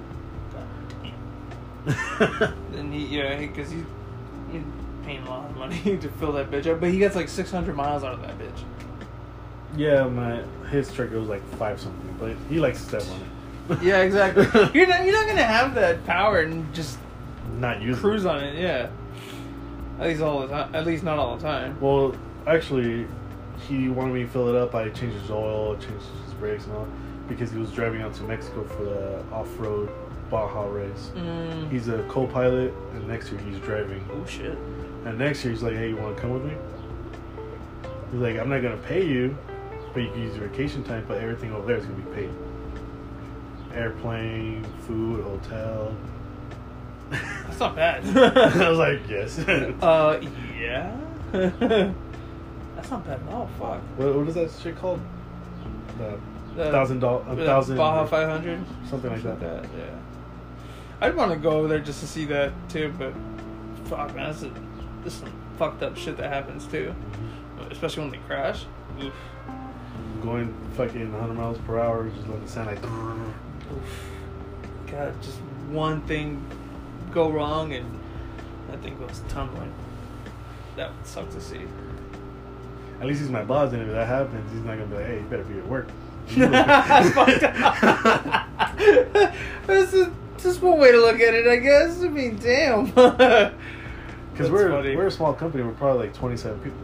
And 1.86 2.94
he, 2.94 3.18
yeah, 3.18 3.38
because 3.38 3.70
he, 3.70 3.84
he's 4.52 4.64
paying 5.04 5.22
a 5.26 5.30
lot 5.30 5.50
of 5.50 5.56
money 5.58 5.82
to 6.02 6.10
fill 6.20 6.32
that 6.34 6.50
bitch 6.50 6.66
up. 6.72 6.80
But 6.80 6.90
he 6.92 6.98
gets 6.98 7.16
like 7.16 7.30
600 7.30 7.76
miles 7.76 8.04
out 8.04 8.14
of 8.14 8.22
that 8.24 8.38
bitch. 8.40 8.64
yeah, 9.78 10.04
my 10.08 10.42
his 10.70 10.92
truck 10.92 11.12
was 11.12 11.28
like 11.28 11.46
five 11.58 11.80
something, 11.80 12.16
but 12.20 12.36
he 12.50 12.60
likes 12.60 12.84
to 12.86 13.02
step 13.02 13.14
on 13.14 13.22
it. 13.78 13.84
Yeah, 13.84 14.02
exactly. 14.02 14.44
you're 14.74 14.88
not, 14.88 15.04
you're 15.06 15.14
not 15.14 15.28
gonna 15.28 15.44
have 15.44 15.76
that 15.76 16.04
power 16.06 16.40
and 16.42 16.72
just 16.74 16.98
Not 17.60 17.82
using 17.82 18.02
cruise 18.02 18.26
it. 18.26 18.30
on 18.30 18.44
it. 18.44 18.56
Yeah. 18.62 18.90
At 20.00 20.08
least 20.08 20.22
all 20.22 20.42
the 20.42 20.48
time. 20.48 20.76
At 20.76 20.86
least 20.86 21.04
not 21.04 21.18
all 21.18 21.38
the 21.38 21.44
time. 21.44 21.80
Well, 21.80 22.16
actually, 22.48 23.08
he 23.68 23.88
wanted 23.90 24.14
me 24.14 24.24
to 24.24 24.28
fill 24.30 24.50
it 24.50 24.56
up. 24.56 24.76
I 24.76 24.90
changed 24.90 25.18
his 25.18 25.32
oil, 25.32 25.76
changed 25.76 26.06
his 26.26 26.34
brakes 26.34 26.66
and 26.66 26.74
all, 26.76 26.88
because 27.28 27.52
he 27.52 27.58
was 27.58 27.72
driving 27.72 28.02
out 28.02 28.14
to 28.16 28.24
Mexico 28.24 28.64
for 28.66 28.84
the 28.84 29.24
off-road 29.32 29.90
Baja 30.30 30.66
race. 30.66 31.12
Mm. 31.16 31.72
He's 31.72 31.88
a 31.88 32.04
co-pilot, 32.10 32.74
and 32.94 33.08
next 33.08 33.32
year 33.32 33.40
he's 33.42 33.60
driving. 33.60 34.04
oh 34.12 34.26
shit. 34.26 34.58
And 35.06 35.18
next 35.20 35.44
year 35.46 35.54
he's 35.54 35.64
like, 35.64 35.76
"Hey, 35.76 35.90
you 35.90 35.98
want 35.98 36.16
to 36.16 36.22
come 36.22 36.32
with 36.32 36.44
me?" 36.44 36.54
He's 38.12 38.20
like, 38.20 38.38
"I'm 38.38 38.50
not 38.50 38.62
gonna 38.62 38.78
pay 38.78 39.06
you, 39.06 39.38
but 39.94 40.02
you 40.02 40.10
can 40.10 40.22
use 40.22 40.36
your 40.36 40.48
vacation 40.48 40.84
time. 40.84 41.06
But 41.08 41.20
everything 41.20 41.54
over 41.54 41.68
there 41.68 41.78
is 41.78 41.86
gonna 41.86 42.02
be 42.02 42.16
paid: 42.16 42.30
airplane, 43.74 44.66
food, 44.88 45.24
hotel." 45.24 45.96
That's 47.46 47.60
not 47.60 47.76
bad. 47.76 48.04
I 48.18 48.70
was 48.70 48.78
like, 48.80 49.08
"Yes." 49.10 49.40
uh, 49.40 50.22
yeah. 50.60 50.96
That's 51.32 52.92
not 52.92 53.06
bad 53.06 53.20
at 53.28 53.34
all. 53.34 53.48
Fuck. 53.60 53.82
what, 53.98 54.16
what 54.16 54.28
is 54.28 54.36
that 54.36 54.52
shit 54.62 54.76
called? 54.78 55.00
The 55.98 56.20
The- 56.56 56.72
thousand 56.72 57.00
dollar, 57.00 57.24
a 57.28 57.36
thousand, 57.36 57.78
Baja 57.78 58.06
500. 58.06 58.60
something 58.90 59.12
like 59.12 59.24
that. 59.40 59.64
Yeah. 59.78 59.86
I'd 61.02 61.16
want 61.16 61.32
to 61.32 61.38
go 61.38 61.52
over 61.52 61.68
there 61.68 61.80
just 61.80 62.00
to 62.02 62.08
see 62.08 62.26
that 62.26 62.52
too, 62.70 62.94
but 62.98 63.14
fuck, 63.86 64.16
man, 64.16 64.32
that's, 64.32 64.44
a, 64.44 64.52
that's 65.04 65.16
some 65.16 65.32
fucked 65.58 65.84
up 65.84 65.98
shit 65.98 66.18
that 66.18 66.32
happens 66.32 66.66
too, 66.66 66.94
especially 67.70 68.04
when 68.04 68.12
they 68.12 68.18
crash. 68.20 68.66
Oof. 69.04 69.14
Going 70.24 70.54
fucking 70.76 71.12
100 71.12 71.34
miles 71.34 71.58
per 71.60 71.80
hour, 71.80 72.10
just 72.10 72.28
letting 72.28 72.44
the 72.46 72.50
sound 72.50 72.68
like. 72.68 72.84
Oof. 72.84 74.10
God, 74.88 75.22
just 75.22 75.38
one 75.70 76.02
thing 76.04 76.44
go 77.16 77.32
wrong 77.32 77.74
and 77.74 78.00
that 78.70 78.84
thing 78.84 78.96
goes 79.00 79.22
tumbling. 79.30 79.74
That 80.76 80.96
would 80.96 81.08
suck 81.08 81.30
to 81.32 81.42
see. 81.42 81.62
At 83.00 83.08
least 83.08 83.22
he's 83.22 83.30
my 83.30 83.44
boss, 83.44 83.74
and 83.74 83.82
if 83.82 83.90
that 83.90 84.08
happens, 84.08 84.52
he's 84.52 84.62
not 84.64 84.78
gonna 84.78 84.86
be 84.88 84.96
like, 84.98 85.06
"Hey, 85.06 85.20
you 85.20 85.26
better 85.26 85.44
be 85.44 85.58
at 85.58 85.68
work." 85.68 85.88
That's 86.36 87.10
fucked 87.14 87.44
up. 87.44 89.34
This 89.68 89.94
is 89.94 90.08
just 90.38 90.62
one 90.62 90.78
way 90.80 90.92
to 90.92 90.98
look 91.00 91.16
at 91.20 91.34
it, 91.34 91.48
I 91.48 91.56
guess. 91.58 92.02
I 92.04 92.08
mean, 92.10 92.38
damn. 92.38 92.92
Because 94.32 94.52
we're 94.52 94.70
funny. 94.70 94.98
we're 94.98 95.08
a 95.08 95.12
small 95.12 95.34
company. 95.34 95.64
We're 95.64 95.72
probably 95.72 96.08
like 96.08 96.14
27 96.14 96.60
people. 96.60 96.78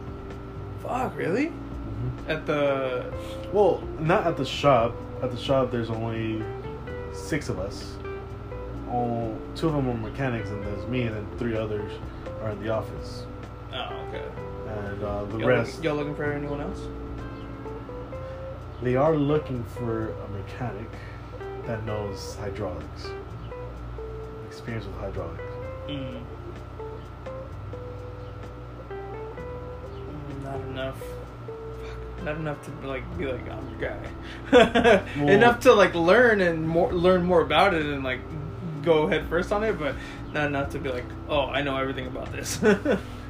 Fuck, 0.82 1.14
really? 1.14 1.48
Mm-hmm. 1.48 2.30
At 2.30 2.46
the 2.46 3.12
Well, 3.52 3.82
not 3.98 4.26
at 4.26 4.38
the 4.38 4.44
shop. 4.46 4.94
At 5.22 5.30
the 5.30 5.36
shop, 5.36 5.70
there's 5.70 5.90
only 5.90 6.42
six 7.12 7.50
of 7.50 7.58
us. 7.58 7.96
All 8.92 9.36
two 9.54 9.68
of 9.68 9.74
them 9.74 9.88
are 9.88 9.94
mechanics, 10.10 10.50
and 10.50 10.62
there's 10.62 10.86
me, 10.86 11.02
and 11.02 11.16
then 11.16 11.26
three 11.38 11.56
others 11.56 11.90
are 12.42 12.50
in 12.50 12.62
the 12.62 12.68
office. 12.70 13.24
oh, 13.72 14.06
okay. 14.08 14.24
And 14.68 15.02
uh, 15.02 15.24
the 15.24 15.38
Y'all, 15.38 15.48
rest, 15.48 15.76
look, 15.76 15.84
y'all 15.84 15.94
looking 15.96 16.14
for 16.14 16.24
anyone 16.32 16.60
else? 16.60 16.80
they 18.82 18.96
are 18.96 19.14
looking 19.16 19.62
for 19.78 20.08
a 20.10 20.28
mechanic 20.28 20.90
that 21.66 21.84
knows 21.86 22.36
hydraulics, 22.40 23.10
experience 24.48 24.84
with 24.86 24.96
hydraulics. 24.96 25.42
Mm. 25.88 26.20
Not 30.44 30.60
enough. 30.62 30.98
Fuck, 30.98 32.24
Not 32.24 32.36
enough 32.36 32.58
to 32.64 32.86
like 32.88 33.18
be 33.18 33.26
like 33.26 33.48
I'm 33.50 33.80
your 33.80 33.90
guy. 33.90 35.02
Well- 35.18 35.28
enough 35.28 35.60
to 35.60 35.72
like 35.72 35.94
learn 35.94 36.40
and 36.40 36.66
more 36.68 36.92
learn 36.92 37.22
more 37.24 37.40
about 37.40 37.74
it 37.74 37.86
and 37.86 38.02
like 38.04 38.20
go 38.82 39.06
head 39.06 39.26
first 39.28 39.52
on 39.52 39.64
it, 39.64 39.78
but 39.78 39.94
not 40.32 40.46
enough 40.46 40.70
to 40.70 40.78
be 40.78 40.90
like, 40.90 41.04
oh, 41.28 41.46
I 41.46 41.62
know 41.62 41.76
everything 41.76 42.06
about 42.06 42.32
this. 42.32 42.60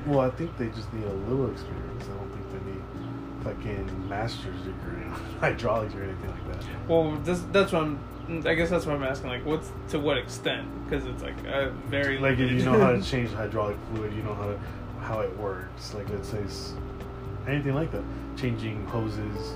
Well, 0.05 0.19
I 0.19 0.31
think 0.31 0.57
they 0.59 0.67
just 0.67 0.93
need 0.93 1.05
a 1.05 1.13
little 1.13 1.49
experience. 1.49 2.05
I 2.07 2.17
don't 2.19 2.31
think 2.33 2.65
they 2.65 2.73
need 2.73 2.83
fucking 3.45 4.09
master's 4.09 4.61
degree 4.63 5.05
on 5.05 5.13
hydraulics 5.41 5.95
or 5.95 6.03
anything 6.03 6.29
like 6.29 6.49
that. 6.59 6.65
well, 6.89 7.13
this, 7.19 7.41
that's 7.53 7.71
what 7.71 7.83
I'm. 7.85 8.45
I 8.45 8.55
guess 8.55 8.69
that's 8.69 8.85
what 8.85 8.97
I'm 8.97 9.05
asking. 9.05 9.29
Like, 9.31 9.47
what's 9.47 9.71
to 9.91 10.01
what 10.01 10.19
extent? 10.19 10.67
Because 10.85 11.07
it's 11.07 11.23
like 11.23 11.41
a 11.47 11.71
very 11.87 12.19
Like 12.19 12.41
if 12.41 12.51
you 12.51 12.65
know 12.65 12.81
how 12.81 12.91
to 12.91 13.01
change 13.01 13.31
hydraulic 13.31 13.77
fluid, 13.93 14.13
you 14.13 14.25
know 14.25 14.35
how 14.35 14.47
to, 14.47 14.59
how 15.03 15.21
it 15.21 15.37
works. 15.39 15.95
Like 15.95 16.09
let's 16.11 16.29
say 16.31 16.43
anything 17.47 17.75
like 17.75 17.93
that, 17.93 18.03
changing 18.37 18.85
hoses. 18.87 19.55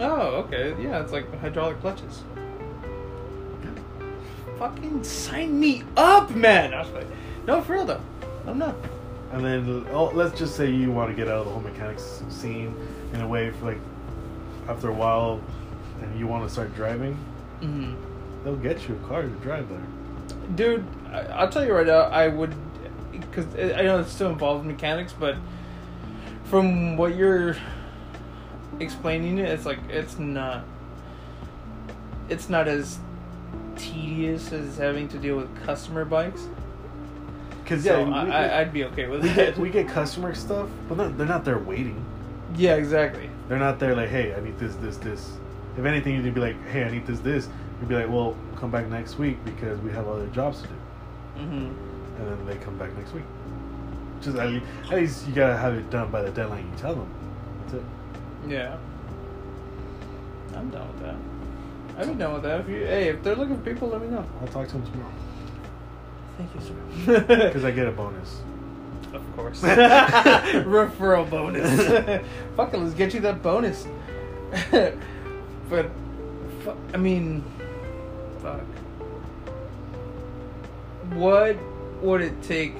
oh, 0.00 0.36
okay, 0.46 0.74
yeah, 0.82 1.02
it's 1.02 1.12
like 1.12 1.30
hydraulic 1.40 1.80
clutches. 1.82 2.22
Fucking 4.58 5.04
sign 5.04 5.58
me 5.58 5.84
up, 5.96 6.30
man. 6.30 6.74
I 6.74 6.80
was 6.80 6.90
like, 6.90 7.06
no, 7.46 7.62
for 7.62 7.74
real 7.74 7.84
though, 7.84 8.00
I'm 8.46 8.58
not. 8.58 8.74
And 9.32 9.44
then 9.44 9.86
oh, 9.92 10.06
let's 10.14 10.38
just 10.38 10.56
say 10.56 10.70
you 10.70 10.90
want 10.90 11.10
to 11.10 11.16
get 11.16 11.28
out 11.28 11.38
of 11.40 11.44
the 11.46 11.52
whole 11.52 11.60
mechanics 11.60 12.22
scene 12.28 12.74
in 13.12 13.20
a 13.20 13.28
way 13.28 13.50
for 13.50 13.66
like 13.66 13.78
after 14.68 14.88
a 14.88 14.92
while, 14.92 15.40
and 16.02 16.18
you 16.18 16.26
want 16.26 16.44
to 16.46 16.50
start 16.50 16.74
driving. 16.74 17.14
hmm 17.60 17.94
They'll 18.44 18.56
get 18.56 18.88
you 18.88 18.94
a 18.94 19.08
car 19.08 19.22
to 19.22 19.28
drive 19.28 19.68
there. 19.68 19.82
Dude, 20.54 20.86
I, 21.12 21.20
I'll 21.20 21.48
tell 21.48 21.64
you 21.64 21.72
right 21.74 21.86
now, 21.86 22.02
I 22.02 22.28
would, 22.28 22.54
because 23.12 23.46
I 23.54 23.82
know 23.82 24.00
it's 24.00 24.12
still 24.12 24.30
involved 24.30 24.62
in 24.64 24.70
mechanics, 24.70 25.12
but 25.18 25.36
from 26.44 26.96
what 26.96 27.14
you're 27.16 27.56
explaining 28.80 29.38
it, 29.38 29.48
it's 29.48 29.66
like 29.66 29.78
it's 29.88 30.18
not, 30.18 30.64
it's 32.28 32.48
not 32.48 32.68
as 32.68 32.98
tedious 33.78 34.52
as 34.52 34.76
having 34.78 35.08
to 35.08 35.18
deal 35.18 35.36
with 35.36 35.54
customer 35.64 36.04
bikes. 36.04 36.48
Cause 37.66 37.82
So 37.84 38.04
yeah, 38.06 38.08
I, 38.10 38.24
we, 38.24 38.30
I, 38.30 38.60
I'd 38.60 38.72
be 38.72 38.84
okay 38.84 39.06
with 39.08 39.22
we 39.22 39.30
it. 39.30 39.36
get 39.36 39.58
we 39.58 39.70
get 39.70 39.88
customer 39.88 40.34
stuff, 40.34 40.70
but 40.88 40.96
not, 40.98 41.18
they're 41.18 41.26
not 41.26 41.44
there 41.44 41.58
waiting. 41.58 42.04
yeah, 42.54 42.76
exactly. 42.76 43.30
They're 43.48 43.58
not 43.58 43.78
there 43.78 43.94
like, 43.96 44.08
hey, 44.10 44.34
I 44.34 44.40
need 44.40 44.58
this, 44.58 44.76
this, 44.76 44.96
this. 44.98 45.40
If 45.76 45.84
anything, 45.84 46.14
you'd 46.24 46.34
be 46.34 46.40
like, 46.40 46.60
hey, 46.66 46.84
I 46.84 46.90
need 46.90 47.06
this, 47.06 47.20
this. 47.20 47.48
You'd 47.80 47.88
be 47.88 47.94
like, 47.94 48.08
well, 48.08 48.36
come 48.56 48.70
back 48.70 48.86
next 48.88 49.18
week 49.18 49.44
because 49.44 49.80
we 49.80 49.90
have 49.92 50.08
other 50.08 50.26
jobs 50.28 50.62
to 50.62 50.68
do. 50.68 50.74
hmm 51.36 51.72
And 52.18 52.26
then 52.28 52.46
they 52.46 52.56
come 52.56 52.78
back 52.78 52.94
next 52.96 53.12
week. 53.14 53.24
Just 54.20 54.36
at 54.36 54.48
least, 54.48 54.66
at 54.90 54.96
least 54.98 55.28
you 55.28 55.34
gotta 55.34 55.56
have 55.56 55.74
it 55.74 55.90
done 55.90 56.10
by 56.10 56.22
the 56.22 56.30
deadline 56.32 56.66
you 56.70 56.76
tell 56.76 56.94
them. 56.94 57.10
That's 57.60 57.74
it. 57.74 57.84
Yeah. 58.46 58.78
I'm 60.54 60.70
done 60.70 60.88
with 60.88 61.00
that. 61.00 61.16
I'd 61.98 62.06
be 62.06 62.14
down 62.14 62.34
with 62.34 62.44
that. 62.44 62.60
If 62.60 62.68
you, 62.68 62.86
hey, 62.86 63.08
if 63.08 63.22
they're 63.24 63.34
looking 63.34 63.56
for 63.56 63.64
people, 63.64 63.88
let 63.88 64.00
me 64.00 64.06
know. 64.06 64.24
I'll 64.40 64.46
talk 64.46 64.68
to 64.68 64.72
them 64.74 64.86
tomorrow 64.86 65.12
Thank 66.36 66.54
you, 66.54 66.60
sir. 66.60 67.20
because 67.48 67.64
I 67.64 67.72
get 67.72 67.88
a 67.88 67.90
bonus. 67.90 68.40
Of 69.12 69.36
course. 69.36 69.60
Referral 69.62 71.28
bonus. 71.28 72.22
Fuck 72.56 72.74
it, 72.74 72.78
let's 72.78 72.94
get 72.94 73.12
you 73.14 73.20
that 73.20 73.42
bonus. 73.42 73.88
but, 74.70 75.90
fu- 76.62 76.76
I 76.94 76.96
mean, 76.96 77.42
fuck. 78.40 78.60
What 81.14 81.56
would 82.00 82.20
it 82.20 82.40
take? 82.42 82.74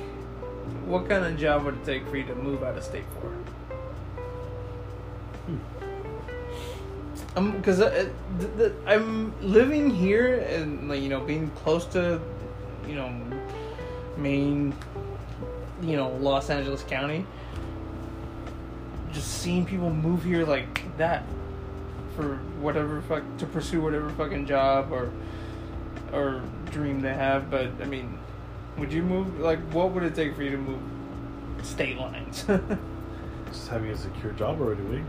What 0.84 1.08
kind 1.08 1.24
of 1.24 1.36
job 1.38 1.64
would 1.64 1.74
it 1.74 1.84
take 1.84 2.06
for 2.08 2.16
you 2.16 2.24
to 2.24 2.34
move 2.36 2.62
out 2.62 2.76
of 2.76 2.84
state 2.84 3.04
for? 3.20 3.32
Um, 7.36 7.52
because 7.52 7.80
uh, 7.80 8.08
th- 8.56 8.72
I'm 8.86 9.32
living 9.40 9.90
here 9.90 10.38
and 10.40 10.88
like 10.88 11.02
you 11.02 11.08
know 11.08 11.20
being 11.20 11.50
close 11.50 11.84
to, 11.86 12.20
you 12.86 12.94
know, 12.94 13.12
Maine, 14.16 14.74
you 15.82 15.96
know, 15.96 16.10
Los 16.20 16.50
Angeles 16.50 16.82
County. 16.82 17.24
Just 19.12 19.38
seeing 19.40 19.64
people 19.64 19.90
move 19.90 20.24
here 20.24 20.44
like 20.44 20.96
that 20.98 21.24
for 22.14 22.36
whatever 22.60 23.00
fuck 23.02 23.22
to 23.38 23.46
pursue 23.46 23.80
whatever 23.80 24.10
fucking 24.10 24.46
job 24.46 24.92
or 24.92 25.10
or 26.12 26.42
dream 26.70 27.00
they 27.00 27.14
have. 27.14 27.50
But 27.50 27.70
I 27.80 27.84
mean, 27.84 28.18
would 28.78 28.92
you 28.92 29.02
move? 29.02 29.38
Like, 29.40 29.60
what 29.72 29.90
would 29.90 30.02
it 30.02 30.14
take 30.14 30.34
for 30.34 30.42
you 30.42 30.50
to 30.50 30.58
move 30.58 30.80
state 31.62 31.96
lines? 31.96 32.44
Just 33.46 33.68
having 33.68 33.90
a 33.90 33.96
secure 33.96 34.32
job 34.32 34.60
already. 34.60 35.04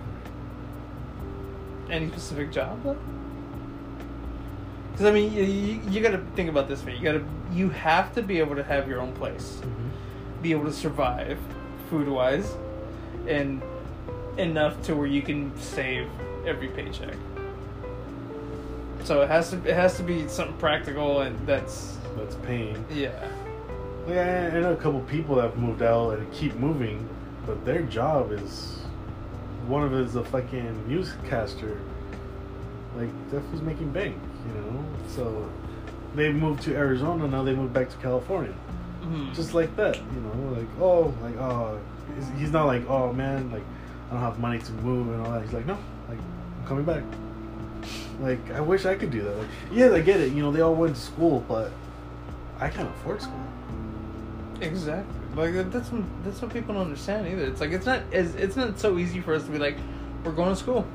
Any 1.90 2.10
specific 2.10 2.52
job 2.52 2.84
though? 2.84 2.98
Because 4.92 5.06
I 5.06 5.12
mean, 5.12 5.32
you, 5.34 5.44
you, 5.44 5.82
you 5.90 6.02
got 6.02 6.12
to 6.12 6.22
think 6.36 6.50
about 6.50 6.68
this 6.68 6.84
way. 6.84 6.96
You 6.96 7.04
got 7.04 7.14
to 7.14 7.26
you 7.52 7.70
have 7.70 8.14
to 8.16 8.22
be 8.22 8.40
able 8.40 8.56
to 8.56 8.64
have 8.64 8.88
your 8.88 9.00
own 9.02 9.14
place, 9.14 9.60
Mm-hmm. 9.62 10.42
be 10.44 10.52
able 10.52 10.66
to 10.66 10.74
survive, 10.74 11.38
food 11.90 12.08
wise, 12.08 12.54
and 13.28 13.62
enough 14.38 14.82
to 14.84 14.96
where 14.96 15.08
you 15.08 15.22
can 15.22 15.58
save 15.58 16.08
every 16.46 16.68
paycheck. 16.68 17.16
So 19.04 19.22
it 19.22 19.30
has 19.30 19.50
to 19.52 19.58
it 19.58 19.74
has 19.74 19.96
to 19.98 20.04
be 20.04 20.28
something 20.28 20.58
practical 20.58 21.22
and 21.22 21.36
that's 21.48 21.98
That's 22.18 22.36
pain. 22.36 22.84
yeah. 22.92 23.28
Yeah, 24.08 24.50
I, 24.54 24.58
I 24.58 24.60
know 24.62 24.74
a 24.74 24.76
couple 24.76 25.00
people 25.02 25.36
that 25.36 25.44
have 25.44 25.58
moved 25.58 25.82
out 25.84 26.18
and 26.18 26.32
keep 26.34 26.56
moving, 26.56 27.08
but 27.46 27.64
their 27.66 27.84
job 27.84 28.32
is 28.32 28.79
one 29.70 29.84
of 29.84 29.94
it 29.94 30.02
is 30.02 30.16
a 30.16 30.24
fucking 30.24 30.88
newscaster. 30.88 31.80
Like 32.98 33.10
that 33.32 33.42
was 33.52 33.62
making 33.62 33.92
bank, 33.92 34.16
you 34.48 34.54
know. 34.62 34.84
So 35.08 35.50
they 36.16 36.32
moved 36.34 36.64
to 36.64 36.76
Arizona. 36.76 37.28
Now 37.28 37.44
they 37.44 37.54
moved 37.54 37.74
back 37.74 37.90
to 37.90 37.98
California, 37.98 38.54
Mhm. 39.04 39.34
just 39.34 39.54
like 39.54 39.74
that, 39.76 39.96
you 39.98 40.22
know. 40.22 40.58
Like 40.58 40.68
oh, 40.82 41.14
like 41.22 41.38
oh, 41.38 41.80
he's, 42.16 42.28
he's 42.40 42.52
not 42.52 42.66
like 42.66 42.90
oh 42.90 43.14
man, 43.14 43.52
like 43.52 43.64
I 44.10 44.14
don't 44.14 44.22
have 44.24 44.40
money 44.40 44.60
to 44.60 44.72
move 44.74 45.08
and 45.14 45.22
all 45.26 45.32
that. 45.34 45.44
He's 45.44 45.54
like 45.54 45.66
no, 45.68 45.78
like 46.10 46.18
I'm 46.18 46.68
coming 46.68 46.84
back. 46.86 47.04
Like 48.20 48.52
I 48.52 48.60
wish 48.60 48.86
I 48.86 48.96
could 48.96 49.12
do 49.12 49.22
that. 49.22 49.38
Like 49.38 49.48
yeah, 49.72 49.92
I 49.94 50.02
get 50.02 50.20
it. 50.20 50.34
You 50.34 50.42
know, 50.42 50.52
they 50.52 50.62
all 50.62 50.76
went 50.76 50.96
to 50.96 51.02
school, 51.02 51.46
but 51.48 51.72
I 52.60 52.70
can't 52.70 52.90
afford 52.90 53.22
school. 53.22 53.40
Exactly. 54.62 55.16
Like 55.36 55.54
that's 55.72 55.92
what, 55.92 56.02
that's 56.24 56.42
what 56.42 56.52
people 56.52 56.74
don't 56.74 56.84
understand 56.84 57.28
either. 57.28 57.44
It's 57.46 57.62
like 57.62 57.72
it's 57.72 57.86
not 57.86 58.02
it's, 58.12 58.34
it's 58.36 58.56
not 58.56 58.80
so 58.80 58.98
easy 58.98 59.22
for 59.22 59.34
us 59.34 59.44
to 59.46 59.52
be 59.52 59.58
like 59.60 59.78
we're 60.24 60.32
going 60.32 60.50
to 60.50 60.56
school. 60.56 60.86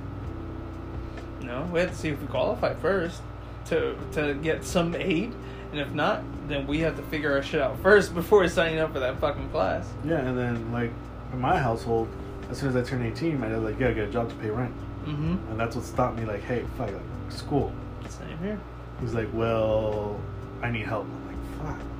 No, 1.40 1.62
we 1.73 1.81
have 1.81 1.90
to 1.90 1.97
see 1.97 2.09
if 2.09 2.20
we 2.20 2.27
qualify 2.27 2.74
first 2.74 3.20
to 3.66 3.97
to 4.12 4.35
get 4.35 4.65
some 4.65 4.94
aid, 4.94 5.32
and 5.73 5.81
if 5.81 5.90
not, 5.93 6.23
then 6.48 6.66
we 6.66 6.81
have 6.81 6.97
to 6.97 7.02
figure 7.05 7.32
our 7.32 7.43
shit 7.43 7.61
out 7.61 7.78
first 7.81 8.15
before 8.15 8.47
signing 8.48 8.78
up 8.78 8.93
for 8.93 9.01
that 9.01 9.19
fucking 9.20 9.48
class. 9.51 9.86
Yeah, 10.05 10.19
and 10.20 10.36
then 10.36 10.73
like 10.73 10.90
in 11.32 11.40
my 11.40 11.59
household, 11.59 12.09
as 12.51 12.59
soon 12.59 12.70
as 12.70 12.77
I 12.77 12.82
turned 12.82 13.05
eighteen, 13.05 13.39
my 13.40 13.48
dad's 13.48 13.62
like, 13.62 13.78
"Yeah, 13.78 13.93
get 13.93 14.09
a 14.09 14.12
job 14.12 14.28
to 14.31 14.35
pay 14.36 14.51
rent," 14.51 14.74
Mm-hmm. 15.06 15.51
and 15.51 15.61
that's 15.61 15.77
what 15.77 15.85
stopped 15.85 16.19
me. 16.19 16.24
Like, 16.24 16.43
hey, 16.43 16.65
fuck, 16.77 16.90
like 16.93 17.01
school. 17.31 17.73
Same 18.09 18.39
here. 18.39 18.59
He's 19.01 19.15
like, 19.15 19.28
"Well, 19.32 20.19
I 20.62 20.70
need 20.70 20.86
help." 20.86 21.05
I'm 21.06 21.27
like, 21.27 21.77
"Fuck, 21.78 21.81
okay." 21.81 21.93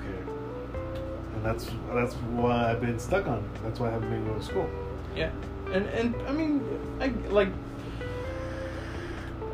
And 1.45 1.53
that's 1.53 1.71
that's 1.93 2.15
why 2.15 2.71
I've 2.71 2.81
been 2.81 2.99
stuck 2.99 3.27
on. 3.27 3.47
That's 3.63 3.79
why 3.79 3.89
I 3.89 3.91
haven't 3.91 4.09
been 4.09 4.25
going 4.25 4.39
to 4.39 4.45
school. 4.45 4.69
Yeah, 5.15 5.31
and 5.73 5.87
and 5.89 6.15
I 6.27 6.33
mean, 6.33 6.63
I 7.01 7.09
like. 7.29 7.49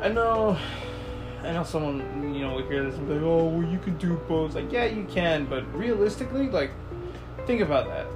I 0.01 0.07
know, 0.07 0.57
I 1.43 1.51
know 1.51 1.63
someone 1.63 2.33
you 2.33 2.41
know 2.41 2.55
would 2.55 2.65
hear 2.65 2.83
this 2.83 2.95
and 2.95 3.07
be 3.07 3.15
like, 3.15 3.23
"Oh, 3.23 3.45
well, 3.45 3.69
you 3.69 3.77
can 3.77 3.97
do 3.97 4.15
both." 4.27 4.55
Like, 4.55 4.71
yeah, 4.71 4.85
you 4.85 5.03
can, 5.03 5.45
but 5.45 5.63
realistically, 5.75 6.49
like, 6.49 6.71
think 7.45 7.61
about 7.61 7.87
that. 7.87 8.07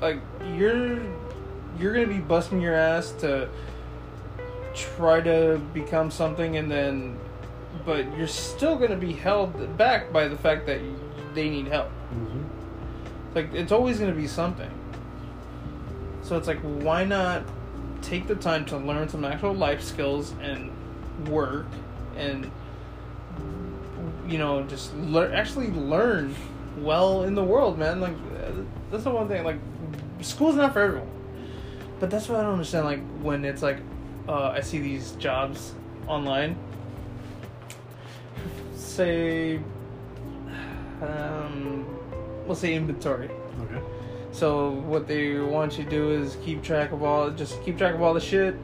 Like, 0.00 0.20
you're 0.54 1.00
you're 1.78 1.94
gonna 1.94 2.06
be 2.06 2.18
busting 2.18 2.60
your 2.60 2.74
ass 2.74 3.12
to 3.20 3.48
try 4.74 5.20
to 5.20 5.60
become 5.72 6.10
something, 6.10 6.56
and 6.56 6.70
then, 6.70 7.16
but 7.86 8.04
you're 8.18 8.26
still 8.26 8.76
gonna 8.76 8.96
be 8.96 9.12
held 9.12 9.78
back 9.78 10.12
by 10.12 10.26
the 10.28 10.36
fact 10.36 10.66
that 10.66 10.80
they 11.32 11.48
need 11.48 11.68
help. 11.68 11.88
Mm-hmm. 12.12 12.51
Like 13.34 13.52
it's 13.54 13.72
always 13.72 13.98
going 13.98 14.10
to 14.12 14.20
be 14.20 14.26
something. 14.26 14.70
So 16.22 16.36
it's 16.36 16.46
like, 16.46 16.60
why 16.60 17.04
not 17.04 17.44
take 18.02 18.26
the 18.26 18.34
time 18.34 18.64
to 18.66 18.76
learn 18.76 19.08
some 19.08 19.24
actual 19.24 19.54
life 19.54 19.82
skills 19.82 20.34
and 20.40 20.70
work 21.28 21.66
and 22.16 22.50
you 24.26 24.38
know 24.38 24.64
just 24.64 24.94
learn 24.96 25.32
actually 25.32 25.68
learn 25.68 26.34
well 26.78 27.24
in 27.24 27.34
the 27.34 27.44
world, 27.44 27.78
man. 27.78 28.00
Like 28.00 28.14
that's 28.90 29.04
the 29.04 29.10
one 29.10 29.28
thing. 29.28 29.44
Like 29.44 29.58
school's 30.20 30.56
not 30.56 30.72
for 30.72 30.80
everyone, 30.80 31.10
but 32.00 32.10
that's 32.10 32.28
what 32.28 32.40
I 32.40 32.42
don't 32.42 32.52
understand. 32.52 32.86
Like 32.86 33.02
when 33.20 33.44
it's 33.44 33.62
like 33.62 33.78
uh, 34.28 34.50
I 34.50 34.60
see 34.60 34.78
these 34.78 35.12
jobs 35.12 35.74
online. 36.06 36.56
Say, 38.74 39.60
um, 41.00 41.86
we'll 42.52 42.60
say 42.60 42.74
inventory. 42.74 43.30
Okay. 43.62 43.80
So 44.30 44.72
what 44.72 45.08
they 45.08 45.38
want 45.38 45.78
you 45.78 45.84
to 45.84 45.90
do 45.90 46.10
is 46.10 46.36
keep 46.44 46.62
track 46.62 46.92
of 46.92 47.02
all, 47.02 47.30
just 47.30 47.62
keep 47.64 47.78
track 47.78 47.94
of 47.94 48.02
all 48.02 48.12
the 48.12 48.20
shit. 48.20 48.56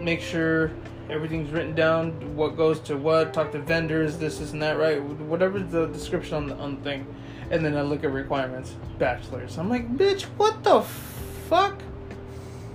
Make 0.00 0.20
sure 0.20 0.72
Everything's 1.10 1.50
written 1.50 1.74
down. 1.74 2.36
What 2.36 2.56
goes 2.56 2.80
to 2.80 2.96
what? 2.96 3.34
Talk 3.34 3.52
to 3.52 3.58
vendors. 3.58 4.16
This, 4.16 4.38
this, 4.38 4.52
and 4.52 4.62
that. 4.62 4.78
Right? 4.78 5.02
Whatever 5.02 5.58
the 5.58 5.86
description 5.86 6.34
on 6.34 6.46
the 6.46 6.56
on 6.56 6.76
the 6.76 6.82
thing, 6.82 7.06
and 7.50 7.62
then 7.62 7.76
I 7.76 7.82
look 7.82 8.02
at 8.02 8.12
requirements. 8.12 8.76
Bachelor's. 8.98 9.58
I'm 9.58 9.68
like, 9.68 9.94
bitch, 9.94 10.22
what 10.38 10.64
the 10.64 10.80
fuck? 10.80 11.82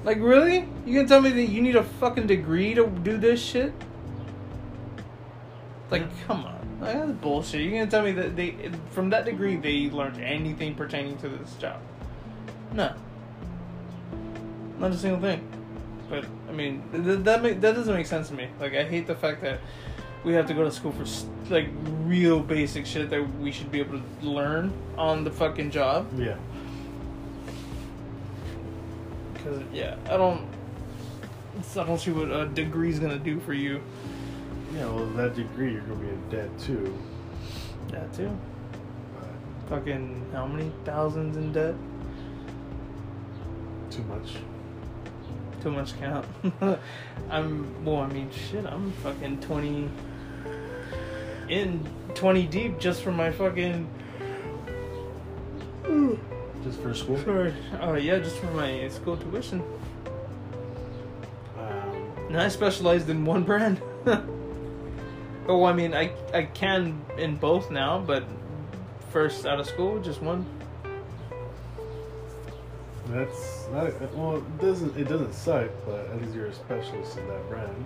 Like, 0.03 0.19
really? 0.19 0.67
You 0.85 0.95
gonna 0.95 1.07
tell 1.07 1.21
me 1.21 1.31
that 1.31 1.49
you 1.49 1.61
need 1.61 1.77
a 1.77 1.83
fucking 1.83 2.27
degree 2.27 2.75
to 2.75 2.85
do 2.85 3.17
this 3.17 3.41
shit? 3.41 3.73
Like, 5.89 6.03
come 6.27 6.45
on. 6.45 6.56
Like, 6.79 6.93
that's 6.93 7.11
bullshit. 7.13 7.61
You're 7.61 7.71
gonna 7.79 7.89
tell 7.89 8.03
me 8.03 8.11
that 8.13 8.35
they, 8.35 8.55
from 8.91 9.09
that 9.09 9.25
degree, 9.25 9.55
they 9.55 9.89
learned 9.89 10.21
anything 10.21 10.75
pertaining 10.75 11.17
to 11.17 11.29
this 11.29 11.53
job? 11.55 11.79
No. 12.73 12.93
Not 14.79 14.91
a 14.91 14.97
single 14.97 15.19
thing. 15.19 15.47
But 16.09 16.25
I 16.47 16.51
mean, 16.51 16.83
th- 16.91 17.19
that 17.23 17.41
make, 17.41 17.59
that 17.61 17.75
doesn't 17.75 17.93
make 17.93 18.05
sense 18.05 18.27
to 18.29 18.35
me. 18.35 18.47
Like, 18.59 18.73
I 18.75 18.83
hate 18.83 19.07
the 19.07 19.15
fact 19.15 19.41
that 19.41 19.59
we 20.23 20.33
have 20.33 20.45
to 20.47 20.53
go 20.53 20.63
to 20.63 20.71
school 20.71 20.91
for 20.91 21.01
s- 21.03 21.25
like 21.49 21.67
real 22.03 22.39
basic 22.39 22.85
shit 22.85 23.09
that 23.09 23.37
we 23.39 23.51
should 23.51 23.71
be 23.71 23.79
able 23.79 23.99
to 23.99 24.27
learn 24.27 24.71
on 24.97 25.23
the 25.23 25.31
fucking 25.31 25.71
job. 25.71 26.07
Yeah. 26.17 26.35
Because 29.33 29.61
yeah, 29.73 29.95
I 30.09 30.17
don't. 30.17 30.47
I 31.75 31.83
don't 31.83 31.97
see 31.99 32.11
what 32.11 32.29
a 32.31 32.45
degree's 32.45 32.99
gonna 32.99 33.17
do 33.17 33.39
for 33.39 33.53
you. 33.53 33.81
Yeah, 34.73 34.85
well, 34.87 35.05
that 35.15 35.35
degree, 35.35 35.71
you're 35.73 35.81
going 35.81 35.99
to 35.99 36.05
be 36.05 36.11
in 36.11 36.29
debt 36.29 36.59
too. 36.59 36.97
That 37.89 38.13
too. 38.13 38.37
But 39.19 39.69
Fucking 39.69 40.25
how 40.33 40.45
many 40.47 40.71
thousands 40.85 41.37
in 41.37 41.51
debt? 41.53 41.75
too 43.89 44.03
much. 44.03 44.35
Too 45.63 45.71
much 45.71 45.97
count. 45.99 46.25
I'm 47.31 47.83
well. 47.85 47.97
I 48.01 48.07
mean, 48.07 48.29
shit. 48.31 48.65
I'm 48.65 48.91
fucking 49.03 49.39
twenty 49.39 49.89
in 51.49 51.83
twenty 52.13 52.45
deep 52.45 52.77
just 52.79 53.01
for 53.01 53.11
my 53.11 53.31
fucking. 53.31 53.87
Just 56.63 56.79
for 56.81 56.93
school? 56.93 57.17
Oh 57.79 57.93
yeah, 57.93 58.19
just 58.19 58.37
for 58.37 58.47
my 58.47 58.89
school 58.89 59.15
tuition. 59.15 59.63
Um, 61.57 62.11
And 62.27 62.41
I 62.41 62.49
specialized 62.49 63.09
in 63.09 63.23
one 63.23 63.43
brand. 63.43 63.81
oh, 65.47 65.63
I 65.65 65.73
mean, 65.73 65.93
I 65.93 66.11
I 66.33 66.43
can 66.43 67.01
in 67.17 67.35
both 67.37 67.71
now, 67.71 67.99
but 67.99 68.23
first 69.11 69.45
out 69.45 69.59
of 69.59 69.67
school, 69.67 69.99
just 69.99 70.21
one. 70.21 70.45
that's 73.07 73.67
not, 73.71 74.15
well, 74.15 74.37
it 74.37 74.57
doesn't, 74.59 74.97
it 74.97 75.07
doesn't 75.07 75.33
suck, 75.33 75.69
but 75.85 76.07
at 76.07 76.21
least 76.21 76.35
you're 76.35 76.47
a 76.47 76.53
specialist 76.53 77.17
in 77.17 77.27
that 77.27 77.49
brand. 77.49 77.85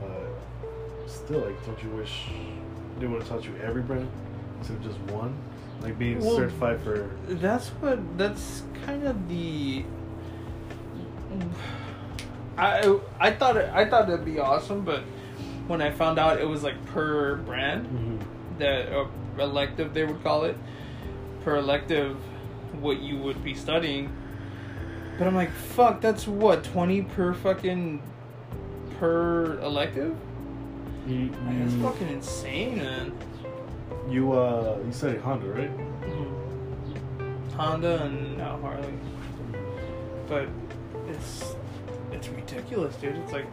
But 0.00 1.08
still, 1.08 1.40
like, 1.40 1.64
don't 1.64 1.80
you 1.82 1.90
wish 1.90 2.28
they 2.98 3.06
would 3.06 3.20
have 3.22 3.28
taught 3.28 3.44
you 3.44 3.54
every 3.62 3.82
brand 3.82 4.10
instead 4.58 4.76
of 4.78 4.82
just 4.82 4.98
one? 5.12 5.34
Like 5.80 5.98
being 5.98 6.20
Well, 6.20 6.36
certified 6.36 6.80
for. 6.80 7.10
That's 7.28 7.68
what. 7.68 8.18
That's 8.18 8.62
kind 8.84 9.04
of 9.06 9.28
the. 9.28 9.84
I 12.58 12.98
I 13.18 13.30
thought 13.32 13.56
it, 13.56 13.70
I 13.72 13.88
thought 13.88 14.08
it'd 14.08 14.24
be 14.24 14.38
awesome, 14.38 14.84
but 14.84 15.02
when 15.72 15.80
I 15.80 15.90
found 15.90 16.18
out 16.18 16.38
it 16.38 16.46
was 16.46 16.62
like 16.62 16.84
per 16.86 17.36
brand, 17.36 17.86
Mhm. 17.86 18.58
that 18.58 18.92
uh, 18.92 19.06
elective 19.38 19.94
they 19.94 20.04
would 20.04 20.22
call 20.22 20.44
it, 20.44 20.54
per 21.44 21.56
elective, 21.56 22.14
what 22.78 23.00
you 23.00 23.16
would 23.16 23.42
be 23.42 23.54
studying. 23.54 24.10
But 25.18 25.26
I'm 25.26 25.34
like, 25.34 25.50
fuck, 25.50 26.02
that's 26.02 26.28
what 26.28 26.62
twenty 26.62 27.00
per 27.00 27.32
fucking 27.32 28.02
per 29.00 29.58
elective. 29.62 30.14
You, 31.08 31.30
Like, 31.46 31.58
that's 31.62 31.72
you, 31.74 31.82
fucking 31.82 32.08
insane, 32.08 32.76
man. 32.76 33.12
you, 34.10 34.32
uh, 34.34 34.76
you 34.84 34.92
studied 34.92 35.20
Honda, 35.22 35.46
right? 35.46 35.70
Honda 37.56 38.02
and 38.04 38.36
now 38.36 38.58
Harley. 38.60 38.92
But 40.28 40.48
it's 41.08 41.54
it's 42.12 42.28
ridiculous, 42.28 42.94
dude. 42.96 43.16
It's 43.16 43.32
like 43.32 43.46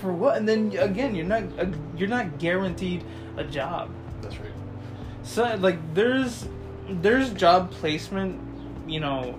for 0.00 0.12
what? 0.12 0.36
And 0.36 0.48
then 0.48 0.76
again, 0.78 1.14
you're 1.14 1.26
not 1.26 1.42
uh, 1.58 1.66
you're 1.96 2.08
not 2.08 2.38
guaranteed 2.38 3.04
a 3.36 3.44
job. 3.44 3.90
That's 4.20 4.38
right. 4.38 4.52
So 5.22 5.54
like 5.56 5.94
there's 5.94 6.48
there's 6.88 7.32
job 7.32 7.70
placement, 7.70 8.40
you 8.86 9.00
know, 9.00 9.38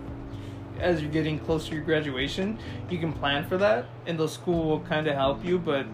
as 0.79 1.01
you're 1.01 1.11
getting 1.11 1.39
closer 1.39 1.69
to 1.69 1.75
your 1.75 1.83
graduation, 1.83 2.57
you 2.89 2.97
can 2.97 3.13
plan 3.13 3.47
for 3.47 3.57
that, 3.57 3.85
and 4.05 4.17
the 4.17 4.27
school 4.27 4.65
will 4.65 4.79
kind 4.81 5.07
of 5.07 5.15
help 5.15 5.43
you. 5.43 5.57
But 5.57 5.85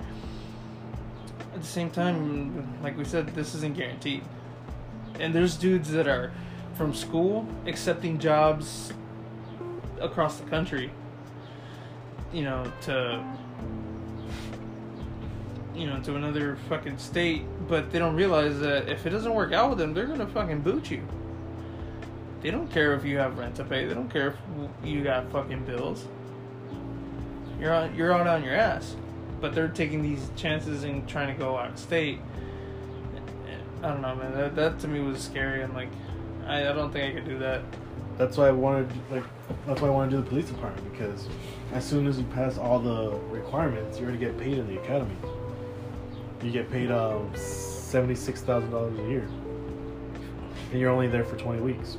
at 1.54 1.62
the 1.62 1.68
same 1.68 1.90
time, 1.90 2.82
like 2.82 2.98
we 2.98 3.04
said, 3.04 3.28
this 3.36 3.56
isn't 3.56 3.76
guaranteed. 3.76 4.24
And 5.20 5.34
there's 5.34 5.58
dudes 5.58 5.92
that 5.92 6.08
are 6.08 6.32
from 6.76 6.94
school 6.94 7.48
accepting 7.68 8.20
jobs 8.20 8.94
across 10.00 10.38
the 10.38 10.50
country. 10.50 10.92
You 12.32 12.44
know, 12.44 12.72
to 12.84 13.26
you 15.80 15.88
know, 15.88 16.00
to 16.02 16.16
another 16.16 16.58
fucking 16.68 16.98
state, 16.98 17.44
but 17.68 17.92
they 17.92 18.00
don't 18.00 18.16
realize 18.16 18.60
that 18.60 18.90
if 18.90 19.06
it 19.06 19.12
doesn't 19.12 19.34
work 19.34 19.54
out 19.54 19.70
with 19.70 19.80
them, 19.80 19.94
they're 19.94 20.06
gonna 20.06 20.28
fucking 20.28 20.62
boot 20.62 20.92
you. 20.92 21.02
They 22.42 22.52
don't 22.52 22.70
care 22.70 22.94
if 22.94 23.06
you 23.06 23.18
have 23.18 23.38
rent 23.38 23.56
to 23.56 23.64
pay. 23.64 23.86
They 23.86 23.94
don't 23.94 24.12
care 24.12 24.28
if 24.28 24.36
you 24.84 25.04
got 25.04 25.32
fucking 25.32 25.66
bills. 25.66 26.06
You're 27.60 27.74
on, 27.74 27.96
you're 27.96 28.14
out 28.14 28.28
on 28.28 28.44
your 28.44 28.56
ass, 28.56 28.96
but 29.42 29.56
they're 29.56 29.68
taking 29.70 30.02
these 30.02 30.30
chances 30.36 30.84
and 30.84 31.08
trying 31.08 31.34
to 31.34 31.40
go 31.40 31.58
out 31.58 31.72
of 31.72 31.80
state. 31.80 32.20
I 33.82 33.90
don't 33.90 34.02
know, 34.02 34.16
man. 34.16 34.34
That, 34.34 34.56
that 34.56 34.80
to 34.80 34.88
me 34.88 35.00
was 35.00 35.22
scary. 35.22 35.64
I'm 35.64 35.74
like, 35.74 35.90
I, 36.46 36.70
I 36.70 36.74
don't 36.74 36.92
think 36.92 37.14
I 37.14 37.20
could 37.20 37.28
do 37.28 37.40
that. 37.40 37.62
That's 38.18 38.36
why 38.36 38.50
I 38.50 38.52
wanted, 38.52 38.90
like, 39.10 39.24
that's 39.66 39.80
why 39.80 39.88
I 39.88 39.92
wanted 39.92 40.12
to 40.12 40.18
do 40.18 40.24
the 40.24 40.30
police 40.30 40.48
department 40.48 40.92
because 40.92 41.30
as 41.72 41.86
soon 41.86 42.06
as 42.08 42.18
you 42.18 42.26
pass 42.26 42.58
all 42.58 42.80
the 42.80 43.12
requirements, 43.30 43.98
you 43.98 44.04
already 44.04 44.20
get 44.20 44.38
paid 44.38 44.58
in 44.58 44.68
the 44.68 44.78
academy. 44.82 45.16
You 46.42 46.52
get 46.52 46.72
paid 46.72 46.90
um 46.92 47.30
seventy 47.36 48.16
six 48.16 48.42
thousand 48.42 48.72
dollars 48.72 48.98
a 49.00 49.04
year, 49.10 49.28
and 50.72 50.80
you're 50.80 50.92
only 50.92 51.08
there 51.08 51.24
for 51.26 51.36
twenty 51.38 51.62
weeks. 51.62 51.98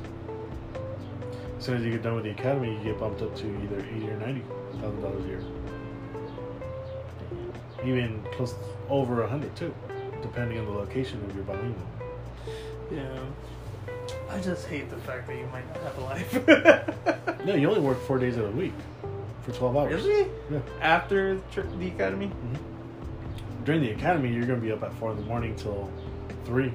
As 1.57 1.65
soon 1.65 1.77
as 1.77 1.83
you 1.83 1.91
get 1.91 2.01
done 2.01 2.15
with 2.15 2.23
the 2.23 2.31
academy, 2.31 2.73
you 2.75 2.83
get 2.83 2.99
bumped 2.99 3.21
up 3.21 3.35
to 3.37 3.45
either 3.63 3.79
eighty 3.93 4.09
or 4.09 4.17
ninety 4.17 4.41
thousand 4.79 5.01
dollars 5.01 5.23
a 5.25 5.27
year, 5.27 5.43
even 7.85 8.23
close 8.33 8.55
over 8.89 9.21
a 9.23 9.27
hundred 9.27 9.55
too, 9.55 9.73
depending 10.23 10.57
on 10.57 10.65
the 10.65 10.71
location 10.71 11.23
of 11.23 11.35
your 11.35 11.43
bilingual. 11.43 11.85
Yeah. 12.91 13.19
I 14.29 14.39
just 14.39 14.65
hate 14.67 14.89
the 14.89 14.97
fact 14.97 15.27
that 15.27 15.35
you 15.37 15.45
might 15.51 15.67
not 15.67 15.83
have 15.83 15.97
a 15.97 16.01
life. 16.01 16.87
No, 17.45 17.55
you 17.55 17.67
only 17.67 17.81
work 17.81 17.99
four 18.01 18.19
days 18.19 18.37
of 18.37 18.43
the 18.43 18.51
week 18.51 18.73
for 19.41 19.51
twelve 19.51 19.75
hours. 19.75 20.03
Really? 20.03 20.29
Yeah. 20.51 20.59
After 20.79 21.39
the 21.79 21.87
academy? 21.87 22.27
Mhm. 22.27 22.57
During 23.63 23.81
the 23.81 23.91
academy, 23.91 24.33
you're 24.33 24.45
gonna 24.45 24.59
be 24.59 24.71
up 24.71 24.81
at 24.83 24.93
four 24.95 25.11
in 25.11 25.17
the 25.17 25.23
morning 25.25 25.55
till 25.55 25.89
three. 26.45 26.73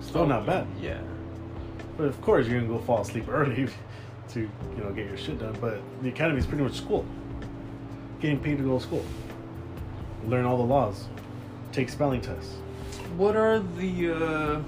Still 0.00 0.26
not 0.26 0.46
bad, 0.46 0.66
Yeah. 0.80 0.98
but 1.96 2.04
of 2.06 2.20
course 2.22 2.46
you're 2.46 2.60
gonna 2.60 2.72
go 2.72 2.78
fall 2.78 3.02
asleep 3.02 3.26
early 3.30 3.68
to 4.30 4.40
you 4.40 4.48
know 4.78 4.90
get 4.92 5.06
your 5.06 5.16
shit 5.16 5.38
done. 5.38 5.56
But 5.60 5.80
the 6.02 6.08
academy 6.08 6.38
is 6.38 6.46
pretty 6.46 6.62
much 6.64 6.74
school. 6.74 7.04
Getting 8.20 8.40
paid 8.40 8.56
to 8.58 8.64
go 8.64 8.78
to 8.78 8.82
school, 8.82 9.04
learn 10.26 10.46
all 10.46 10.56
the 10.56 10.62
laws, 10.64 11.06
take 11.70 11.90
spelling 11.90 12.22
tests. 12.22 12.54
What 13.18 13.36
are 13.36 13.58
the 13.58 14.12
uh, 14.12 14.62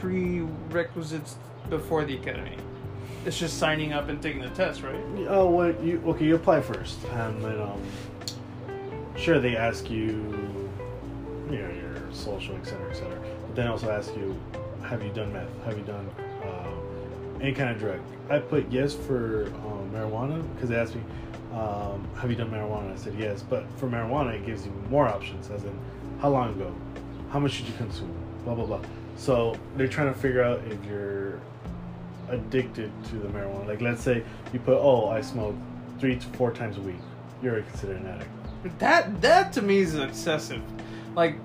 prerequisites 0.00 1.36
before 1.70 2.04
the 2.04 2.16
academy? 2.16 2.56
It's 3.26 3.38
just 3.38 3.58
signing 3.58 3.92
up 3.92 4.08
and 4.08 4.20
taking 4.22 4.40
the 4.40 4.48
test, 4.50 4.82
right? 4.82 4.96
Oh, 5.28 5.46
what 5.46 5.82
you 5.82 6.02
okay? 6.06 6.24
You 6.24 6.36
apply 6.36 6.62
first, 6.62 7.04
and 7.12 7.44
then 7.44 7.60
um, 7.60 7.82
sure 9.14 9.38
they 9.38 9.56
ask 9.56 9.90
you, 9.90 10.06
you 11.50 11.58
know, 11.58 11.70
your 11.70 12.12
social, 12.12 12.56
et 12.56 12.64
cetera, 12.64 12.90
et 12.90 12.94
cetera. 12.94 13.20
But 13.46 13.56
then 13.56 13.66
also 13.68 13.90
ask 13.90 14.16
you, 14.16 14.40
have 14.82 15.02
you 15.04 15.10
done 15.10 15.32
meth? 15.34 15.64
Have 15.64 15.76
you 15.76 15.84
done 15.84 16.08
uh, 16.42 17.40
any 17.42 17.52
kind 17.52 17.68
of 17.68 17.78
drug? 17.78 18.00
I 18.30 18.38
put 18.38 18.70
yes 18.72 18.94
for 18.94 19.46
um, 19.66 19.90
marijuana 19.92 20.42
because 20.54 20.70
they 20.70 20.76
asked 20.76 20.94
me, 20.94 21.02
um, 21.52 22.08
have 22.16 22.30
you 22.30 22.36
done 22.36 22.50
marijuana? 22.50 22.90
I 22.90 22.96
said 22.96 23.14
yes, 23.18 23.42
but 23.42 23.66
for 23.76 23.86
marijuana 23.86 24.34
it 24.34 24.46
gives 24.46 24.64
you 24.64 24.72
more 24.88 25.06
options, 25.06 25.50
as 25.50 25.64
in 25.64 25.78
how 26.22 26.30
long 26.30 26.54
ago, 26.54 26.74
how 27.30 27.38
much 27.38 27.58
did 27.58 27.66
you 27.68 27.74
consume, 27.74 28.14
blah 28.44 28.54
blah 28.54 28.64
blah. 28.64 28.80
So 29.18 29.56
they're 29.76 29.88
trying 29.88 30.10
to 30.14 30.18
figure 30.18 30.42
out 30.42 30.62
if 30.70 30.82
you're 30.86 31.38
addicted 32.30 32.90
to 33.04 33.16
the 33.16 33.28
marijuana. 33.28 33.66
Like, 33.66 33.80
let's 33.80 34.02
say 34.02 34.22
you 34.52 34.60
put, 34.60 34.78
oh, 34.78 35.08
I 35.08 35.20
smoke 35.20 35.54
three 35.98 36.16
to 36.16 36.26
four 36.38 36.52
times 36.52 36.76
a 36.78 36.80
week. 36.80 36.96
You're 37.42 37.62
considered 37.62 38.00
an 38.00 38.06
addict. 38.06 38.30
That 38.78 39.20
that 39.22 39.52
to 39.54 39.62
me 39.62 39.78
is 39.78 39.94
excessive. 39.98 40.62
Like, 41.16 41.36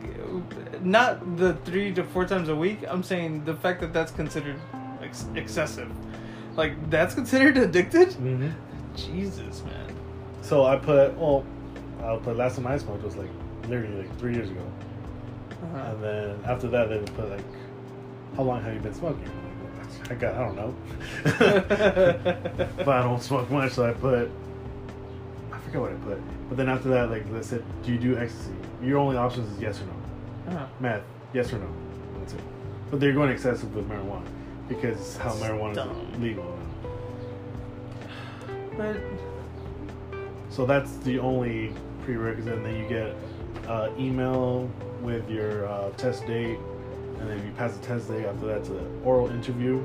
not 0.83 1.37
the 1.37 1.53
three 1.65 1.93
to 1.93 2.03
four 2.03 2.25
times 2.25 2.49
a 2.49 2.55
week. 2.55 2.79
I'm 2.87 3.03
saying 3.03 3.45
the 3.45 3.55
fact 3.55 3.79
that 3.81 3.93
that's 3.93 4.11
considered 4.11 4.59
ex- 5.01 5.25
excessive. 5.35 5.89
Like 6.55 6.89
that's 6.89 7.15
considered 7.15 7.57
addicted. 7.57 8.09
Mm-hmm. 8.09 8.49
Jesus, 8.95 9.63
man. 9.63 9.95
So 10.41 10.65
I 10.65 10.75
put 10.77 11.17
well, 11.17 11.45
I 12.03 12.15
put 12.17 12.35
last 12.37 12.55
time 12.57 12.67
I 12.67 12.77
smoked 12.77 13.03
was 13.03 13.15
like 13.15 13.29
literally 13.67 14.03
like 14.03 14.19
three 14.19 14.33
years 14.35 14.49
ago, 14.49 14.61
Uh-huh. 15.63 15.77
and 15.91 16.03
then 16.03 16.39
after 16.45 16.67
that 16.67 16.89
they 16.89 16.97
would 16.97 17.13
put 17.15 17.29
like, 17.29 17.43
how 18.35 18.43
long 18.43 18.61
have 18.63 18.73
you 18.73 18.79
been 18.81 18.93
smoking? 18.93 19.29
I 20.10 20.14
got 20.14 20.36
I 20.36 20.40
don't 20.40 20.56
know, 20.56 20.76
but 22.77 22.88
I 22.88 23.02
don't 23.02 23.22
smoke 23.22 23.49
much, 23.49 23.72
so 23.73 23.88
I 23.88 23.94
put. 23.94 24.30
I 25.52 25.57
forget 25.60 25.82
what 25.82 25.91
I 25.91 25.95
put, 25.95 26.22
but 26.49 26.57
then 26.57 26.69
after 26.69 26.90
that, 26.90 27.10
like 27.10 27.32
they 27.32 27.41
said, 27.41 27.64
do 27.84 27.91
you 27.91 27.98
do 27.98 28.18
ecstasy? 28.18 28.53
Your 28.84 28.99
only 28.99 29.18
options 29.18 29.52
is 29.52 29.60
yes 29.60 29.82
or 29.82 29.86
no. 29.86 30.53
Uh-huh. 30.56 30.68
Meth, 30.80 31.02
yes 31.34 31.52
or 31.53 31.57
no. 31.57 31.68
That's 32.19 32.34
it. 32.34 32.41
But 32.91 32.99
they're 32.99 33.14
going 33.14 33.32
excessive 33.32 33.73
with 33.76 33.90
marijuana 33.90 34.26
because 34.69 35.18
how 35.18 35.32
marijuana 35.34 35.76
dumb. 35.76 36.10
is 36.14 36.19
legal. 36.19 36.60
But 38.77 38.98
So 40.49 40.65
that's 40.65 40.98
the 40.98 41.19
only 41.19 41.73
prerequisite. 42.03 42.53
And 42.53 42.65
then 42.65 42.76
you 42.76 42.88
get 42.88 43.15
uh, 43.68 43.90
email 43.98 44.69
with 45.02 45.30
your 45.30 45.68
uh, 45.68 45.90
test 45.91 46.26
date, 46.27 46.60
and 47.19 47.29
then 47.29 47.37
if 47.39 47.45
you 47.45 47.51
pass 47.51 47.75
the 47.75 47.85
test 47.85 48.07
date, 48.07 48.25
after 48.25 48.45
that's 48.45 48.69
an 48.69 49.01
oral 49.03 49.29
interview. 49.29 49.83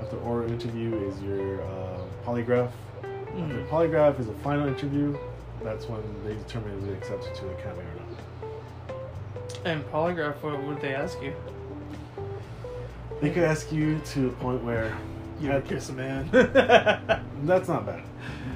After 0.00 0.16
oral 0.18 0.50
interview 0.50 0.94
is 1.08 1.22
your 1.22 1.62
uh, 1.62 1.98
polygraph. 2.24 2.70
After 2.98 3.36
mm, 3.36 3.68
polygraph 3.68 4.18
is 4.18 4.28
a 4.28 4.34
final 4.34 4.66
interview. 4.66 5.16
That's 5.62 5.86
when 5.86 6.02
they 6.24 6.34
determine 6.34 6.78
if 6.78 6.84
they 6.86 6.92
accept 6.94 7.24
you 7.26 7.34
to 7.34 7.44
the 7.44 7.50
academy 7.58 7.82
or 7.82 7.94
not. 7.96 9.66
and 9.66 9.84
polygraph, 9.90 10.42
what 10.42 10.62
would 10.64 10.80
they 10.80 10.94
ask 10.94 11.20
you? 11.22 11.34
They 13.20 13.30
could 13.30 13.44
ask 13.44 13.70
you 13.70 13.98
to 14.12 14.28
a 14.28 14.32
point 14.32 14.64
where 14.64 14.96
You 15.40 15.50
would 15.50 15.66
kiss 15.66 15.90
a 15.90 15.92
man. 15.92 16.28
That's 17.44 17.68
not 17.68 17.84
bad 17.86 18.02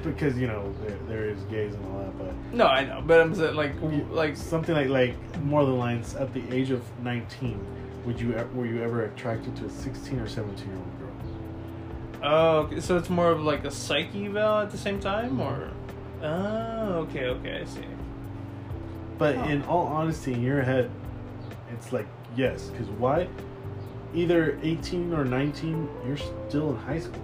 because 0.03 0.37
you 0.37 0.47
know 0.47 0.73
there, 0.83 0.97
there 1.07 1.25
is 1.29 1.41
gays 1.43 1.73
and 1.73 1.85
all 1.85 1.99
that, 1.99 2.17
but 2.17 2.53
no, 2.53 2.67
I 2.67 2.85
know, 2.85 3.03
but 3.05 3.19
I'm 3.21 3.33
saying 3.33 3.55
like 3.55 3.73
like 4.11 4.37
something 4.37 4.75
like 4.75 4.89
like 4.89 5.15
more 5.43 5.65
than 5.65 5.77
lines 5.77 6.15
at 6.15 6.33
the 6.33 6.43
age 6.53 6.69
of 6.71 6.83
19 7.01 7.59
would 8.05 8.19
you 8.19 8.29
were 8.53 8.65
you 8.65 8.81
ever 8.83 9.05
attracted 9.05 9.55
to 9.57 9.65
a 9.65 9.69
16 9.69 10.19
or 10.19 10.27
17 10.27 10.67
year 10.67 10.75
old 10.77 10.99
girl? 10.99 11.09
Oh, 12.23 12.57
okay, 12.59 12.79
so 12.79 12.97
it's 12.97 13.09
more 13.09 13.31
of 13.31 13.41
like 13.41 13.65
a 13.65 13.71
psyche 13.71 14.25
eval 14.27 14.59
at 14.59 14.71
the 14.71 14.77
same 14.77 14.99
time, 14.99 15.39
or? 15.39 15.69
Oh, 16.23 17.05
okay, 17.09 17.25
okay, 17.25 17.61
I 17.61 17.65
see. 17.65 17.81
but 19.17 19.35
Huh. 19.35 19.45
in 19.49 19.63
all 19.63 19.85
honesty 19.87 20.33
in 20.33 20.41
your 20.41 20.61
head 20.61 20.89
it's 21.71 21.91
like 21.93 22.07
yes 22.35 22.69
because 22.69 22.87
why? 22.99 23.27
Either 24.13 24.57
18 24.63 25.13
or 25.13 25.25
19 25.25 25.89
you're 26.07 26.17
still 26.49 26.69
in 26.71 26.77
high 26.77 26.99
school. 26.99 27.21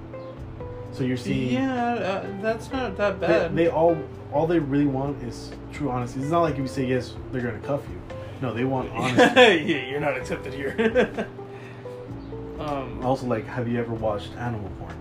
So 0.92 1.04
you're 1.06 1.16
seeing 1.18 1.54
Yeah, 1.54 1.94
uh, 1.94 2.26
that's 2.42 2.70
not 2.72 2.98
that 2.98 3.20
they, 3.22 3.28
bad. 3.28 3.56
they 3.56 3.70
all 3.70 3.98
all 4.34 4.46
they 4.48 4.60
really 4.60 4.86
want 4.86 5.22
is 5.24 5.52
true 5.72 5.90
honesty. 5.90 6.20
It's 6.22 6.30
not 6.32 6.42
like 6.42 6.54
if 6.56 6.60
you 6.60 6.68
say 6.68 6.86
yes 6.86 7.14
they're 7.32 7.42
gonna 7.42 7.60
cuff 7.60 7.82
you 7.90 8.01
no 8.42 8.54
they 8.54 8.64
want 8.64 8.90
honesty 8.96 9.24
yeah, 9.24 9.90
you're 9.90 10.00
not 10.00 10.18
accepted 10.18 10.54
here. 10.54 10.76
um, 12.60 13.04
Also, 13.06 13.26
like, 13.28 13.46
have 13.48 13.68
you 13.68 13.80
ever 13.80 13.94
watched 13.94 14.32
animal 14.38 14.70
porn? 14.80 14.96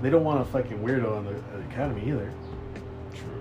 They 0.00 0.10
don't 0.10 0.24
want 0.24 0.40
a 0.40 0.44
fucking 0.44 0.78
weirdo 0.82 1.18
in 1.18 1.24
the, 1.26 1.32
the 1.32 1.64
academy 1.70 2.08
either. 2.10 2.32
True, 3.14 3.40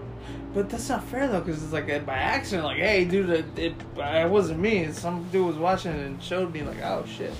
But 0.53 0.69
that's 0.69 0.88
not 0.89 1.03
fair 1.05 1.27
though, 1.27 1.39
because 1.41 1.63
it's 1.63 1.73
like 1.73 1.89
uh, 1.89 1.99
by 1.99 2.15
accident. 2.17 2.65
Like, 2.65 2.77
hey, 2.77 3.05
dude, 3.05 3.29
it, 3.29 3.45
it, 3.57 3.75
it 3.97 4.29
wasn't 4.29 4.59
me. 4.59 4.91
Some 4.91 5.23
dude 5.31 5.47
was 5.47 5.57
watching 5.57 5.91
it 5.91 6.05
and 6.05 6.21
showed 6.21 6.53
me. 6.53 6.61
Like, 6.63 6.81
oh 6.83 7.03
shit. 7.07 7.33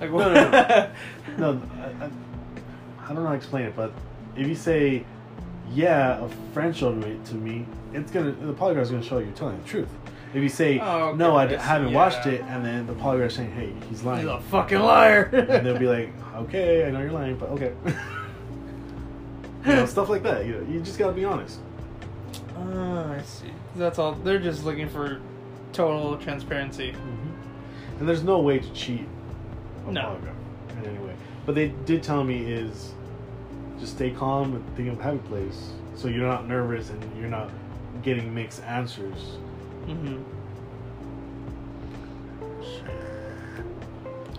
Like, 0.00 0.10
No, 0.10 0.16
what? 0.16 0.32
no, 0.32 0.50
no. 0.50 0.90
No, 1.38 1.62
I, 1.80 2.04
I, 2.04 2.10
I 3.04 3.08
don't 3.14 3.22
know 3.22 3.22
how 3.24 3.30
to 3.30 3.36
explain 3.36 3.64
it, 3.66 3.76
but 3.76 3.92
if 4.36 4.46
you 4.46 4.54
say, 4.54 5.04
"Yeah, 5.72 6.22
a 6.24 6.28
friend 6.52 6.76
showed 6.76 7.02
it 7.04 7.24
to 7.26 7.34
me," 7.34 7.64
it's 7.94 8.10
gonna 8.10 8.32
the 8.32 8.52
polygraph 8.52 8.82
is 8.82 8.90
gonna 8.90 9.02
show 9.02 9.18
you're 9.18 9.30
telling 9.32 9.58
the 9.62 9.66
truth. 9.68 9.88
If 10.34 10.42
you 10.42 10.48
say, 10.48 10.78
Oh, 10.78 11.14
"No, 11.14 11.36
I 11.36 11.46
d- 11.46 11.54
haven't 11.54 11.92
watched 11.92 12.26
it," 12.26 12.42
and 12.48 12.64
then 12.64 12.86
the 12.86 12.92
polygraph 12.94 13.32
saying, 13.32 13.50
"Hey, 13.52 13.72
he's 13.88 14.02
lying," 14.02 14.26
He's 14.26 14.28
a 14.36 14.40
fucking 14.40 14.78
liar. 14.80 15.24
and 15.32 15.66
they'll 15.66 15.78
be 15.78 15.86
like, 15.88 16.12
"Okay, 16.36 16.86
I 16.86 16.90
know 16.90 17.00
you're 17.00 17.12
lying, 17.12 17.36
but 17.36 17.48
okay." 17.50 17.72
you 19.66 19.74
know, 19.74 19.86
stuff 19.86 20.08
like 20.08 20.22
that. 20.22 20.46
You, 20.46 20.66
you 20.70 20.80
just 20.80 20.98
gotta 20.98 21.12
be 21.12 21.24
honest. 21.24 21.60
oh, 22.56 23.12
I 23.18 23.22
see. 23.22 23.50
That's 23.76 23.98
all. 23.98 24.12
They're 24.12 24.38
just 24.38 24.64
looking 24.64 24.88
for 24.88 25.20
total 25.72 26.16
transparency. 26.18 26.92
Mm-hmm. 26.92 28.00
And 28.00 28.08
there's 28.08 28.22
no 28.22 28.38
way 28.40 28.58
to 28.58 28.72
cheat 28.72 29.06
a 29.86 29.92
No. 29.92 30.02
polygraph 30.02 30.78
in 30.84 30.90
any 30.90 30.98
way. 30.98 31.14
But 31.46 31.54
they 31.54 31.68
did 31.86 32.02
tell 32.02 32.22
me 32.24 32.52
is 32.52 32.92
just 33.80 33.94
stay 33.94 34.10
calm 34.10 34.54
and 34.54 34.76
think 34.76 34.88
of 34.92 35.00
a 35.00 35.02
happy 35.02 35.18
place, 35.18 35.70
so 35.94 36.08
you're 36.08 36.26
not 36.26 36.46
nervous 36.46 36.90
and 36.90 37.02
you're 37.18 37.30
not 37.30 37.50
getting 38.02 38.34
mixed 38.34 38.62
answers. 38.64 39.38
Mm-hmm. 39.88 40.22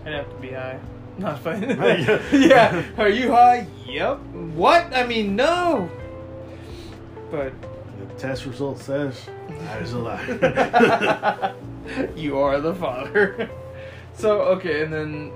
I'd 0.05 0.13
have 0.13 0.29
to 0.29 0.35
be 0.37 0.49
high. 0.51 0.79
Not 1.17 1.39
fine. 1.39 1.63
Yeah. 2.31 2.83
Are 2.97 3.09
you 3.09 3.31
high? 3.31 3.67
Yep. 3.85 4.19
What? 4.55 4.93
I 4.95 5.05
mean, 5.05 5.35
no. 5.35 5.89
But 7.31 7.53
The 7.99 8.05
test 8.17 8.45
result 8.45 8.79
says 8.79 9.27
that 9.49 9.81
is 9.81 9.93
a 9.93 9.99
lie. 9.99 11.53
you 12.15 12.37
are 12.39 12.59
the 12.61 12.73
father. 12.75 13.49
so 14.13 14.41
okay, 14.41 14.83
and 14.83 14.93
then 14.93 15.31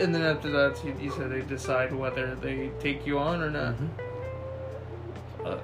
and 0.00 0.14
then 0.14 0.22
after 0.22 0.50
that, 0.50 0.82
you, 0.84 0.94
you 1.00 1.10
said 1.12 1.30
they 1.30 1.42
decide 1.42 1.94
whether 1.94 2.34
they 2.36 2.70
take 2.80 3.06
you 3.06 3.18
on 3.18 3.40
or 3.42 3.50
not. 3.50 3.74
Mhm. 3.74 3.88
Uh, 5.44 5.58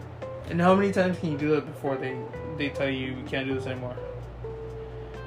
and 0.51 0.61
how 0.61 0.75
many 0.75 0.93
times 0.93 1.19
can 1.19 1.33
you 1.33 1.39
do 1.39 1.51
that 1.55 1.67
before 1.67 1.97
they 1.97 2.17
they 2.57 2.69
tell 2.71 2.89
you 2.89 3.09
you 3.17 3.23
can't 3.27 3.47
do 3.47 3.55
this 3.55 3.67
anymore? 3.67 3.97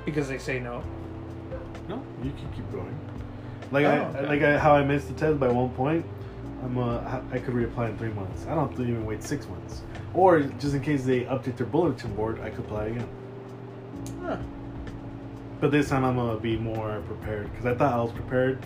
Because 0.06 0.28
they 0.28 0.38
say 0.38 0.60
no. 0.60 0.84
No, 1.88 2.04
you 2.24 2.32
can 2.32 2.52
keep 2.54 2.70
going. 2.72 2.98
Like 3.72 3.86
Oh, 3.86 3.90
I 3.92 4.00
okay. 4.00 4.28
like 4.28 4.42
I, 4.42 4.58
how 4.58 4.74
I 4.76 4.84
missed 4.84 5.08
the 5.08 5.14
test 5.14 5.40
by 5.40 5.48
one 5.48 5.70
point. 5.72 6.06
I'm 6.64 6.78
uh, 6.78 7.22
I 7.32 7.40
could 7.40 7.54
reapply 7.54 7.90
in 7.90 7.98
three 7.98 8.14
months. 8.14 8.46
I 8.48 8.56
don't 8.56 8.68
have 8.70 8.78
to 8.78 8.84
even 8.84 9.06
wait 9.06 9.24
six 9.24 9.48
months. 9.48 9.82
Or 10.14 10.42
just 10.42 10.74
in 10.76 10.82
case 10.82 11.04
they 11.04 11.22
update 11.22 11.58
their 11.58 11.66
bulletin 11.68 12.14
board, 12.16 12.40
I 12.42 12.50
could 12.50 12.66
apply 12.66 12.86
again. 12.88 13.08
Huh. 14.22 14.38
But 15.60 15.72
this 15.72 15.90
time 15.90 16.04
I'm 16.04 16.16
gonna 16.16 16.40
be 16.40 16.58
more 16.58 17.02
prepared 17.08 17.50
because 17.52 17.66
I 17.66 17.74
thought 17.76 17.94
I 17.94 18.02
was 18.02 18.12
prepared, 18.12 18.60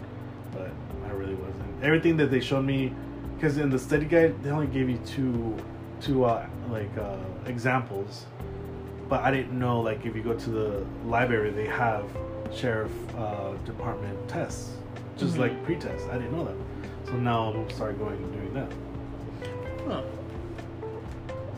but 0.54 0.72
I 1.06 1.12
really 1.12 1.36
wasn't. 1.36 1.84
Everything 1.84 2.18
that 2.18 2.32
they 2.32 2.40
showed 2.40 2.64
me, 2.66 2.94
because 3.36 3.58
in 3.58 3.70
the 3.70 3.80
study 3.80 4.06
guide 4.06 4.42
they 4.44 4.50
only 4.50 4.68
gave 4.68 4.90
you 4.90 4.98
two, 5.06 5.56
two 6.02 6.26
uh, 6.26 6.46
like 6.70 6.96
uh, 6.98 7.16
examples, 7.46 8.26
but 9.10 9.22
I 9.24 9.32
didn't 9.32 9.58
know 9.58 9.82
like 9.82 10.06
if 10.06 10.16
you 10.16 10.22
go 10.22 10.34
to 10.34 10.50
the 10.50 10.86
library 11.06 11.52
they 11.52 11.68
have 11.68 12.06
sheriff 12.54 12.92
uh, 13.18 13.54
department 13.66 14.18
tests, 14.28 14.72
just 15.18 15.36
Mhm. 15.36 15.40
like 15.40 15.64
pre-tests. 15.66 16.08
I 16.12 16.18
didn't 16.18 16.34
know 16.34 16.46
that, 16.46 16.56
so 17.06 17.14
now 17.18 17.52
I'm 17.54 17.70
start 17.70 17.98
going 18.00 18.16
and 18.18 18.34
doing 18.34 18.54
that 18.54 18.72
Huh. 19.88 20.02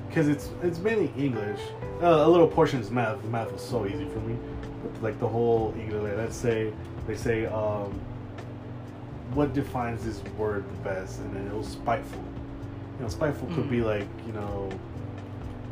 because 0.07 0.27
it's 0.27 0.49
it's 0.63 0.79
mainly 0.79 1.11
English. 1.17 1.59
Uh, 2.01 2.25
a 2.25 2.29
little 2.29 2.47
portion 2.47 2.79
is 2.79 2.91
math. 2.91 3.23
Math 3.25 3.51
was 3.51 3.61
so 3.63 3.85
easy 3.85 4.07
for 4.09 4.19
me, 4.19 4.37
but 4.83 5.01
like 5.03 5.19
the 5.19 5.27
whole 5.27 5.73
English. 5.79 6.03
Like, 6.03 6.17
let's 6.17 6.35
say 6.35 6.71
they 7.07 7.15
say, 7.15 7.45
um, 7.47 7.91
what 9.33 9.53
defines 9.53 10.03
this 10.05 10.21
word 10.37 10.63
the 10.69 10.89
best, 10.89 11.19
and 11.21 11.35
then 11.35 11.47
it 11.47 11.53
was 11.53 11.67
spiteful. 11.67 12.23
You 12.97 13.03
know, 13.03 13.09
spiteful 13.09 13.47
could 13.55 13.69
be 13.69 13.77
Mhm. 13.79 13.85
like 13.85 14.07
you 14.25 14.33
know. 14.33 14.69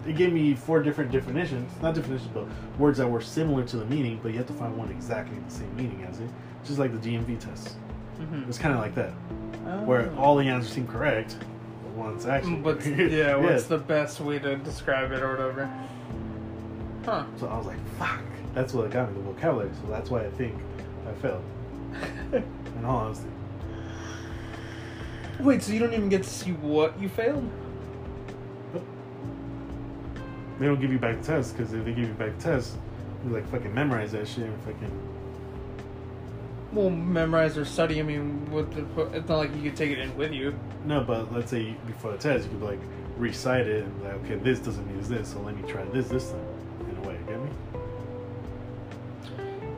It 0.08 0.16
gave 0.16 0.32
me 0.32 0.54
four 0.54 0.84
different 0.84 1.12
definitions, 1.12 1.72
not 1.82 1.96
definitions, 1.96 2.30
but 2.32 2.46
words 2.78 3.00
that 3.00 3.10
were 3.10 3.22
similar 3.22 3.64
to 3.64 3.78
the 3.78 3.86
meaning, 3.86 4.20
but 4.22 4.32
you 4.32 4.38
have 4.38 4.46
to 4.48 4.54
find 4.54 4.78
one 4.78 4.90
exactly 4.90 5.36
the 5.48 5.52
same 5.52 5.76
meaning 5.76 6.06
as 6.08 6.20
it. 6.20 6.30
Just 6.64 6.78
like 6.78 6.92
the 6.92 7.00
DMV 7.10 7.38
test. 7.38 7.76
Mm-hmm. 8.22 8.48
It's 8.48 8.60
kind 8.60 8.76
of 8.76 8.80
like 8.82 8.94
that, 8.96 9.10
where 9.86 10.12
all 10.16 10.36
the 10.36 10.48
answers 10.48 10.72
seem 10.72 10.86
correct, 10.86 11.38
but 11.84 11.92
one's 12.04 12.28
actually. 12.28 12.58
But 12.58 12.86
yeah, 12.86 13.36
what's 13.36 13.64
Yeah. 13.64 13.78
the 13.78 13.84
best 13.84 14.22
way 14.22 14.38
to 14.38 14.58
describe 14.58 15.12
it 15.12 15.24
or 15.24 15.32
whatever? 15.32 15.70
Huh. 17.04 17.24
So 17.38 17.48
I 17.48 17.58
was 17.58 17.66
like, 17.66 17.84
fuck. 17.98 18.20
That's 18.54 18.74
what 18.74 18.90
got 18.92 19.10
me 19.12 19.16
the 19.18 19.24
vocabulary. 19.24 19.72
So 19.84 19.90
that's 19.92 20.10
why 20.12 20.22
I 20.22 20.30
think 20.32 20.54
I 21.10 21.14
failed. 21.20 21.44
In 22.34 22.86
all 22.86 22.98
honesty. 22.98 23.28
Wait, 25.40 25.62
so 25.62 25.74
you 25.74 25.80
don't 25.80 25.94
even 25.94 26.10
get 26.10 26.24
to 26.24 26.30
see 26.30 26.52
what 26.52 27.00
you 27.00 27.10
failed? 27.10 27.50
They 30.60 30.66
don't 30.66 30.80
give 30.80 30.92
you 30.92 31.00
back 31.00 31.20
the 31.20 31.28
test 31.28 31.56
because 31.56 31.74
if 31.74 31.84
they 31.84 31.92
give 31.92 32.08
you 32.08 32.14
back 32.14 32.38
the 32.38 32.44
test, 32.44 32.78
you 33.26 33.32
like 33.32 33.48
fucking 33.50 33.74
memorize 33.74 34.14
that 34.14 34.28
shit 34.28 34.46
and 34.46 34.64
fucking. 34.64 34.92
Well, 36.72 36.90
memorize 36.90 37.58
or 37.58 37.66
study. 37.66 38.00
I 38.00 38.04
mean, 38.04 38.50
what 38.50 38.72
the, 38.72 38.86
it's 39.18 39.28
not 39.28 39.38
like 39.38 39.56
you 39.56 39.64
could 39.64 39.76
take 39.76 39.92
it 39.92 40.00
in 40.00 40.16
with 40.16 40.32
you. 40.32 40.58
No, 40.86 41.04
but 41.04 41.34
let's 41.34 41.52
say 41.52 41.76
before 41.86 42.12
the 42.12 42.18
test, 42.18 42.46
you 42.46 42.52
could 42.52 42.62
like 42.62 42.80
recite 43.18 43.68
it 43.68 43.84
and 43.84 44.04
like, 44.04 44.14
okay, 44.26 44.36
this 44.36 44.60
doesn't 44.60 44.88
mean 44.88 45.02
this, 45.02 45.34
so 45.34 45.40
let 45.42 45.56
me 45.56 45.70
try 45.70 45.84
this 45.86 46.08
this 46.08 46.32
time. 46.32 46.55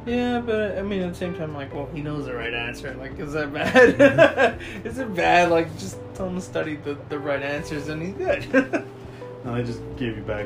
Yeah, 0.07 0.39
but 0.39 0.77
I 0.77 0.83
mean, 0.83 1.01
at 1.01 1.09
the 1.09 1.19
same 1.19 1.35
time, 1.35 1.53
like, 1.53 1.73
well, 1.73 1.89
he 1.93 2.01
knows 2.01 2.27
the 2.27 2.33
right 2.33 2.53
answer. 2.53 2.93
Like, 2.93 3.19
is 3.19 3.33
that 3.33 3.53
bad? 3.53 4.61
is 4.85 4.99
it 4.99 5.13
bad? 5.13 5.51
Like, 5.51 5.77
just 5.77 5.97
tell 6.15 6.27
him 6.27 6.35
to 6.35 6.41
study 6.41 6.77
the, 6.77 6.97
the 7.09 7.19
right 7.19 7.41
answers 7.41 7.89
and 7.89 8.01
he's 8.01 8.13
good. 8.13 8.85
No, 9.45 9.55
they 9.55 9.63
just 9.63 9.79
gave 9.95 10.17
you 10.17 10.23
back 10.23 10.45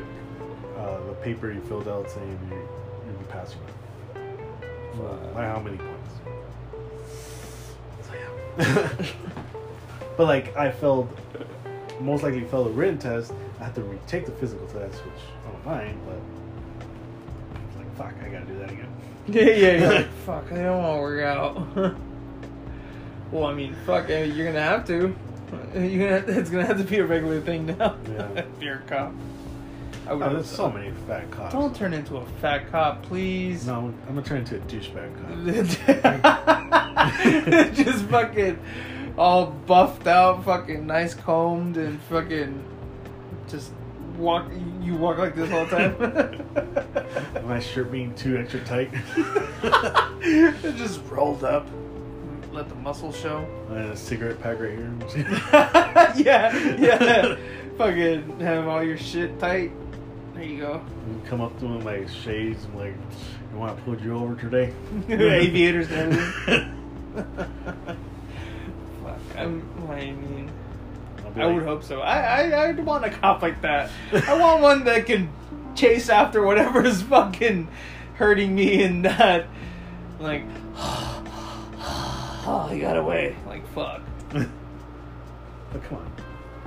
uh, 0.78 1.04
the 1.06 1.14
paper 1.22 1.50
you 1.50 1.60
filled 1.62 1.88
out 1.88 2.08
saying 2.08 2.38
you 2.50 2.56
you 2.56 3.26
passed 3.30 3.56
Well, 4.94 5.18
by 5.34 5.44
how 5.44 5.58
many 5.58 5.76
points? 5.76 6.12
So 8.02 8.12
yeah. 8.14 9.06
but 10.16 10.26
like 10.26 10.56
I 10.56 10.70
failed, 10.70 11.08
most 12.00 12.22
likely 12.22 12.44
failed 12.44 12.68
a 12.68 12.70
written 12.70 12.98
test. 12.98 13.32
I 13.58 13.64
had 13.64 13.74
to 13.74 13.82
retake 13.82 14.26
the 14.26 14.32
physical 14.32 14.66
test, 14.68 15.04
which 15.04 15.20
I 15.48 15.50
don't 15.50 15.66
mind, 15.66 15.98
but 16.06 16.20
it's 17.66 17.76
like 17.76 17.96
fuck, 17.96 18.14
I 18.24 18.28
gotta 18.28 18.44
do 18.46 18.58
that 18.58 18.70
again. 18.70 19.01
yeah, 19.28 19.42
yeah, 19.42 19.72
you're 19.78 19.94
like, 19.94 20.12
fuck, 20.26 20.50
I 20.50 20.56
don't 20.56 20.82
want 20.82 20.96
to 20.96 21.00
work 21.00 21.24
out. 21.24 21.76
well, 23.32 23.44
I 23.46 23.54
mean, 23.54 23.76
fuck, 23.86 24.10
I 24.10 24.24
you're 24.24 24.46
gonna 24.46 24.60
have 24.60 24.86
to. 24.88 25.14
You're 25.74 26.20
gonna, 26.20 26.38
it's 26.38 26.50
gonna 26.50 26.66
have 26.66 26.78
to 26.78 26.84
be 26.84 26.98
a 26.98 27.04
regular 27.06 27.40
thing 27.40 27.66
now. 27.66 27.96
Yeah. 28.10 28.28
if 28.34 28.46
you're 28.60 28.76
a 28.76 28.82
cop. 28.82 29.12
I 30.08 30.14
would 30.14 30.26
Oh, 30.26 30.32
there's 30.32 30.50
so 30.50 30.70
many 30.70 30.90
fat 31.06 31.30
cops. 31.30 31.52
Don't 31.52 31.76
turn 31.76 31.92
into 31.92 32.16
a 32.16 32.26
fat 32.40 32.70
cop, 32.72 33.02
please. 33.02 33.66
No, 33.66 33.74
I'm, 33.74 33.94
I'm 34.08 34.14
gonna 34.14 34.26
turn 34.26 34.38
into 34.38 34.56
a 34.56 34.60
douchebag 34.60 36.22
cop. 36.22 37.74
just 37.74 38.04
fucking 38.06 38.58
all 39.16 39.46
buffed 39.46 40.06
out, 40.08 40.44
fucking 40.44 40.86
nice 40.86 41.14
combed, 41.14 41.76
and 41.76 42.00
fucking 42.02 42.64
just 42.64 42.71
walk. 44.22 44.50
You 44.80 44.94
walk 44.94 45.18
like 45.18 45.34
this 45.34 45.50
all 45.52 45.66
the 45.66 45.76
time. 47.34 47.46
My 47.46 47.60
shirt 47.60 47.90
being 47.90 48.14
too 48.14 48.38
extra 48.38 48.60
tight. 48.64 48.90
it 50.22 50.76
just 50.76 51.02
rolled 51.10 51.44
up. 51.44 51.66
Let 52.52 52.68
the 52.68 52.74
muscles 52.76 53.18
show. 53.18 53.46
and 53.70 53.92
a 53.92 53.96
cigarette 53.96 54.40
pack 54.40 54.60
right 54.60 54.70
here. 54.70 54.94
yeah, 56.24 56.76
yeah. 56.78 57.36
fucking 57.76 58.40
have 58.40 58.68
all 58.68 58.82
your 58.82 58.98
shit 58.98 59.38
tight. 59.38 59.72
There 60.34 60.44
you 60.44 60.58
go. 60.60 60.82
And 61.06 61.26
come 61.26 61.40
up 61.40 61.58
to 61.58 61.66
him 61.66 61.76
with 61.76 61.84
my 61.84 62.06
shades 62.06 62.64
and 62.64 62.74
like, 62.76 62.94
you 63.52 63.58
want 63.58 63.76
to 63.76 63.82
pull 63.82 63.98
you 63.98 64.16
over 64.16 64.36
today? 64.36 64.72
Aviators 65.08 65.90
and 65.90 66.12
everything. 66.12 66.78
Fuck. 69.02 69.18
I'm, 69.36 69.90
I 69.90 69.96
mean, 69.96 70.22
I'll 70.22 70.46
be 70.46 70.61
I 71.36 71.44
like, 71.44 71.54
would 71.54 71.64
hope 71.64 71.82
so. 71.82 72.00
I, 72.00 72.42
I, 72.42 72.68
I'd 72.68 72.84
want 72.84 73.04
a 73.04 73.10
cop 73.10 73.42
like 73.42 73.60
that. 73.62 73.90
I 74.12 74.38
want 74.38 74.62
one 74.62 74.84
that 74.84 75.06
can 75.06 75.30
chase 75.74 76.08
after 76.08 76.42
whatever 76.42 76.84
is 76.84 77.02
fucking 77.02 77.68
hurting 78.14 78.54
me 78.54 78.82
and 78.82 79.04
that 79.04 79.46
like, 80.20 80.44
oh, 80.76 82.68
he 82.72 82.80
got 82.80 82.96
away. 82.96 83.36
Like, 83.46 83.66
fuck. 83.74 84.00
But 85.72 85.82
come 85.84 85.98
on, 85.98 86.12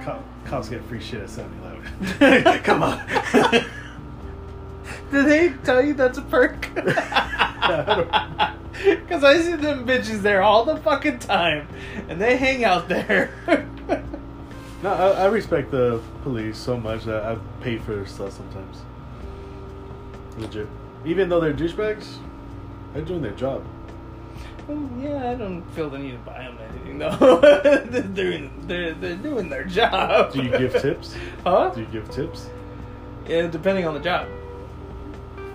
Cop, 0.04 0.24
cops 0.46 0.68
get 0.68 0.84
free 0.86 1.00
shit 1.00 1.22
at 1.22 1.30
7-Eleven. 1.30 2.60
come 2.64 2.82
on. 2.82 3.08
Did 5.12 5.28
they 5.28 5.50
tell 5.64 5.86
you 5.86 5.94
that's 5.94 6.18
a 6.18 6.24
perk? 6.24 6.68
Because 6.74 6.98
I 9.24 9.40
see 9.42 9.58
them 9.58 9.86
bitches 9.86 10.24
there 10.24 10.42
all 10.42 10.66
the 10.66 10.78
fucking 10.78 11.20
time, 11.20 11.68
and 12.10 12.20
they 12.20 12.36
hang 12.36 12.66
out 12.66 12.90
there. 12.90 13.30
No, 14.86 14.94
I, 14.94 15.24
I 15.24 15.26
respect 15.26 15.72
the 15.72 16.00
police 16.22 16.60
so 16.60 16.78
much 16.78 17.06
that 17.06 17.26
I 17.26 17.38
pay 17.60 17.80
for 17.80 17.96
their 17.96 18.06
stuff 18.06 18.34
sometimes. 18.34 18.84
Legit. 20.38 20.68
Even 21.06 21.28
though 21.28 21.40
they're 21.40 21.56
douchebags, 21.56 22.18
they're 22.94 23.02
doing 23.02 23.24
their 23.24 23.32
job. 23.32 23.66
Well, 24.68 24.88
yeah, 25.00 25.32
I 25.32 25.36
don't 25.36 25.64
feel 25.72 25.90
the 25.90 25.98
need 25.98 26.12
to 26.12 26.18
buy 26.20 26.44
them 26.44 26.60
anything 26.70 27.00
though. 27.00 27.40
they're 27.90 28.04
doing 28.04 28.64
they're, 28.68 28.94
they're 28.94 29.16
doing 29.16 29.50
their 29.50 29.64
job. 29.64 30.34
Do 30.34 30.44
you 30.44 30.56
give 30.56 30.74
tips? 30.82 31.16
Huh? 31.44 31.72
Do 31.74 31.82
you 31.82 31.88
give 31.88 32.08
tips? 32.12 32.50
Yeah, 33.28 33.48
depending 33.48 33.88
on 33.88 33.96
the 33.96 34.00
job. 34.00 34.28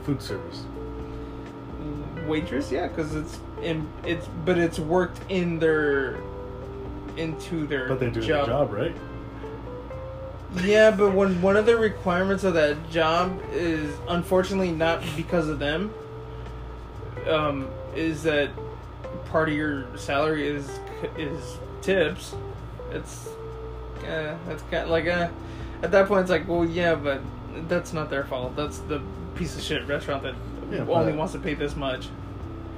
Food 0.02 0.20
service. 0.20 0.65
Waitress, 2.27 2.73
yeah, 2.73 2.89
because 2.89 3.15
it's 3.15 3.39
in 3.62 3.89
it's 4.05 4.27
but 4.44 4.59
it's 4.59 4.81
worked 4.81 5.20
in 5.28 5.61
their 5.61 6.19
into 7.16 7.66
their 7.69 7.86
But 7.89 8.01
they're 8.01 8.11
doing 8.11 8.27
their 8.27 8.47
job, 8.47 8.73
right? 8.73 8.94
Yeah, 10.57 10.91
but 10.91 11.13
when 11.15 11.41
one 11.43 11.57
of 11.57 11.65
the 11.67 11.77
requirements 11.77 12.43
of 12.45 12.55
that 12.55 12.91
job 12.91 13.41
is 13.53 13.95
unfortunately 14.09 14.73
not 14.73 15.03
because 15.17 15.49
of 15.49 15.59
them, 15.59 15.93
um, 17.29 17.69
is 17.95 18.23
that 18.25 18.51
part 19.27 19.49
of 19.49 19.55
your 19.55 19.87
salary 19.97 20.49
is 20.49 20.69
is 21.17 21.59
tips. 21.83 22.35
It's 22.91 23.29
uh, 24.05 24.37
that's 24.47 24.63
kind 24.63 24.85
of 24.85 24.89
like 24.91 25.07
uh, 25.07 25.29
at 25.83 25.93
that 25.93 26.09
point 26.09 26.23
it's 26.23 26.31
like 26.31 26.49
well 26.49 26.65
yeah, 26.65 26.95
but 26.97 27.21
that's 27.69 27.93
not 27.93 28.11
their 28.11 28.25
fault. 28.25 28.57
That's 28.57 28.79
the 28.79 29.01
piece 29.37 29.57
of 29.57 29.63
shit 29.63 29.87
restaurant 29.87 30.23
that 30.25 30.35
Yeah, 30.73 30.81
only 30.81 31.13
but- 31.13 31.17
wants 31.17 31.33
to 31.35 31.39
pay 31.39 31.55
this 31.55 31.77
much. 31.77 32.09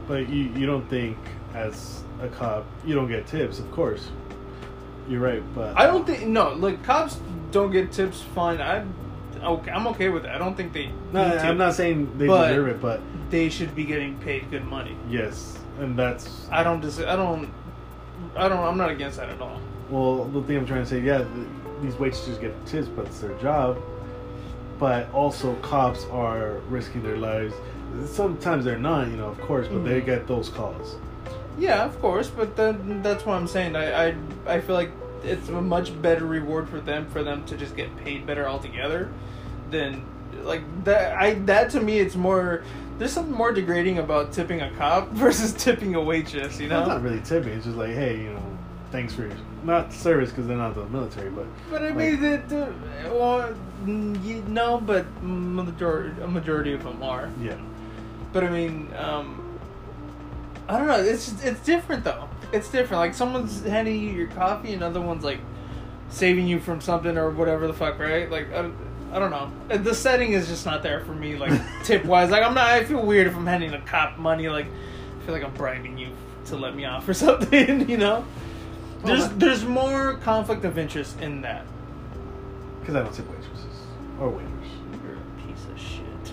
But 0.09 0.29
you, 0.29 0.45
you 0.57 0.67
don't 0.67 0.87
think 0.91 1.17
as 1.55 2.03
a 2.21 2.29
cop 2.29 2.67
you 2.85 2.95
don't 2.95 3.09
get 3.09 3.27
tips, 3.27 3.61
of 3.61 3.71
course. 3.73 4.11
You're 5.09 5.21
right, 5.21 5.43
but 5.55 5.79
I 5.79 5.87
don't 5.87 6.07
think 6.07 6.27
no. 6.27 6.53
Like 6.53 6.83
cops 6.85 7.19
don't 7.53 7.71
get 7.71 7.93
tips. 7.93 8.23
Fine, 8.35 8.61
I 8.61 8.85
okay. 9.43 9.71
I'm 9.71 9.87
okay 9.89 10.09
with 10.09 10.25
it. 10.25 10.31
I 10.31 10.39
don't 10.39 10.57
think 10.57 10.73
they. 10.73 10.91
No, 11.13 11.23
to. 11.31 11.47
I'm 11.47 11.59
not 11.59 11.75
saying 11.75 12.19
they 12.19 12.27
deserve 12.27 12.69
it, 12.69 12.81
but 12.81 13.01
They 13.31 13.49
should 13.49 13.75
be 13.75 13.85
getting 13.85 14.19
paid 14.19 14.51
good 14.51 14.65
money. 14.65 14.97
yes, 15.09 15.59
and 15.79 15.97
that's 15.99 16.49
I 16.51 16.63
don't 16.63 16.81
dis- 16.81 16.99
I 17.01 17.17
don't 17.17 17.49
I 18.37 18.49
don't 18.49 18.59
I'm 18.59 18.77
not 18.77 18.91
against 18.91 19.17
that 19.19 19.29
at 19.29 19.41
all. 19.41 19.59
well 19.91 20.25
the 20.27 20.43
thing 20.43 20.57
I'm 20.59 20.67
trying 20.67 20.83
to 20.85 20.89
say. 20.89 21.01
Yeah, 21.01 21.19
th 21.19 21.29
these 21.83 21.97
waitresses 21.99 22.39
get 22.39 22.53
tips, 22.67 22.89
but 22.97 23.07
it's 23.07 23.21
their 23.21 23.37
job. 23.39 23.77
But 24.79 25.13
also, 25.13 25.55
cops 25.57 26.07
are 26.11 26.59
risking 26.69 27.03
their 27.03 27.17
lives. 27.31 27.55
Sometimes 28.07 28.65
they're 28.65 28.79
not, 28.91 29.09
you 29.09 29.17
know, 29.17 29.29
of 29.29 29.41
course, 29.49 29.67
but 29.69 29.85
they 29.85 30.01
Mhm. 30.01 30.07
get 30.13 30.27
those 30.27 30.49
calls. 30.49 30.97
Yeah, 31.59 31.85
of 31.85 31.95
course, 32.01 32.29
but 32.39 32.57
then 32.57 33.01
that's 33.03 33.25
what 33.27 33.35
I'm 33.39 33.47
saying. 33.47 33.77
I, 33.77 33.87
I 34.09 34.15
I 34.55 34.61
feel 34.61 34.75
like 34.83 34.91
it's 35.25 35.49
a 35.49 35.53
much 35.61 36.01
better 36.03 36.27
reward 36.27 36.69
for 36.69 36.81
them 36.81 37.07
for 37.07 37.23
them 37.23 37.45
to 37.47 37.57
just 37.57 37.77
get 37.77 37.95
paid 37.99 38.27
better 38.27 38.49
altogether 38.49 39.11
than 39.71 40.05
like 40.43 40.63
that 40.85 41.17
I 41.17 41.35
that 41.35 41.71
to 41.71 41.81
me 41.81 41.99
it's 42.01 42.15
more 42.17 42.63
there's 42.99 43.13
something 43.13 43.35
more 43.35 43.53
degrading 43.53 43.99
about 43.99 44.33
tipping 44.33 44.61
a 44.61 44.71
cop 44.73 45.09
versus 45.13 45.53
tipping 45.55 45.95
a 45.95 46.01
waitress, 46.01 46.61
you 46.61 46.69
know? 46.69 46.81
It's 46.81 46.89
not 46.89 47.03
really 47.03 47.21
tipping. 47.21 47.53
It's 47.55 47.65
just 47.65 47.77
like, 47.77 47.95
hey, 47.95 48.19
you 48.23 48.31
know, 48.33 48.43
thanks 48.93 49.15
for 49.15 49.23
your 49.23 49.33
not 49.65 49.93
service 49.93 50.31
because 50.31 50.47
they're 50.47 50.57
not 50.57 50.75
the 50.75 50.85
military, 50.87 51.31
but 51.31 51.47
But 51.71 51.83
I 51.83 51.87
like, 51.87 51.97
mean, 51.97 52.21
the, 52.21 52.73
well, 53.07 53.55
you, 53.87 54.45
no, 54.47 54.79
but 54.79 55.07
majority, 55.23 56.21
a 56.21 56.29
majority 56.29 56.75
of 56.75 56.85
them 56.85 57.03
are. 57.03 57.31
yeah, 57.41 57.57
But 58.33 58.45
I 58.45 58.51
mean, 58.51 58.93
um, 58.97 59.42
I 60.69 60.79
don't 60.79 60.87
know. 60.87 61.01
It's 61.03 61.43
it's 61.43 61.61
different 61.61 62.05
though. 62.05 62.29
It's 62.53 62.69
different. 62.71 63.01
Like 63.01 63.15
someone's 63.15 63.63
handing 63.65 64.01
you 64.01 64.11
your 64.11 64.29
coffee, 64.29 64.73
and 64.75 64.83
other 64.83 65.01
one's 65.01 65.25
like 65.25 65.41
saving 66.11 66.47
you 66.47 66.61
from 66.61 66.81
something 66.81 67.17
or 67.19 67.31
whatever 67.31 67.67
the 67.67 67.73
fuck, 67.75 67.99
right? 67.99 68.31
Like 68.31 68.53
I, 68.53 68.71
I 69.13 69.19
don't 69.19 69.31
know. 69.31 69.51
Uh, 69.71 69.79
The 69.79 69.95
setting 69.95 70.33
is 70.33 70.49
just 70.49 70.65
not 70.67 70.83
there 70.83 71.01
for 71.01 71.13
me. 71.15 71.37
Like 71.37 71.61
tip 71.85 72.05
wise, 72.05 72.31
like 72.31 72.43
I'm 72.43 72.55
not. 72.55 72.69
I 72.71 72.85
feel 72.85 73.05
weird 73.05 73.27
if 73.27 73.37
I'm 73.37 73.47
handing 73.47 73.73
a 73.75 73.81
cop 73.81 74.19
money. 74.19 74.49
Like 74.49 74.67
I 74.67 75.25
feel 75.27 75.35
like 75.35 75.45
I'm 75.45 75.55
bribing 75.55 75.99
you 75.99 76.09
to 76.47 76.57
let 76.57 76.75
me 76.77 76.85
off 76.85 77.09
or 77.09 77.15
something. 77.27 77.89
You 77.89 77.97
know. 77.99 78.25
Well, 79.03 79.17
There's 79.17 79.29
there's 79.31 79.65
more 79.65 80.15
conflict 80.19 80.65
of 80.65 80.79
interest 80.79 81.21
in 81.21 81.41
that. 81.43 81.65
because 82.81 82.95
I 82.95 83.03
don't 83.03 83.13
tip 83.13 83.29
waitresses 83.29 83.81
or 84.21 84.31
waiters. 84.31 84.49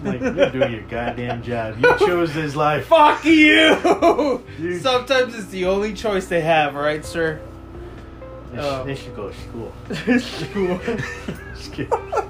You're 0.03 0.15
a 0.15 0.17
piece 0.19 0.27
of 0.27 0.35
shit. 0.35 0.35
Like 0.35 0.35
you're 0.35 0.49
doing 0.51 0.71
your 0.73 0.81
goddamn 0.89 1.43
job. 1.43 1.75
You 1.83 1.97
chose 2.07 2.33
this 2.33 2.55
life. 2.55 2.85
Fuck 2.87 3.25
you! 3.25 4.43
You- 4.59 4.79
Sometimes 4.79 5.35
it's 5.35 5.47
the 5.47 5.65
only 5.65 5.93
choice 5.93 6.27
they 6.27 6.41
have, 6.41 6.75
alright, 6.75 7.05
sir? 7.05 7.39
They, 8.51 8.57
sh- 8.61 8.85
they 8.85 8.95
should 8.95 9.15
go 9.15 9.29
to 9.29 9.35
school. 9.35 9.73
School. 11.55 12.29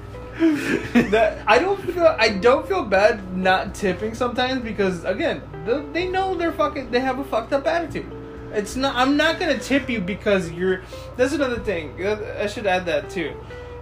That 1.10 1.42
I 1.46 1.58
don't 1.58 1.78
feel 1.82 2.16
I 2.18 2.30
don't 2.30 2.66
feel 2.66 2.82
bad 2.84 3.36
not 3.36 3.74
tipping 3.74 4.14
sometimes 4.14 4.62
because 4.62 5.04
again 5.04 5.42
the, 5.66 5.84
they 5.92 6.08
know 6.08 6.34
they're 6.34 6.50
fucking 6.52 6.90
they 6.90 7.00
have 7.00 7.18
a 7.18 7.24
fucked 7.24 7.52
up 7.52 7.66
attitude. 7.66 8.10
It's 8.54 8.74
not 8.74 8.96
I'm 8.96 9.18
not 9.18 9.38
gonna 9.38 9.58
tip 9.58 9.90
you 9.90 10.00
because 10.00 10.50
you're. 10.50 10.80
That's 11.18 11.34
another 11.34 11.58
thing. 11.58 11.94
Uh, 12.04 12.38
I 12.40 12.46
should 12.46 12.66
add 12.66 12.86
that 12.86 13.10
too. 13.10 13.34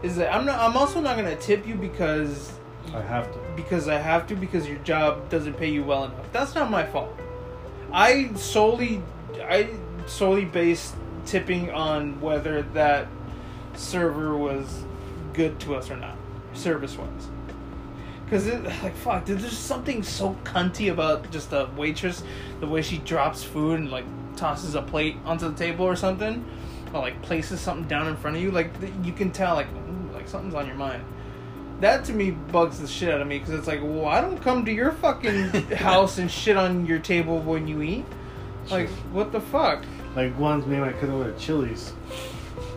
Is 0.02 0.16
that 0.16 0.35
I'm 0.35 0.44
not 0.44 0.59
I'm 0.59 0.77
also 0.77 1.01
not 1.01 1.16
gonna 1.16 1.36
tip 1.36 1.65
you 1.66 1.77
because 1.77 2.51
I 2.93 3.02
have 3.02 3.32
to. 3.32 3.39
Because 3.59 3.89
I 3.89 3.98
have 3.98 4.28
to 4.28 4.36
because 4.36 4.68
your 4.68 4.78
job 4.78 5.28
doesn't 5.30 5.55
pay 5.55 5.68
you 5.68 5.82
well 5.82 6.05
enough. 6.05 6.30
That's 6.32 6.55
not 6.55 6.70
my 6.70 6.86
fault. 6.86 7.12
I 7.93 8.32
solely 8.35 9.02
I 9.43 9.70
solely 10.06 10.44
base 10.44 10.93
tipping 11.26 11.70
on 11.70 12.20
whether 12.20 12.62
that 12.62 13.09
server 13.74 14.36
was 14.36 14.85
good 15.32 15.59
to 15.60 15.74
us 15.74 15.90
or 15.90 15.97
not, 15.97 16.16
service 16.52 16.97
wise. 16.97 17.28
Cause 18.30 18.47
it 18.47 18.62
like 18.62 18.94
fuck, 18.94 19.24
dude, 19.24 19.40
there's 19.40 19.59
something 19.59 20.05
so 20.05 20.36
cunty 20.44 20.93
about 20.93 21.28
just 21.32 21.51
the 21.51 21.68
waitress, 21.76 22.22
the 22.60 22.66
way 22.68 22.80
she 22.80 22.98
drops 22.98 23.43
food 23.43 23.80
and 23.80 23.90
like 23.90 24.05
tosses 24.36 24.76
a 24.76 24.82
plate 24.82 25.16
onto 25.24 25.51
the 25.51 25.56
table 25.56 25.85
or 25.85 25.97
something, 25.97 26.44
or 26.94 27.01
like 27.01 27.20
places 27.22 27.60
something 27.60 27.89
down 27.89 28.06
in 28.06 28.16
front 28.16 28.36
of 28.36 28.43
you. 28.43 28.52
Like 28.52 28.70
you 29.02 29.12
can 29.12 29.32
tell, 29.32 29.56
like 29.56 29.66
like 30.14 30.28
something's 30.28 30.55
on 30.55 30.68
your 30.68 30.76
mind. 30.76 31.02
That 31.81 32.05
to 32.07 32.13
me 32.13 32.33
bugs 32.33 32.81
the 32.81 32.89
shit 32.89 33.09
out 33.13 33.21
of 33.21 33.27
me 33.29 33.39
because 33.39 33.55
it's 33.55 33.69
like, 33.69 33.81
well, 33.83 34.07
I 34.07 34.21
don't 34.21 34.41
come 34.43 34.65
to 34.65 34.73
your 34.73 34.93
fucking 34.93 35.49
house 35.77 36.19
and 36.19 36.31
shit 36.31 36.57
on 36.57 36.87
your 36.87 36.99
table 36.99 37.39
when 37.41 37.69
you 37.69 37.83
eat. 37.83 38.05
Like, 38.71 38.89
what 39.13 39.31
the 39.33 39.41
fuck? 39.41 39.85
Like 40.17 40.37
once 40.39 40.67
me 40.67 40.77
and 40.77 40.85
my 40.85 40.93
cousin 40.93 41.19
went 41.19 41.39
to 41.39 41.45
Chili's. 41.45 41.93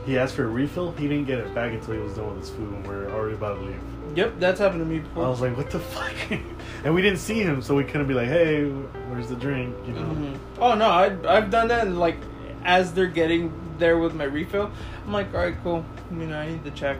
He 0.05 0.17
asked 0.17 0.35
for 0.35 0.45
a 0.45 0.47
refill. 0.47 0.91
He 0.93 1.07
didn't 1.07 1.25
get 1.25 1.39
it 1.39 1.53
back 1.53 1.71
until 1.71 1.93
he 1.95 1.99
was 1.99 2.13
done 2.15 2.29
with 2.29 2.39
his 2.39 2.49
food 2.51 2.71
and 2.73 2.87
we 2.87 2.93
are 2.93 3.09
already 3.11 3.35
about 3.35 3.55
to 3.59 3.61
leave. 3.65 3.79
Yep, 4.15 4.33
that's 4.39 4.59
happened 4.59 4.81
to 4.81 4.85
me 4.85 4.99
before. 4.99 5.25
I 5.25 5.29
was 5.29 5.41
like, 5.41 5.55
what 5.55 5.69
the 5.71 5.79
fuck? 5.79 6.13
and 6.83 6.93
we 6.93 7.01
didn't 7.01 7.19
see 7.19 7.41
him, 7.41 7.61
so 7.61 7.75
we 7.75 7.83
couldn't 7.83 8.07
be 8.07 8.13
like, 8.13 8.27
hey, 8.27 8.65
where's 8.65 9.29
the 9.29 9.35
drink? 9.35 9.75
You 9.87 9.93
know? 9.93 10.01
Mhm. 10.01 10.37
Oh 10.59 10.75
no, 10.75 10.85
I 10.89 11.05
I've 11.27 11.49
done 11.49 11.69
that. 11.69 11.87
And, 11.87 11.97
like 11.99 12.17
as 12.63 12.93
they're 12.93 13.07
getting 13.07 13.51
there 13.79 13.97
with 13.97 14.13
my 14.13 14.25
refill, 14.25 14.69
I'm 15.05 15.13
like, 15.13 15.33
all 15.33 15.39
right, 15.41 15.55
cool. 15.63 15.85
You 16.11 16.27
know, 16.27 16.37
I 16.37 16.49
need 16.49 16.63
the 16.63 16.71
check, 16.71 16.97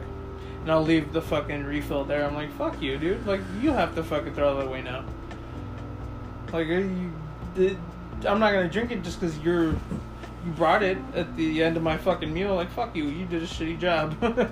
and 0.62 0.70
I'll 0.70 0.82
leave 0.82 1.12
the 1.12 1.20
fucking 1.22 1.64
refill 1.64 2.04
there. 2.04 2.24
I'm 2.24 2.34
like, 2.34 2.52
fuck 2.56 2.80
you, 2.80 2.96
dude. 2.98 3.26
Like 3.26 3.40
you 3.60 3.70
have 3.72 3.94
to 3.96 4.02
fucking 4.04 4.34
throw 4.34 4.56
that 4.56 4.66
away 4.66 4.82
now. 4.82 5.04
Like 6.52 6.66
you, 6.68 7.12
did, 7.54 7.78
I'm 8.26 8.38
not 8.38 8.52
gonna 8.52 8.68
drink 8.68 8.90
it 8.90 9.02
just 9.02 9.20
because 9.20 9.38
you're 9.40 9.72
you 10.44 10.50
brought 10.56 10.82
it 10.82 10.98
at 11.14 11.36
the 11.36 11.62
end 11.62 11.76
of 11.76 11.82
my 11.82 11.96
fucking 11.96 12.32
meal. 12.32 12.54
Like 12.54 12.70
fuck 12.70 12.94
you, 12.94 13.04
you 13.06 13.26
did 13.26 13.42
a 13.42 13.46
shitty 13.46 13.78
job. 13.78 14.16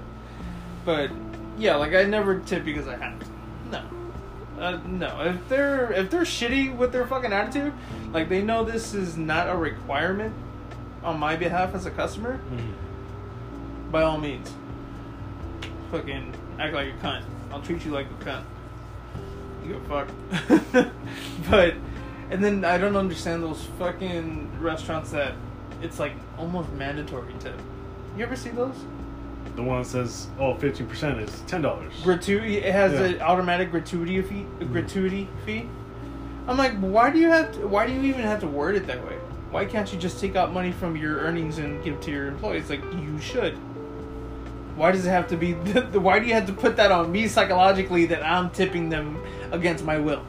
but 0.84 1.10
yeah, 1.58 1.76
like 1.76 1.94
I 1.94 2.04
never 2.04 2.40
tip 2.40 2.64
because 2.64 2.88
I 2.88 2.96
have 2.96 3.18
to. 3.20 3.26
No. 3.70 3.82
Uh, 4.58 4.78
no, 4.86 5.20
if 5.22 5.48
they're 5.48 5.92
if 5.92 6.10
they're 6.10 6.22
shitty 6.22 6.76
with 6.76 6.92
their 6.92 7.06
fucking 7.06 7.32
attitude, 7.32 7.72
like 8.12 8.28
they 8.28 8.42
know 8.42 8.64
this 8.64 8.92
is 8.94 9.16
not 9.16 9.48
a 9.48 9.56
requirement 9.56 10.34
on 11.02 11.18
my 11.18 11.34
behalf 11.36 11.74
as 11.74 11.86
a 11.86 11.90
customer, 11.90 12.38
Mhm. 12.52 13.90
by 13.90 14.02
all 14.02 14.18
means, 14.18 14.52
fucking 15.90 16.34
act 16.58 16.74
like 16.74 16.88
a 16.88 17.06
cunt. 17.06 17.22
I'll 17.50 17.62
treat 17.62 17.84
you 17.84 17.90
like 17.92 18.06
a 18.20 18.24
cunt. 18.24 18.44
You 19.66 19.74
go 19.74 19.80
fuck. 19.88 20.86
but 21.50 21.74
and 22.30 22.42
then 22.42 22.64
I 22.64 22.78
don't 22.78 22.96
understand 22.96 23.42
those 23.42 23.64
fucking 23.78 24.50
restaurants 24.60 25.10
that 25.10 25.34
it's 25.82 25.98
like 25.98 26.12
almost 26.38 26.70
mandatory 26.72 27.32
tip. 27.40 27.58
You 28.16 28.24
ever 28.24 28.36
see 28.36 28.50
those? 28.50 28.74
The 29.56 29.62
one 29.62 29.82
that 29.82 29.88
says, 29.88 30.28
oh, 30.38 30.54
15% 30.54 31.20
is 31.22 31.30
$10. 31.46 32.02
gratuity 32.04 32.58
it 32.58 32.72
has 32.72 32.92
Yeah. 32.92 33.00
an 33.16 33.20
automatic 33.22 33.70
gratuity 33.70 34.20
fee 34.22 34.46
a 34.60 34.64
gratuity 34.64 35.28
fee 35.44 35.68
i'm 36.46 36.56
like 36.56 36.72
why 36.78 37.10
do 37.10 37.18
you 37.18 37.28
have 37.28 37.52
to 37.52 37.66
why 37.66 37.86
do 37.86 37.92
you 37.92 38.00
even 38.02 38.22
have 38.22 38.40
to 38.40 38.46
word 38.46 38.76
it 38.76 38.86
that 38.86 39.04
way 39.04 39.16
why 39.50 39.64
can't 39.64 39.92
you 39.92 39.98
just 39.98 40.20
take 40.20 40.36
out 40.36 40.52
money 40.52 40.72
from 40.72 40.96
your 40.96 41.18
earnings 41.18 41.58
and 41.58 41.82
give 41.82 42.00
to 42.00 42.10
your 42.10 42.26
employees 42.28 42.70
like 42.70 42.82
you 42.94 43.18
should 43.20 43.58
why 44.80 44.90
does 44.90 45.04
it 45.04 45.10
have 45.10 45.28
to 45.28 45.36
be 45.36 45.52
why 45.98 46.18
do 46.18 46.26
you 46.26 46.32
have 46.32 46.46
to 46.46 46.54
put 46.54 46.74
that 46.76 46.90
on 46.90 47.12
me 47.12 47.28
psychologically 47.28 48.06
that 48.06 48.24
i'm 48.24 48.48
tipping 48.48 48.88
them 48.88 49.22
against 49.52 49.84
my 49.84 49.98
will 49.98 50.24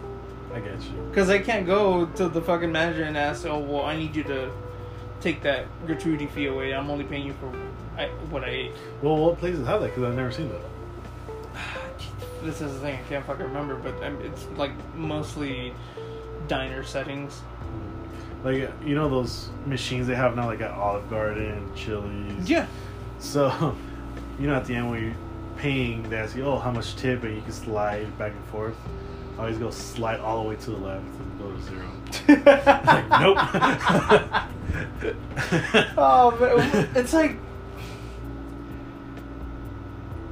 I 0.54 0.60
get 0.60 0.82
you. 0.84 0.92
because 1.10 1.30
i 1.30 1.40
can't 1.40 1.66
go 1.66 2.06
to 2.06 2.28
the 2.28 2.42
fucking 2.42 2.70
manager 2.70 3.04
and 3.04 3.18
ask 3.18 3.46
oh 3.46 3.60
well 3.60 3.86
i 3.86 3.96
need 3.96 4.14
you 4.14 4.24
to 4.24 4.52
take 5.22 5.42
that 5.44 5.68
gratuity 5.88 6.28
fee 6.28 6.48
away 6.48 6.74
i'm 6.74 6.90
only 6.90 7.06
paying 7.06 7.26
you 7.26 7.34
for 7.40 7.50
I, 7.98 8.08
what 8.30 8.44
i 8.44 8.50
ate 8.50 8.72
Well, 9.02 9.16
what 9.16 9.38
places 9.38 9.66
have 9.68 9.82
that? 9.82 9.88
Because 9.88 10.04
I've 10.04 10.16
never 10.16 10.32
seen 10.32 10.50
that. 10.50 10.62
This 12.44 12.60
is 12.60 12.74
the 12.74 12.80
thing 12.80 12.98
I 12.98 13.08
can't 13.08 13.24
fucking 13.24 13.46
remember, 13.46 13.76
but 13.76 14.02
um, 14.04 14.20
it's 14.22 14.48
like 14.58 14.72
mostly 14.96 15.76
diner 16.48 16.84
settings. 16.84 17.42
Like, 18.44 18.72
you 18.84 18.96
know 18.96 19.08
those 19.10 19.50
machines 19.68 20.08
they 20.08 20.16
have 20.16 20.36
now, 20.36 20.48
like 20.48 20.62
at 20.62 20.72
Olive 20.72 21.08
Garden, 21.08 21.70
Chili's? 21.76 22.50
Yeah, 22.50 22.66
So, 23.20 23.76
you 24.40 24.48
know, 24.48 24.56
at 24.56 24.66
the 24.66 24.76
end 24.76 24.90
when 24.90 25.04
you're 25.04 25.16
paying, 25.58 26.10
they 26.10 26.18
ask 26.18 26.36
you, 26.36 26.44
oh, 26.44 26.58
how 26.58 26.72
much 26.72 26.96
tip? 26.96 27.24
And 27.24 27.36
you 27.36 27.42
can 27.42 27.52
slide 27.52 28.18
back 28.18 28.32
and 28.32 28.46
forth. 28.46 28.76
I 29.38 29.42
always 29.42 29.58
go 29.58 29.70
slide 29.72 30.20
all 30.20 30.44
the 30.44 30.50
way 30.50 30.56
to 30.56 30.72
the 30.72 30.78
left 30.78 31.06
and 31.06 31.40
go 31.40 31.52
to 31.52 31.62
zero. 31.62 31.90
like, 32.46 33.10
nope. 33.22 33.38
oh, 35.98 36.36
but 36.38 36.52
it's 36.96 37.14
like, 37.14 37.38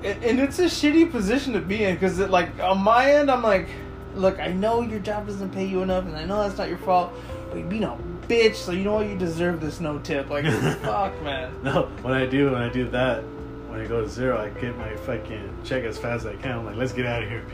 and 0.03 0.23
and 0.23 0.39
it's 0.39 0.59
a 0.59 0.65
shitty 0.65 1.11
position 1.11 1.53
to 1.53 1.59
be 1.59 1.83
in 1.83 1.95
because, 1.95 2.19
it 2.19 2.29
like, 2.29 2.59
on 2.59 2.79
my 2.79 3.13
end, 3.13 3.31
I'm 3.31 3.43
like, 3.43 3.67
look, 4.15 4.39
I 4.39 4.51
know 4.51 4.81
your 4.81 4.99
job 4.99 5.27
doesn't 5.27 5.51
pay 5.51 5.65
you 5.65 5.81
enough, 5.81 6.05
and 6.05 6.15
I 6.15 6.25
know 6.25 6.41
that's 6.41 6.57
not 6.57 6.69
your 6.69 6.77
fault, 6.77 7.13
but 7.51 7.67
being 7.69 7.83
a 7.83 7.97
bitch, 8.27 8.55
so 8.55 8.71
you 8.71 8.83
know 8.83 8.93
what? 8.93 9.07
You 9.07 9.17
deserve 9.17 9.61
this 9.61 9.79
no 9.79 9.99
tip. 9.99 10.29
Like, 10.29 10.45
fuck, 10.81 11.21
man. 11.23 11.51
No, 11.63 11.83
when 12.01 12.13
I 12.13 12.25
do, 12.25 12.51
when 12.51 12.61
I 12.61 12.69
do 12.69 12.89
that, 12.89 13.23
when 13.69 13.81
I 13.81 13.87
go 13.87 14.01
to 14.01 14.09
zero, 14.09 14.37
I 14.39 14.49
get 14.59 14.75
my 14.77 14.95
fucking 14.95 15.57
check 15.63 15.83
as 15.83 15.97
fast 15.97 16.25
as 16.25 16.33
I 16.33 16.35
can. 16.35 16.59
I'm 16.59 16.65
like, 16.65 16.75
let's 16.75 16.91
get 16.91 17.05
out 17.05 17.23
of 17.23 17.29
here. 17.29 17.45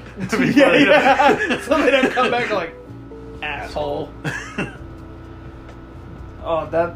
yeah, 0.52 0.76
yeah. 0.76 1.62
so 1.62 1.78
they 1.82 1.92
don't 1.92 2.12
come 2.12 2.32
back 2.32 2.50
like 2.50 2.76
asshole. 3.42 4.12
Oh, 6.44 6.68
that. 6.68 6.96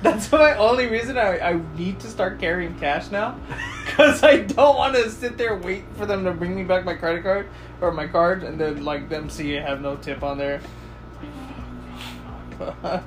That's 0.00 0.30
my 0.30 0.54
only 0.56 0.86
reason 0.86 1.18
I, 1.18 1.40
I 1.40 1.60
need 1.76 1.98
to 2.00 2.06
start 2.06 2.38
carrying 2.38 2.78
cash 2.78 3.10
now. 3.10 3.36
Because 3.84 4.22
I 4.22 4.38
don't 4.38 4.76
want 4.76 4.94
to 4.94 5.10
sit 5.10 5.36
there 5.36 5.56
wait 5.56 5.82
for 5.96 6.06
them 6.06 6.24
to 6.24 6.30
bring 6.30 6.54
me 6.54 6.62
back 6.62 6.84
my 6.84 6.94
credit 6.94 7.24
card 7.24 7.48
or 7.80 7.90
my 7.90 8.06
card 8.06 8.44
and 8.44 8.60
then, 8.60 8.84
like, 8.84 9.08
them 9.08 9.28
see 9.28 9.58
I 9.58 9.62
have 9.62 9.80
no 9.80 9.96
tip 9.96 10.22
on 10.22 10.38
there. 10.38 10.60
Fuck. 12.58 13.04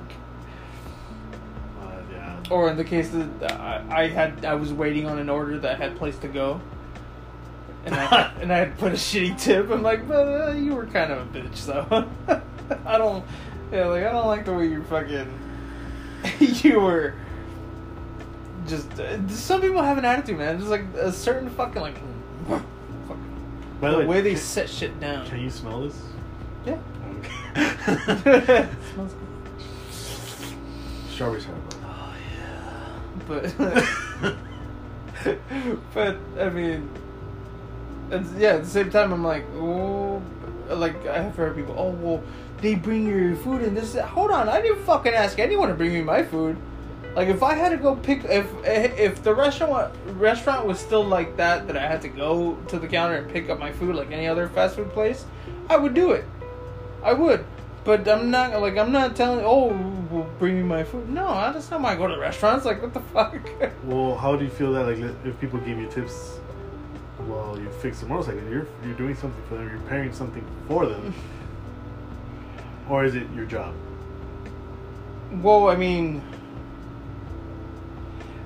Or 2.52 2.68
in 2.70 2.76
the 2.76 2.84
case 2.84 3.08
that 3.08 3.50
I, 3.50 4.02
I 4.02 4.08
had, 4.08 4.44
I 4.44 4.54
was 4.56 4.74
waiting 4.74 5.06
on 5.06 5.18
an 5.18 5.30
order 5.30 5.58
that 5.60 5.78
had 5.78 5.96
place 5.96 6.18
to 6.18 6.28
go. 6.28 6.60
And 7.86 7.94
I, 7.94 8.30
and 8.42 8.52
I 8.52 8.58
had 8.58 8.76
put 8.78 8.92
a 8.92 8.96
shitty 8.96 9.40
tip. 9.40 9.70
I'm 9.70 9.82
like, 9.82 10.06
well, 10.06 10.50
uh, 10.50 10.52
you 10.52 10.74
were 10.74 10.84
kind 10.84 11.10
of 11.10 11.34
a 11.34 11.38
bitch, 11.38 11.56
so 11.56 12.06
I 12.84 12.98
don't, 12.98 13.24
yeah, 13.72 13.86
like 13.86 14.04
I 14.04 14.12
don't 14.12 14.26
like 14.26 14.44
the 14.44 14.52
way 14.52 14.66
you 14.66 14.82
fucking, 14.84 15.32
you 16.62 16.78
were. 16.80 17.14
Just 18.66 19.00
uh, 19.00 19.26
some 19.28 19.62
people 19.62 19.82
have 19.82 19.96
an 19.96 20.04
attitude, 20.04 20.36
man. 20.38 20.58
Just 20.58 20.70
like 20.70 20.84
a 20.94 21.10
certain 21.10 21.48
fucking 21.48 21.80
like, 21.80 21.96
fucking, 22.48 22.66
By 23.80 23.90
the 23.90 23.96
the 23.96 23.98
way, 24.02 24.06
way 24.06 24.20
they 24.20 24.30
can- 24.34 24.38
set 24.40 24.68
shit 24.68 25.00
down. 25.00 25.26
Can 25.26 25.40
you 25.40 25.48
smell 25.50 25.80
this? 25.80 26.00
Yeah. 26.66 26.78
Okay. 27.56 28.68
Smells 28.92 29.14
good. 29.14 29.28
Strawberries 31.10 31.44
have 31.46 31.56
but 33.26 33.54
but 35.94 36.16
I 36.38 36.48
mean, 36.48 36.88
it's, 38.10 38.32
yeah. 38.34 38.54
At 38.54 38.64
the 38.64 38.68
same 38.68 38.90
time, 38.90 39.12
I'm 39.12 39.24
like, 39.24 39.44
oh, 39.54 40.22
like 40.68 41.06
I 41.06 41.22
have 41.22 41.36
heard 41.36 41.56
people. 41.56 41.74
Oh 41.78 41.90
well, 41.90 42.22
they 42.60 42.74
bring 42.74 43.06
your 43.06 43.36
food 43.36 43.62
and 43.62 43.76
this. 43.76 43.96
Hold 43.96 44.30
on, 44.30 44.48
I 44.48 44.60
didn't 44.60 44.84
fucking 44.84 45.12
ask 45.12 45.38
anyone 45.38 45.68
to 45.68 45.74
bring 45.74 45.92
me 45.92 46.02
my 46.02 46.22
food. 46.22 46.56
Like 47.14 47.28
if 47.28 47.42
I 47.42 47.54
had 47.54 47.70
to 47.70 47.76
go 47.76 47.96
pick 47.96 48.24
if 48.24 48.46
eh, 48.64 48.94
if 48.96 49.22
the 49.22 49.34
restaurant 49.34 49.94
restaurant 50.14 50.66
was 50.66 50.78
still 50.78 51.04
like 51.04 51.36
that 51.36 51.66
that 51.66 51.76
I 51.76 51.86
had 51.86 52.00
to 52.02 52.08
go 52.08 52.54
to 52.68 52.78
the 52.78 52.88
counter 52.88 53.16
and 53.16 53.30
pick 53.30 53.50
up 53.50 53.58
my 53.58 53.70
food 53.70 53.94
like 53.94 54.10
any 54.10 54.26
other 54.26 54.48
fast 54.48 54.76
food 54.76 54.90
place, 54.92 55.26
I 55.68 55.76
would 55.76 55.94
do 55.94 56.12
it. 56.12 56.24
I 57.02 57.12
would. 57.12 57.44
But 57.84 58.06
I'm 58.06 58.30
not 58.30 58.60
like 58.60 58.76
I'm 58.78 58.92
not 58.92 59.16
telling. 59.16 59.44
Oh, 59.44 59.70
bring 60.38 60.56
me 60.56 60.62
my 60.62 60.84
food. 60.84 61.08
No, 61.08 61.28
I 61.28 61.50
that's 61.52 61.70
not 61.70 61.80
why 61.80 61.92
I 61.92 61.96
go 61.96 62.06
to 62.06 62.16
restaurants. 62.16 62.64
Like 62.64 62.80
what 62.80 62.94
the 62.94 63.00
fuck? 63.00 63.36
Well, 63.84 64.16
how 64.16 64.36
do 64.36 64.44
you 64.44 64.50
feel 64.50 64.72
that 64.74 64.86
like 64.86 64.98
if 65.24 65.40
people 65.40 65.58
give 65.60 65.78
you 65.78 65.88
tips 65.88 66.38
while 67.26 67.58
you 67.58 67.68
fix 67.80 68.00
the 68.00 68.06
motorcycle, 68.06 68.42
you're 68.48 68.66
you're 68.84 68.94
doing 68.94 69.16
something 69.16 69.42
for 69.48 69.56
them, 69.56 69.68
you're 69.68 69.88
paying 69.88 70.12
something 70.12 70.44
for 70.68 70.86
them, 70.86 71.12
or 72.88 73.04
is 73.04 73.14
it 73.16 73.26
your 73.34 73.46
job? 73.46 73.74
well, 75.40 75.68
I 75.68 75.76
mean, 75.76 76.22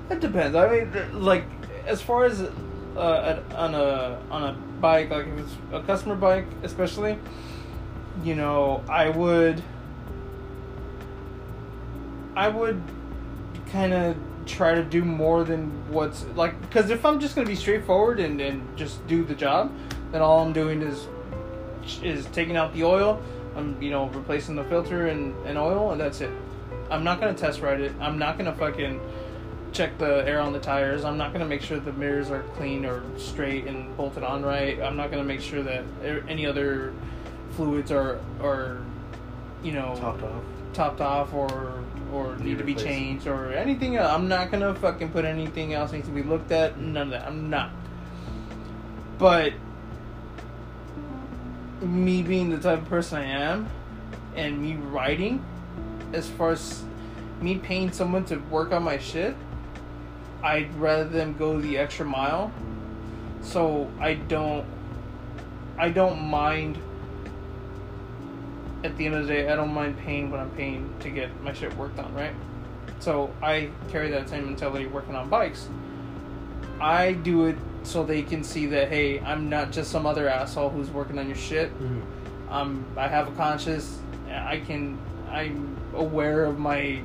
it 0.09 0.19
depends. 0.19 0.55
I 0.55 0.69
mean, 0.69 1.21
like 1.21 1.43
as 1.85 2.01
far 2.01 2.25
as 2.25 2.41
uh, 2.41 3.39
on 3.55 3.75
a 3.75 4.19
on 4.31 4.43
a 4.43 4.53
bike, 4.81 5.09
like 5.09 5.27
if 5.27 5.39
it's 5.39 5.55
a 5.73 5.81
customer 5.83 6.15
bike, 6.15 6.45
especially, 6.63 7.19
you 8.23 8.35
know, 8.35 8.83
I 8.89 9.09
would. 9.09 9.61
I 12.35 12.49
would 12.49 12.81
kind 13.71 13.93
of 13.93 14.15
try 14.45 14.75
to 14.75 14.83
do 14.83 15.03
more 15.03 15.43
than 15.43 15.69
what's 15.91 16.25
like 16.35 16.59
because 16.61 16.89
if 16.89 17.05
I'm 17.05 17.19
just 17.19 17.35
gonna 17.35 17.47
be 17.47 17.55
straightforward 17.55 18.19
and, 18.19 18.39
and 18.39 18.77
just 18.77 19.05
do 19.07 19.23
the 19.23 19.35
job, 19.35 19.71
then 20.11 20.21
all 20.21 20.39
I'm 20.45 20.53
doing 20.53 20.81
is 20.81 21.07
is 22.01 22.25
taking 22.27 22.55
out 22.55 22.73
the 22.73 22.83
oil. 22.83 23.21
I'm 23.55 23.81
you 23.81 23.91
know 23.91 24.07
replacing 24.09 24.55
the 24.55 24.63
filter 24.65 25.07
and, 25.07 25.35
and 25.45 25.57
oil 25.57 25.91
and 25.91 25.99
that's 25.99 26.21
it. 26.21 26.31
I'm 26.89 27.03
not 27.03 27.19
gonna 27.19 27.33
test 27.33 27.61
ride 27.61 27.81
it. 27.81 27.91
I'm 27.99 28.17
not 28.17 28.37
gonna 28.37 28.55
fucking 28.55 29.01
check 29.73 29.97
the 29.97 30.25
air 30.27 30.39
on 30.39 30.53
the 30.53 30.59
tires. 30.59 31.03
I'm 31.03 31.17
not 31.17 31.33
gonna 31.33 31.45
make 31.45 31.61
sure 31.61 31.79
the 31.79 31.93
mirrors 31.93 32.31
are 32.31 32.43
clean 32.55 32.85
or 32.85 33.03
straight 33.17 33.67
and 33.67 33.95
bolted 33.97 34.23
on 34.23 34.43
right. 34.43 34.81
I'm 34.81 34.95
not 34.95 35.11
gonna 35.11 35.23
make 35.23 35.41
sure 35.41 35.61
that 35.63 35.83
any 36.27 36.45
other 36.45 36.93
fluids 37.57 37.91
are 37.91 38.19
are 38.39 38.77
you 39.63 39.71
know 39.73 39.97
Topped 39.99 40.23
off. 40.23 40.43
topped 40.73 41.01
off 41.01 41.33
or 41.33 41.83
or 42.13 42.37
need, 42.37 42.45
Need 42.45 42.57
to 42.59 42.63
be 42.63 42.75
changed 42.75 43.27
or 43.27 43.51
anything 43.51 43.97
else. 43.97 44.13
I'm 44.13 44.29
not 44.29 44.51
gonna 44.51 44.73
fucking 44.75 45.09
put 45.09 45.25
anything 45.25 45.73
else 45.73 45.91
needs 45.91 46.07
to 46.07 46.13
be 46.13 46.23
looked 46.23 46.51
at. 46.51 46.77
None 46.77 47.07
of 47.07 47.09
that. 47.09 47.27
I'm 47.27 47.49
not. 47.49 47.71
But 49.17 49.53
me 51.81 52.21
being 52.21 52.49
the 52.49 52.59
type 52.59 52.79
of 52.83 52.87
person 52.87 53.17
I 53.17 53.25
am, 53.25 53.67
and 54.35 54.61
me 54.61 54.75
writing, 54.75 55.43
as 56.13 56.29
far 56.29 56.51
as 56.51 56.83
me 57.41 57.57
paying 57.57 57.91
someone 57.91 58.23
to 58.25 58.37
work 58.37 58.71
on 58.71 58.83
my 58.83 58.99
shit, 58.99 59.35
I'd 60.43 60.73
rather 60.75 61.05
them 61.05 61.35
go 61.37 61.59
the 61.59 61.77
extra 61.77 62.05
mile. 62.05 62.51
So 63.41 63.91
I 63.99 64.13
don't. 64.13 64.65
I 65.79 65.89
don't 65.89 66.21
mind 66.21 66.79
at 68.83 68.95
the 68.97 69.05
end 69.05 69.15
of 69.15 69.27
the 69.27 69.33
day, 69.33 69.49
I 69.49 69.55
don't 69.55 69.73
mind 69.73 69.97
paying 69.97 70.29
what 70.29 70.39
I'm 70.39 70.51
paying 70.51 70.93
to 70.99 71.09
get 71.09 71.29
my 71.41 71.53
shit 71.53 71.75
worked 71.75 71.99
on, 71.99 72.13
right? 72.13 72.33
So 72.99 73.33
I 73.41 73.69
carry 73.89 74.09
that 74.11 74.29
same 74.29 74.45
mentality 74.45 74.87
working 74.87 75.15
on 75.15 75.29
bikes. 75.29 75.69
I 76.79 77.13
do 77.13 77.45
it 77.45 77.57
so 77.83 78.03
they 78.03 78.21
can 78.21 78.43
see 78.43 78.65
that 78.67 78.89
hey, 78.89 79.19
I'm 79.21 79.49
not 79.49 79.71
just 79.71 79.91
some 79.91 80.05
other 80.05 80.27
asshole 80.27 80.69
who's 80.69 80.89
working 80.89 81.17
on 81.17 81.27
your 81.27 81.37
shit. 81.37 81.73
Mm-hmm. 81.79 82.51
Um, 82.51 82.85
I 82.95 83.07
have 83.07 83.27
a 83.27 83.31
conscience. 83.31 83.99
I 84.29 84.59
can. 84.59 84.97
I'm 85.29 85.77
aware 85.93 86.45
of 86.45 86.59
my 86.59 87.01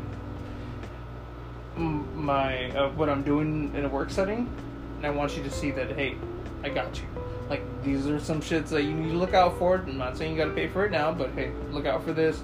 my 1.76 2.70
uh, 2.70 2.90
what 2.90 3.08
I'm 3.08 3.22
doing 3.22 3.74
in 3.74 3.84
a 3.84 3.88
work 3.88 4.10
setting, 4.10 4.48
and 4.96 5.06
I 5.06 5.10
want 5.10 5.36
you 5.36 5.42
to 5.42 5.50
see 5.50 5.70
that 5.72 5.92
hey, 5.92 6.16
I 6.62 6.68
got 6.68 6.98
you. 6.98 7.21
Like 7.52 7.82
these 7.84 8.06
are 8.06 8.18
some 8.18 8.40
shits 8.40 8.68
that 8.68 8.84
you 8.84 8.94
need 8.94 9.10
to 9.10 9.18
look 9.18 9.34
out 9.34 9.58
for. 9.58 9.74
I'm 9.76 9.98
not 9.98 10.16
saying 10.16 10.32
you 10.32 10.38
got 10.38 10.46
to 10.46 10.54
pay 10.54 10.68
for 10.68 10.86
it 10.86 10.90
now, 10.90 11.12
but 11.12 11.32
hey, 11.32 11.52
look 11.70 11.84
out 11.84 12.02
for 12.02 12.14
this. 12.14 12.40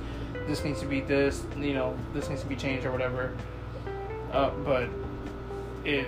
This 0.46 0.62
needs 0.64 0.80
to 0.80 0.86
be 0.86 1.00
this. 1.00 1.44
You 1.58 1.72
know, 1.72 1.96
this 2.12 2.28
needs 2.28 2.42
to 2.42 2.46
be 2.46 2.56
changed 2.56 2.84
or 2.84 2.92
whatever. 2.92 3.34
Uh, 4.32 4.50
but 4.66 4.90
it. 5.86 6.06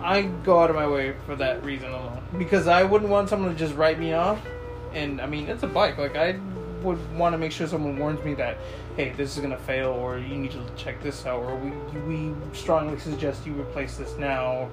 I 0.00 0.22
go 0.22 0.58
out 0.58 0.68
of 0.68 0.74
my 0.74 0.88
way 0.88 1.14
for 1.26 1.36
that 1.36 1.64
reason 1.64 1.92
alone 1.92 2.20
because 2.36 2.66
I 2.66 2.82
wouldn't 2.82 3.08
want 3.08 3.28
someone 3.28 3.52
to 3.52 3.56
just 3.56 3.76
write 3.76 4.00
me 4.00 4.14
off 4.14 4.44
and 4.92 5.20
I 5.20 5.26
mean 5.26 5.46
it's 5.46 5.62
a 5.62 5.68
bike. 5.68 5.96
Like 5.96 6.16
I 6.16 6.40
would 6.82 7.16
want 7.16 7.34
to 7.34 7.38
make 7.38 7.52
sure 7.52 7.68
someone 7.68 7.96
warns 7.98 8.24
me 8.24 8.34
that, 8.34 8.56
hey, 8.96 9.10
this 9.10 9.36
is 9.36 9.42
gonna 9.42 9.58
fail, 9.58 9.90
or 9.90 10.18
you 10.18 10.36
need 10.36 10.50
to 10.50 10.64
check 10.76 11.00
this 11.04 11.24
out, 11.24 11.40
or 11.44 11.54
we 11.54 11.70
we 12.00 12.34
strongly 12.52 12.98
suggest 12.98 13.46
you 13.46 13.52
replace 13.52 13.96
this 13.96 14.16
now, 14.16 14.68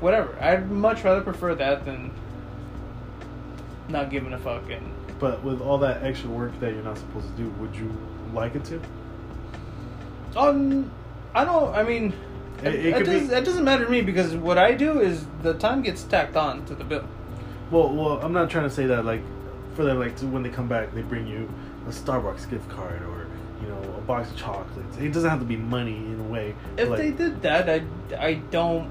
whatever. 0.00 0.34
I'd 0.40 0.70
much 0.70 1.04
rather 1.04 1.20
prefer 1.20 1.54
that 1.56 1.84
than 1.84 2.10
not 3.90 4.10
giving 4.10 4.32
a 4.32 4.38
fuck 4.38 4.70
and 4.70 4.86
But 5.18 5.42
with 5.42 5.60
all 5.60 5.78
that 5.78 6.02
extra 6.02 6.30
work 6.30 6.58
that 6.60 6.72
you're 6.72 6.82
not 6.82 6.98
supposed 6.98 7.26
to 7.28 7.42
do, 7.42 7.48
would 7.60 7.74
you 7.74 7.90
like 8.32 8.54
it 8.54 8.64
to? 8.66 8.80
um, 10.36 10.90
I 11.34 11.44
don't. 11.44 11.74
I 11.74 11.82
mean. 11.82 12.12
It- 12.62 12.74
It, 12.74 12.86
it 12.86 12.96
could 12.96 13.06
be- 13.06 13.12
does, 13.20 13.28
that 13.28 13.44
doesn't 13.44 13.64
matter 13.64 13.84
to 13.86 13.90
me 13.90 14.02
because 14.02 14.34
what 14.36 14.58
I 14.58 14.72
do 14.74 15.00
is 15.00 15.24
the 15.42 15.54
time 15.54 15.80
gets 15.82 16.02
tacked 16.04 16.36
on 16.36 16.64
to 16.66 16.74
the 16.74 16.84
bill. 16.84 17.04
Well, 17.70 17.94
well, 17.94 18.20
I'm 18.22 18.32
not 18.34 18.50
trying 18.50 18.64
to 18.64 18.70
say 18.70 18.86
that 18.86 19.04
like 19.06 19.22
for 19.74 19.84
them 19.84 19.98
like 19.98 20.16
to, 20.18 20.26
when 20.26 20.42
they 20.42 20.50
come 20.50 20.68
back 20.68 20.92
they 20.94 21.00
bring 21.02 21.26
you 21.26 21.48
a 21.86 21.90
Starbucks 21.90 22.50
gift 22.50 22.68
card 22.68 23.00
or 23.02 23.26
you 23.62 23.68
know 23.68 23.78
a 23.96 24.00
box 24.02 24.30
of 24.30 24.36
chocolates. 24.36 24.96
It 24.98 25.12
doesn't 25.12 25.30
have 25.30 25.38
to 25.38 25.46
be 25.46 25.56
money 25.56 25.96
in 25.96 26.20
a 26.20 26.24
way. 26.24 26.54
If 26.76 26.88
like, 26.90 26.98
they 26.98 27.10
did 27.12 27.40
that, 27.42 27.68
I, 27.70 27.82
I 28.18 28.34
don't 28.50 28.90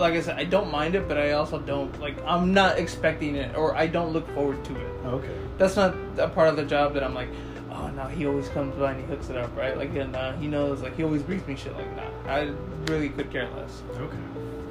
like 0.00 0.14
I 0.14 0.20
said 0.20 0.38
I 0.38 0.44
don't 0.44 0.70
mind 0.70 0.94
it, 0.94 1.06
but 1.06 1.18
I 1.18 1.32
also 1.32 1.58
don't 1.58 1.98
like 2.00 2.16
I'm 2.26 2.52
not 2.52 2.78
expecting 2.78 3.36
it 3.36 3.56
or 3.56 3.76
I 3.76 3.86
don't 3.86 4.12
look 4.12 4.26
forward 4.34 4.64
to 4.64 4.76
it. 4.76 4.86
okay, 5.06 5.36
That's 5.58 5.76
not 5.76 5.94
a 6.18 6.28
part 6.28 6.48
of 6.48 6.56
the 6.56 6.64
job 6.64 6.94
that 6.94 7.04
I'm 7.04 7.14
like, 7.14 7.28
oh 7.70 7.88
no, 7.90 8.04
he 8.04 8.26
always 8.26 8.48
comes 8.48 8.74
by 8.76 8.92
and 8.92 9.00
he 9.00 9.06
hooks 9.06 9.30
it 9.30 9.36
up, 9.36 9.54
right? 9.56 9.76
Like 9.76 9.94
and 9.94 10.14
uh, 10.16 10.32
he 10.34 10.46
knows 10.48 10.82
like 10.82 10.96
he 10.96 11.04
always 11.04 11.22
brings 11.22 11.46
me 11.46 11.56
shit 11.56 11.74
like 11.76 11.94
that. 11.96 12.12
I 12.26 12.52
really 12.90 13.10
could 13.10 13.30
care 13.30 13.48
less. 13.56 13.82
okay. 13.96 14.16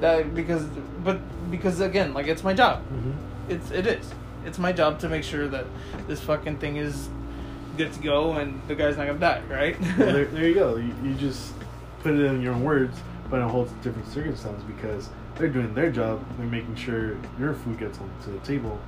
That 0.00 0.34
because 0.34 0.64
but 1.04 1.18
because 1.50 1.80
again, 1.80 2.12
like 2.14 2.26
it's 2.26 2.42
my 2.44 2.54
job. 2.54 2.82
Mm-hmm. 2.84 3.12
It's 3.50 3.70
it 3.70 3.86
is. 3.86 4.10
It's 4.44 4.58
my 4.58 4.72
job 4.72 4.98
to 5.00 5.08
make 5.08 5.22
sure 5.24 5.48
that 5.48 5.66
this 6.06 6.20
fucking 6.20 6.58
thing 6.58 6.76
is 6.76 7.08
good 7.76 7.92
to 7.92 8.00
go 8.00 8.32
and 8.32 8.60
the 8.68 8.74
guy's 8.74 8.96
not 8.96 9.06
gonna 9.06 9.18
die, 9.18 9.42
right? 9.50 9.78
well, 9.98 10.12
there, 10.12 10.24
there 10.34 10.48
you 10.48 10.54
go. 10.54 10.76
You, 10.76 10.94
you 11.04 11.14
just 11.14 11.52
put 12.02 12.14
it 12.14 12.20
in 12.20 12.40
your 12.40 12.54
own 12.54 12.64
words, 12.64 12.96
but 13.28 13.36
in 13.36 13.42
a 13.42 13.48
whole 13.48 13.66
different 13.82 14.08
circumstance 14.08 14.62
because 14.64 15.10
they're 15.40 15.48
doing 15.48 15.74
their 15.74 15.90
job. 15.90 16.24
They're 16.36 16.46
making 16.46 16.76
sure 16.76 17.16
your 17.38 17.54
food 17.54 17.78
gets 17.78 17.98
onto 17.98 18.32
the 18.32 18.44
table. 18.46 18.78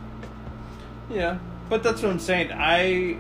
Yeah, 1.11 1.39
but 1.69 1.83
that's 1.83 2.03
what 2.03 2.13
I'm 2.13 2.19
saying. 2.19 2.53
I 2.53 3.17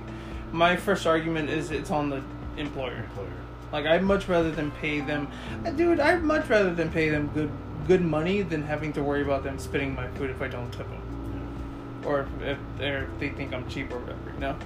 my 0.52 0.76
first 0.76 1.06
argument 1.06 1.48
is 1.50 1.70
it's 1.70 1.90
on 1.90 2.10
the 2.10 2.22
employer. 2.56 2.96
Employer. 2.96 3.26
Like 3.72 3.86
I'd 3.86 4.02
much 4.02 4.28
rather 4.28 4.50
than 4.50 4.70
pay 4.72 5.00
them, 5.00 5.28
uh, 5.64 5.70
dude. 5.70 5.98
I'd 5.98 6.22
much 6.22 6.48
rather 6.48 6.74
than 6.74 6.90
pay 6.90 7.08
them 7.08 7.28
good 7.34 7.50
good 7.88 8.02
money 8.02 8.42
than 8.42 8.62
having 8.62 8.92
to 8.92 9.02
worry 9.02 9.22
about 9.22 9.42
them 9.42 9.58
spitting 9.58 9.94
my 9.94 10.06
food 10.08 10.30
if 10.30 10.40
I 10.42 10.48
don't 10.48 10.70
tip 10.70 10.88
them, 10.88 12.02
or 12.04 12.28
if, 12.42 12.58
if 12.80 13.08
they 13.18 13.30
think 13.30 13.54
I'm 13.54 13.66
cheap 13.68 13.90
or 13.92 13.98
whatever. 13.98 14.30
You 14.34 14.40
know, 14.40 14.56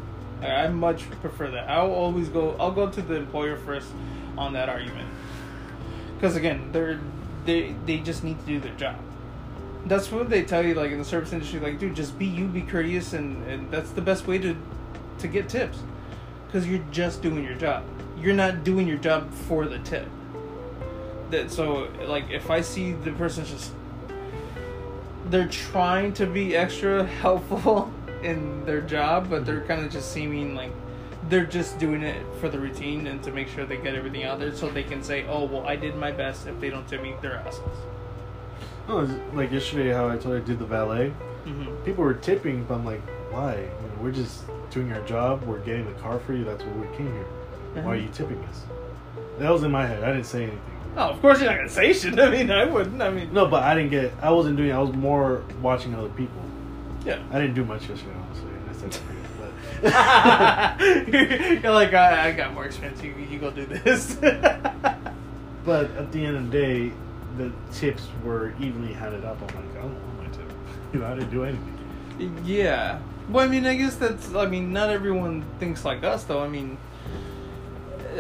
I, 0.43 0.65
I 0.65 0.69
much 0.69 1.09
prefer 1.23 1.51
that. 1.53 1.71
I'll 1.71 1.93
always 1.93 2.29
go. 2.29 2.57
I'll 2.59 2.73
go 2.73 2.91
to 2.91 3.01
the 3.01 3.15
employer 3.15 3.57
first 3.57 3.89
on 4.37 4.53
that 4.55 4.69
argument, 4.69 5.09
because 6.17 6.35
again, 6.35 6.71
they're 6.73 7.01
they 7.47 7.74
they 7.86 7.98
just 7.98 8.24
need 8.24 8.39
to 8.40 8.47
do 8.47 8.60
their 8.60 8.74
job. 8.74 8.97
That's 9.86 10.10
what 10.10 10.28
they 10.28 10.43
tell 10.43 10.64
you, 10.64 10.74
like 10.74 10.90
in 10.90 10.98
the 10.98 11.05
service 11.05 11.32
industry. 11.32 11.60
Like, 11.60 11.78
dude, 11.78 11.94
just 11.94 12.18
be 12.18 12.27
you, 12.27 12.47
be 12.47 12.62
courteous, 12.62 13.12
and, 13.12 13.47
and 13.47 13.70
that's 13.70 13.90
the 13.93 14.02
best 14.02 14.27
way 14.27 14.39
to 14.39 14.56
to 15.18 15.28
get 15.28 15.48
tips, 15.48 15.78
because 16.47 16.66
you're 16.66 16.85
just 16.90 17.23
doing 17.23 17.44
your 17.44 17.55
job. 17.55 17.85
You're 18.18 18.35
not 18.35 18.64
doing 18.64 18.86
your 18.86 18.98
job 18.98 19.32
for 19.32 19.66
the 19.66 19.78
tip. 19.81 20.09
That 21.31 21.51
so 21.51 21.89
like 22.06 22.31
if 22.31 22.51
I 22.51 22.60
see 22.60 22.93
the 22.93 23.12
person's 23.12 23.51
just 23.51 23.73
they're 25.31 25.48
trying 25.48 26.12
to 26.14 26.27
be 26.27 26.56
extra 26.56 27.05
helpful 27.23 27.93
in 28.23 28.64
their 28.64 28.81
job, 28.81 29.31
but 29.31 29.47
they're 29.47 29.62
kind 29.62 29.85
of 29.85 29.90
just 29.90 30.12
seeming 30.12 30.55
like 30.55 30.73
they're 31.28 31.47
just 31.47 31.78
doing 31.78 32.03
it 32.03 32.24
for 32.40 32.48
the 32.48 32.59
routine 32.59 33.07
and 33.09 33.23
to 33.24 33.32
make 33.32 33.48
sure 33.48 33.65
they 33.66 33.77
get 33.78 33.94
everything 33.94 34.24
out 34.24 34.39
there 34.39 34.55
so 34.55 34.69
they 34.69 34.82
can 34.85 35.03
say, 35.03 35.27
"Oh, 35.27 35.44
well, 35.44 35.66
I 35.66 35.77
did 35.77 35.97
my 35.97 36.12
best." 36.12 36.47
If 36.47 36.61
they 36.61 36.70
don't 36.70 36.86
tip 36.89 37.03
me, 37.03 37.15
they're 37.20 37.36
assholes. 37.36 37.78
No, 38.89 39.01
like 39.35 39.51
yesterday, 39.51 39.93
how 39.93 40.09
I 40.09 40.16
told 40.16 40.36
you 40.36 40.43
I 40.43 40.44
did 40.44 40.59
the 40.59 40.66
valet. 40.66 41.12
Mm-hmm. 41.44 41.85
People 41.85 42.05
were 42.05 42.15
tipping, 42.15 42.65
but 42.65 42.74
I'm 42.74 42.85
like, 42.85 43.03
why? 43.32 43.69
We're 44.01 44.12
just 44.12 44.44
doing 44.70 44.93
our 44.93 45.01
job. 45.03 45.43
We're 45.44 45.61
getting 45.61 45.86
the 45.86 45.98
car 46.01 46.19
for 46.20 46.35
you. 46.35 46.44
That's 46.44 46.62
what 46.62 46.77
we 46.77 46.97
came 46.97 47.12
here. 47.12 47.82
Why 47.82 47.93
are 47.93 47.97
you 47.97 48.09
tipping 48.12 48.43
us? 48.44 48.62
That 49.39 49.51
was 49.51 49.62
in 49.65 49.70
my 49.70 49.86
head. 49.86 50.03
I 50.05 50.12
didn't 50.12 50.27
say 50.27 50.44
anything. 50.44 50.61
Oh, 50.97 51.11
of 51.11 51.20
course 51.20 51.40
you're 51.40 51.51
not 51.51 51.57
gonna 51.59 51.69
say 51.69 51.93
shit. 51.93 52.19
I 52.20 52.31
mean, 52.31 52.51
I 52.51 52.65
wouldn't. 52.65 53.03
I 53.03 53.11
mean, 53.11 53.32
No, 53.32 53.47
but 53.47 53.62
I 53.65 53.74
didn't 53.74 53.90
get. 53.90 54.12
I 54.23 54.31
wasn't 54.31 54.57
doing. 54.57 54.73
I 54.73 54.78
was 54.78 54.94
more 54.94 55.43
watching 55.61 55.94
other 55.94 56.09
people. 56.11 56.40
yeah. 57.05 57.23
I 57.32 57.40
didn't 57.40 57.55
do 57.55 57.65
much 57.65 57.89
yesterday, 57.89 58.12
honestly. 58.28 58.51
You're 61.62 61.73
like, 61.73 61.93
I, 61.94 62.28
I 62.28 62.32
got 62.32 62.55
more 62.55 62.65
experience. 62.65 63.03
You, 63.03 63.15
you 63.31 63.39
go 63.39 63.51
do 63.51 63.66
this. 63.66 64.15
but 65.65 65.90
at 65.97 66.12
the 66.12 66.24
end 66.24 66.36
of 66.36 66.51
the 66.51 66.59
day, 66.59 66.93
the 67.36 67.53
tips 67.73 68.09
were 68.24 68.55
evenly 68.61 68.93
handed 68.93 69.24
up. 69.24 69.40
I'm 69.43 69.55
like, 69.57 69.77
I 69.77 69.82
don't 69.82 69.94
want 69.94 70.23
my 70.23 70.28
tip. 70.28 70.51
You 70.93 71.01
know, 71.01 71.07
I 71.07 71.15
didn't 71.15 71.31
do 71.31 71.44
anything. 71.44 72.43
yeah. 72.44 73.01
Well, 73.28 73.44
I 73.44 73.48
mean, 73.48 73.66
I 73.66 73.74
guess 73.74 73.97
that's. 73.97 74.32
I 74.35 74.47
mean, 74.47 74.73
not 74.73 74.89
everyone 74.89 75.44
thinks 75.59 75.85
like 75.85 76.05
us, 76.05 76.23
though. 76.24 76.43
I 76.43 76.48
mean, 76.48 76.78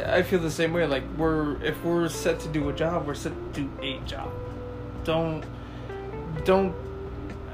I 0.04 0.22
feel 0.22 0.40
the 0.40 0.50
same 0.50 0.72
way. 0.72 0.84
Like, 0.86 1.04
we're 1.16 1.62
if 1.62 1.82
we're 1.84 2.08
set 2.08 2.40
to 2.40 2.48
do 2.48 2.68
a 2.68 2.72
job, 2.72 3.06
we're 3.06 3.14
set 3.14 3.32
to 3.54 3.60
do 3.60 3.70
a 3.80 3.98
job. 4.00 4.30
Don't, 5.04 5.44
don't. 6.44 6.74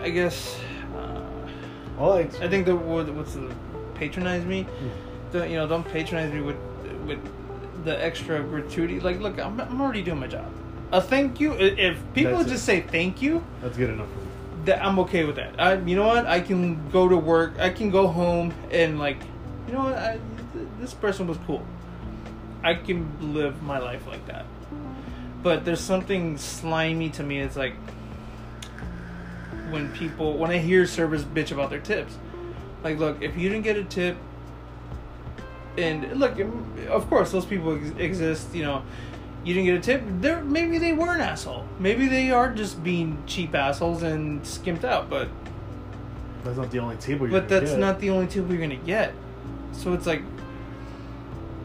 I 0.01 0.09
guess. 0.09 0.59
Uh, 0.97 1.21
All 1.99 2.15
I, 2.15 2.21
I 2.21 2.49
think 2.49 2.65
the 2.65 2.75
what's 2.75 3.35
the 3.35 3.55
patronize 4.03 4.45
me. 4.45 4.63
Hmm. 4.63 4.89
Don't 5.33 5.51
you 5.51 5.57
know? 5.57 5.67
Don't 5.69 5.85
patronize 5.85 6.33
me 6.33 6.41
with 6.41 6.57
with 7.07 7.21
the 7.85 8.05
extra 8.05 8.43
gratuity. 8.43 9.01
Like, 9.01 9.21
look, 9.21 9.39
I'm 9.39 9.61
I'm 9.61 9.81
already 9.81 10.03
doing 10.03 10.21
my 10.21 10.27
job. 10.27 10.51
A 10.93 11.01
thank 11.01 11.41
you. 11.41 11.53
If 11.55 11.97
people 12.15 12.39
That's 12.39 12.49
it. 12.49 12.53
just 12.55 12.65
say 12.65 12.81
thank 12.83 13.23
you, 13.23 13.43
that's 13.63 13.77
good 13.77 13.91
enough 13.91 14.09
for 14.13 14.19
me. 14.19 14.27
that 14.67 14.85
I'm 14.85 14.99
okay 15.01 15.25
with 15.25 15.37
that. 15.37 15.59
I, 15.59 15.77
you 15.77 15.97
know 15.97 16.07
what? 16.07 16.27
I 16.27 16.41
can 16.41 16.91
go 16.91 17.09
to 17.09 17.17
work. 17.17 17.53
I 17.59 17.71
can 17.71 17.91
go 17.91 18.07
home 18.09 18.53
and 18.71 18.99
like, 18.99 19.19
you 19.67 19.73
know 19.73 19.85
what? 19.85 19.95
I, 19.95 20.19
th- 20.53 20.69
this 20.81 20.93
person 20.93 21.27
was 21.27 21.39
cool. 21.47 21.65
I 22.63 22.75
can 22.75 23.35
live 23.35 23.63
my 23.63 23.79
life 23.79 24.07
like 24.07 24.27
that. 24.27 24.45
But 25.43 25.65
there's 25.65 25.81
something 25.81 26.37
slimy 26.39 27.09
to 27.11 27.23
me. 27.23 27.41
It's 27.41 27.57
like 27.57 27.75
when 29.71 29.91
people 29.93 30.37
when 30.37 30.51
I 30.51 30.59
hear 30.59 30.87
service 30.87 31.23
bitch 31.25 31.53
about 31.53 31.71
their 31.71 31.81
tips. 31.81 32.15
Like, 32.83 32.99
look, 32.99 33.23
if 33.23 33.37
you 33.37 33.49
didn't 33.49 33.65
get 33.65 33.77
a 33.77 33.85
tip, 33.85 34.17
and 35.79 36.19
look, 36.19 36.39
of 36.89 37.09
course, 37.09 37.33
those 37.33 37.47
people 37.47 37.77
ex- 37.77 37.97
exist. 37.99 38.55
You 38.55 38.63
know, 38.65 38.83
you 39.45 39.55
didn't 39.55 39.67
get 39.67 39.77
a 39.77 39.81
tip. 39.81 40.03
There, 40.21 40.43
maybe 40.43 40.79
they 40.79 40.93
were 40.93 41.15
an 41.15 41.21
asshole. 41.21 41.67
Maybe 41.79 42.09
they 42.09 42.31
are 42.31 42.53
just 42.53 42.83
being 42.85 43.23
cheap 43.27 43.55
assholes 43.55 44.03
and 44.03 44.47
skimped 44.47 44.85
out. 44.85 45.09
But 45.09 45.29
That's 46.45 46.59
not 46.59 46.71
the 46.71 46.81
only 46.81 46.97
table 46.97 47.29
you're 47.29 47.41
but 47.41 47.49
that's 47.49 47.71
get. 47.71 47.79
not 47.81 48.01
the 48.01 48.11
only 48.11 48.27
tip 48.27 48.49
you're 48.51 48.61
gonna 48.61 48.77
get. 48.77 49.15
So 49.73 49.95
it's 49.95 50.07
like, 50.07 50.23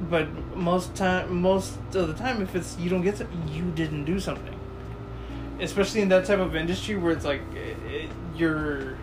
but 0.09 0.27
most 0.55 0.95
time, 0.95 1.41
most 1.41 1.77
of 1.93 2.07
the 2.07 2.13
time, 2.13 2.41
if 2.41 2.55
it's 2.55 2.77
you 2.77 2.89
don't 2.89 3.01
get 3.01 3.17
something, 3.17 3.47
you 3.49 3.63
didn't 3.71 4.05
do 4.05 4.19
something. 4.19 4.53
Especially 5.59 6.01
in 6.01 6.09
that 6.09 6.25
type 6.25 6.39
of 6.39 6.55
industry 6.55 6.95
where 6.95 7.11
it's 7.11 7.25
like 7.25 7.41
it, 7.53 7.75
it, 7.91 8.09
you're 8.35 8.95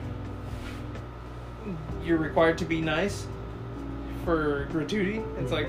you're 2.05 2.19
required 2.19 2.59
to 2.59 2.65
be 2.65 2.81
nice 2.81 3.27
for 4.25 4.67
gratuity. 4.71 5.23
It's 5.39 5.53
like 5.53 5.69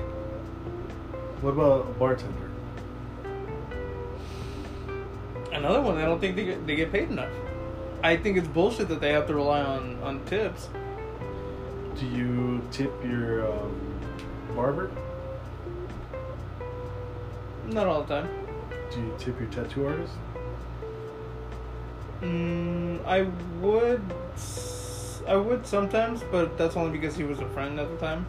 What 1.40 1.50
about 1.50 1.80
a 1.88 1.92
bartender? 1.98 2.50
another 5.52 5.80
one. 5.80 5.96
I 5.96 6.04
don't 6.04 6.20
think 6.20 6.36
they 6.36 6.44
get, 6.44 6.66
they 6.66 6.76
get 6.76 6.92
paid 6.92 7.08
enough. 7.10 7.32
I 8.04 8.16
think 8.16 8.36
it's 8.36 8.46
bullshit 8.48 8.88
that 8.88 9.00
they 9.00 9.12
have 9.12 9.26
to 9.28 9.34
rely 9.34 9.62
on 9.62 9.98
on 10.02 10.24
tips. 10.26 10.68
Do 11.98 12.06
you 12.06 12.60
tip 12.70 12.92
your 13.02 13.50
um, 13.50 13.74
barber? 14.54 14.90
Not 17.66 17.86
all 17.86 18.02
the 18.02 18.20
time. 18.20 18.28
Do 18.92 19.00
you 19.00 19.14
tip 19.18 19.40
your 19.40 19.48
tattoo 19.48 19.86
artist? 19.86 20.12
Mm, 22.20 23.04
I 23.06 23.22
would, 23.60 24.02
I 25.26 25.36
would 25.36 25.66
sometimes, 25.66 26.22
but 26.30 26.56
that's 26.56 26.76
only 26.76 26.90
because 26.96 27.16
he 27.16 27.24
was 27.24 27.40
a 27.40 27.48
friend 27.50 27.78
at 27.80 27.88
the 27.90 27.96
time. 27.96 28.26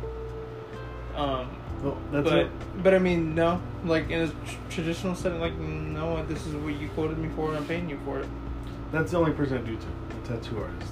Um, 1.15 1.48
No, 1.84 1.98
that's 2.11 2.30
but 2.30 2.40
it. 2.40 2.52
but 2.84 2.94
I 2.94 2.99
mean, 2.99 3.36
no, 3.36 3.61
like 3.86 4.10
in 4.10 4.22
a 4.22 4.28
tr- 4.28 4.34
traditional 4.69 5.15
setting, 5.15 5.40
like 5.40 5.56
no, 5.57 6.24
this 6.26 6.45
is 6.48 6.56
what 6.56 6.74
you 6.76 6.88
quoted 6.90 7.18
me 7.18 7.30
for, 7.36 7.49
and 7.49 7.57
I'm 7.57 7.65
paying 7.65 7.90
you 7.90 7.99
for 8.06 8.19
it. 8.19 8.28
That's 8.91 9.11
the 9.11 9.18
only 9.18 9.32
person 9.34 9.57
I 9.57 9.61
do 9.61 9.76
to, 9.76 10.34
a 10.34 10.38
tattoo 10.38 10.60
artist. 10.61 10.91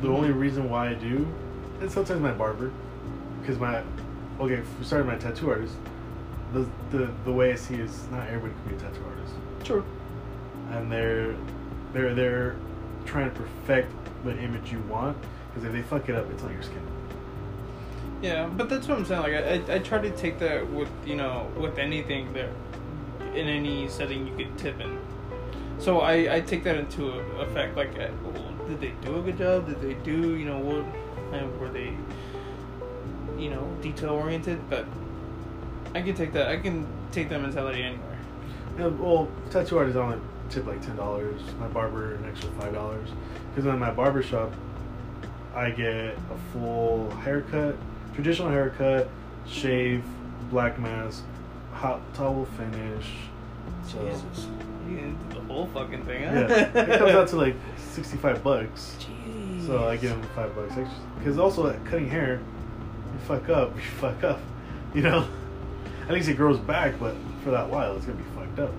The 0.00 0.08
Mhm. 0.08 0.16
only 0.16 0.30
reason 0.32 0.68
why 0.70 0.88
I 0.90 0.94
do, 0.94 1.26
and 1.80 1.90
sometimes 1.90 2.20
my 2.20 2.32
barber, 2.32 2.70
because 3.40 3.58
my, 3.58 3.82
okay, 4.40 4.62
starting 4.82 5.06
my 5.06 5.16
tattoo 5.16 5.50
artist, 5.50 5.74
the, 6.52 6.66
the 6.90 7.08
the 7.24 7.32
way 7.32 7.52
I 7.52 7.56
see 7.56 7.74
is 7.76 8.06
not 8.10 8.26
everybody 8.28 8.54
can 8.66 8.70
be 8.70 8.76
a 8.76 8.78
tattoo 8.88 9.02
artist, 9.08 9.34
Sure. 9.64 9.84
and 10.72 10.90
they're 10.90 11.34
they're 11.92 12.14
they're 12.14 12.56
trying 13.06 13.30
to 13.30 13.36
perfect 13.36 13.92
the 14.24 14.36
image 14.38 14.72
you 14.72 14.80
want, 14.80 15.16
because 15.48 15.64
if 15.64 15.72
they 15.72 15.82
fuck 15.82 16.08
it 16.08 16.14
up, 16.14 16.30
it's 16.30 16.42
on 16.42 16.52
your 16.52 16.62
skin. 16.62 16.82
Yeah, 18.22 18.46
but 18.46 18.68
that's 18.68 18.86
what 18.86 18.98
I'm 18.98 19.04
saying. 19.04 19.22
Like 19.22 19.34
I, 19.34 19.72
I, 19.72 19.76
I 19.76 19.78
try 19.80 19.98
to 19.98 20.10
take 20.10 20.38
that 20.38 20.70
with 20.70 20.88
you 21.04 21.16
know 21.16 21.50
with 21.56 21.78
anything 21.78 22.32
that 22.34 22.50
in 23.34 23.48
any 23.48 23.88
setting 23.88 24.26
you 24.26 24.36
could 24.36 24.56
tip 24.56 24.80
in. 24.80 24.98
So 25.78 26.00
I, 26.00 26.36
I 26.36 26.40
take 26.40 26.62
that 26.64 26.76
into 26.76 27.10
effect. 27.40 27.76
Like, 27.76 27.98
uh, 27.98 28.08
did 28.68 28.80
they 28.80 28.92
do 29.04 29.18
a 29.18 29.22
good 29.22 29.38
job? 29.38 29.66
Did 29.66 29.80
they 29.82 29.94
do 30.04 30.36
you 30.36 30.44
know 30.44 30.58
what? 30.58 30.84
And 31.32 31.60
were 31.60 31.68
they 31.68 31.96
you 33.36 33.50
know 33.50 33.68
detail 33.80 34.10
oriented? 34.10 34.70
But 34.70 34.86
I 35.94 36.02
can 36.02 36.14
take 36.14 36.32
that. 36.34 36.46
I 36.46 36.58
can 36.58 36.86
take 37.10 37.28
that 37.30 37.40
mentality 37.40 37.82
anywhere. 37.82 38.18
Yeah, 38.78 38.86
well, 38.86 39.28
tattoo 39.50 39.78
artists 39.78 39.96
only 39.96 40.18
tip 40.52 40.66
like 40.66 40.82
ten 40.82 40.96
dollars. 40.96 41.40
My 41.58 41.68
barber 41.68 42.14
an 42.14 42.24
extra 42.26 42.50
five 42.60 42.74
dollars. 42.74 43.08
Because 43.50 43.66
in 43.66 43.78
my 43.78 43.90
barber 43.90 44.22
shop, 44.22 44.52
I 45.54 45.70
get 45.70 46.16
a 46.16 46.52
full 46.52 47.10
haircut, 47.10 47.76
traditional 48.14 48.48
haircut, 48.48 49.08
shave, 49.46 50.04
black 50.50 50.78
mask, 50.78 51.24
hot 51.72 52.00
towel 52.14 52.46
finish. 52.56 53.10
So 53.86 53.98
Jesus, 54.04 54.46
you 54.88 55.16
the 55.30 55.40
whole 55.40 55.66
fucking 55.68 56.04
thing. 56.04 56.24
Huh? 56.24 56.46
yeah, 56.48 56.78
it 56.78 56.98
comes 56.98 57.12
out 57.12 57.28
to 57.28 57.36
like 57.36 57.54
sixty-five 57.76 58.42
bucks. 58.42 58.96
Jeez. 59.00 59.66
So 59.66 59.88
I 59.88 59.96
give 59.96 60.10
him 60.10 60.22
five 60.34 60.54
bucks 60.54 60.76
extra. 60.76 60.98
Because 61.18 61.38
also 61.38 61.68
at 61.68 61.84
cutting 61.86 62.08
hair, 62.08 62.40
you 63.12 63.18
fuck 63.26 63.48
up, 63.48 63.74
you 63.76 63.82
fuck 63.82 64.22
up. 64.22 64.40
You 64.94 65.02
know, 65.02 65.26
at 66.08 66.12
least 66.12 66.28
it 66.28 66.34
grows 66.34 66.58
back, 66.58 66.98
but 67.00 67.14
for 67.42 67.50
that 67.50 67.68
while, 67.68 67.96
it's 67.96 68.04
gonna 68.04 68.18
be 68.18 68.24
fucked 68.36 68.58
up. 68.58 68.72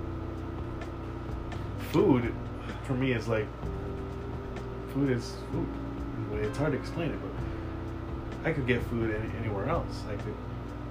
Food, 1.94 2.34
for 2.86 2.94
me, 2.94 3.12
is 3.14 3.28
like 3.28 3.48
food 4.94 5.12
is 5.12 5.36
food. 5.52 5.68
In 6.18 6.26
a 6.32 6.36
way, 6.42 6.48
It's 6.48 6.58
hard 6.58 6.72
to 6.74 6.78
explain 6.78 7.12
it, 7.12 7.20
but 7.22 8.50
I 8.50 8.52
could 8.54 8.68
get 8.68 8.82
food 8.88 9.14
any, 9.16 9.30
anywhere 9.40 9.70
else. 9.70 10.02
I 10.10 10.16
could. 10.16 10.34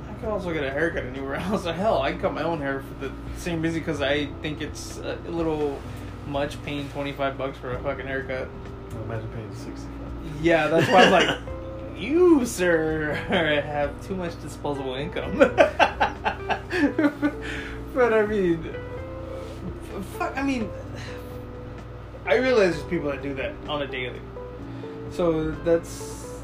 I 0.09 0.15
could 0.15 0.29
also 0.29 0.53
get 0.53 0.63
a 0.65 0.71
haircut 0.71 1.05
anywhere 1.05 1.35
else. 1.51 1.65
Hell, 1.65 2.01
I 2.03 2.13
can 2.13 2.21
cut 2.21 2.33
my 2.35 2.43
own 2.45 2.61
hair 2.61 2.81
for 2.83 2.95
the 3.07 3.13
same 3.37 3.61
reason 3.63 3.81
because 3.81 4.01
I 4.01 4.27
think 4.43 4.61
it's 4.63 4.99
a 4.99 5.17
little 5.29 5.81
much 6.29 6.63
paying 6.63 6.89
twenty 6.91 7.13
five 7.13 7.37
bucks 7.37 7.59
for 7.59 7.73
a 7.75 7.81
fucking 7.83 8.07
haircut. 8.07 8.49
Imagine 9.05 9.29
paying 9.35 9.55
sixty-five. 9.55 10.41
Yeah, 10.41 10.69
that's 10.69 10.89
why 10.89 11.05
I'm 11.05 11.11
like, 11.13 11.39
you 11.97 12.47
sir 12.47 13.13
have 13.65 14.07
too 14.07 14.15
much 14.15 14.41
disposable 14.41 14.95
income. 14.95 15.37
but 17.95 18.13
I 18.15 18.27
mean, 18.27 18.75
fuck. 20.19 20.37
I 20.37 20.43
mean, 20.43 20.71
I 22.27 22.37
realize 22.37 22.75
there's 22.77 22.89
people 22.89 23.11
that 23.11 23.23
do 23.23 23.35
that 23.35 23.53
on 23.69 23.83
a 23.83 23.87
daily. 23.87 24.21
So 25.11 25.51
that's 25.65 26.41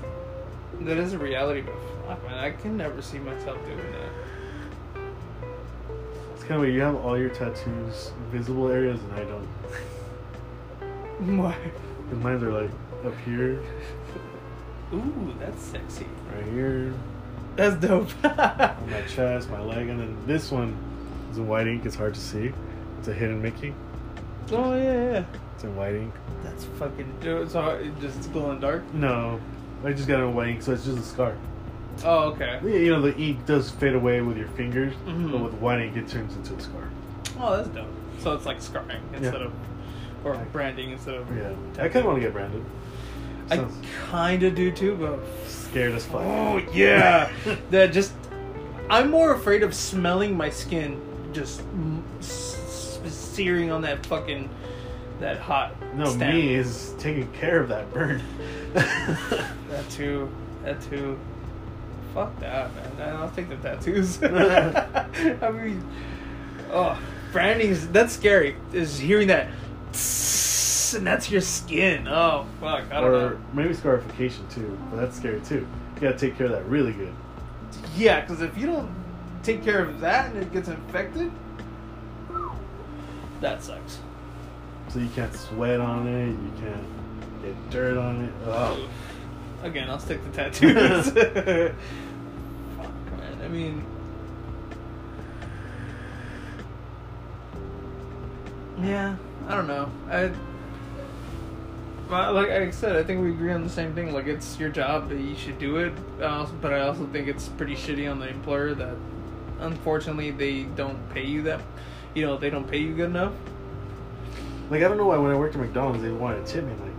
that 0.80 0.96
is 0.96 1.12
a 1.12 1.18
reality, 1.18 1.62
but 1.62 1.74
fuck, 2.06 2.24
man, 2.26 2.38
I 2.38 2.50
can 2.50 2.76
never 2.76 3.00
see 3.02 3.18
myself 3.18 3.58
doing 3.64 3.78
that. 3.92 5.02
It's 6.34 6.42
kind 6.42 6.54
of 6.54 6.60
weird. 6.62 6.74
You 6.74 6.80
have 6.82 6.96
all 6.96 7.18
your 7.18 7.30
tattoos 7.30 8.12
visible 8.30 8.68
areas, 8.68 9.00
and 9.00 9.12
I 9.14 9.24
don't. 9.24 9.48
Why? 11.38 11.56
Because 12.04 12.22
mine 12.24 12.42
are 12.42 12.62
like 12.62 12.70
up 13.04 13.14
here, 13.24 13.60
Ooh, 14.92 15.34
that's 15.38 15.62
sexy. 15.62 16.06
right 16.34 16.44
here, 16.46 16.92
That's 17.56 17.76
dope. 17.76 18.10
on 18.24 18.90
my 18.90 19.02
chest, 19.08 19.50
my 19.50 19.60
leg, 19.60 19.88
and 19.88 20.00
then 20.00 20.16
this 20.26 20.50
one 20.50 20.76
is 21.30 21.38
in 21.38 21.46
white 21.48 21.66
ink. 21.66 21.84
It's 21.86 21.96
hard 21.96 22.14
to 22.14 22.20
see. 22.20 22.52
It's 22.98 23.08
a 23.08 23.12
hidden 23.12 23.40
Mickey. 23.42 23.74
oh 24.52 24.74
yeah, 24.76 25.12
yeah. 25.12 25.24
It's 25.58 25.64
in 25.64 25.74
white 25.74 25.96
ink. 25.96 26.14
That's 26.44 26.66
fucking. 26.78 27.14
dope. 27.20 27.48
So 27.50 27.70
it 27.70 27.98
just 28.00 28.32
glow 28.32 28.52
in 28.52 28.60
dark. 28.60 28.84
No, 28.94 29.40
I 29.84 29.92
just 29.92 30.06
got 30.06 30.20
it 30.20 30.22
in 30.22 30.32
white 30.32 30.50
ink, 30.50 30.62
so 30.62 30.70
it's 30.72 30.84
just 30.84 30.98
a 30.98 31.02
scar. 31.02 31.34
Oh 32.04 32.28
okay. 32.30 32.60
Yeah, 32.62 32.70
You 32.76 32.92
know, 32.92 33.00
the 33.02 33.16
ink 33.16 33.44
does 33.44 33.68
fade 33.68 33.96
away 33.96 34.20
with 34.20 34.36
your 34.36 34.46
fingers, 34.50 34.94
Mhm. 35.08 35.32
but 35.32 35.40
with 35.40 35.54
white 35.54 35.80
ink, 35.80 35.96
it 35.96 36.06
turns 36.06 36.36
into 36.36 36.54
a 36.54 36.60
scar. 36.60 36.88
Oh, 37.40 37.56
that's 37.56 37.68
dope. 37.70 37.86
So 38.20 38.34
it's 38.34 38.46
like 38.46 38.60
scarring 38.62 39.00
instead 39.12 39.42
of, 39.42 39.52
or 40.22 40.36
branding 40.52 40.92
instead 40.92 41.14
of. 41.16 41.36
Yeah, 41.36 41.50
I 41.82 41.88
kind 41.88 41.96
of 41.96 42.04
want 42.04 42.18
to 42.18 42.20
get 42.20 42.32
branded. 42.32 42.64
I 43.50 43.64
kind 44.12 44.44
of 44.44 44.54
do 44.54 44.70
too, 44.70 44.94
but. 44.94 45.18
scared 45.50 45.92
as 45.92 46.04
fuck. 46.06 46.20
Oh 46.22 46.58
yeah, 46.72 47.30
that 47.70 47.92
just. 47.92 48.12
I'm 48.88 49.10
more 49.10 49.32
afraid 49.34 49.64
of 49.64 49.74
smelling 49.74 50.36
my 50.36 50.50
skin 50.50 51.00
just 51.32 51.62
searing 52.20 53.72
on 53.72 53.82
that 53.82 54.06
fucking 54.06 54.48
that 55.20 55.38
hot. 55.38 55.74
no, 55.94 56.06
stamp. 56.06 56.34
me 56.34 56.54
is 56.54 56.94
taking 56.98 57.30
care 57.32 57.60
of 57.60 57.68
that 57.68 57.92
burn. 57.92 58.22
That 59.68 59.90
too. 59.90 60.30
That 60.64 60.80
too. 60.80 61.18
Fuck 62.14 62.38
that, 62.40 62.74
man. 62.74 63.16
I'll 63.16 63.30
take 63.30 63.50
the 63.50 63.56
tattoos. 63.56 64.22
I 64.22 65.50
mean, 65.50 65.86
oh, 66.70 66.98
branding's 67.32 67.86
that's 67.88 68.14
scary. 68.14 68.56
Is 68.72 68.98
hearing 68.98 69.28
that, 69.28 69.48
and 70.96 71.06
that's 71.06 71.30
your 71.30 71.42
skin. 71.42 72.08
Oh 72.08 72.46
fuck, 72.60 72.84
I 72.90 73.00
don't 73.00 73.04
or 73.04 73.30
know. 73.30 73.40
maybe 73.52 73.74
scarification 73.74 74.48
too, 74.48 74.78
but 74.90 74.96
that's 74.96 75.16
scary 75.18 75.40
too. 75.42 75.66
You 75.96 76.00
gotta 76.00 76.16
take 76.18 76.36
care 76.38 76.46
of 76.46 76.52
that 76.52 76.64
really 76.64 76.92
good. 76.92 77.12
Yeah, 77.94 78.20
because 78.22 78.40
if 78.40 78.56
you 78.56 78.66
don't 78.66 78.90
take 79.42 79.62
care 79.62 79.84
of 79.84 80.00
that 80.00 80.32
and 80.32 80.42
it 80.42 80.52
gets 80.52 80.68
infected, 80.68 81.30
that 83.42 83.62
sucks. 83.62 83.98
So 84.88 85.00
you 85.00 85.08
can't 85.14 85.34
sweat 85.34 85.80
on 85.80 86.06
it, 86.06 86.30
you 86.30 86.52
can't 86.60 87.42
get 87.42 87.70
dirt 87.70 87.96
on 87.98 88.24
it. 88.24 88.32
Oh, 88.46 88.88
Again, 89.62 89.90
I'll 89.90 89.98
stick 89.98 90.22
to 90.24 90.30
tattoos. 90.30 91.06
Fuck, 91.10 91.16
man. 93.16 93.42
I 93.42 93.48
mean, 93.48 93.84
yeah, 98.80 99.16
I 99.48 99.54
don't 99.56 99.66
know. 99.66 99.90
I, 100.08 100.30
well, 102.08 102.32
like 102.34 102.50
I 102.50 102.70
said, 102.70 102.96
I 102.96 103.02
think 103.02 103.20
we 103.20 103.30
agree 103.30 103.52
on 103.52 103.64
the 103.64 103.68
same 103.68 103.94
thing. 103.94 104.14
Like, 104.14 104.26
it's 104.26 104.58
your 104.58 104.70
job 104.70 105.08
that 105.08 105.18
you 105.18 105.34
should 105.34 105.58
do 105.58 105.78
it. 105.78 105.92
Also, 106.22 106.52
but 106.60 106.72
I 106.72 106.80
also 106.80 107.06
think 107.06 107.26
it's 107.26 107.48
pretty 107.48 107.74
shitty 107.74 108.10
on 108.10 108.20
the 108.20 108.28
employer 108.28 108.74
that, 108.74 108.94
unfortunately, 109.60 110.30
they 110.30 110.62
don't 110.62 110.98
pay 111.12 111.26
you 111.26 111.42
that. 111.42 111.60
You 112.14 112.26
know, 112.26 112.36
they 112.38 112.48
don't 112.48 112.66
pay 112.66 112.78
you 112.78 112.94
good 112.94 113.10
enough. 113.10 113.34
Like 114.70 114.82
I 114.82 114.88
don't 114.88 114.96
know 114.96 115.06
why 115.06 115.16
when 115.16 115.30
I 115.30 115.36
worked 115.36 115.54
at 115.54 115.60
McDonald's 115.60 116.02
they 116.02 116.10
wanted 116.10 116.46
to 116.46 116.52
tip 116.52 116.64
me. 116.64 116.72
Like, 116.72 116.94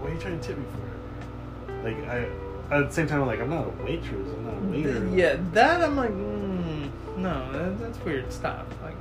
what, 0.00 0.10
are 0.10 0.14
you 0.14 0.20
trying 0.20 0.40
to 0.40 0.46
tip 0.46 0.58
me 0.58 0.64
for? 0.72 1.82
Like 1.82 1.96
I, 2.08 2.28
at 2.74 2.88
the 2.88 2.92
same 2.92 3.06
time, 3.06 3.22
I'm 3.22 3.26
like 3.26 3.40
I'm 3.40 3.50
not 3.50 3.66
a 3.66 3.84
waitress, 3.84 4.28
I'm 4.36 4.44
not 4.44 4.54
a 4.54 4.60
waiter. 4.60 5.08
Yeah, 5.14 5.36
that 5.52 5.82
I'm 5.82 5.96
like, 5.96 6.10
mm, 6.10 6.90
No, 7.16 7.52
that, 7.52 7.78
that's 7.78 7.98
weird. 8.04 8.32
Stop. 8.32 8.66
Like, 8.82 8.96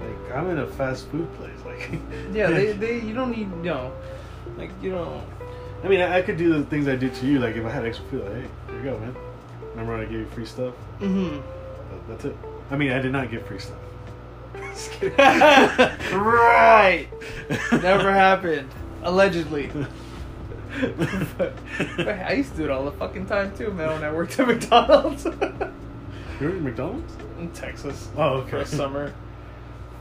Like 0.00 0.36
I'm 0.36 0.50
in 0.50 0.58
a 0.58 0.66
fast 0.66 1.08
food 1.08 1.32
place. 1.34 1.58
Like 1.64 2.00
yeah, 2.32 2.48
they, 2.50 2.72
they 2.84 3.00
you 3.00 3.14
don't 3.14 3.36
need 3.36 3.54
no, 3.58 3.92
like 4.58 4.70
you 4.82 4.90
don't. 4.92 5.24
I 5.84 5.88
mean, 5.88 6.00
I, 6.00 6.18
I 6.18 6.22
could 6.22 6.36
do 6.36 6.54
the 6.54 6.64
things 6.64 6.88
I 6.88 6.96
do 6.96 7.08
to 7.08 7.26
you. 7.26 7.38
Like 7.38 7.56
if 7.56 7.64
I 7.64 7.70
had 7.70 7.84
extra 7.84 8.04
food, 8.06 8.24
like, 8.24 8.32
hey, 8.32 8.48
here 8.68 8.78
you 8.78 8.84
go, 8.84 8.98
man. 8.98 9.16
Remember 9.70 9.92
when 9.92 10.00
I 10.00 10.04
gave 10.04 10.20
you 10.20 10.26
free 10.26 10.46
stuff? 10.46 10.74
Mm-hmm. 11.00 11.40
But 11.90 12.08
that's 12.08 12.24
it. 12.24 12.36
I 12.70 12.76
mean, 12.76 12.92
I 12.92 12.98
did 12.98 13.12
not 13.12 13.30
get 13.30 13.46
free 13.46 13.58
stuff. 13.58 13.78
Right. 16.12 17.08
Never 17.72 18.12
happened. 18.12 18.68
Allegedly. 19.02 19.70
but, 21.38 21.54
but 21.96 22.08
I 22.08 22.32
used 22.34 22.50
to 22.52 22.56
do 22.58 22.64
it 22.64 22.70
all 22.70 22.84
the 22.84 22.92
fucking 22.92 23.26
time 23.26 23.56
too, 23.56 23.70
man. 23.72 23.88
When 23.92 24.04
I 24.04 24.12
worked 24.12 24.38
at 24.38 24.46
McDonald's 24.46 25.24
You're 26.40 26.50
at 26.50 26.60
McDonald's? 26.60 27.14
in 27.38 27.50
Texas 27.52 28.08
Oh, 28.16 28.42
for 28.42 28.56
okay. 28.56 28.60
a 28.62 28.66
summer, 28.66 29.14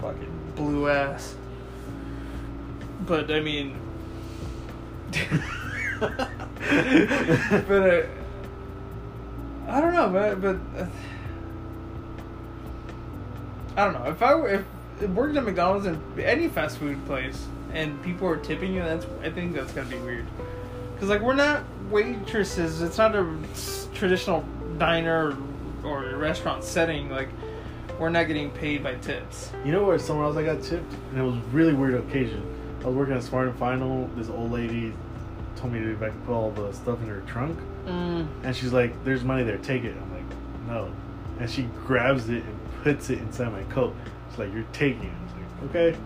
fucking 0.01 0.51
blue 0.55 0.89
ass. 0.89 1.35
But 3.05 3.29
I 3.31 3.39
mean, 3.41 3.77
but 5.11 6.19
uh, 7.69 8.03
I 9.67 9.81
don't 9.81 9.93
know, 9.93 10.09
man. 10.09 10.39
But 10.41 10.57
uh, 10.81 10.87
I 13.77 13.83
don't 13.85 13.93
know 13.93 14.09
if 14.09 14.21
I 14.21 14.35
were 14.35 14.49
if 14.49 14.65
if 15.01 15.09
working 15.09 15.37
at 15.37 15.43
McDonald's 15.43 15.85
and 15.85 16.19
any 16.19 16.47
fast 16.47 16.77
food 16.77 17.03
place 17.05 17.45
and 17.73 18.01
people 18.03 18.27
are 18.27 18.37
tipping 18.37 18.73
you, 18.73 18.81
that's 18.81 19.05
I 19.23 19.29
think 19.29 19.53
that's 19.55 19.71
gonna 19.73 19.89
be 19.89 19.97
weird. 19.97 20.25
Cause 20.99 21.09
like 21.09 21.21
we're 21.21 21.35
not 21.35 21.63
waitresses. 21.89 22.81
It's 22.81 22.97
not 22.97 23.15
a 23.15 23.35
traditional 23.93 24.45
diner 24.77 25.35
or 25.83 26.03
restaurant 26.15 26.63
setting. 26.63 27.09
Like 27.09 27.29
we're 27.99 28.09
not 28.09 28.27
getting 28.27 28.49
paid 28.51 28.83
by 28.83 28.95
tips. 28.95 29.51
You 29.65 29.71
know 29.71 29.83
where 29.83 29.99
somewhere 29.99 30.25
else 30.25 30.37
I 30.37 30.43
got 30.43 30.61
tipped, 30.61 30.93
and 31.11 31.19
it 31.19 31.23
was 31.23 31.35
a 31.35 31.39
really 31.51 31.73
weird 31.73 31.95
occasion. 31.95 32.43
I 32.83 32.87
was 32.87 32.95
working 32.95 33.15
at 33.15 33.23
Smart 33.23 33.47
and 33.49 33.57
Final. 33.57 34.07
This 34.15 34.29
old 34.29 34.51
lady 34.51 34.93
told 35.55 35.73
me 35.73 35.79
to 35.79 35.91
if 35.93 36.01
I 36.01 36.09
could 36.09 36.25
put 36.25 36.33
all 36.33 36.51
the 36.51 36.71
stuff 36.73 37.01
in 37.01 37.07
her 37.09 37.21
trunk, 37.27 37.57
Mm. 37.87 38.27
and 38.43 38.55
she's 38.55 38.73
like, 38.73 39.03
"There's 39.03 39.23
money 39.23 39.43
there, 39.43 39.57
take 39.57 39.83
it." 39.83 39.95
I'm 40.01 40.11
like, 40.13 40.37
"No," 40.67 40.91
and 41.39 41.49
she 41.49 41.63
grabs 41.85 42.29
it 42.29 42.43
and 42.43 42.54
puts 42.85 43.09
it 43.09 43.17
inside 43.17 43.51
my 43.51 43.63
coat. 43.63 43.95
It's 44.29 44.37
like, 44.37 44.53
"You're 44.53 44.63
taking 44.71 45.05
it." 45.05 45.11
I 45.11 45.63
was 45.63 45.73
like, 45.73 45.75
"Okay, 45.75 45.97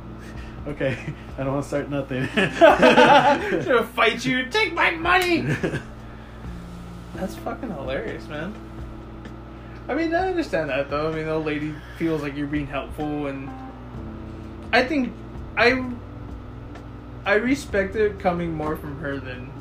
okay, 0.68 1.14
I 1.38 1.44
don't 1.44 1.54
want 1.54 1.64
to 1.64 1.68
start 1.68 1.90
nothing." 1.90 2.26
Should 3.64 3.86
fight 3.90 4.26
you. 4.26 4.46
Take 4.46 4.74
my 4.74 4.92
money. 4.92 5.42
That's 7.16 7.36
fucking 7.36 7.70
hilarious, 7.70 8.26
man. 8.28 8.56
I 9.90 9.94
mean, 9.94 10.16
I 10.16 10.30
understand 10.30 10.70
that 10.70 10.90
though. 10.90 11.10
I 11.10 11.16
mean, 11.16 11.26
the 11.26 11.34
old 11.34 11.46
lady 11.46 11.76
feels 11.98 12.22
like 12.22 12.38
you're 12.38 12.48
being 12.48 12.68
helpful, 12.68 13.28
and 13.28 13.50
I 14.72 14.86
think 14.86 15.12
I 15.58 15.84
I 17.26 17.34
respect 17.34 17.98
it 17.98 18.20
coming 18.20 18.54
more 18.54 18.78
from 18.78 18.98
her 19.00 19.20
than 19.20 19.52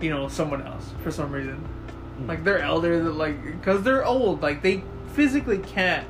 you 0.00 0.10
know 0.10 0.28
someone 0.28 0.62
else 0.62 0.92
for 1.02 1.10
some 1.10 1.32
reason. 1.32 1.56
Hmm. 1.56 2.28
Like 2.28 2.44
they're 2.44 2.60
elder, 2.60 3.02
like 3.02 3.42
because 3.44 3.82
they're 3.82 4.04
old, 4.04 4.42
like 4.42 4.62
they 4.62 4.84
physically 5.12 5.58
can't 5.58 6.06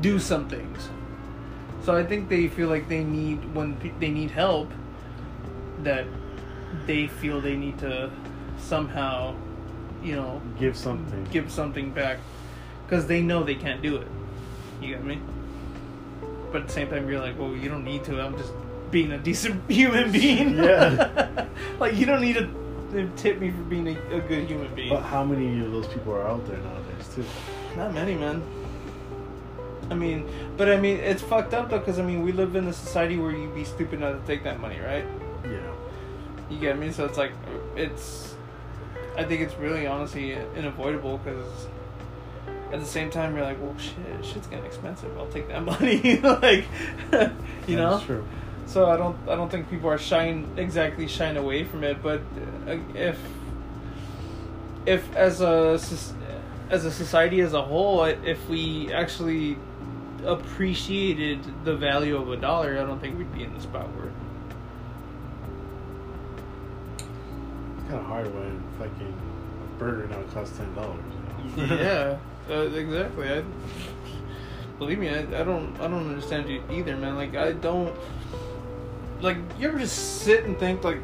do 0.00 0.18
some 0.18 0.48
things. 0.48 0.88
So 1.82 1.94
I 1.94 2.04
think 2.04 2.28
they 2.28 2.48
feel 2.48 2.68
like 2.68 2.88
they 2.88 3.04
need 3.04 3.54
when 3.54 3.76
pe- 3.76 3.92
they 4.00 4.10
need 4.10 4.30
help 4.30 4.70
that 5.82 6.06
they 6.86 7.06
feel 7.06 7.40
they 7.40 7.56
need 7.56 7.78
to 7.80 8.10
somehow, 8.58 9.34
you 10.02 10.16
know, 10.16 10.40
give 10.58 10.76
something. 10.76 11.24
give 11.30 11.50
something 11.50 11.90
back 11.90 12.18
because 12.86 13.06
they 13.06 13.20
know 13.20 13.42
they 13.42 13.54
can't 13.54 13.82
do 13.82 13.96
it. 13.96 14.08
You 14.80 14.88
get 14.88 15.04
me? 15.04 15.20
But 16.50 16.62
at 16.62 16.66
the 16.68 16.72
same 16.72 16.88
time, 16.88 17.08
you're 17.08 17.20
like, 17.20 17.38
well, 17.38 17.54
you 17.54 17.68
don't 17.68 17.84
need 17.84 18.04
to. 18.04 18.20
I'm 18.20 18.36
just 18.36 18.52
being 18.90 19.12
a 19.12 19.18
decent 19.18 19.70
human 19.70 20.10
being. 20.10 20.56
Yeah. 20.64 21.46
like 21.78 21.96
you 21.96 22.06
don't 22.06 22.20
need 22.22 22.36
to 22.36 23.10
tip 23.16 23.40
me 23.40 23.50
for 23.50 23.62
being 23.62 23.88
a, 23.88 24.16
a 24.16 24.20
good 24.20 24.46
human 24.48 24.72
being. 24.74 24.90
But 24.90 25.02
how 25.02 25.24
many 25.24 25.60
of 25.64 25.72
those 25.72 25.86
people 25.88 26.12
are 26.14 26.26
out 26.26 26.46
there 26.46 26.58
nowadays 26.58 27.08
too? 27.14 27.24
Not 27.76 27.92
many, 27.92 28.14
man. 28.14 28.42
I 29.90 29.94
mean, 29.94 30.28
but 30.56 30.70
I 30.70 30.78
mean, 30.78 30.98
it's 30.98 31.22
fucked 31.22 31.54
up 31.54 31.70
though, 31.70 31.78
because 31.78 31.98
I 31.98 32.02
mean, 32.02 32.22
we 32.22 32.32
live 32.32 32.56
in 32.56 32.66
a 32.66 32.72
society 32.72 33.18
where 33.18 33.32
you'd 33.32 33.54
be 33.54 33.64
stupid 33.64 34.00
not 34.00 34.12
to 34.12 34.26
take 34.26 34.44
that 34.44 34.60
money, 34.60 34.78
right? 34.80 35.04
Yeah. 35.44 35.60
You 36.50 36.58
get 36.58 36.78
me? 36.78 36.90
So 36.92 37.04
it's 37.04 37.18
like, 37.18 37.32
it's. 37.76 38.34
I 39.16 39.24
think 39.24 39.42
it's 39.42 39.54
really 39.54 39.86
honestly 39.86 40.34
unavoidable 40.56 41.18
because 41.18 41.66
at 42.72 42.80
the 42.80 42.86
same 42.86 43.10
time 43.10 43.36
you're 43.36 43.44
like, 43.44 43.60
well, 43.60 43.76
shit, 43.78 44.24
shit's 44.24 44.46
getting 44.48 44.64
expensive. 44.64 45.16
I'll 45.16 45.28
take 45.28 45.48
that 45.48 45.64
money, 45.64 46.18
like, 46.20 46.64
you 47.66 47.76
know. 47.76 47.92
That's 47.92 48.06
true. 48.06 48.26
So 48.66 48.90
I 48.90 48.96
don't, 48.96 49.16
I 49.28 49.36
don't 49.36 49.50
think 49.50 49.70
people 49.70 49.90
are 49.90 49.98
shying 49.98 50.50
exactly 50.56 51.06
shying 51.06 51.36
away 51.36 51.64
from 51.64 51.84
it. 51.84 52.02
But 52.02 52.20
uh, 52.66 52.78
if, 52.94 53.18
if 54.86 55.14
as 55.14 55.40
a 55.42 55.78
as 56.70 56.84
a 56.84 56.90
society 56.90 57.40
as 57.40 57.52
a 57.52 57.62
whole, 57.62 58.04
if 58.04 58.48
we 58.48 58.92
actually 58.92 59.58
appreciated 60.26 61.40
the 61.64 61.76
value 61.76 62.16
of 62.16 62.30
a 62.30 62.36
dollar, 62.36 62.78
I 62.80 62.84
don't 62.84 63.00
think 63.00 63.18
we'd 63.18 63.32
be 63.34 63.44
in 63.44 63.54
the 63.54 63.60
spot 63.60 63.88
we're. 63.96 64.10
It's 67.76 67.88
kind 67.88 68.00
of 68.00 68.06
hard 68.06 68.34
when 68.34 68.62
fucking 68.78 69.14
a 69.62 69.78
burger 69.78 70.08
now 70.08 70.22
costs 70.32 70.56
ten 70.56 70.74
dollars. 70.74 71.00
You 71.56 71.66
know? 71.66 71.74
yeah, 71.76 72.18
uh, 72.54 72.62
exactly. 72.62 73.30
I 73.30 73.42
believe 74.78 74.98
me, 74.98 75.10
I, 75.10 75.20
I 75.20 75.44
don't 75.44 75.74
I 75.80 75.88
don't 75.88 76.08
understand 76.08 76.48
you 76.48 76.62
either, 76.70 76.96
man. 76.96 77.16
Like 77.16 77.36
I 77.36 77.52
don't 77.52 77.94
like 79.20 79.36
you 79.58 79.68
ever 79.68 79.78
just 79.78 80.22
sit 80.22 80.44
and 80.44 80.58
think 80.58 80.84
like 80.84 81.00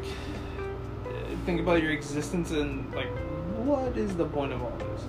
think 1.45 1.59
about 1.59 1.81
your 1.81 1.91
existence 1.91 2.51
and 2.51 2.93
like 2.93 3.09
what 3.57 3.97
is 3.97 4.15
the 4.15 4.25
point 4.25 4.53
of 4.53 4.61
all 4.61 4.75
this? 4.77 5.03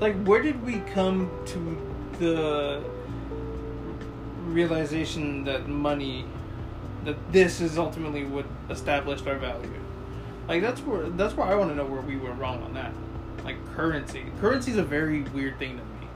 Like 0.00 0.22
where 0.24 0.42
did 0.42 0.64
we 0.64 0.80
come 0.92 1.30
to 1.46 1.78
the 2.18 2.82
realization 4.50 5.44
that 5.44 5.68
money 5.68 6.24
that 7.04 7.16
this 7.32 7.60
is 7.60 7.78
ultimately 7.78 8.24
what 8.24 8.44
established 8.68 9.26
our 9.26 9.36
value? 9.36 9.70
Like 10.48 10.62
that's 10.62 10.80
where 10.80 11.08
that's 11.10 11.36
where 11.36 11.46
I 11.46 11.54
want 11.54 11.70
to 11.70 11.76
know 11.76 11.86
where 11.86 12.00
we 12.02 12.16
were 12.16 12.32
wrong 12.32 12.62
on 12.62 12.74
that. 12.74 12.92
Like 13.44 13.56
currency. 13.74 14.24
Currency 14.40 14.72
is 14.72 14.76
a 14.76 14.82
very 14.82 15.22
weird 15.22 15.58
thing 15.58 15.78
to 15.78 15.82
me. 15.84 16.08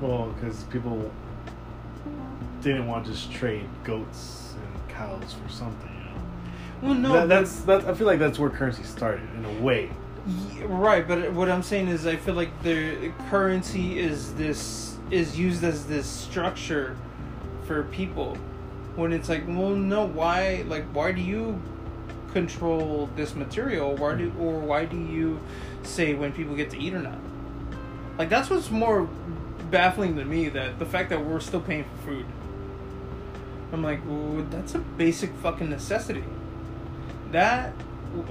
Well, 0.00 0.32
because 0.34 0.64
people 0.64 1.10
didn't 2.62 2.86
want 2.86 3.04
to 3.06 3.12
just 3.12 3.30
trade 3.32 3.68
goats 3.84 4.54
and 4.54 4.88
cows 4.88 5.34
for 5.34 5.48
something. 5.52 5.90
You 5.90 6.04
know. 6.04 6.20
Well, 6.82 6.94
no, 6.94 7.12
That- 7.12 7.28
that's 7.28 7.60
that. 7.62 7.84
I 7.86 7.94
feel 7.94 8.06
like 8.06 8.18
that's 8.18 8.38
where 8.38 8.50
currency 8.50 8.82
started 8.82 9.28
in 9.36 9.44
a 9.44 9.62
way. 9.62 9.90
Yeah, 10.56 10.64
right, 10.68 11.06
but 11.06 11.32
what 11.34 11.48
I'm 11.48 11.62
saying 11.62 11.86
is, 11.86 12.04
I 12.04 12.16
feel 12.16 12.34
like 12.34 12.50
the 12.64 13.12
currency 13.30 14.00
is 14.00 14.34
this 14.34 14.95
is 15.10 15.38
used 15.38 15.62
as 15.64 15.86
this 15.86 16.06
structure 16.06 16.96
for 17.66 17.84
people. 17.84 18.36
When 18.96 19.12
it's 19.12 19.28
like, 19.28 19.44
well, 19.46 19.70
no, 19.70 20.06
why? 20.06 20.64
Like, 20.66 20.84
why 20.92 21.12
do 21.12 21.20
you 21.20 21.60
control 22.32 23.08
this 23.16 23.34
material? 23.34 23.94
Why 23.96 24.14
do 24.14 24.32
or 24.38 24.58
why 24.58 24.86
do 24.86 24.96
you 24.96 25.40
say 25.82 26.14
when 26.14 26.32
people 26.32 26.54
get 26.54 26.70
to 26.70 26.78
eat 26.78 26.94
or 26.94 27.00
not? 27.00 27.18
Like, 28.18 28.28
that's 28.28 28.48
what's 28.48 28.70
more 28.70 29.08
baffling 29.70 30.16
to 30.16 30.24
me. 30.24 30.48
That 30.48 30.78
the 30.78 30.86
fact 30.86 31.10
that 31.10 31.24
we're 31.24 31.40
still 31.40 31.60
paying 31.60 31.84
for 31.84 32.06
food. 32.06 32.26
I'm 33.72 33.82
like, 33.82 34.00
well, 34.06 34.46
that's 34.48 34.74
a 34.74 34.78
basic 34.78 35.34
fucking 35.36 35.68
necessity. 35.68 36.24
That, 37.32 37.74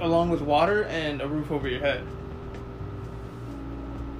along 0.00 0.30
with 0.30 0.40
water 0.40 0.84
and 0.84 1.20
a 1.20 1.28
roof 1.28 1.50
over 1.50 1.68
your 1.68 1.80
head. 1.80 2.04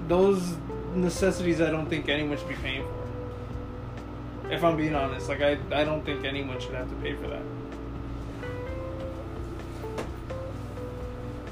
Those 0.09 0.57
necessities, 0.97 1.61
I 1.61 1.71
don't 1.71 1.89
think 1.89 2.09
anyone 2.09 2.39
should 2.39 2.49
be 2.49 2.55
paying 2.57 2.85
for. 2.85 4.51
If 4.53 4.63
I'm 4.65 4.77
being 4.77 4.95
honest, 4.95 5.29
like 5.29 5.43
I, 5.43 5.59
I 5.73 5.85
don't 5.85 6.05
think 6.05 6.25
anyone 6.25 6.61
should 6.61 6.75
have 6.75 6.89
to 6.89 6.95
pay 6.97 7.15
for 7.15 7.27
that. 7.29 7.43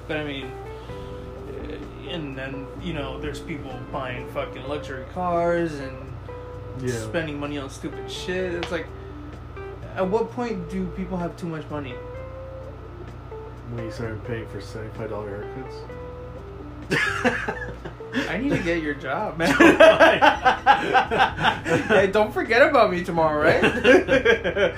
But 0.06 0.18
I 0.18 0.24
mean, 0.24 0.50
eh, 1.68 2.10
and 2.10 2.36
then 2.36 2.66
you 2.82 2.92
know, 2.92 3.20
there's 3.20 3.40
people 3.40 3.72
buying 3.90 4.28
fucking 4.32 4.64
luxury 4.68 5.04
cars 5.14 5.74
and 5.74 5.96
Yeah. 6.80 6.92
spending 7.00 7.38
money 7.40 7.58
on 7.58 7.70
stupid 7.70 8.10
shit. 8.10 8.52
It's 8.54 8.70
like, 8.70 8.86
at 9.96 10.06
what 10.06 10.30
point 10.32 10.68
do 10.70 10.86
people 10.96 11.16
have 11.16 11.36
too 11.36 11.46
much 11.46 11.64
money? 11.70 11.94
When 13.72 13.84
you 13.86 13.90
started 13.90 14.22
paying 14.24 14.46
for 14.48 14.60
seventy-five 14.60 15.10
dollar 15.10 15.30
haircuts. 15.30 16.03
I 18.28 18.38
need 18.38 18.50
to 18.50 18.62
get 18.62 18.82
your 18.82 18.94
job, 18.94 19.38
man. 19.38 19.54
hey, 21.88 22.06
don't 22.08 22.32
forget 22.32 22.62
about 22.62 22.90
me 22.90 23.04
tomorrow, 23.04 23.42
right? 23.42 23.62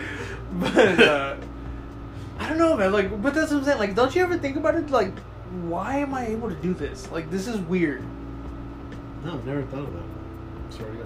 but 0.52 1.00
uh, 1.00 1.36
I 2.38 2.48
don't 2.48 2.58
know, 2.58 2.76
man. 2.76 2.92
Like, 2.92 3.22
but 3.22 3.34
that's 3.34 3.50
what 3.50 3.58
I'm 3.58 3.64
saying. 3.64 3.78
Like, 3.78 3.94
don't 3.94 4.14
you 4.14 4.22
ever 4.22 4.38
think 4.38 4.56
about 4.56 4.74
it? 4.74 4.90
Like, 4.90 5.18
why 5.62 5.98
am 5.98 6.14
I 6.14 6.26
able 6.28 6.48
to 6.48 6.54
do 6.56 6.74
this? 6.74 7.10
Like, 7.10 7.30
this 7.30 7.46
is 7.46 7.58
weird. 7.58 8.02
No, 9.24 9.34
I've 9.34 9.44
never 9.44 9.62
thought 9.62 9.80
of 9.80 9.92
that. 9.92 10.02
Sorry. 10.70 10.96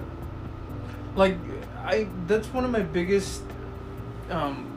like 1.15 1.37
I 1.83 2.07
that's 2.27 2.47
one 2.47 2.65
of 2.65 2.71
my 2.71 2.81
biggest 2.81 3.43
um 4.29 4.67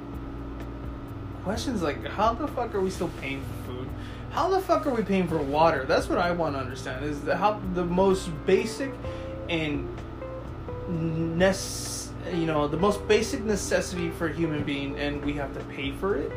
questions 1.43 1.83
like 1.83 2.05
how 2.07 2.35
the 2.35 2.47
fuck 2.49 2.75
are 2.75 2.81
we 2.81 2.91
still 2.91 3.11
paying? 3.21 3.43
How 4.35 4.51
the 4.51 4.61
fuck 4.61 4.85
are 4.87 4.91
we 4.91 5.03
paying 5.05 5.29
for 5.29 5.39
water? 5.39 5.85
That's 5.85 6.09
what 6.09 6.19
I 6.19 6.33
want 6.33 6.57
to 6.57 6.61
understand 6.61 7.05
is 7.05 7.21
the, 7.21 7.37
how 7.37 7.61
the 7.75 7.85
most 7.85 8.31
basic 8.47 8.93
and 9.49 9.89
nece- 10.91 12.09
you 12.37 12.45
know 12.47 12.67
the 12.67 12.77
most 12.77 13.07
basic 13.07 13.45
necessity 13.45 14.11
for 14.11 14.27
a 14.27 14.33
human 14.33 14.65
being 14.65 14.99
and 14.99 15.25
we 15.25 15.35
have 15.35 15.55
to 15.55 15.61
pay 15.67 15.93
for 15.93 16.17
it. 16.17 16.33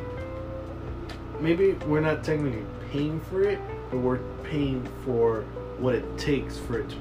Maybe 1.40 1.72
we're 1.88 2.02
not 2.02 2.24
technically 2.24 2.64
paying 2.92 3.20
for 3.20 3.42
it, 3.42 3.60
but 3.90 3.98
we're 3.98 4.20
paying 4.44 4.88
for 5.04 5.42
what 5.80 5.96
it 5.96 6.18
takes 6.20 6.56
for 6.58 6.80
it 6.80 6.90
to 6.90 6.96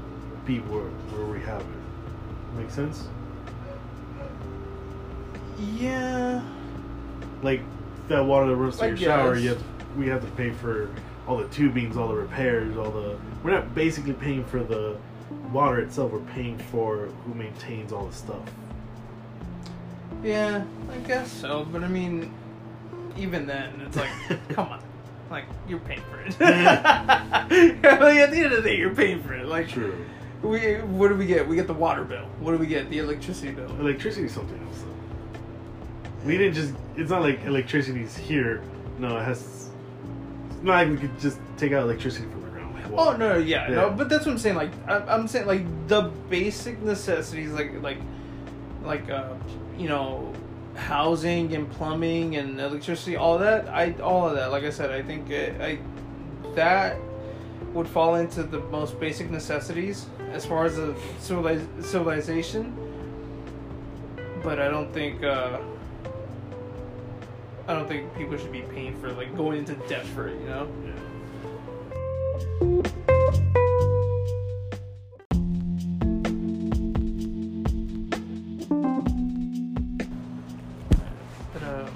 be 0.47 0.61
where, 0.61 0.83
where 0.83 1.27
we 1.27 1.41
have 1.41 1.61
it. 1.61 2.57
Make 2.57 2.71
sense? 2.71 3.07
Yeah. 5.75 6.43
Like 7.43 7.61
that 8.09 8.25
water 8.25 8.47
that 8.47 8.57
runs 8.57 8.77
through 8.77 8.87
I 8.87 8.89
your 8.89 8.97
shower, 8.97 9.35
guess. 9.35 9.43
you 9.43 9.49
have 9.51 9.63
we 9.97 10.07
have 10.09 10.21
to 10.23 10.31
pay 10.33 10.51
for 10.51 10.91
all 11.27 11.37
the 11.37 11.45
tubings, 11.45 11.97
all 11.97 12.09
the 12.09 12.15
repairs, 12.15 12.77
all 12.77 12.91
the. 12.91 13.19
We're 13.43 13.53
not 13.53 13.75
basically 13.75 14.13
paying 14.13 14.45
for 14.45 14.63
the 14.63 14.97
water 15.53 15.81
itself. 15.81 16.13
We're 16.13 16.21
paying 16.21 16.59
for 16.59 17.07
who 17.25 17.35
maintains 17.35 17.93
all 17.93 18.07
the 18.07 18.15
stuff. 18.15 18.43
Yeah, 20.23 20.65
I 20.91 20.97
guess 20.99 21.31
so. 21.31 21.67
But 21.71 21.85
I 21.85 21.89
mean, 21.89 22.33
even 23.17 23.47
then, 23.47 23.81
it's 23.87 23.97
like, 23.97 24.11
come 24.51 24.69
on, 24.69 24.83
like 25.31 25.45
you're 25.69 25.81
paying 25.81 26.03
for 26.11 26.21
it. 26.21 26.39
like 26.41 28.17
at 28.17 28.31
the 28.31 28.37
end 28.37 28.53
of 28.53 28.63
the 28.63 28.69
day, 28.71 28.77
you're 28.77 28.95
paying 28.95 29.23
for 29.23 29.35
it. 29.35 29.47
Like, 29.47 29.69
True. 29.69 30.05
we 30.43 30.75
what 30.77 31.09
do 31.09 31.17
we 31.17 31.27
get? 31.27 31.47
We 31.47 31.57
get 31.57 31.67
the 31.67 31.75
water 31.75 32.05
bill. 32.05 32.27
What 32.41 32.53
do 32.53 32.59
we 32.59 32.67
get? 32.67 32.91
The 32.91 32.99
electricity 32.99 33.53
bill. 33.53 33.71
Electricity 33.81 34.27
is 34.27 34.33
something 34.33 34.61
else. 34.67 34.83
Though. 34.83 36.27
We 36.27 36.39
didn't 36.39 36.55
just. 36.55 36.75
It's 36.97 37.11
not 37.11 37.23
like 37.23 37.45
electricity's 37.45 38.17
here. 38.17 38.63
No, 38.99 39.17
it 39.19 39.25
has. 39.25 39.66
Not 40.63 40.75
like 40.75 40.89
we 40.89 40.97
could 40.97 41.19
just 41.21 41.39
take 41.57 41.73
out 41.73 41.83
electricity 41.83 42.27
from 42.31 42.43
the 42.43 42.49
ground. 42.49 42.75
Like, 42.75 42.93
Oh 42.97 43.17
no, 43.17 43.37
yeah, 43.37 43.69
no, 43.69 43.91
but 43.91 44.09
that's 44.09 44.27
what 44.27 44.33
I'm 44.33 44.39
saying. 44.39 44.57
Like, 44.57 44.71
I'm, 44.89 45.09
I'm 45.09 45.29
saying 45.29 45.47
like 45.47 45.89
the 45.89 46.11
basic 46.31 46.81
necessities, 46.83 47.51
like 47.53 47.81
like 47.83 47.99
like 48.85 49.11
uh, 49.11 49.35
you 49.77 49.89
know, 49.89 50.33
housing 50.75 51.55
and 51.55 51.71
plumbing 51.71 52.37
and 52.37 52.61
electricity, 52.61 53.17
all 53.17 53.39
that. 53.39 53.69
I 53.69 53.93
all 54.01 54.29
of 54.29 54.37
that. 54.37 54.51
Like 54.51 54.65
I 54.65 54.71
said, 54.71 54.91
I 54.91 55.03
think 55.03 55.31
it, 55.31 55.61
I 55.61 55.79
that 56.55 56.97
would 57.75 57.89
fall 57.89 58.15
into 58.15 58.43
the 58.43 58.61
most 58.61 58.99
basic 58.99 59.31
necessities 59.31 60.07
as 60.31 60.47
far 60.47 60.65
as 60.65 60.79
a 60.79 60.95
civiliz- 61.21 61.85
civilization. 61.85 62.75
But 64.43 64.61
I 64.61 64.69
don't 64.69 64.93
think. 64.93 65.23
Uh, 65.23 65.59
I 67.69 67.75
don't 67.75 67.89
think 67.89 68.15
people 68.17 68.37
should 68.37 68.53
be 68.53 68.63
paying 68.63 68.97
for 69.01 69.13
like 69.13 69.37
going 69.37 69.59
into 69.59 69.75
debt 69.89 70.07
for 70.07 70.29
it, 70.29 70.41
you 70.41 70.47
know. 70.47 70.69
Yeah. 70.85 70.93
But 81.53 81.63
uh, 81.63 81.87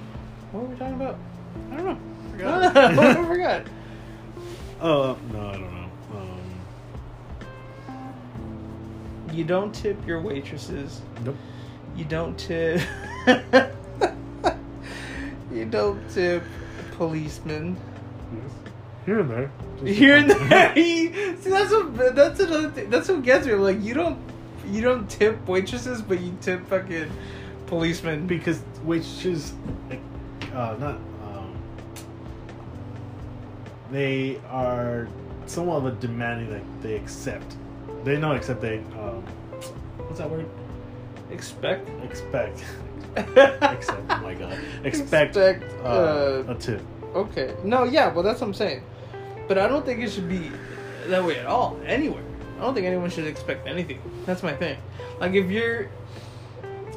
what 0.52 0.62
were 0.62 0.68
we 0.68 0.76
talking 0.76 0.94
about? 0.94 1.18
I 1.72 1.76
don't 1.76 1.86
know. 1.86 1.98
Forgot. 2.32 2.76
I 2.98 3.24
forgot. 3.24 3.66
Oh 4.80 5.18
no, 5.32 5.48
I 5.48 5.52
don't 5.52 5.74
know. 5.74 5.90
Um, 6.14 6.40
You 9.32 9.44
don't 9.44 9.74
tip 9.74 10.04
your 10.06 10.20
waitresses. 10.20 11.02
nope. 11.24 11.36
You 11.96 12.04
don't 12.04 12.38
tip. 12.38 12.80
you 15.52 15.64
don't 15.64 16.08
tip 16.10 16.42
policemen. 16.92 17.76
Here 19.06 19.20
and 19.20 19.30
there. 19.30 19.50
Just 19.82 19.98
Here 19.98 20.16
and 20.16 20.30
there. 20.30 20.74
See, 20.74 21.50
that's 21.50 21.72
what 21.72 22.14
that's 22.14 22.40
another 22.40 22.70
thing. 22.70 22.90
That's 22.90 23.08
what 23.08 23.22
gets 23.22 23.46
me. 23.46 23.54
Like 23.54 23.82
you 23.82 23.94
don't 23.94 24.18
you 24.66 24.82
don't 24.82 25.08
tip 25.08 25.46
waitresses, 25.48 26.02
but 26.02 26.20
you 26.20 26.36
tip 26.40 26.66
fucking 26.68 27.10
policemen. 27.66 28.26
because 28.26 28.62
waitresses, 28.84 29.54
like, 29.88 30.00
uh, 30.52 30.76
not 30.78 30.96
um, 31.24 31.56
they 33.90 34.40
are 34.48 35.08
somewhat 35.46 35.78
of 35.78 35.86
a 35.86 35.92
demanding. 35.92 36.52
Like 36.52 36.82
they 36.82 36.96
accept. 36.96 37.56
They 38.04 38.18
not 38.18 38.36
accept. 38.36 38.60
They 38.60 38.78
um, 38.78 39.22
what's 39.96 40.18
that 40.18 40.30
word? 40.30 40.48
expect. 41.30 41.88
Expect. 42.04 42.64
accept. 43.16 44.02
Oh 44.08 44.20
my 44.22 44.34
god. 44.34 44.58
Expect, 44.84 45.36
Expect, 45.36 45.72
uh, 45.84 45.86
uh, 45.86 46.44
a 46.48 46.54
tip. 46.54 46.82
Okay. 47.14 47.54
No, 47.64 47.84
yeah, 47.84 48.12
well, 48.12 48.22
that's 48.22 48.40
what 48.40 48.48
I'm 48.48 48.54
saying. 48.54 48.82
But 49.48 49.58
I 49.58 49.66
don't 49.66 49.84
think 49.84 50.00
it 50.00 50.10
should 50.10 50.28
be 50.28 50.50
that 51.06 51.24
way 51.24 51.38
at 51.38 51.46
all, 51.46 51.80
anywhere. 51.84 52.22
I 52.56 52.60
don't 52.60 52.74
think 52.74 52.86
anyone 52.86 53.10
should 53.10 53.26
expect 53.26 53.66
anything. 53.66 54.00
That's 54.26 54.42
my 54.42 54.52
thing. 54.52 54.78
Like, 55.18 55.32
if 55.32 55.50
you're, 55.50 55.88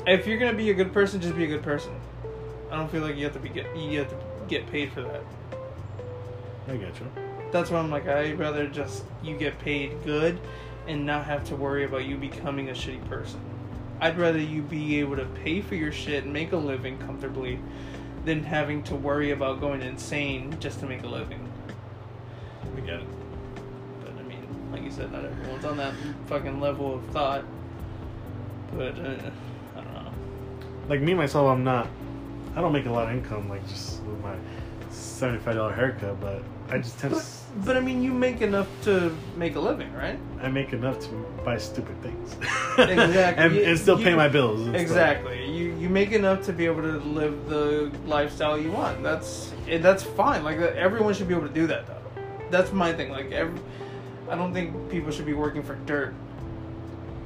if 0.05 0.27
you're 0.27 0.37
gonna 0.37 0.53
be 0.53 0.69
a 0.69 0.73
good 0.73 0.93
person, 0.93 1.19
just 1.19 1.35
be 1.35 1.45
a 1.45 1.47
good 1.47 1.63
person. 1.63 1.93
I 2.69 2.75
don't 2.75 2.91
feel 2.91 3.01
like 3.01 3.15
you 3.15 3.23
have 3.23 3.33
to 3.33 3.39
be 3.39 3.49
get 3.49 3.75
you 3.77 3.99
have 3.99 4.09
to 4.09 4.17
get 4.47 4.69
paid 4.71 4.91
for 4.91 5.01
that. 5.01 5.23
I 6.67 6.75
get 6.77 6.99
you. 6.99 7.11
That's 7.51 7.69
why 7.69 7.79
I'm 7.79 7.91
like, 7.91 8.07
I'd 8.07 8.39
rather 8.39 8.67
just 8.67 9.03
you 9.23 9.37
get 9.37 9.57
paid 9.59 10.03
good, 10.03 10.39
and 10.87 11.05
not 11.05 11.25
have 11.25 11.43
to 11.45 11.55
worry 11.55 11.85
about 11.85 12.05
you 12.05 12.17
becoming 12.17 12.69
a 12.69 12.73
shitty 12.73 13.07
person. 13.07 13.39
I'd 14.03 14.17
rather 14.17 14.37
you 14.37 14.61
be 14.61 14.99
able 14.99 15.15
to 15.15 15.23
pay 15.25 15.61
for 15.61 15.75
your 15.75 15.93
shit 15.93 16.25
and 16.25 16.33
make 16.33 16.51
a 16.51 16.57
living 16.57 16.97
comfortably, 16.97 17.57
than 18.25 18.43
having 18.43 18.83
to 18.83 18.95
worry 18.95 19.31
about 19.31 19.61
going 19.61 19.81
insane 19.81 20.55
just 20.59 20.81
to 20.81 20.85
make 20.85 21.03
a 21.03 21.07
living. 21.07 21.49
I 22.75 22.79
get 22.81 22.95
it. 22.95 23.05
But 24.01 24.11
I 24.19 24.23
mean, 24.23 24.45
like 24.73 24.83
you 24.83 24.91
said, 24.91 25.09
not 25.09 25.23
everyone's 25.23 25.63
on 25.63 25.77
that 25.77 25.93
fucking 26.25 26.59
level 26.59 26.95
of 26.95 27.05
thought. 27.07 27.45
But 28.73 28.99
uh, 28.99 29.15
I 29.77 29.81
don't 29.81 29.93
know. 29.93 30.11
Like 30.89 30.99
me 30.99 31.13
myself, 31.13 31.47
I'm 31.47 31.63
not. 31.63 31.87
I 32.57 32.61
don't 32.61 32.73
make 32.73 32.87
a 32.87 32.91
lot 32.91 33.07
of 33.07 33.15
income. 33.15 33.47
Like 33.47 33.65
just 33.69 34.03
with 34.03 34.19
my 34.21 34.35
seventy-five 34.89 35.55
dollar 35.55 35.73
haircut, 35.73 36.19
but 36.19 36.41
I 36.69 36.77
just 36.77 36.99
to. 36.99 37.09
But, 37.09 37.25
but 37.65 37.77
I 37.77 37.79
mean, 37.81 38.01
you 38.01 38.11
make 38.13 38.41
enough 38.41 38.67
to 38.83 39.15
make 39.37 39.55
a 39.55 39.59
living, 39.59 39.93
right? 39.93 40.17
I 40.41 40.47
make 40.47 40.73
enough 40.73 40.99
to 41.01 41.09
buy 41.45 41.57
stupid 41.57 42.01
things. 42.01 42.33
Exactly. 42.77 43.43
and, 43.43 43.55
You- 43.55 43.63
and 43.63 43.79
still 43.79 43.97
pay 43.97 44.15
my 44.15 44.27
bills. 44.27 44.61
and 44.61 44.69
stuff. 44.69 44.81
Exactly. 44.81 45.45
You 45.51 45.75
you 45.75 45.89
make 45.89 46.11
enough 46.11 46.43
to 46.45 46.53
be 46.53 46.65
able 46.65 46.81
to 46.81 46.97
live 46.99 47.49
the 47.49 47.91
lifestyle 48.05 48.57
you 48.57 48.71
want. 48.71 49.03
That's 49.03 49.53
eh, 49.67 49.77
that's 49.77 50.03
fine. 50.03 50.43
Like 50.43 50.57
uh, 50.57 50.71
everyone 50.75 51.13
should 51.13 51.27
be 51.27 51.33
able 51.35 51.47
to 51.47 51.53
do 51.53 51.67
that 51.67 51.85
though. 51.87 52.21
That's 52.49 52.71
my 52.71 52.93
thing. 52.93 53.11
Like 53.11 53.31
every, 53.31 53.59
I 54.29 54.35
don't 54.35 54.53
think 54.53 54.89
people 54.89 55.11
should 55.11 55.25
be 55.25 55.33
working 55.33 55.63
for 55.63 55.75
dirt 55.85 56.13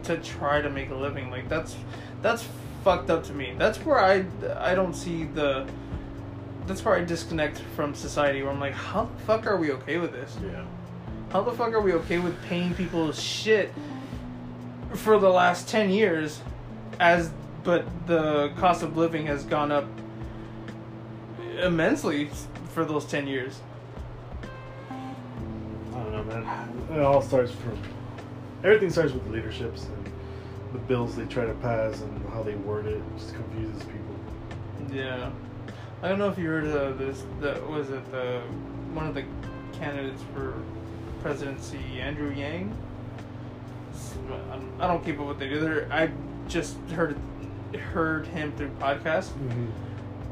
to 0.03 0.17
try 0.17 0.61
to 0.61 0.69
make 0.69 0.89
a 0.89 0.95
living. 0.95 1.29
Like 1.31 1.47
that's 1.47 1.75
that's 2.21 2.45
fucked 2.83 3.09
up 3.09 3.23
to 3.25 3.33
me. 3.33 3.53
That's 3.57 3.77
where 3.79 3.99
I 3.99 4.25
I 4.57 4.75
don't 4.75 4.93
see 4.93 5.23
the 5.25 5.67
that's 6.67 6.83
where 6.83 6.95
I 6.95 7.03
disconnect 7.03 7.59
from 7.75 7.95
society 7.95 8.43
where 8.43 8.51
I'm 8.51 8.59
like, 8.59 8.73
how 8.73 9.05
the 9.05 9.23
fuck 9.23 9.47
are 9.47 9.57
we 9.57 9.71
okay 9.71 9.97
with 9.97 10.11
this? 10.11 10.37
Yeah. 10.43 10.65
How 11.31 11.41
the 11.41 11.51
fuck 11.51 11.73
are 11.73 11.81
we 11.81 11.93
okay 11.93 12.19
with 12.19 12.41
paying 12.43 12.73
people 12.73 13.11
shit 13.11 13.73
for 14.93 15.17
the 15.19 15.29
last 15.29 15.67
10 15.67 15.89
years 15.89 16.41
as 16.99 17.31
but 17.63 17.85
the 18.07 18.49
cost 18.57 18.81
of 18.81 18.95
living 18.95 19.25
has 19.25 19.43
gone 19.43 19.71
up 19.73 19.85
immensely 21.59 22.29
for 22.73 22.85
those 22.85 23.05
10 23.05 23.27
years. 23.27 23.59
I 24.89 24.93
don't 25.93 26.11
know, 26.13 26.23
man. 26.23 26.87
It 26.93 27.01
all 27.01 27.21
starts 27.21 27.51
from 27.51 27.77
everything 28.63 28.89
starts 28.89 29.11
with 29.11 29.27
leaderships 29.27 29.85
and 29.85 30.09
the 30.71 30.79
bills 30.79 31.15
they 31.15 31.25
try 31.25 31.45
to 31.45 31.53
pass 31.55 32.01
and 32.01 32.29
how 32.29 32.41
they 32.41 32.55
word 32.55 32.85
it. 32.85 32.95
It 32.95 33.03
just 33.17 33.33
confuses 33.33 33.83
people. 33.83 34.95
Yeah. 34.95 35.29
I 36.01 36.09
don't 36.09 36.19
know 36.19 36.29
if 36.29 36.37
you 36.37 36.47
heard 36.47 36.65
of 36.65 36.97
this 36.97 37.23
the 37.39 37.61
was 37.67 37.89
it 37.89 38.11
the 38.11 38.41
one 38.93 39.07
of 39.07 39.15
the 39.15 39.25
candidates 39.73 40.21
for 40.33 40.53
presidency 41.21 41.99
Andrew 41.99 42.31
Yang 42.31 42.75
I 44.79 44.87
don't 44.87 45.03
keep 45.03 45.19
up 45.19 45.27
with 45.27 45.37
what 45.37 45.39
they 45.39 45.85
I 45.91 46.11
just 46.47 46.77
heard 46.91 47.17
heard 47.93 48.27
him 48.27 48.51
through 48.53 48.69
podcasts. 48.79 49.29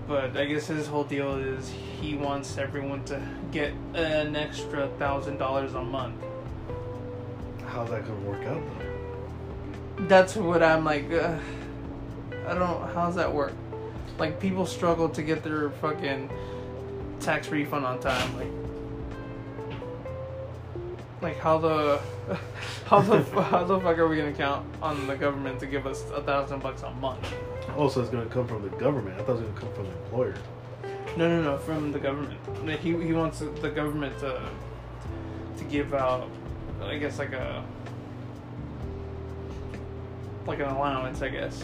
But 0.08 0.38
I 0.38 0.46
guess 0.46 0.68
his 0.68 0.88
whole 0.88 1.04
deal 1.04 1.36
is 1.36 1.74
he 2.00 2.16
wants 2.16 2.58
everyone 2.58 3.04
to 3.06 3.22
get 3.52 3.74
an 3.96 4.36
extra 4.36 4.88
thousand 5.00 5.38
dollars 5.38 5.74
a 5.74 5.82
month. 5.82 6.16
How's 7.66 7.90
that 7.90 8.08
gonna 8.08 8.20
work 8.22 8.44
out 8.46 8.62
though? 8.62 10.06
That's 10.08 10.36
what 10.36 10.62
I'm 10.62 10.86
like. 10.86 11.12
Uh, 11.12 11.40
I 12.48 12.54
don't. 12.54 12.94
How's 12.94 13.16
that 13.16 13.34
work? 13.34 13.54
Like 14.18 14.40
people 14.40 14.66
struggle 14.66 15.10
to 15.10 15.22
get 15.22 15.44
their 15.44 15.70
fucking 15.70 16.30
tax 17.20 17.50
refund 17.50 17.86
on 17.86 18.00
time. 18.00 18.38
Like 18.38 18.52
Like 21.22 21.40
how 21.40 21.58
the 21.58 22.02
how 22.86 23.02
the 23.02 23.22
how 23.42 23.64
the 23.64 23.80
fuck 23.80 23.98
are 23.98 24.08
we 24.08 24.18
gonna 24.18 24.34
count 24.34 24.66
on 24.82 25.08
the 25.08 25.16
government 25.16 25.60
to 25.60 25.66
give 25.66 25.88
us 25.88 26.04
a 26.12 26.22
thousand 26.22 26.62
bucks 26.62 26.84
a 26.84 26.92
month? 26.92 27.34
Oh, 27.70 27.82
also, 27.84 28.02
it's 28.02 28.10
going 28.10 28.28
to 28.28 28.34
come 28.34 28.48
from 28.48 28.62
the 28.62 28.70
government. 28.78 29.20
I 29.20 29.24
thought 29.24 29.38
it 29.38 29.42
was 29.42 29.42
going 29.42 29.56
to 29.56 29.62
come 29.62 29.74
from 29.74 29.86
the 29.86 29.98
employer. 30.04 30.36
No, 31.18 31.28
no, 31.28 31.42
no, 31.42 31.58
from 31.58 31.92
the 31.92 32.00
government. 32.00 32.40
Like, 32.66 32.80
He 32.80 32.92
he 33.04 33.14
wants 33.14 33.40
the 33.40 33.70
government 33.70 34.18
to 34.20 34.42
to 35.58 35.64
give 35.66 35.94
out, 35.94 36.30
I 36.82 36.98
guess 36.98 37.18
like 37.20 37.34
a 37.34 37.64
like 40.46 40.60
an 40.60 40.70
allowance, 40.70 41.22
I 41.22 41.30
guess. 41.30 41.64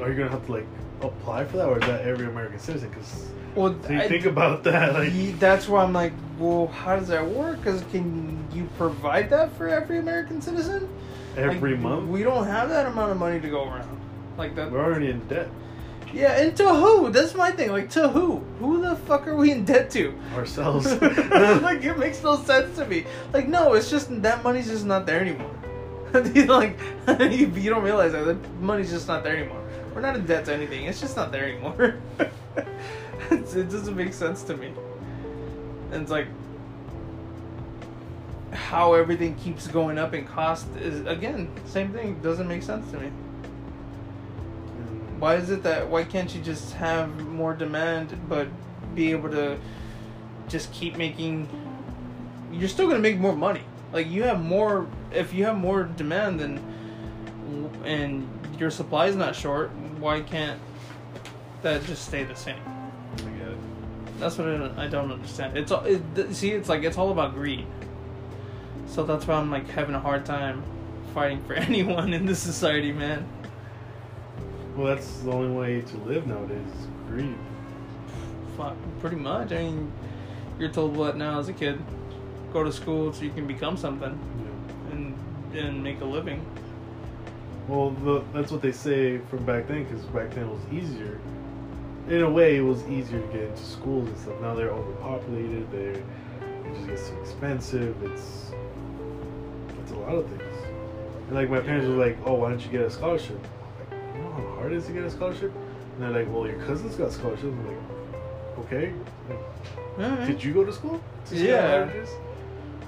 Are 0.00 0.08
you 0.08 0.16
going 0.16 0.28
to 0.28 0.30
have 0.30 0.46
to 0.46 0.52
like 0.52 0.66
apply 1.02 1.44
for 1.44 1.56
that, 1.58 1.66
or 1.68 1.78
is 1.78 1.86
that 1.86 2.02
every 2.02 2.26
American 2.26 2.58
citizen? 2.58 2.88
Because 2.90 3.28
Well, 3.54 3.74
so 3.82 3.92
you 3.92 4.00
I- 4.00 4.08
think 4.08 4.26
about 4.26 4.64
that, 4.64 4.94
like 4.94 5.38
that's 5.38 5.68
why 5.68 5.82
I'm 5.82 5.92
like, 5.92 6.12
well, 6.38 6.66
how 6.68 6.96
does 6.96 7.08
that 7.08 7.26
work? 7.26 7.58
Because 7.58 7.82
can 7.90 8.46
you 8.52 8.68
provide 8.76 9.30
that 9.30 9.52
for 9.56 9.68
every 9.68 9.98
American 9.98 10.40
citizen? 10.40 10.88
every 11.36 11.72
Like, 11.72 11.80
month. 11.80 12.08
We 12.08 12.22
don't 12.24 12.46
have 12.46 12.68
that 12.70 12.86
amount 12.86 13.12
of 13.12 13.16
money 13.18 13.38
to 13.40 13.48
go 13.48 13.64
around. 13.64 13.96
Like 14.36 14.54
that. 14.56 14.70
We're 14.72 14.82
already 14.84 15.10
in 15.10 15.20
debt 15.28 15.48
Yeah, 16.12 16.32
and 16.40 16.56
to 16.56 16.68
who? 16.74 17.10
That's 17.10 17.34
my 17.34 17.50
thing. 17.50 17.70
Like 17.70 17.90
to 17.90 18.08
who? 18.08 18.42
Who 18.60 18.80
the 18.80 18.96
fuck 18.96 19.26
are 19.28 19.36
we 19.36 19.50
in 19.52 19.64
debt 19.64 19.90
to? 19.92 20.14
ourselves. 20.36 20.86
like 21.02 21.84
it 21.84 21.98
makes 21.98 22.22
no 22.22 22.36
sense 22.36 22.76
to 22.76 22.86
me. 22.86 23.04
Like 23.32 23.46
no, 23.48 23.74
it's 23.74 23.90
just 23.90 24.06
that 24.22 24.42
money's 24.42 24.68
just 24.68 24.84
not 24.86 25.06
there 25.06 25.20
anymore. 25.20 25.50
Like 26.14 26.78
you, 27.20 27.46
you 27.64 27.68
don't 27.70 27.82
realize 27.84 28.12
that 28.12 28.24
that 28.24 28.38
money's 28.60 28.90
just 28.90 29.06
not 29.06 29.22
there 29.24 29.36
anymore. 29.36 29.62
We're 29.94 30.00
not 30.00 30.16
in 30.16 30.26
debt 30.26 30.44
to 30.46 30.54
anything. 30.54 30.84
It's 30.84 31.00
just 31.00 31.16
not 31.16 31.32
there 31.32 31.44
anymore. 31.44 31.98
It 33.30 33.70
doesn't 33.70 33.96
make 33.96 34.12
sense 34.12 34.42
to 34.44 34.56
me. 34.56 34.72
And 35.92 36.02
it's 36.02 36.10
like 36.10 36.28
how 38.52 38.94
everything 38.94 39.34
keeps 39.36 39.66
going 39.66 39.98
up 39.98 40.14
in 40.14 40.26
cost 40.26 40.66
is 40.76 41.04
again 41.06 41.50
same 41.66 41.92
thing. 41.92 42.20
Doesn't 42.20 42.48
make 42.48 42.62
sense 42.62 42.90
to 42.92 43.00
me. 43.00 43.08
Why 45.18 45.36
is 45.36 45.50
it 45.50 45.62
that 45.64 45.88
why 45.88 46.04
can't 46.04 46.34
you 46.34 46.40
just 46.40 46.72
have 46.74 47.14
more 47.18 47.54
demand 47.54 48.18
but 48.28 48.48
be 48.94 49.10
able 49.10 49.30
to 49.30 49.58
just 50.48 50.72
keep 50.72 50.96
making 50.96 51.48
you're 52.52 52.68
still 52.68 52.88
to 52.90 52.98
make 52.98 53.18
more 53.18 53.36
money. 53.36 53.62
Like 53.92 54.08
you 54.08 54.22
have 54.24 54.40
more 54.40 54.86
if 55.12 55.32
you 55.34 55.44
have 55.44 55.56
more 55.56 55.84
demand 55.84 56.40
than 56.40 56.60
and 57.84 58.28
your 58.58 58.70
supply 58.70 59.06
is 59.06 59.16
not 59.16 59.34
short, 59.34 59.70
why 59.98 60.20
can't 60.20 60.60
that 61.62 61.84
just 61.84 62.04
stay 62.06 62.24
the 62.24 62.34
same? 62.34 62.60
I 63.14 63.22
get 63.22 63.48
it. 63.48 63.58
That's 64.18 64.36
what 64.38 64.48
I 64.48 64.56
don't, 64.56 64.78
I 64.78 64.88
don't 64.88 65.12
understand. 65.12 65.56
It's 65.56 65.70
all 65.72 65.84
it, 65.84 66.02
see 66.34 66.50
it's 66.50 66.68
like 66.68 66.82
it's 66.82 66.98
all 66.98 67.10
about 67.10 67.34
greed. 67.34 67.66
So 68.86 69.04
that's 69.04 69.26
why 69.26 69.34
I'm 69.34 69.50
like 69.50 69.68
having 69.68 69.94
a 69.94 70.00
hard 70.00 70.24
time 70.24 70.62
fighting 71.14 71.42
for 71.44 71.54
anyone 71.68 72.12
in 72.12 72.26
this 72.26 72.38
society, 72.38 72.92
man. 72.92 73.26
Well, 74.76 74.86
that's 74.94 75.18
the 75.20 75.32
only 75.32 75.56
way 75.56 75.80
to 75.80 75.96
live 75.98 76.26
nowadays. 76.26 76.66
is 76.66 76.86
Greed. 77.08 77.34
Fuck, 78.56 78.76
pretty 79.00 79.16
much. 79.16 79.52
I 79.52 79.58
mean, 79.64 79.92
you're 80.58 80.68
told 80.68 80.96
what 80.96 81.16
now 81.16 81.38
as 81.38 81.48
a 81.48 81.52
kid? 81.52 81.80
Go 82.52 82.64
to 82.64 82.72
school 82.72 83.12
so 83.12 83.22
you 83.24 83.30
can 83.30 83.46
become 83.46 83.76
something 83.76 84.18
Yeah. 84.38 84.92
and 84.94 85.14
and 85.56 85.82
make 85.82 86.00
a 86.00 86.04
living. 86.04 86.44
Well, 87.68 87.90
the, 87.90 88.24
that's 88.32 88.50
what 88.50 88.62
they 88.62 88.72
say 88.72 89.18
from 89.18 89.44
back 89.44 89.68
then, 89.68 89.84
because 89.84 90.02
back 90.06 90.30
then 90.34 90.44
it 90.44 90.50
was 90.50 90.62
easier. 90.72 91.20
In 92.08 92.22
a 92.22 92.30
way, 92.30 92.56
it 92.56 92.62
was 92.62 92.82
easier 92.88 93.20
to 93.20 93.26
get 93.26 93.42
into 93.42 93.62
schools 93.62 94.08
and 94.08 94.18
stuff. 94.18 94.40
Now 94.40 94.54
they're 94.54 94.70
overpopulated. 94.70 95.70
They 95.70 96.02
it 96.68 96.74
just 96.74 96.86
gets 96.86 97.08
too 97.10 97.16
expensive. 97.20 98.02
It's 98.04 98.52
it's 99.82 99.92
a 99.92 99.96
lot 99.96 100.14
of 100.14 100.26
things. 100.28 100.56
And 101.26 101.36
like 101.36 101.50
my 101.50 101.60
parents 101.60 101.86
were 101.86 101.96
like, 102.02 102.16
"Oh, 102.24 102.32
why 102.34 102.48
don't 102.48 102.64
you 102.64 102.70
get 102.70 102.80
a 102.80 102.90
scholarship?" 102.90 103.38
Like, 103.78 103.98
you 104.16 104.22
know 104.22 104.30
how 104.30 104.54
hard 104.56 104.72
it 104.72 104.76
is 104.76 104.86
to 104.86 104.92
get 104.92 105.04
a 105.04 105.10
scholarship? 105.10 105.52
And 105.54 106.02
they're 106.02 106.24
like, 106.24 106.32
"Well, 106.32 106.46
your 106.46 106.58
cousin's 106.64 106.96
got 106.96 107.12
scholarships." 107.12 107.44
I'm 107.52 107.66
like, 107.66 108.58
"Okay, 108.60 108.94
like, 109.28 109.38
Alright. 110.10 110.26
did 110.26 110.42
you 110.42 110.54
go 110.54 110.64
to 110.64 110.72
school?" 110.72 111.02
to 111.26 111.36
Yeah. 111.36 111.68
hard 111.84 111.88
it 111.90 111.96
is?" 111.96 112.10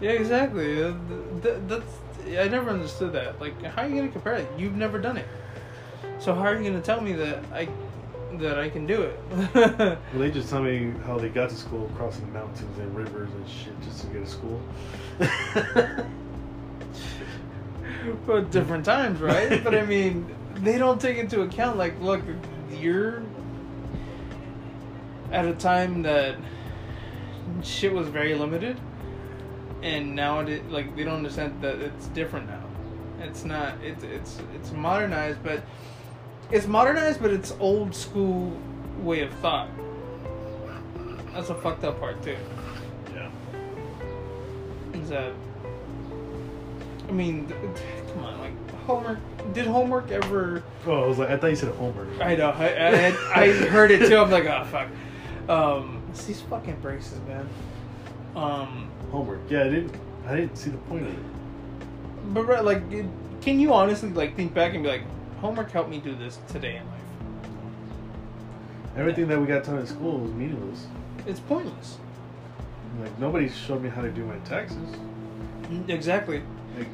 Yeah, 0.01 0.13
exactly. 0.13 0.83
Uh, 0.83 0.95
th- 1.09 1.43
th- 1.43 1.57
that's 1.67 1.93
I 2.29 2.49
never 2.49 2.71
understood 2.71 3.13
that. 3.13 3.41
Like, 3.41 3.63
how 3.63 3.83
are 3.83 3.89
you 3.89 3.97
gonna 3.97 4.13
compare 4.13 4.35
it? 4.35 4.49
You've 4.59 4.77
never 4.77 4.99
done 4.99 5.17
it, 5.17 5.27
so 6.19 6.35
how 6.35 6.43
are 6.43 6.61
you 6.61 6.71
gonna 6.71 6.83
tell 6.83 7.01
me 7.01 7.13
that 7.15 7.45
I 7.53 7.69
that 8.39 8.59
I 8.59 8.69
can 8.71 8.87
do 8.87 9.03
it? 9.03 9.19
Well, 9.77 9.99
they 10.15 10.31
just 10.31 10.51
tell 10.51 10.63
me 10.63 10.93
how 11.07 11.19
they 11.19 11.29
got 11.29 11.51
to 11.51 11.57
school 11.57 11.91
crossing 11.97 12.33
mountains 12.33 12.79
and 12.79 12.95
rivers 12.97 13.31
and 13.33 13.49
shit 13.49 13.81
just 13.83 14.03
to 14.03 14.07
get 14.09 14.25
to 14.25 14.31
school. 14.31 14.61
well, 18.27 18.43
different 18.43 18.85
times, 18.85 19.21
right? 19.21 19.63
but 19.63 19.75
I 19.75 19.85
mean, 19.85 20.35
they 20.57 20.79
don't 20.79 21.01
take 21.01 21.19
into 21.19 21.43
account 21.43 21.77
like, 21.77 22.01
look, 22.01 22.21
you're 22.71 23.23
at 25.33 25.45
a 25.45 25.55
time 25.55 26.03
that 26.03 26.37
shit 27.63 27.93
was 27.93 28.09
very 28.09 28.35
limited, 28.35 28.79
and 29.83 30.15
now 30.15 30.41
it 30.41 30.71
like 30.71 30.95
they 30.97 31.05
don't 31.05 31.17
understand 31.17 31.61
that 31.63 31.77
it's 31.81 32.07
different 32.09 32.49
now. 32.49 32.63
It's 33.21 33.45
not. 33.45 33.75
It's 33.83 34.03
it's 34.03 34.39
it's 34.55 34.73
modernized, 34.73 35.43
but 35.43 35.63
it's 36.51 36.67
modernized, 36.67 37.21
but 37.21 37.31
it's 37.31 37.55
old 37.61 37.95
school 37.95 38.57
way 38.99 39.21
of 39.21 39.33
thought. 39.35 39.69
That's 41.33 41.51
a 41.51 41.55
fucked 41.55 41.85
up 41.85 42.01
part 42.01 42.23
too. 42.23 42.37
yeah. 43.15 43.31
Is 44.95 45.09
that? 45.11 45.33
I 47.09 47.13
mean, 47.13 47.49
come 48.13 48.25
on, 48.25 48.39
like 48.41 48.81
homework. 48.83 49.19
Did 49.53 49.67
homework 49.67 50.11
ever? 50.11 50.63
Oh, 50.87 51.05
I 51.05 51.07
was 51.07 51.19
like, 51.19 51.31
I 51.31 51.37
thought 51.37 51.49
you 51.49 51.57
said 51.57 51.75
homework. 51.75 52.09
I 52.21 52.37
know. 52.37 52.51
I, 52.51 52.69
I, 52.69 53.43
I 53.43 53.53
heard 53.53 53.91
it 53.91 54.09
too. 54.09 54.17
I'm 54.17 54.31
like, 54.31 54.45
oh 54.45 54.65
fuck. 54.71 54.89
Um, 55.49 56.03
it's 56.11 56.25
these 56.25 56.41
fucking 56.43 56.77
braces, 56.81 57.19
man. 57.27 57.49
Um, 58.37 58.90
Homework. 59.11 59.41
Yeah, 59.49 59.63
I 59.63 59.71
didn't. 59.71 59.95
I 60.27 60.37
didn't 60.37 60.57
see 60.57 60.71
the 60.71 60.79
point 60.79 61.07
of 61.07 61.13
it. 61.13 62.35
but 62.35 62.45
right, 62.47 62.65
like, 62.65 62.83
can 63.41 63.59
you 63.59 63.73
honestly 63.73 64.11
like 64.11 64.37
think 64.37 64.55
back 64.55 64.75
and 64.75 64.83
be 64.83 64.89
like, 64.89 65.03
homework 65.41 65.71
helped 65.71 65.91
me 65.91 65.99
do 65.99 66.15
this 66.15 66.39
today 66.49 66.77
in 66.77 66.87
life? 66.87 66.97
Everything 68.97 69.29
that 69.29 69.41
we 69.41 69.47
got 69.47 69.65
taught 69.65 69.79
in 69.79 69.87
school 69.87 70.19
was 70.19 70.33
meaningless. 70.33 70.87
It's 71.27 71.41
pointless. 71.41 71.99
Like 73.01 73.19
nobody 73.19 73.49
showed 73.49 73.83
me 73.83 73.89
how 73.89 74.03
to 74.03 74.11
do 74.11 74.25
my 74.25 74.37
taxes. 74.39 74.79
Exactly. 75.89 76.43
Like 76.77 76.89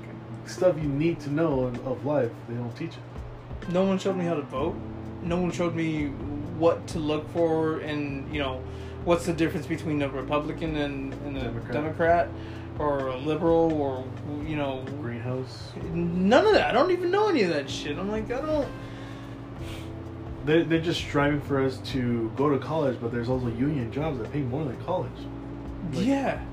stuff 0.46 0.76
you 0.76 0.88
need 0.88 1.18
to 1.20 1.30
know 1.30 1.64
of- 1.64 1.86
of 1.86 2.04
life, 2.06 2.30
they 2.48 2.54
don't 2.54 2.74
teach 2.76 2.92
it. 2.92 3.70
No 3.72 3.84
one 3.84 3.98
showed 3.98 4.16
me 4.16 4.24
how 4.24 4.34
to 4.34 4.42
vote. 4.42 4.76
No 5.22 5.38
one 5.40 5.50
showed 5.50 5.74
me 5.74 6.08
what 6.58 6.86
to 6.88 6.98
look 6.98 7.28
for, 7.32 7.80
and 7.80 8.32
you 8.32 8.38
know, 8.40 8.62
what's 9.06 9.24
the 9.24 9.32
difference 9.32 9.66
between 9.66 10.02
a 10.02 10.08
Republican 10.08 10.76
and, 10.76 11.14
and 11.24 11.38
a 11.38 11.40
Democrat. 11.40 11.72
Democrat. 11.72 12.28
or 12.78 13.06
a 13.06 13.16
liberal, 13.16 13.72
or 13.72 14.04
you 14.46 14.56
know, 14.56 14.84
Greenhouse. 15.00 15.72
none 15.92 16.44
of 16.46 16.52
that. 16.52 16.68
I 16.70 16.72
don't 16.72 16.90
even 16.90 17.10
know 17.10 17.28
any 17.28 17.42
of 17.42 17.48
that 17.50 17.70
shit. 17.70 17.96
I'm 17.96 18.10
like, 18.10 18.30
I 18.30 18.40
don't. 18.40 18.68
They're, 20.44 20.62
they're 20.62 20.80
just 20.80 21.00
striving 21.00 21.40
for 21.40 21.62
us 21.62 21.78
to 21.92 22.30
go 22.36 22.50
to 22.50 22.58
college, 22.58 22.98
but 23.00 23.10
there's 23.10 23.28
also 23.28 23.48
union 23.48 23.90
jobs 23.90 24.18
that 24.18 24.30
pay 24.32 24.40
more 24.40 24.64
than 24.64 24.76
college. 24.84 25.10
Like- 25.92 26.06
yeah. 26.06 26.44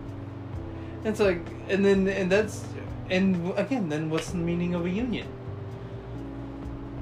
It's 1.04 1.20
like, 1.20 1.46
and 1.68 1.84
then 1.84 2.08
and 2.08 2.32
that's 2.32 2.64
and 3.10 3.52
again, 3.58 3.90
then 3.90 4.10
what's 4.10 4.32
the 4.32 4.38
meaning 4.38 4.74
of 4.74 4.86
a 4.86 4.90
union? 4.90 5.28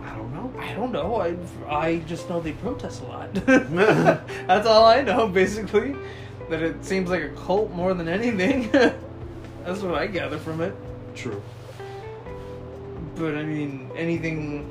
I 0.03 0.15
don't 0.15 0.33
know. 0.33 0.53
I 0.59 0.73
don't 0.73 0.91
know. 0.91 1.15
I 1.21 1.35
I 1.67 1.97
just 1.99 2.29
know 2.29 2.41
they 2.41 2.53
protest 2.53 3.01
a 3.01 3.05
lot. 3.05 3.33
That's 3.45 4.67
all 4.67 4.85
I 4.85 5.01
know, 5.01 5.27
basically. 5.27 5.95
That 6.49 6.61
it 6.61 6.83
seems 6.83 7.09
like 7.09 7.23
a 7.23 7.29
cult 7.29 7.71
more 7.71 7.93
than 7.93 8.07
anything. 8.07 8.69
That's 9.63 9.81
what 9.81 9.95
I 9.95 10.07
gather 10.07 10.37
from 10.37 10.61
it. 10.61 10.75
True. 11.15 11.41
But 13.15 13.35
I 13.35 13.43
mean, 13.43 13.91
anything 13.95 14.67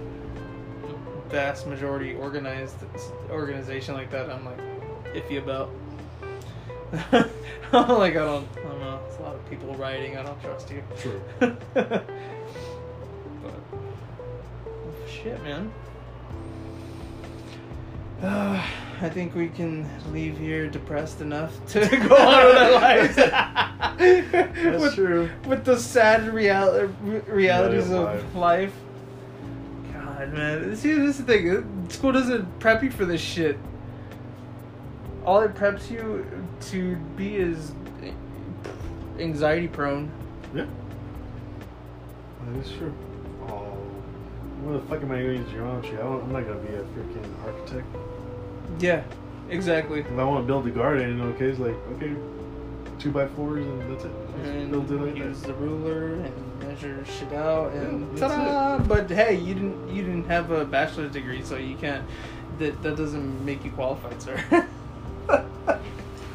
vast 1.28 1.66
majority 1.66 2.14
organized 2.14 2.76
organization 3.30 3.94
like 3.94 4.10
that, 4.10 4.28
I'm 4.28 4.44
like 4.44 4.58
iffy 5.14 5.38
about. 5.38 5.70
I'm 7.72 7.98
like 7.98 8.16
I 8.16 8.24
don't, 8.24 8.48
I 8.58 8.62
don't 8.62 8.80
know. 8.80 9.00
It's 9.06 9.18
a 9.18 9.22
lot 9.22 9.36
of 9.36 9.48
people 9.48 9.74
rioting. 9.74 10.16
I 10.16 10.22
don't 10.24 10.42
trust 10.42 10.70
you. 10.70 10.82
True. 10.98 11.22
Shit, 15.22 15.42
man. 15.42 15.72
Uh, 18.22 18.64
I 19.02 19.08
think 19.08 19.34
we 19.34 19.48
can 19.48 19.88
leave 20.12 20.36
here 20.36 20.68
depressed 20.68 21.22
enough 21.22 21.54
to 21.68 21.80
go 21.80 22.16
on 22.16 22.44
with 22.44 22.56
our 22.56 22.72
lives. 22.72 23.16
That's 23.16 24.82
with, 24.82 24.94
true. 24.94 25.30
With 25.46 25.64
the 25.64 25.78
sad 25.78 26.28
real- 26.34 26.92
realities 27.26 27.90
of 27.90 28.08
of 28.08 28.36
life. 28.36 28.74
God, 29.94 30.34
man. 30.34 30.76
See, 30.76 30.92
this 30.92 31.18
is 31.18 31.24
the 31.24 31.32
thing. 31.32 31.88
School 31.88 32.12
doesn't 32.12 32.58
prep 32.58 32.82
you 32.82 32.90
for 32.90 33.06
this 33.06 33.22
shit. 33.22 33.58
All 35.24 35.40
it 35.40 35.54
preps 35.54 35.90
you 35.90 36.26
to 36.68 36.96
be 37.16 37.36
is 37.36 37.72
anxiety 39.18 39.68
prone. 39.68 40.10
Yeah. 40.54 40.66
That 42.44 42.58
is 42.58 42.70
true. 42.72 42.94
What 44.62 44.72
the 44.72 44.88
fuck 44.88 45.02
am 45.02 45.10
I 45.10 45.22
going 45.22 45.44
to 45.44 45.50
geometry? 45.50 45.98
I 45.98 46.02
I'm 46.02 46.32
not 46.32 46.46
gonna 46.46 46.60
be 46.60 46.74
a 46.74 46.82
freaking 46.82 47.46
architect. 47.46 47.86
Yeah, 48.78 49.02
exactly. 49.48 50.00
If 50.00 50.10
I 50.18 50.24
want 50.24 50.44
to 50.44 50.46
build 50.46 50.66
a 50.66 50.70
garden, 50.70 51.20
okay, 51.22 51.46
it's 51.46 51.58
like 51.58 51.74
okay, 51.96 52.14
two 52.98 53.10
by 53.10 53.26
fours 53.28 53.64
and 53.64 53.90
that's 53.90 54.04
it. 54.04 54.12
And 54.44 54.70
build 54.70 54.90
it 54.90 55.00
like 55.00 55.16
use 55.16 55.40
that. 55.40 55.48
the 55.48 55.54
ruler 55.54 56.14
and 56.14 56.58
measure 56.60 57.04
shit 57.06 57.32
out 57.32 57.72
and 57.72 58.18
Yeah, 58.18 58.28
ta-da! 58.28 58.78
But 58.84 59.10
hey, 59.10 59.36
you 59.36 59.54
didn't 59.54 59.94
you 59.94 60.02
didn't 60.02 60.24
have 60.26 60.50
a 60.50 60.64
bachelor's 60.64 61.12
degree, 61.12 61.42
so 61.42 61.56
you 61.56 61.76
can't. 61.76 62.06
That 62.58 62.82
that 62.82 62.96
doesn't 62.96 63.44
make 63.44 63.64
you 63.64 63.70
qualified, 63.70 64.20
sir. 64.20 64.36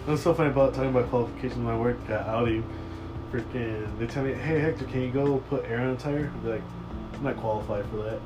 What's 0.05 0.21
so 0.21 0.33
funny 0.33 0.49
about 0.49 0.73
talking 0.73 0.89
about 0.89 1.09
qualifications 1.09 1.57
when 1.63 1.73
I 1.73 1.77
work 1.77 1.97
at 2.09 2.27
Audi? 2.27 2.63
Freaking, 3.31 3.97
they 3.97 4.05
tell 4.05 4.23
me, 4.23 4.33
hey 4.33 4.59
Hector, 4.59 4.85
can 4.85 5.01
you 5.01 5.11
go 5.11 5.37
put 5.49 5.65
air 5.65 5.81
on 5.81 5.89
a 5.89 5.95
tire? 5.95 6.31
I'll 6.33 6.41
be 6.41 6.49
like, 6.51 6.61
I'm 7.15 7.23
not 7.23 7.37
qualified 7.37 7.85
for 7.85 8.19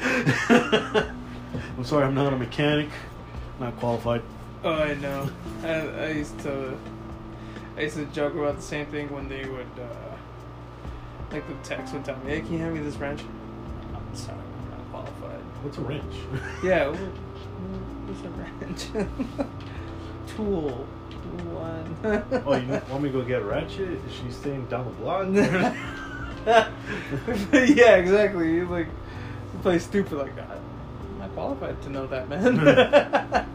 that. 0.00 1.06
I'm 1.76 1.84
sorry, 1.84 2.04
I'm 2.04 2.14
not 2.14 2.32
a 2.32 2.36
mechanic. 2.36 2.90
Not 3.58 3.76
qualified. 3.78 4.22
Oh, 4.62 4.74
I 4.74 4.94
know. 4.94 5.30
I, 5.62 5.68
I 5.68 6.10
used 6.10 6.38
to, 6.40 6.76
I 7.76 7.82
used 7.82 7.96
to 7.96 8.04
joke 8.06 8.34
about 8.34 8.56
the 8.56 8.62
same 8.62 8.86
thing 8.86 9.10
when 9.10 9.28
they 9.28 9.46
would, 9.46 9.66
uh, 9.78 10.16
like 11.32 11.46
the 11.48 11.54
techs 11.66 11.92
would 11.92 12.04
tell 12.04 12.18
me, 12.18 12.32
"Hey, 12.32 12.40
can 12.40 12.52
you 12.52 12.58
hand 12.58 12.74
me 12.74 12.80
this 12.80 12.96
wrench?" 12.96 13.22
I'm 13.94 14.14
sorry, 14.14 14.38
I'm 14.38 14.70
not 14.70 14.90
qualified. 14.90 15.40
What's 15.62 15.78
a 15.78 15.80
wrench? 15.80 16.14
Yeah, 16.62 16.88
what, 16.88 16.98
what's 18.06 18.22
a 18.26 18.30
wrench? 18.30 19.08
Tool. 20.36 20.86
One. 21.52 21.96
oh, 22.44 22.56
you 22.56 22.82
want 22.90 23.02
me 23.02 23.10
to 23.10 23.18
go 23.18 23.22
get 23.22 23.40
a 23.40 23.44
Ratchet? 23.44 23.88
Is 23.88 24.12
she 24.12 24.30
staying 24.30 24.66
down 24.66 24.84
the 24.84 24.90
block? 24.92 25.28
yeah, 26.46 27.96
exactly. 27.96 28.54
You 28.54 28.66
like 28.66 28.86
you 28.86 29.58
play 29.60 29.78
stupid 29.78 30.12
like 30.12 30.34
that. 30.36 30.58
I'm 31.12 31.18
not 31.18 31.32
qualified 31.34 31.82
to 31.82 31.90
know 31.90 32.06
that, 32.06 32.28
man. 32.30 32.56
but, 32.64 33.46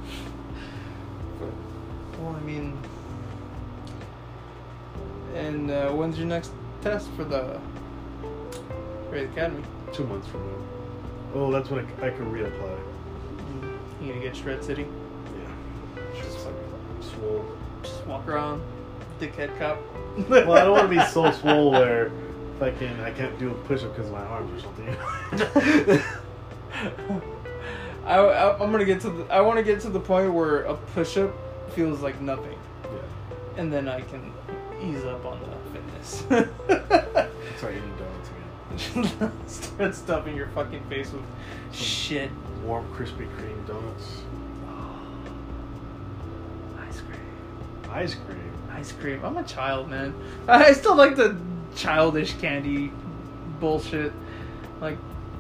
well, 2.19 2.35
I 2.35 2.39
mean, 2.41 2.77
and 5.33 5.71
uh, 5.71 5.89
when's 5.91 6.17
your 6.17 6.27
next 6.27 6.51
test 6.81 7.09
for 7.11 7.23
the 7.23 7.59
for 9.09 9.19
the 9.19 9.25
academy? 9.25 9.63
Two 9.91 10.05
months 10.05 10.27
from 10.27 10.45
now. 10.45 10.59
Oh, 11.33 11.51
that's 11.51 11.69
when 11.71 11.85
I, 11.85 12.07
I 12.07 12.09
can 12.11 12.31
reapply. 12.31 12.79
You 14.01 14.09
gonna 14.09 14.21
get 14.21 14.35
Shred 14.35 14.63
City? 14.63 14.85
Yeah. 14.85 16.21
Just 16.21 16.45
like 16.45 16.55
swole. 17.01 17.45
Just 17.81 18.05
walk 18.05 18.27
around, 18.27 18.61
dickhead 19.19 19.57
cop. 19.57 19.79
Well, 20.29 20.53
I 20.53 20.61
don't 20.61 20.71
want 20.71 20.89
to 20.89 20.95
be 20.95 21.03
so 21.05 21.31
swole 21.41 21.71
where 21.71 22.11
fucking 22.59 22.99
I 23.01 23.11
can't 23.11 23.37
do 23.37 23.51
a 23.51 23.53
push 23.53 23.83
up 23.83 23.95
because 23.95 24.07
of 24.07 24.13
my 24.13 24.23
arms 24.25 24.51
or 24.51 24.59
something. 24.61 24.87
I, 28.05 28.17
I 28.17 28.53
I'm 28.53 28.71
gonna 28.71 28.85
get 28.85 29.01
to 29.01 29.09
the 29.09 29.25
I 29.33 29.41
want 29.41 29.57
to 29.57 29.63
get 29.63 29.81
to 29.81 29.89
the 29.89 29.99
point 29.99 30.33
where 30.33 30.61
a 30.63 30.75
push 30.75 31.17
up 31.17 31.33
feels 31.73 32.01
like 32.01 32.21
nothing, 32.21 32.57
yeah. 32.83 32.99
and 33.57 33.71
then 33.71 33.87
I 33.87 34.01
can 34.01 34.31
ease 34.81 35.03
up 35.03 35.25
on 35.25 35.39
the 35.39 35.47
fitness. 35.71 36.19
Start 37.57 37.73
eating 37.73 37.95
donuts 37.97 38.29
again. 38.29 39.31
Start 39.47 39.95
stuffing 39.95 40.35
your 40.35 40.47
fucking 40.49 40.83
face 40.89 41.11
with 41.11 41.23
shit. 41.73 42.29
Warm 42.63 42.85
Krispy 42.93 43.27
Kreme 43.37 43.67
donuts. 43.67 44.21
Ice 46.79 47.01
cream. 47.01 47.91
Ice 47.91 48.15
cream. 48.15 48.51
Ice 48.71 48.91
cream. 48.91 49.23
I'm 49.23 49.37
a 49.37 49.43
child, 49.43 49.89
man. 49.89 50.13
I 50.47 50.73
still 50.73 50.95
like 50.95 51.15
the 51.15 51.37
childish 51.75 52.33
candy 52.35 52.91
bullshit. 53.59 54.13
Like, 54.81 54.97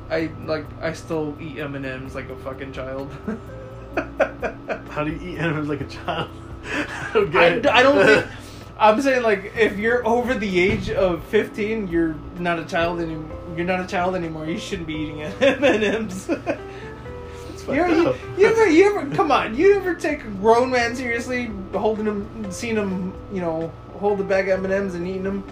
I 0.09 0.31
like 0.45 0.65
I 0.81 0.93
still 0.93 1.35
eat 1.39 1.57
M 1.59 1.75
and 1.75 1.85
M's 1.85 2.15
like 2.15 2.29
a 2.29 2.35
fucking 2.37 2.73
child. 2.73 3.11
How 4.89 5.03
do 5.03 5.11
you 5.11 5.33
eat 5.33 5.39
M 5.39 5.55
Ms 5.55 5.67
like 5.67 5.81
a 5.81 5.85
child? 5.85 6.29
I 6.65 7.11
don't 7.13 7.35
I. 7.35 7.79
I 7.79 7.83
don't 7.83 8.05
think. 8.05 8.25
I'm 8.77 9.01
saying 9.01 9.23
like 9.23 9.53
if 9.55 9.77
you're 9.77 10.05
over 10.05 10.33
the 10.33 10.59
age 10.59 10.89
of 10.89 11.23
15, 11.25 11.87
you're 11.87 12.15
not 12.37 12.59
a 12.59 12.65
child 12.65 12.99
anymore. 12.99 13.39
You're 13.55 13.65
not 13.65 13.79
a 13.79 13.87
child 13.87 14.15
anymore. 14.15 14.45
You 14.45 14.57
shouldn't 14.57 14.87
be 14.87 14.95
eating 14.95 15.21
M 15.21 15.63
and 15.63 15.83
M's. 15.83 16.29
You, 17.67 17.73
you, 17.73 18.15
you 18.37 18.45
ever, 18.45 18.67
you 18.67 18.95
ever, 18.95 19.15
come 19.15 19.31
on, 19.31 19.55
you 19.55 19.75
ever 19.75 19.95
take 19.95 20.23
a 20.23 20.27
grown 20.27 20.69
man 20.69 20.95
seriously, 20.95 21.49
holding 21.73 22.05
him, 22.05 22.51
seeing 22.51 22.75
him, 22.75 23.11
you 23.33 23.41
know, 23.41 23.71
hold 23.93 24.19
a 24.19 24.23
bag 24.23 24.49
of 24.49 24.63
M&Ms 24.63 24.93
and 24.93 25.07
eating 25.07 25.23
them? 25.23 25.43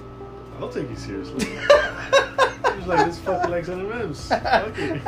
I'll 0.59 0.69
take 0.69 0.89
you 0.89 0.95
seriously. 0.95 1.45
He's 1.45 2.87
like, 2.87 3.05
this 3.05 3.19
fucking 3.19 3.51
likes 3.51 3.69
M&M's. 3.69 4.27
Fuck 4.29 4.77
it. 4.77 5.01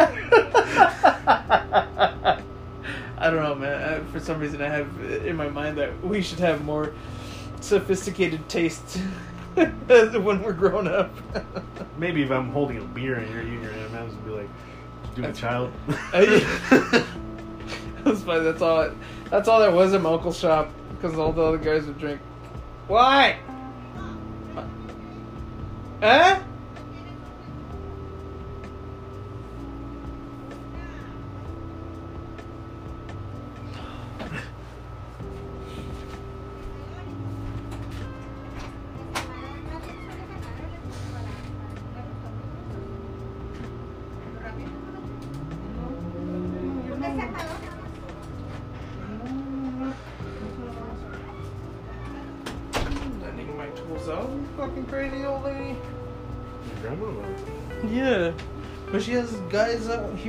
I 3.17 3.29
don't 3.31 3.43
know, 3.43 3.55
man. 3.55 3.93
I, 3.93 4.11
for 4.11 4.19
some 4.19 4.39
reason, 4.39 4.61
I 4.61 4.67
have 4.67 4.87
in 5.25 5.35
my 5.35 5.49
mind 5.49 5.77
that 5.77 5.99
we 6.03 6.21
should 6.21 6.39
have 6.39 6.63
more 6.63 6.93
sophisticated 7.61 8.47
tastes 8.47 8.97
when 9.55 10.43
we're 10.43 10.53
grown 10.53 10.87
up. 10.87 11.11
Maybe 11.97 12.23
if 12.23 12.31
I'm 12.31 12.49
holding 12.49 12.77
a 12.77 12.83
beer 12.83 13.15
and 13.15 13.31
you're 13.33 13.41
eating 13.41 13.63
your 13.63 13.71
M&M's, 13.71 14.13
and 14.13 14.25
be 14.25 14.31
like, 14.31 14.49
do 15.15 15.25
a 15.25 15.33
child. 15.33 15.71
That's 18.05 18.21
funny. 18.21 18.43
That's 18.43 18.61
all. 18.61 18.91
That's 19.31 19.47
all 19.47 19.59
there 19.59 19.71
was 19.71 19.93
in 19.93 20.03
my 20.03 20.13
uncle's 20.13 20.37
shop 20.37 20.69
because 20.91 21.17
all 21.17 21.31
the 21.31 21.41
other 21.41 21.57
guys 21.57 21.85
would 21.85 21.97
drink. 21.97 22.21
Why? 22.87 23.39
Huh? 26.01 26.39
Lending 26.39 26.54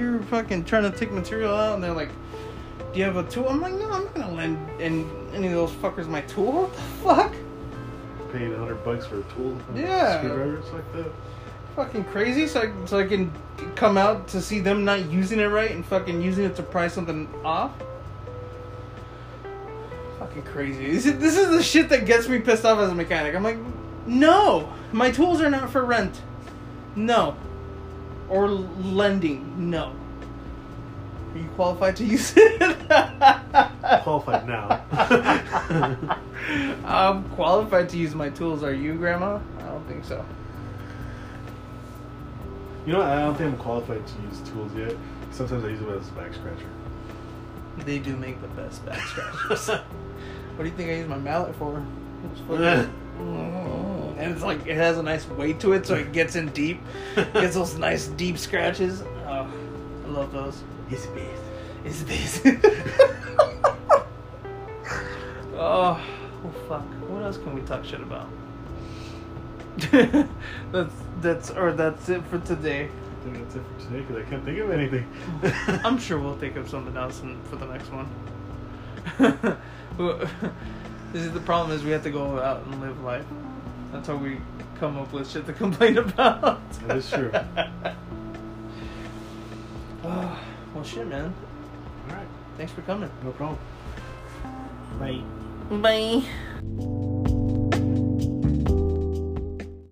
out 0.03 0.25
fucking 0.25 0.65
trying 0.65 0.91
to 0.91 0.97
take 0.97 1.13
material 1.13 1.55
out, 1.55 1.75
and 1.75 1.83
they're 1.85 1.93
like, 1.93 2.11
"Do 2.93 2.99
you 2.99 3.05
have 3.05 3.17
a 3.17 3.25
tool?" 3.25 3.49
I'm 3.49 3.61
like, 3.61 3.75
"No, 3.75 3.91
I'm 3.91 4.05
not 4.05 4.15
gonna 4.15 4.35
lend 4.35 4.59
any, 4.81 5.07
any 5.33 5.49
of 5.49 5.55
those 5.55 5.71
fuckers 5.73 6.09
my 6.09 6.23
tool. 6.23 6.71
What 7.03 7.33
the 7.33 7.33
fuck? 7.33 8.33
Paying 8.33 8.55
a 8.55 8.59
hundred 8.59 8.85
bucks 8.85 9.07
for 9.07 9.21
a 9.21 9.23
tool. 9.35 9.57
Yeah. 9.75 10.19
Screwdriver, 10.19 10.59
it's 10.59 10.73
like 10.73 10.93
that. 10.95 11.13
Fucking 11.75 12.05
crazy." 12.05 12.47
So 12.47 12.63
I, 12.63 12.87
so 12.87 12.99
I 12.99 13.07
can 13.07 13.33
come 13.75 13.97
out 13.97 14.29
to 14.29 14.41
see 14.41 14.61
them 14.61 14.85
not 14.85 15.11
using 15.11 15.41
it 15.41 15.47
right 15.47 15.71
and 15.71 15.85
fucking 15.85 16.21
using 16.21 16.45
it 16.45 16.57
to 16.57 16.63
pry 16.63 16.89
something 16.89 17.29
off. 17.45 17.73
Fucking 20.19 20.43
crazy. 20.43 20.91
This 20.91 21.07
is, 21.07 21.19
this 21.19 21.37
is 21.37 21.49
the 21.49 21.63
shit 21.63 21.89
that 21.91 22.07
gets 22.07 22.29
me 22.29 22.39
pissed 22.39 22.65
off 22.65 22.79
as 22.79 22.91
a 22.91 22.95
mechanic. 22.95 23.35
I'm 23.35 23.43
like, 23.43 23.59
no, 24.07 24.73
my 24.93 25.11
tools 25.11 25.41
are 25.41 25.51
not 25.51 25.71
for 25.71 25.85
rent. 25.85 26.21
No. 26.95 27.37
Or 28.29 28.49
lending. 28.49 29.71
No. 29.71 29.93
Are 31.35 31.39
you 31.39 31.49
qualified 31.55 31.97
to 31.97 32.05
use 32.05 32.33
it? 32.37 32.77
Qualified 34.03 34.47
now. 34.49 34.83
I'm 36.85 37.29
qualified 37.31 37.89
to 37.91 37.97
use 37.99 38.15
my 38.15 38.31
tools. 38.31 38.63
Are 38.63 38.73
you, 38.73 38.95
Grandma? 38.95 39.41
I 39.59 39.63
don't 39.63 39.87
think 39.87 40.05
so. 40.05 40.25
You 42.87 42.93
know, 42.95 42.99
what? 43.01 43.09
I 43.09 43.21
don't 43.21 43.35
think 43.37 43.53
I'm 43.53 43.59
qualified 43.59 44.07
to 44.07 44.15
use 44.23 44.41
tools 44.49 44.73
yet. 44.75 44.95
Sometimes 45.31 45.65
I 45.65 45.69
use 45.69 45.81
them 45.81 45.99
as 45.99 46.09
a 46.09 46.13
back 46.13 46.33
scratcher. 46.35 46.69
They 47.79 47.99
do 47.99 48.17
make 48.17 48.41
the 48.41 48.49
best 48.49 48.87
back 48.87 49.01
scratchers. 49.01 49.69
what 50.57 50.59
do 50.59 50.65
you 50.65 50.77
think 50.77 50.91
I 50.91 50.95
use 50.95 51.09
my 51.09 51.19
mallet 51.19 51.55
for? 51.57 51.85
It's 52.33 52.41
fucking- 52.41 53.86
and 54.17 54.33
it's 54.33 54.43
like 54.43 54.67
it 54.67 54.77
has 54.77 54.99
a 54.99 55.03
nice 55.03 55.27
weight 55.29 55.61
to 55.61 55.73
it, 55.73 55.87
so 55.87 55.95
it 55.95 56.13
gets 56.13 56.37
in 56.37 56.49
deep. 56.51 56.81
Gets 57.15 57.55
those 57.55 57.79
nice 57.79 58.09
deep 58.09 58.39
scratches. 58.39 59.03
Oh, 59.27 59.51
I 60.05 60.09
love 60.09 60.33
those. 60.33 60.63
It's 60.91 61.07
best. 61.07 61.43
It's 61.85 62.03
this. 62.03 62.41
oh, 65.55 66.01
well, 66.43 66.53
fuck. 66.69 66.85
What 67.09 67.23
else 67.23 67.39
can 67.39 67.55
we 67.55 67.61
talk 67.63 67.85
shit 67.85 68.01
about? 68.01 68.29
that's 70.73 70.95
that's 71.21 71.51
or 71.51 71.73
that's 71.73 72.09
it 72.09 72.25
for 72.27 72.39
today. 72.39 72.89
I 72.89 73.25
think 73.25 73.39
that's 73.39 73.57
it 73.57 73.63
for 73.75 73.85
today 73.85 74.01
because 74.01 74.17
I 74.17 74.31
can't 74.31 74.45
think 74.45 74.59
of 74.59 74.71
anything. 74.71 75.07
I'm 75.85 75.99
sure 75.99 76.19
we'll 76.19 76.39
think 76.39 76.57
of 76.57 76.69
something 76.69 76.97
else 76.97 77.21
in, 77.21 77.43
for 77.45 77.57
the 77.57 77.67
next 77.67 77.91
one. 77.93 78.09
This 81.13 81.25
is 81.25 81.33
the 81.33 81.41
problem 81.41 81.75
is 81.75 81.83
we 81.85 81.93
have 81.93 82.03
to 82.03 82.11
go 82.11 82.41
out 82.41 82.63
and 82.67 82.81
live 82.81 83.01
life. 83.03 83.25
That's 83.93 84.09
how 84.09 84.17
we 84.17 84.39
come 84.79 84.99
up 84.99 85.13
with 85.13 85.31
shit 85.31 85.47
to 85.47 85.53
complain 85.53 85.99
about. 86.07 86.61
That 86.87 86.97
is 86.99 87.11
true. 87.11 87.33
Ah, 90.09 90.41
well, 90.73 90.85
shit, 90.85 91.05
man. 91.09 91.35
All 92.09 92.15
right, 92.15 92.27
Thanks 92.57 92.71
for 92.73 92.83
coming. 92.83 93.11
no 93.25 93.33
problem. 93.33 93.59
Bye. 95.01 95.23
Bye. 95.79 97.13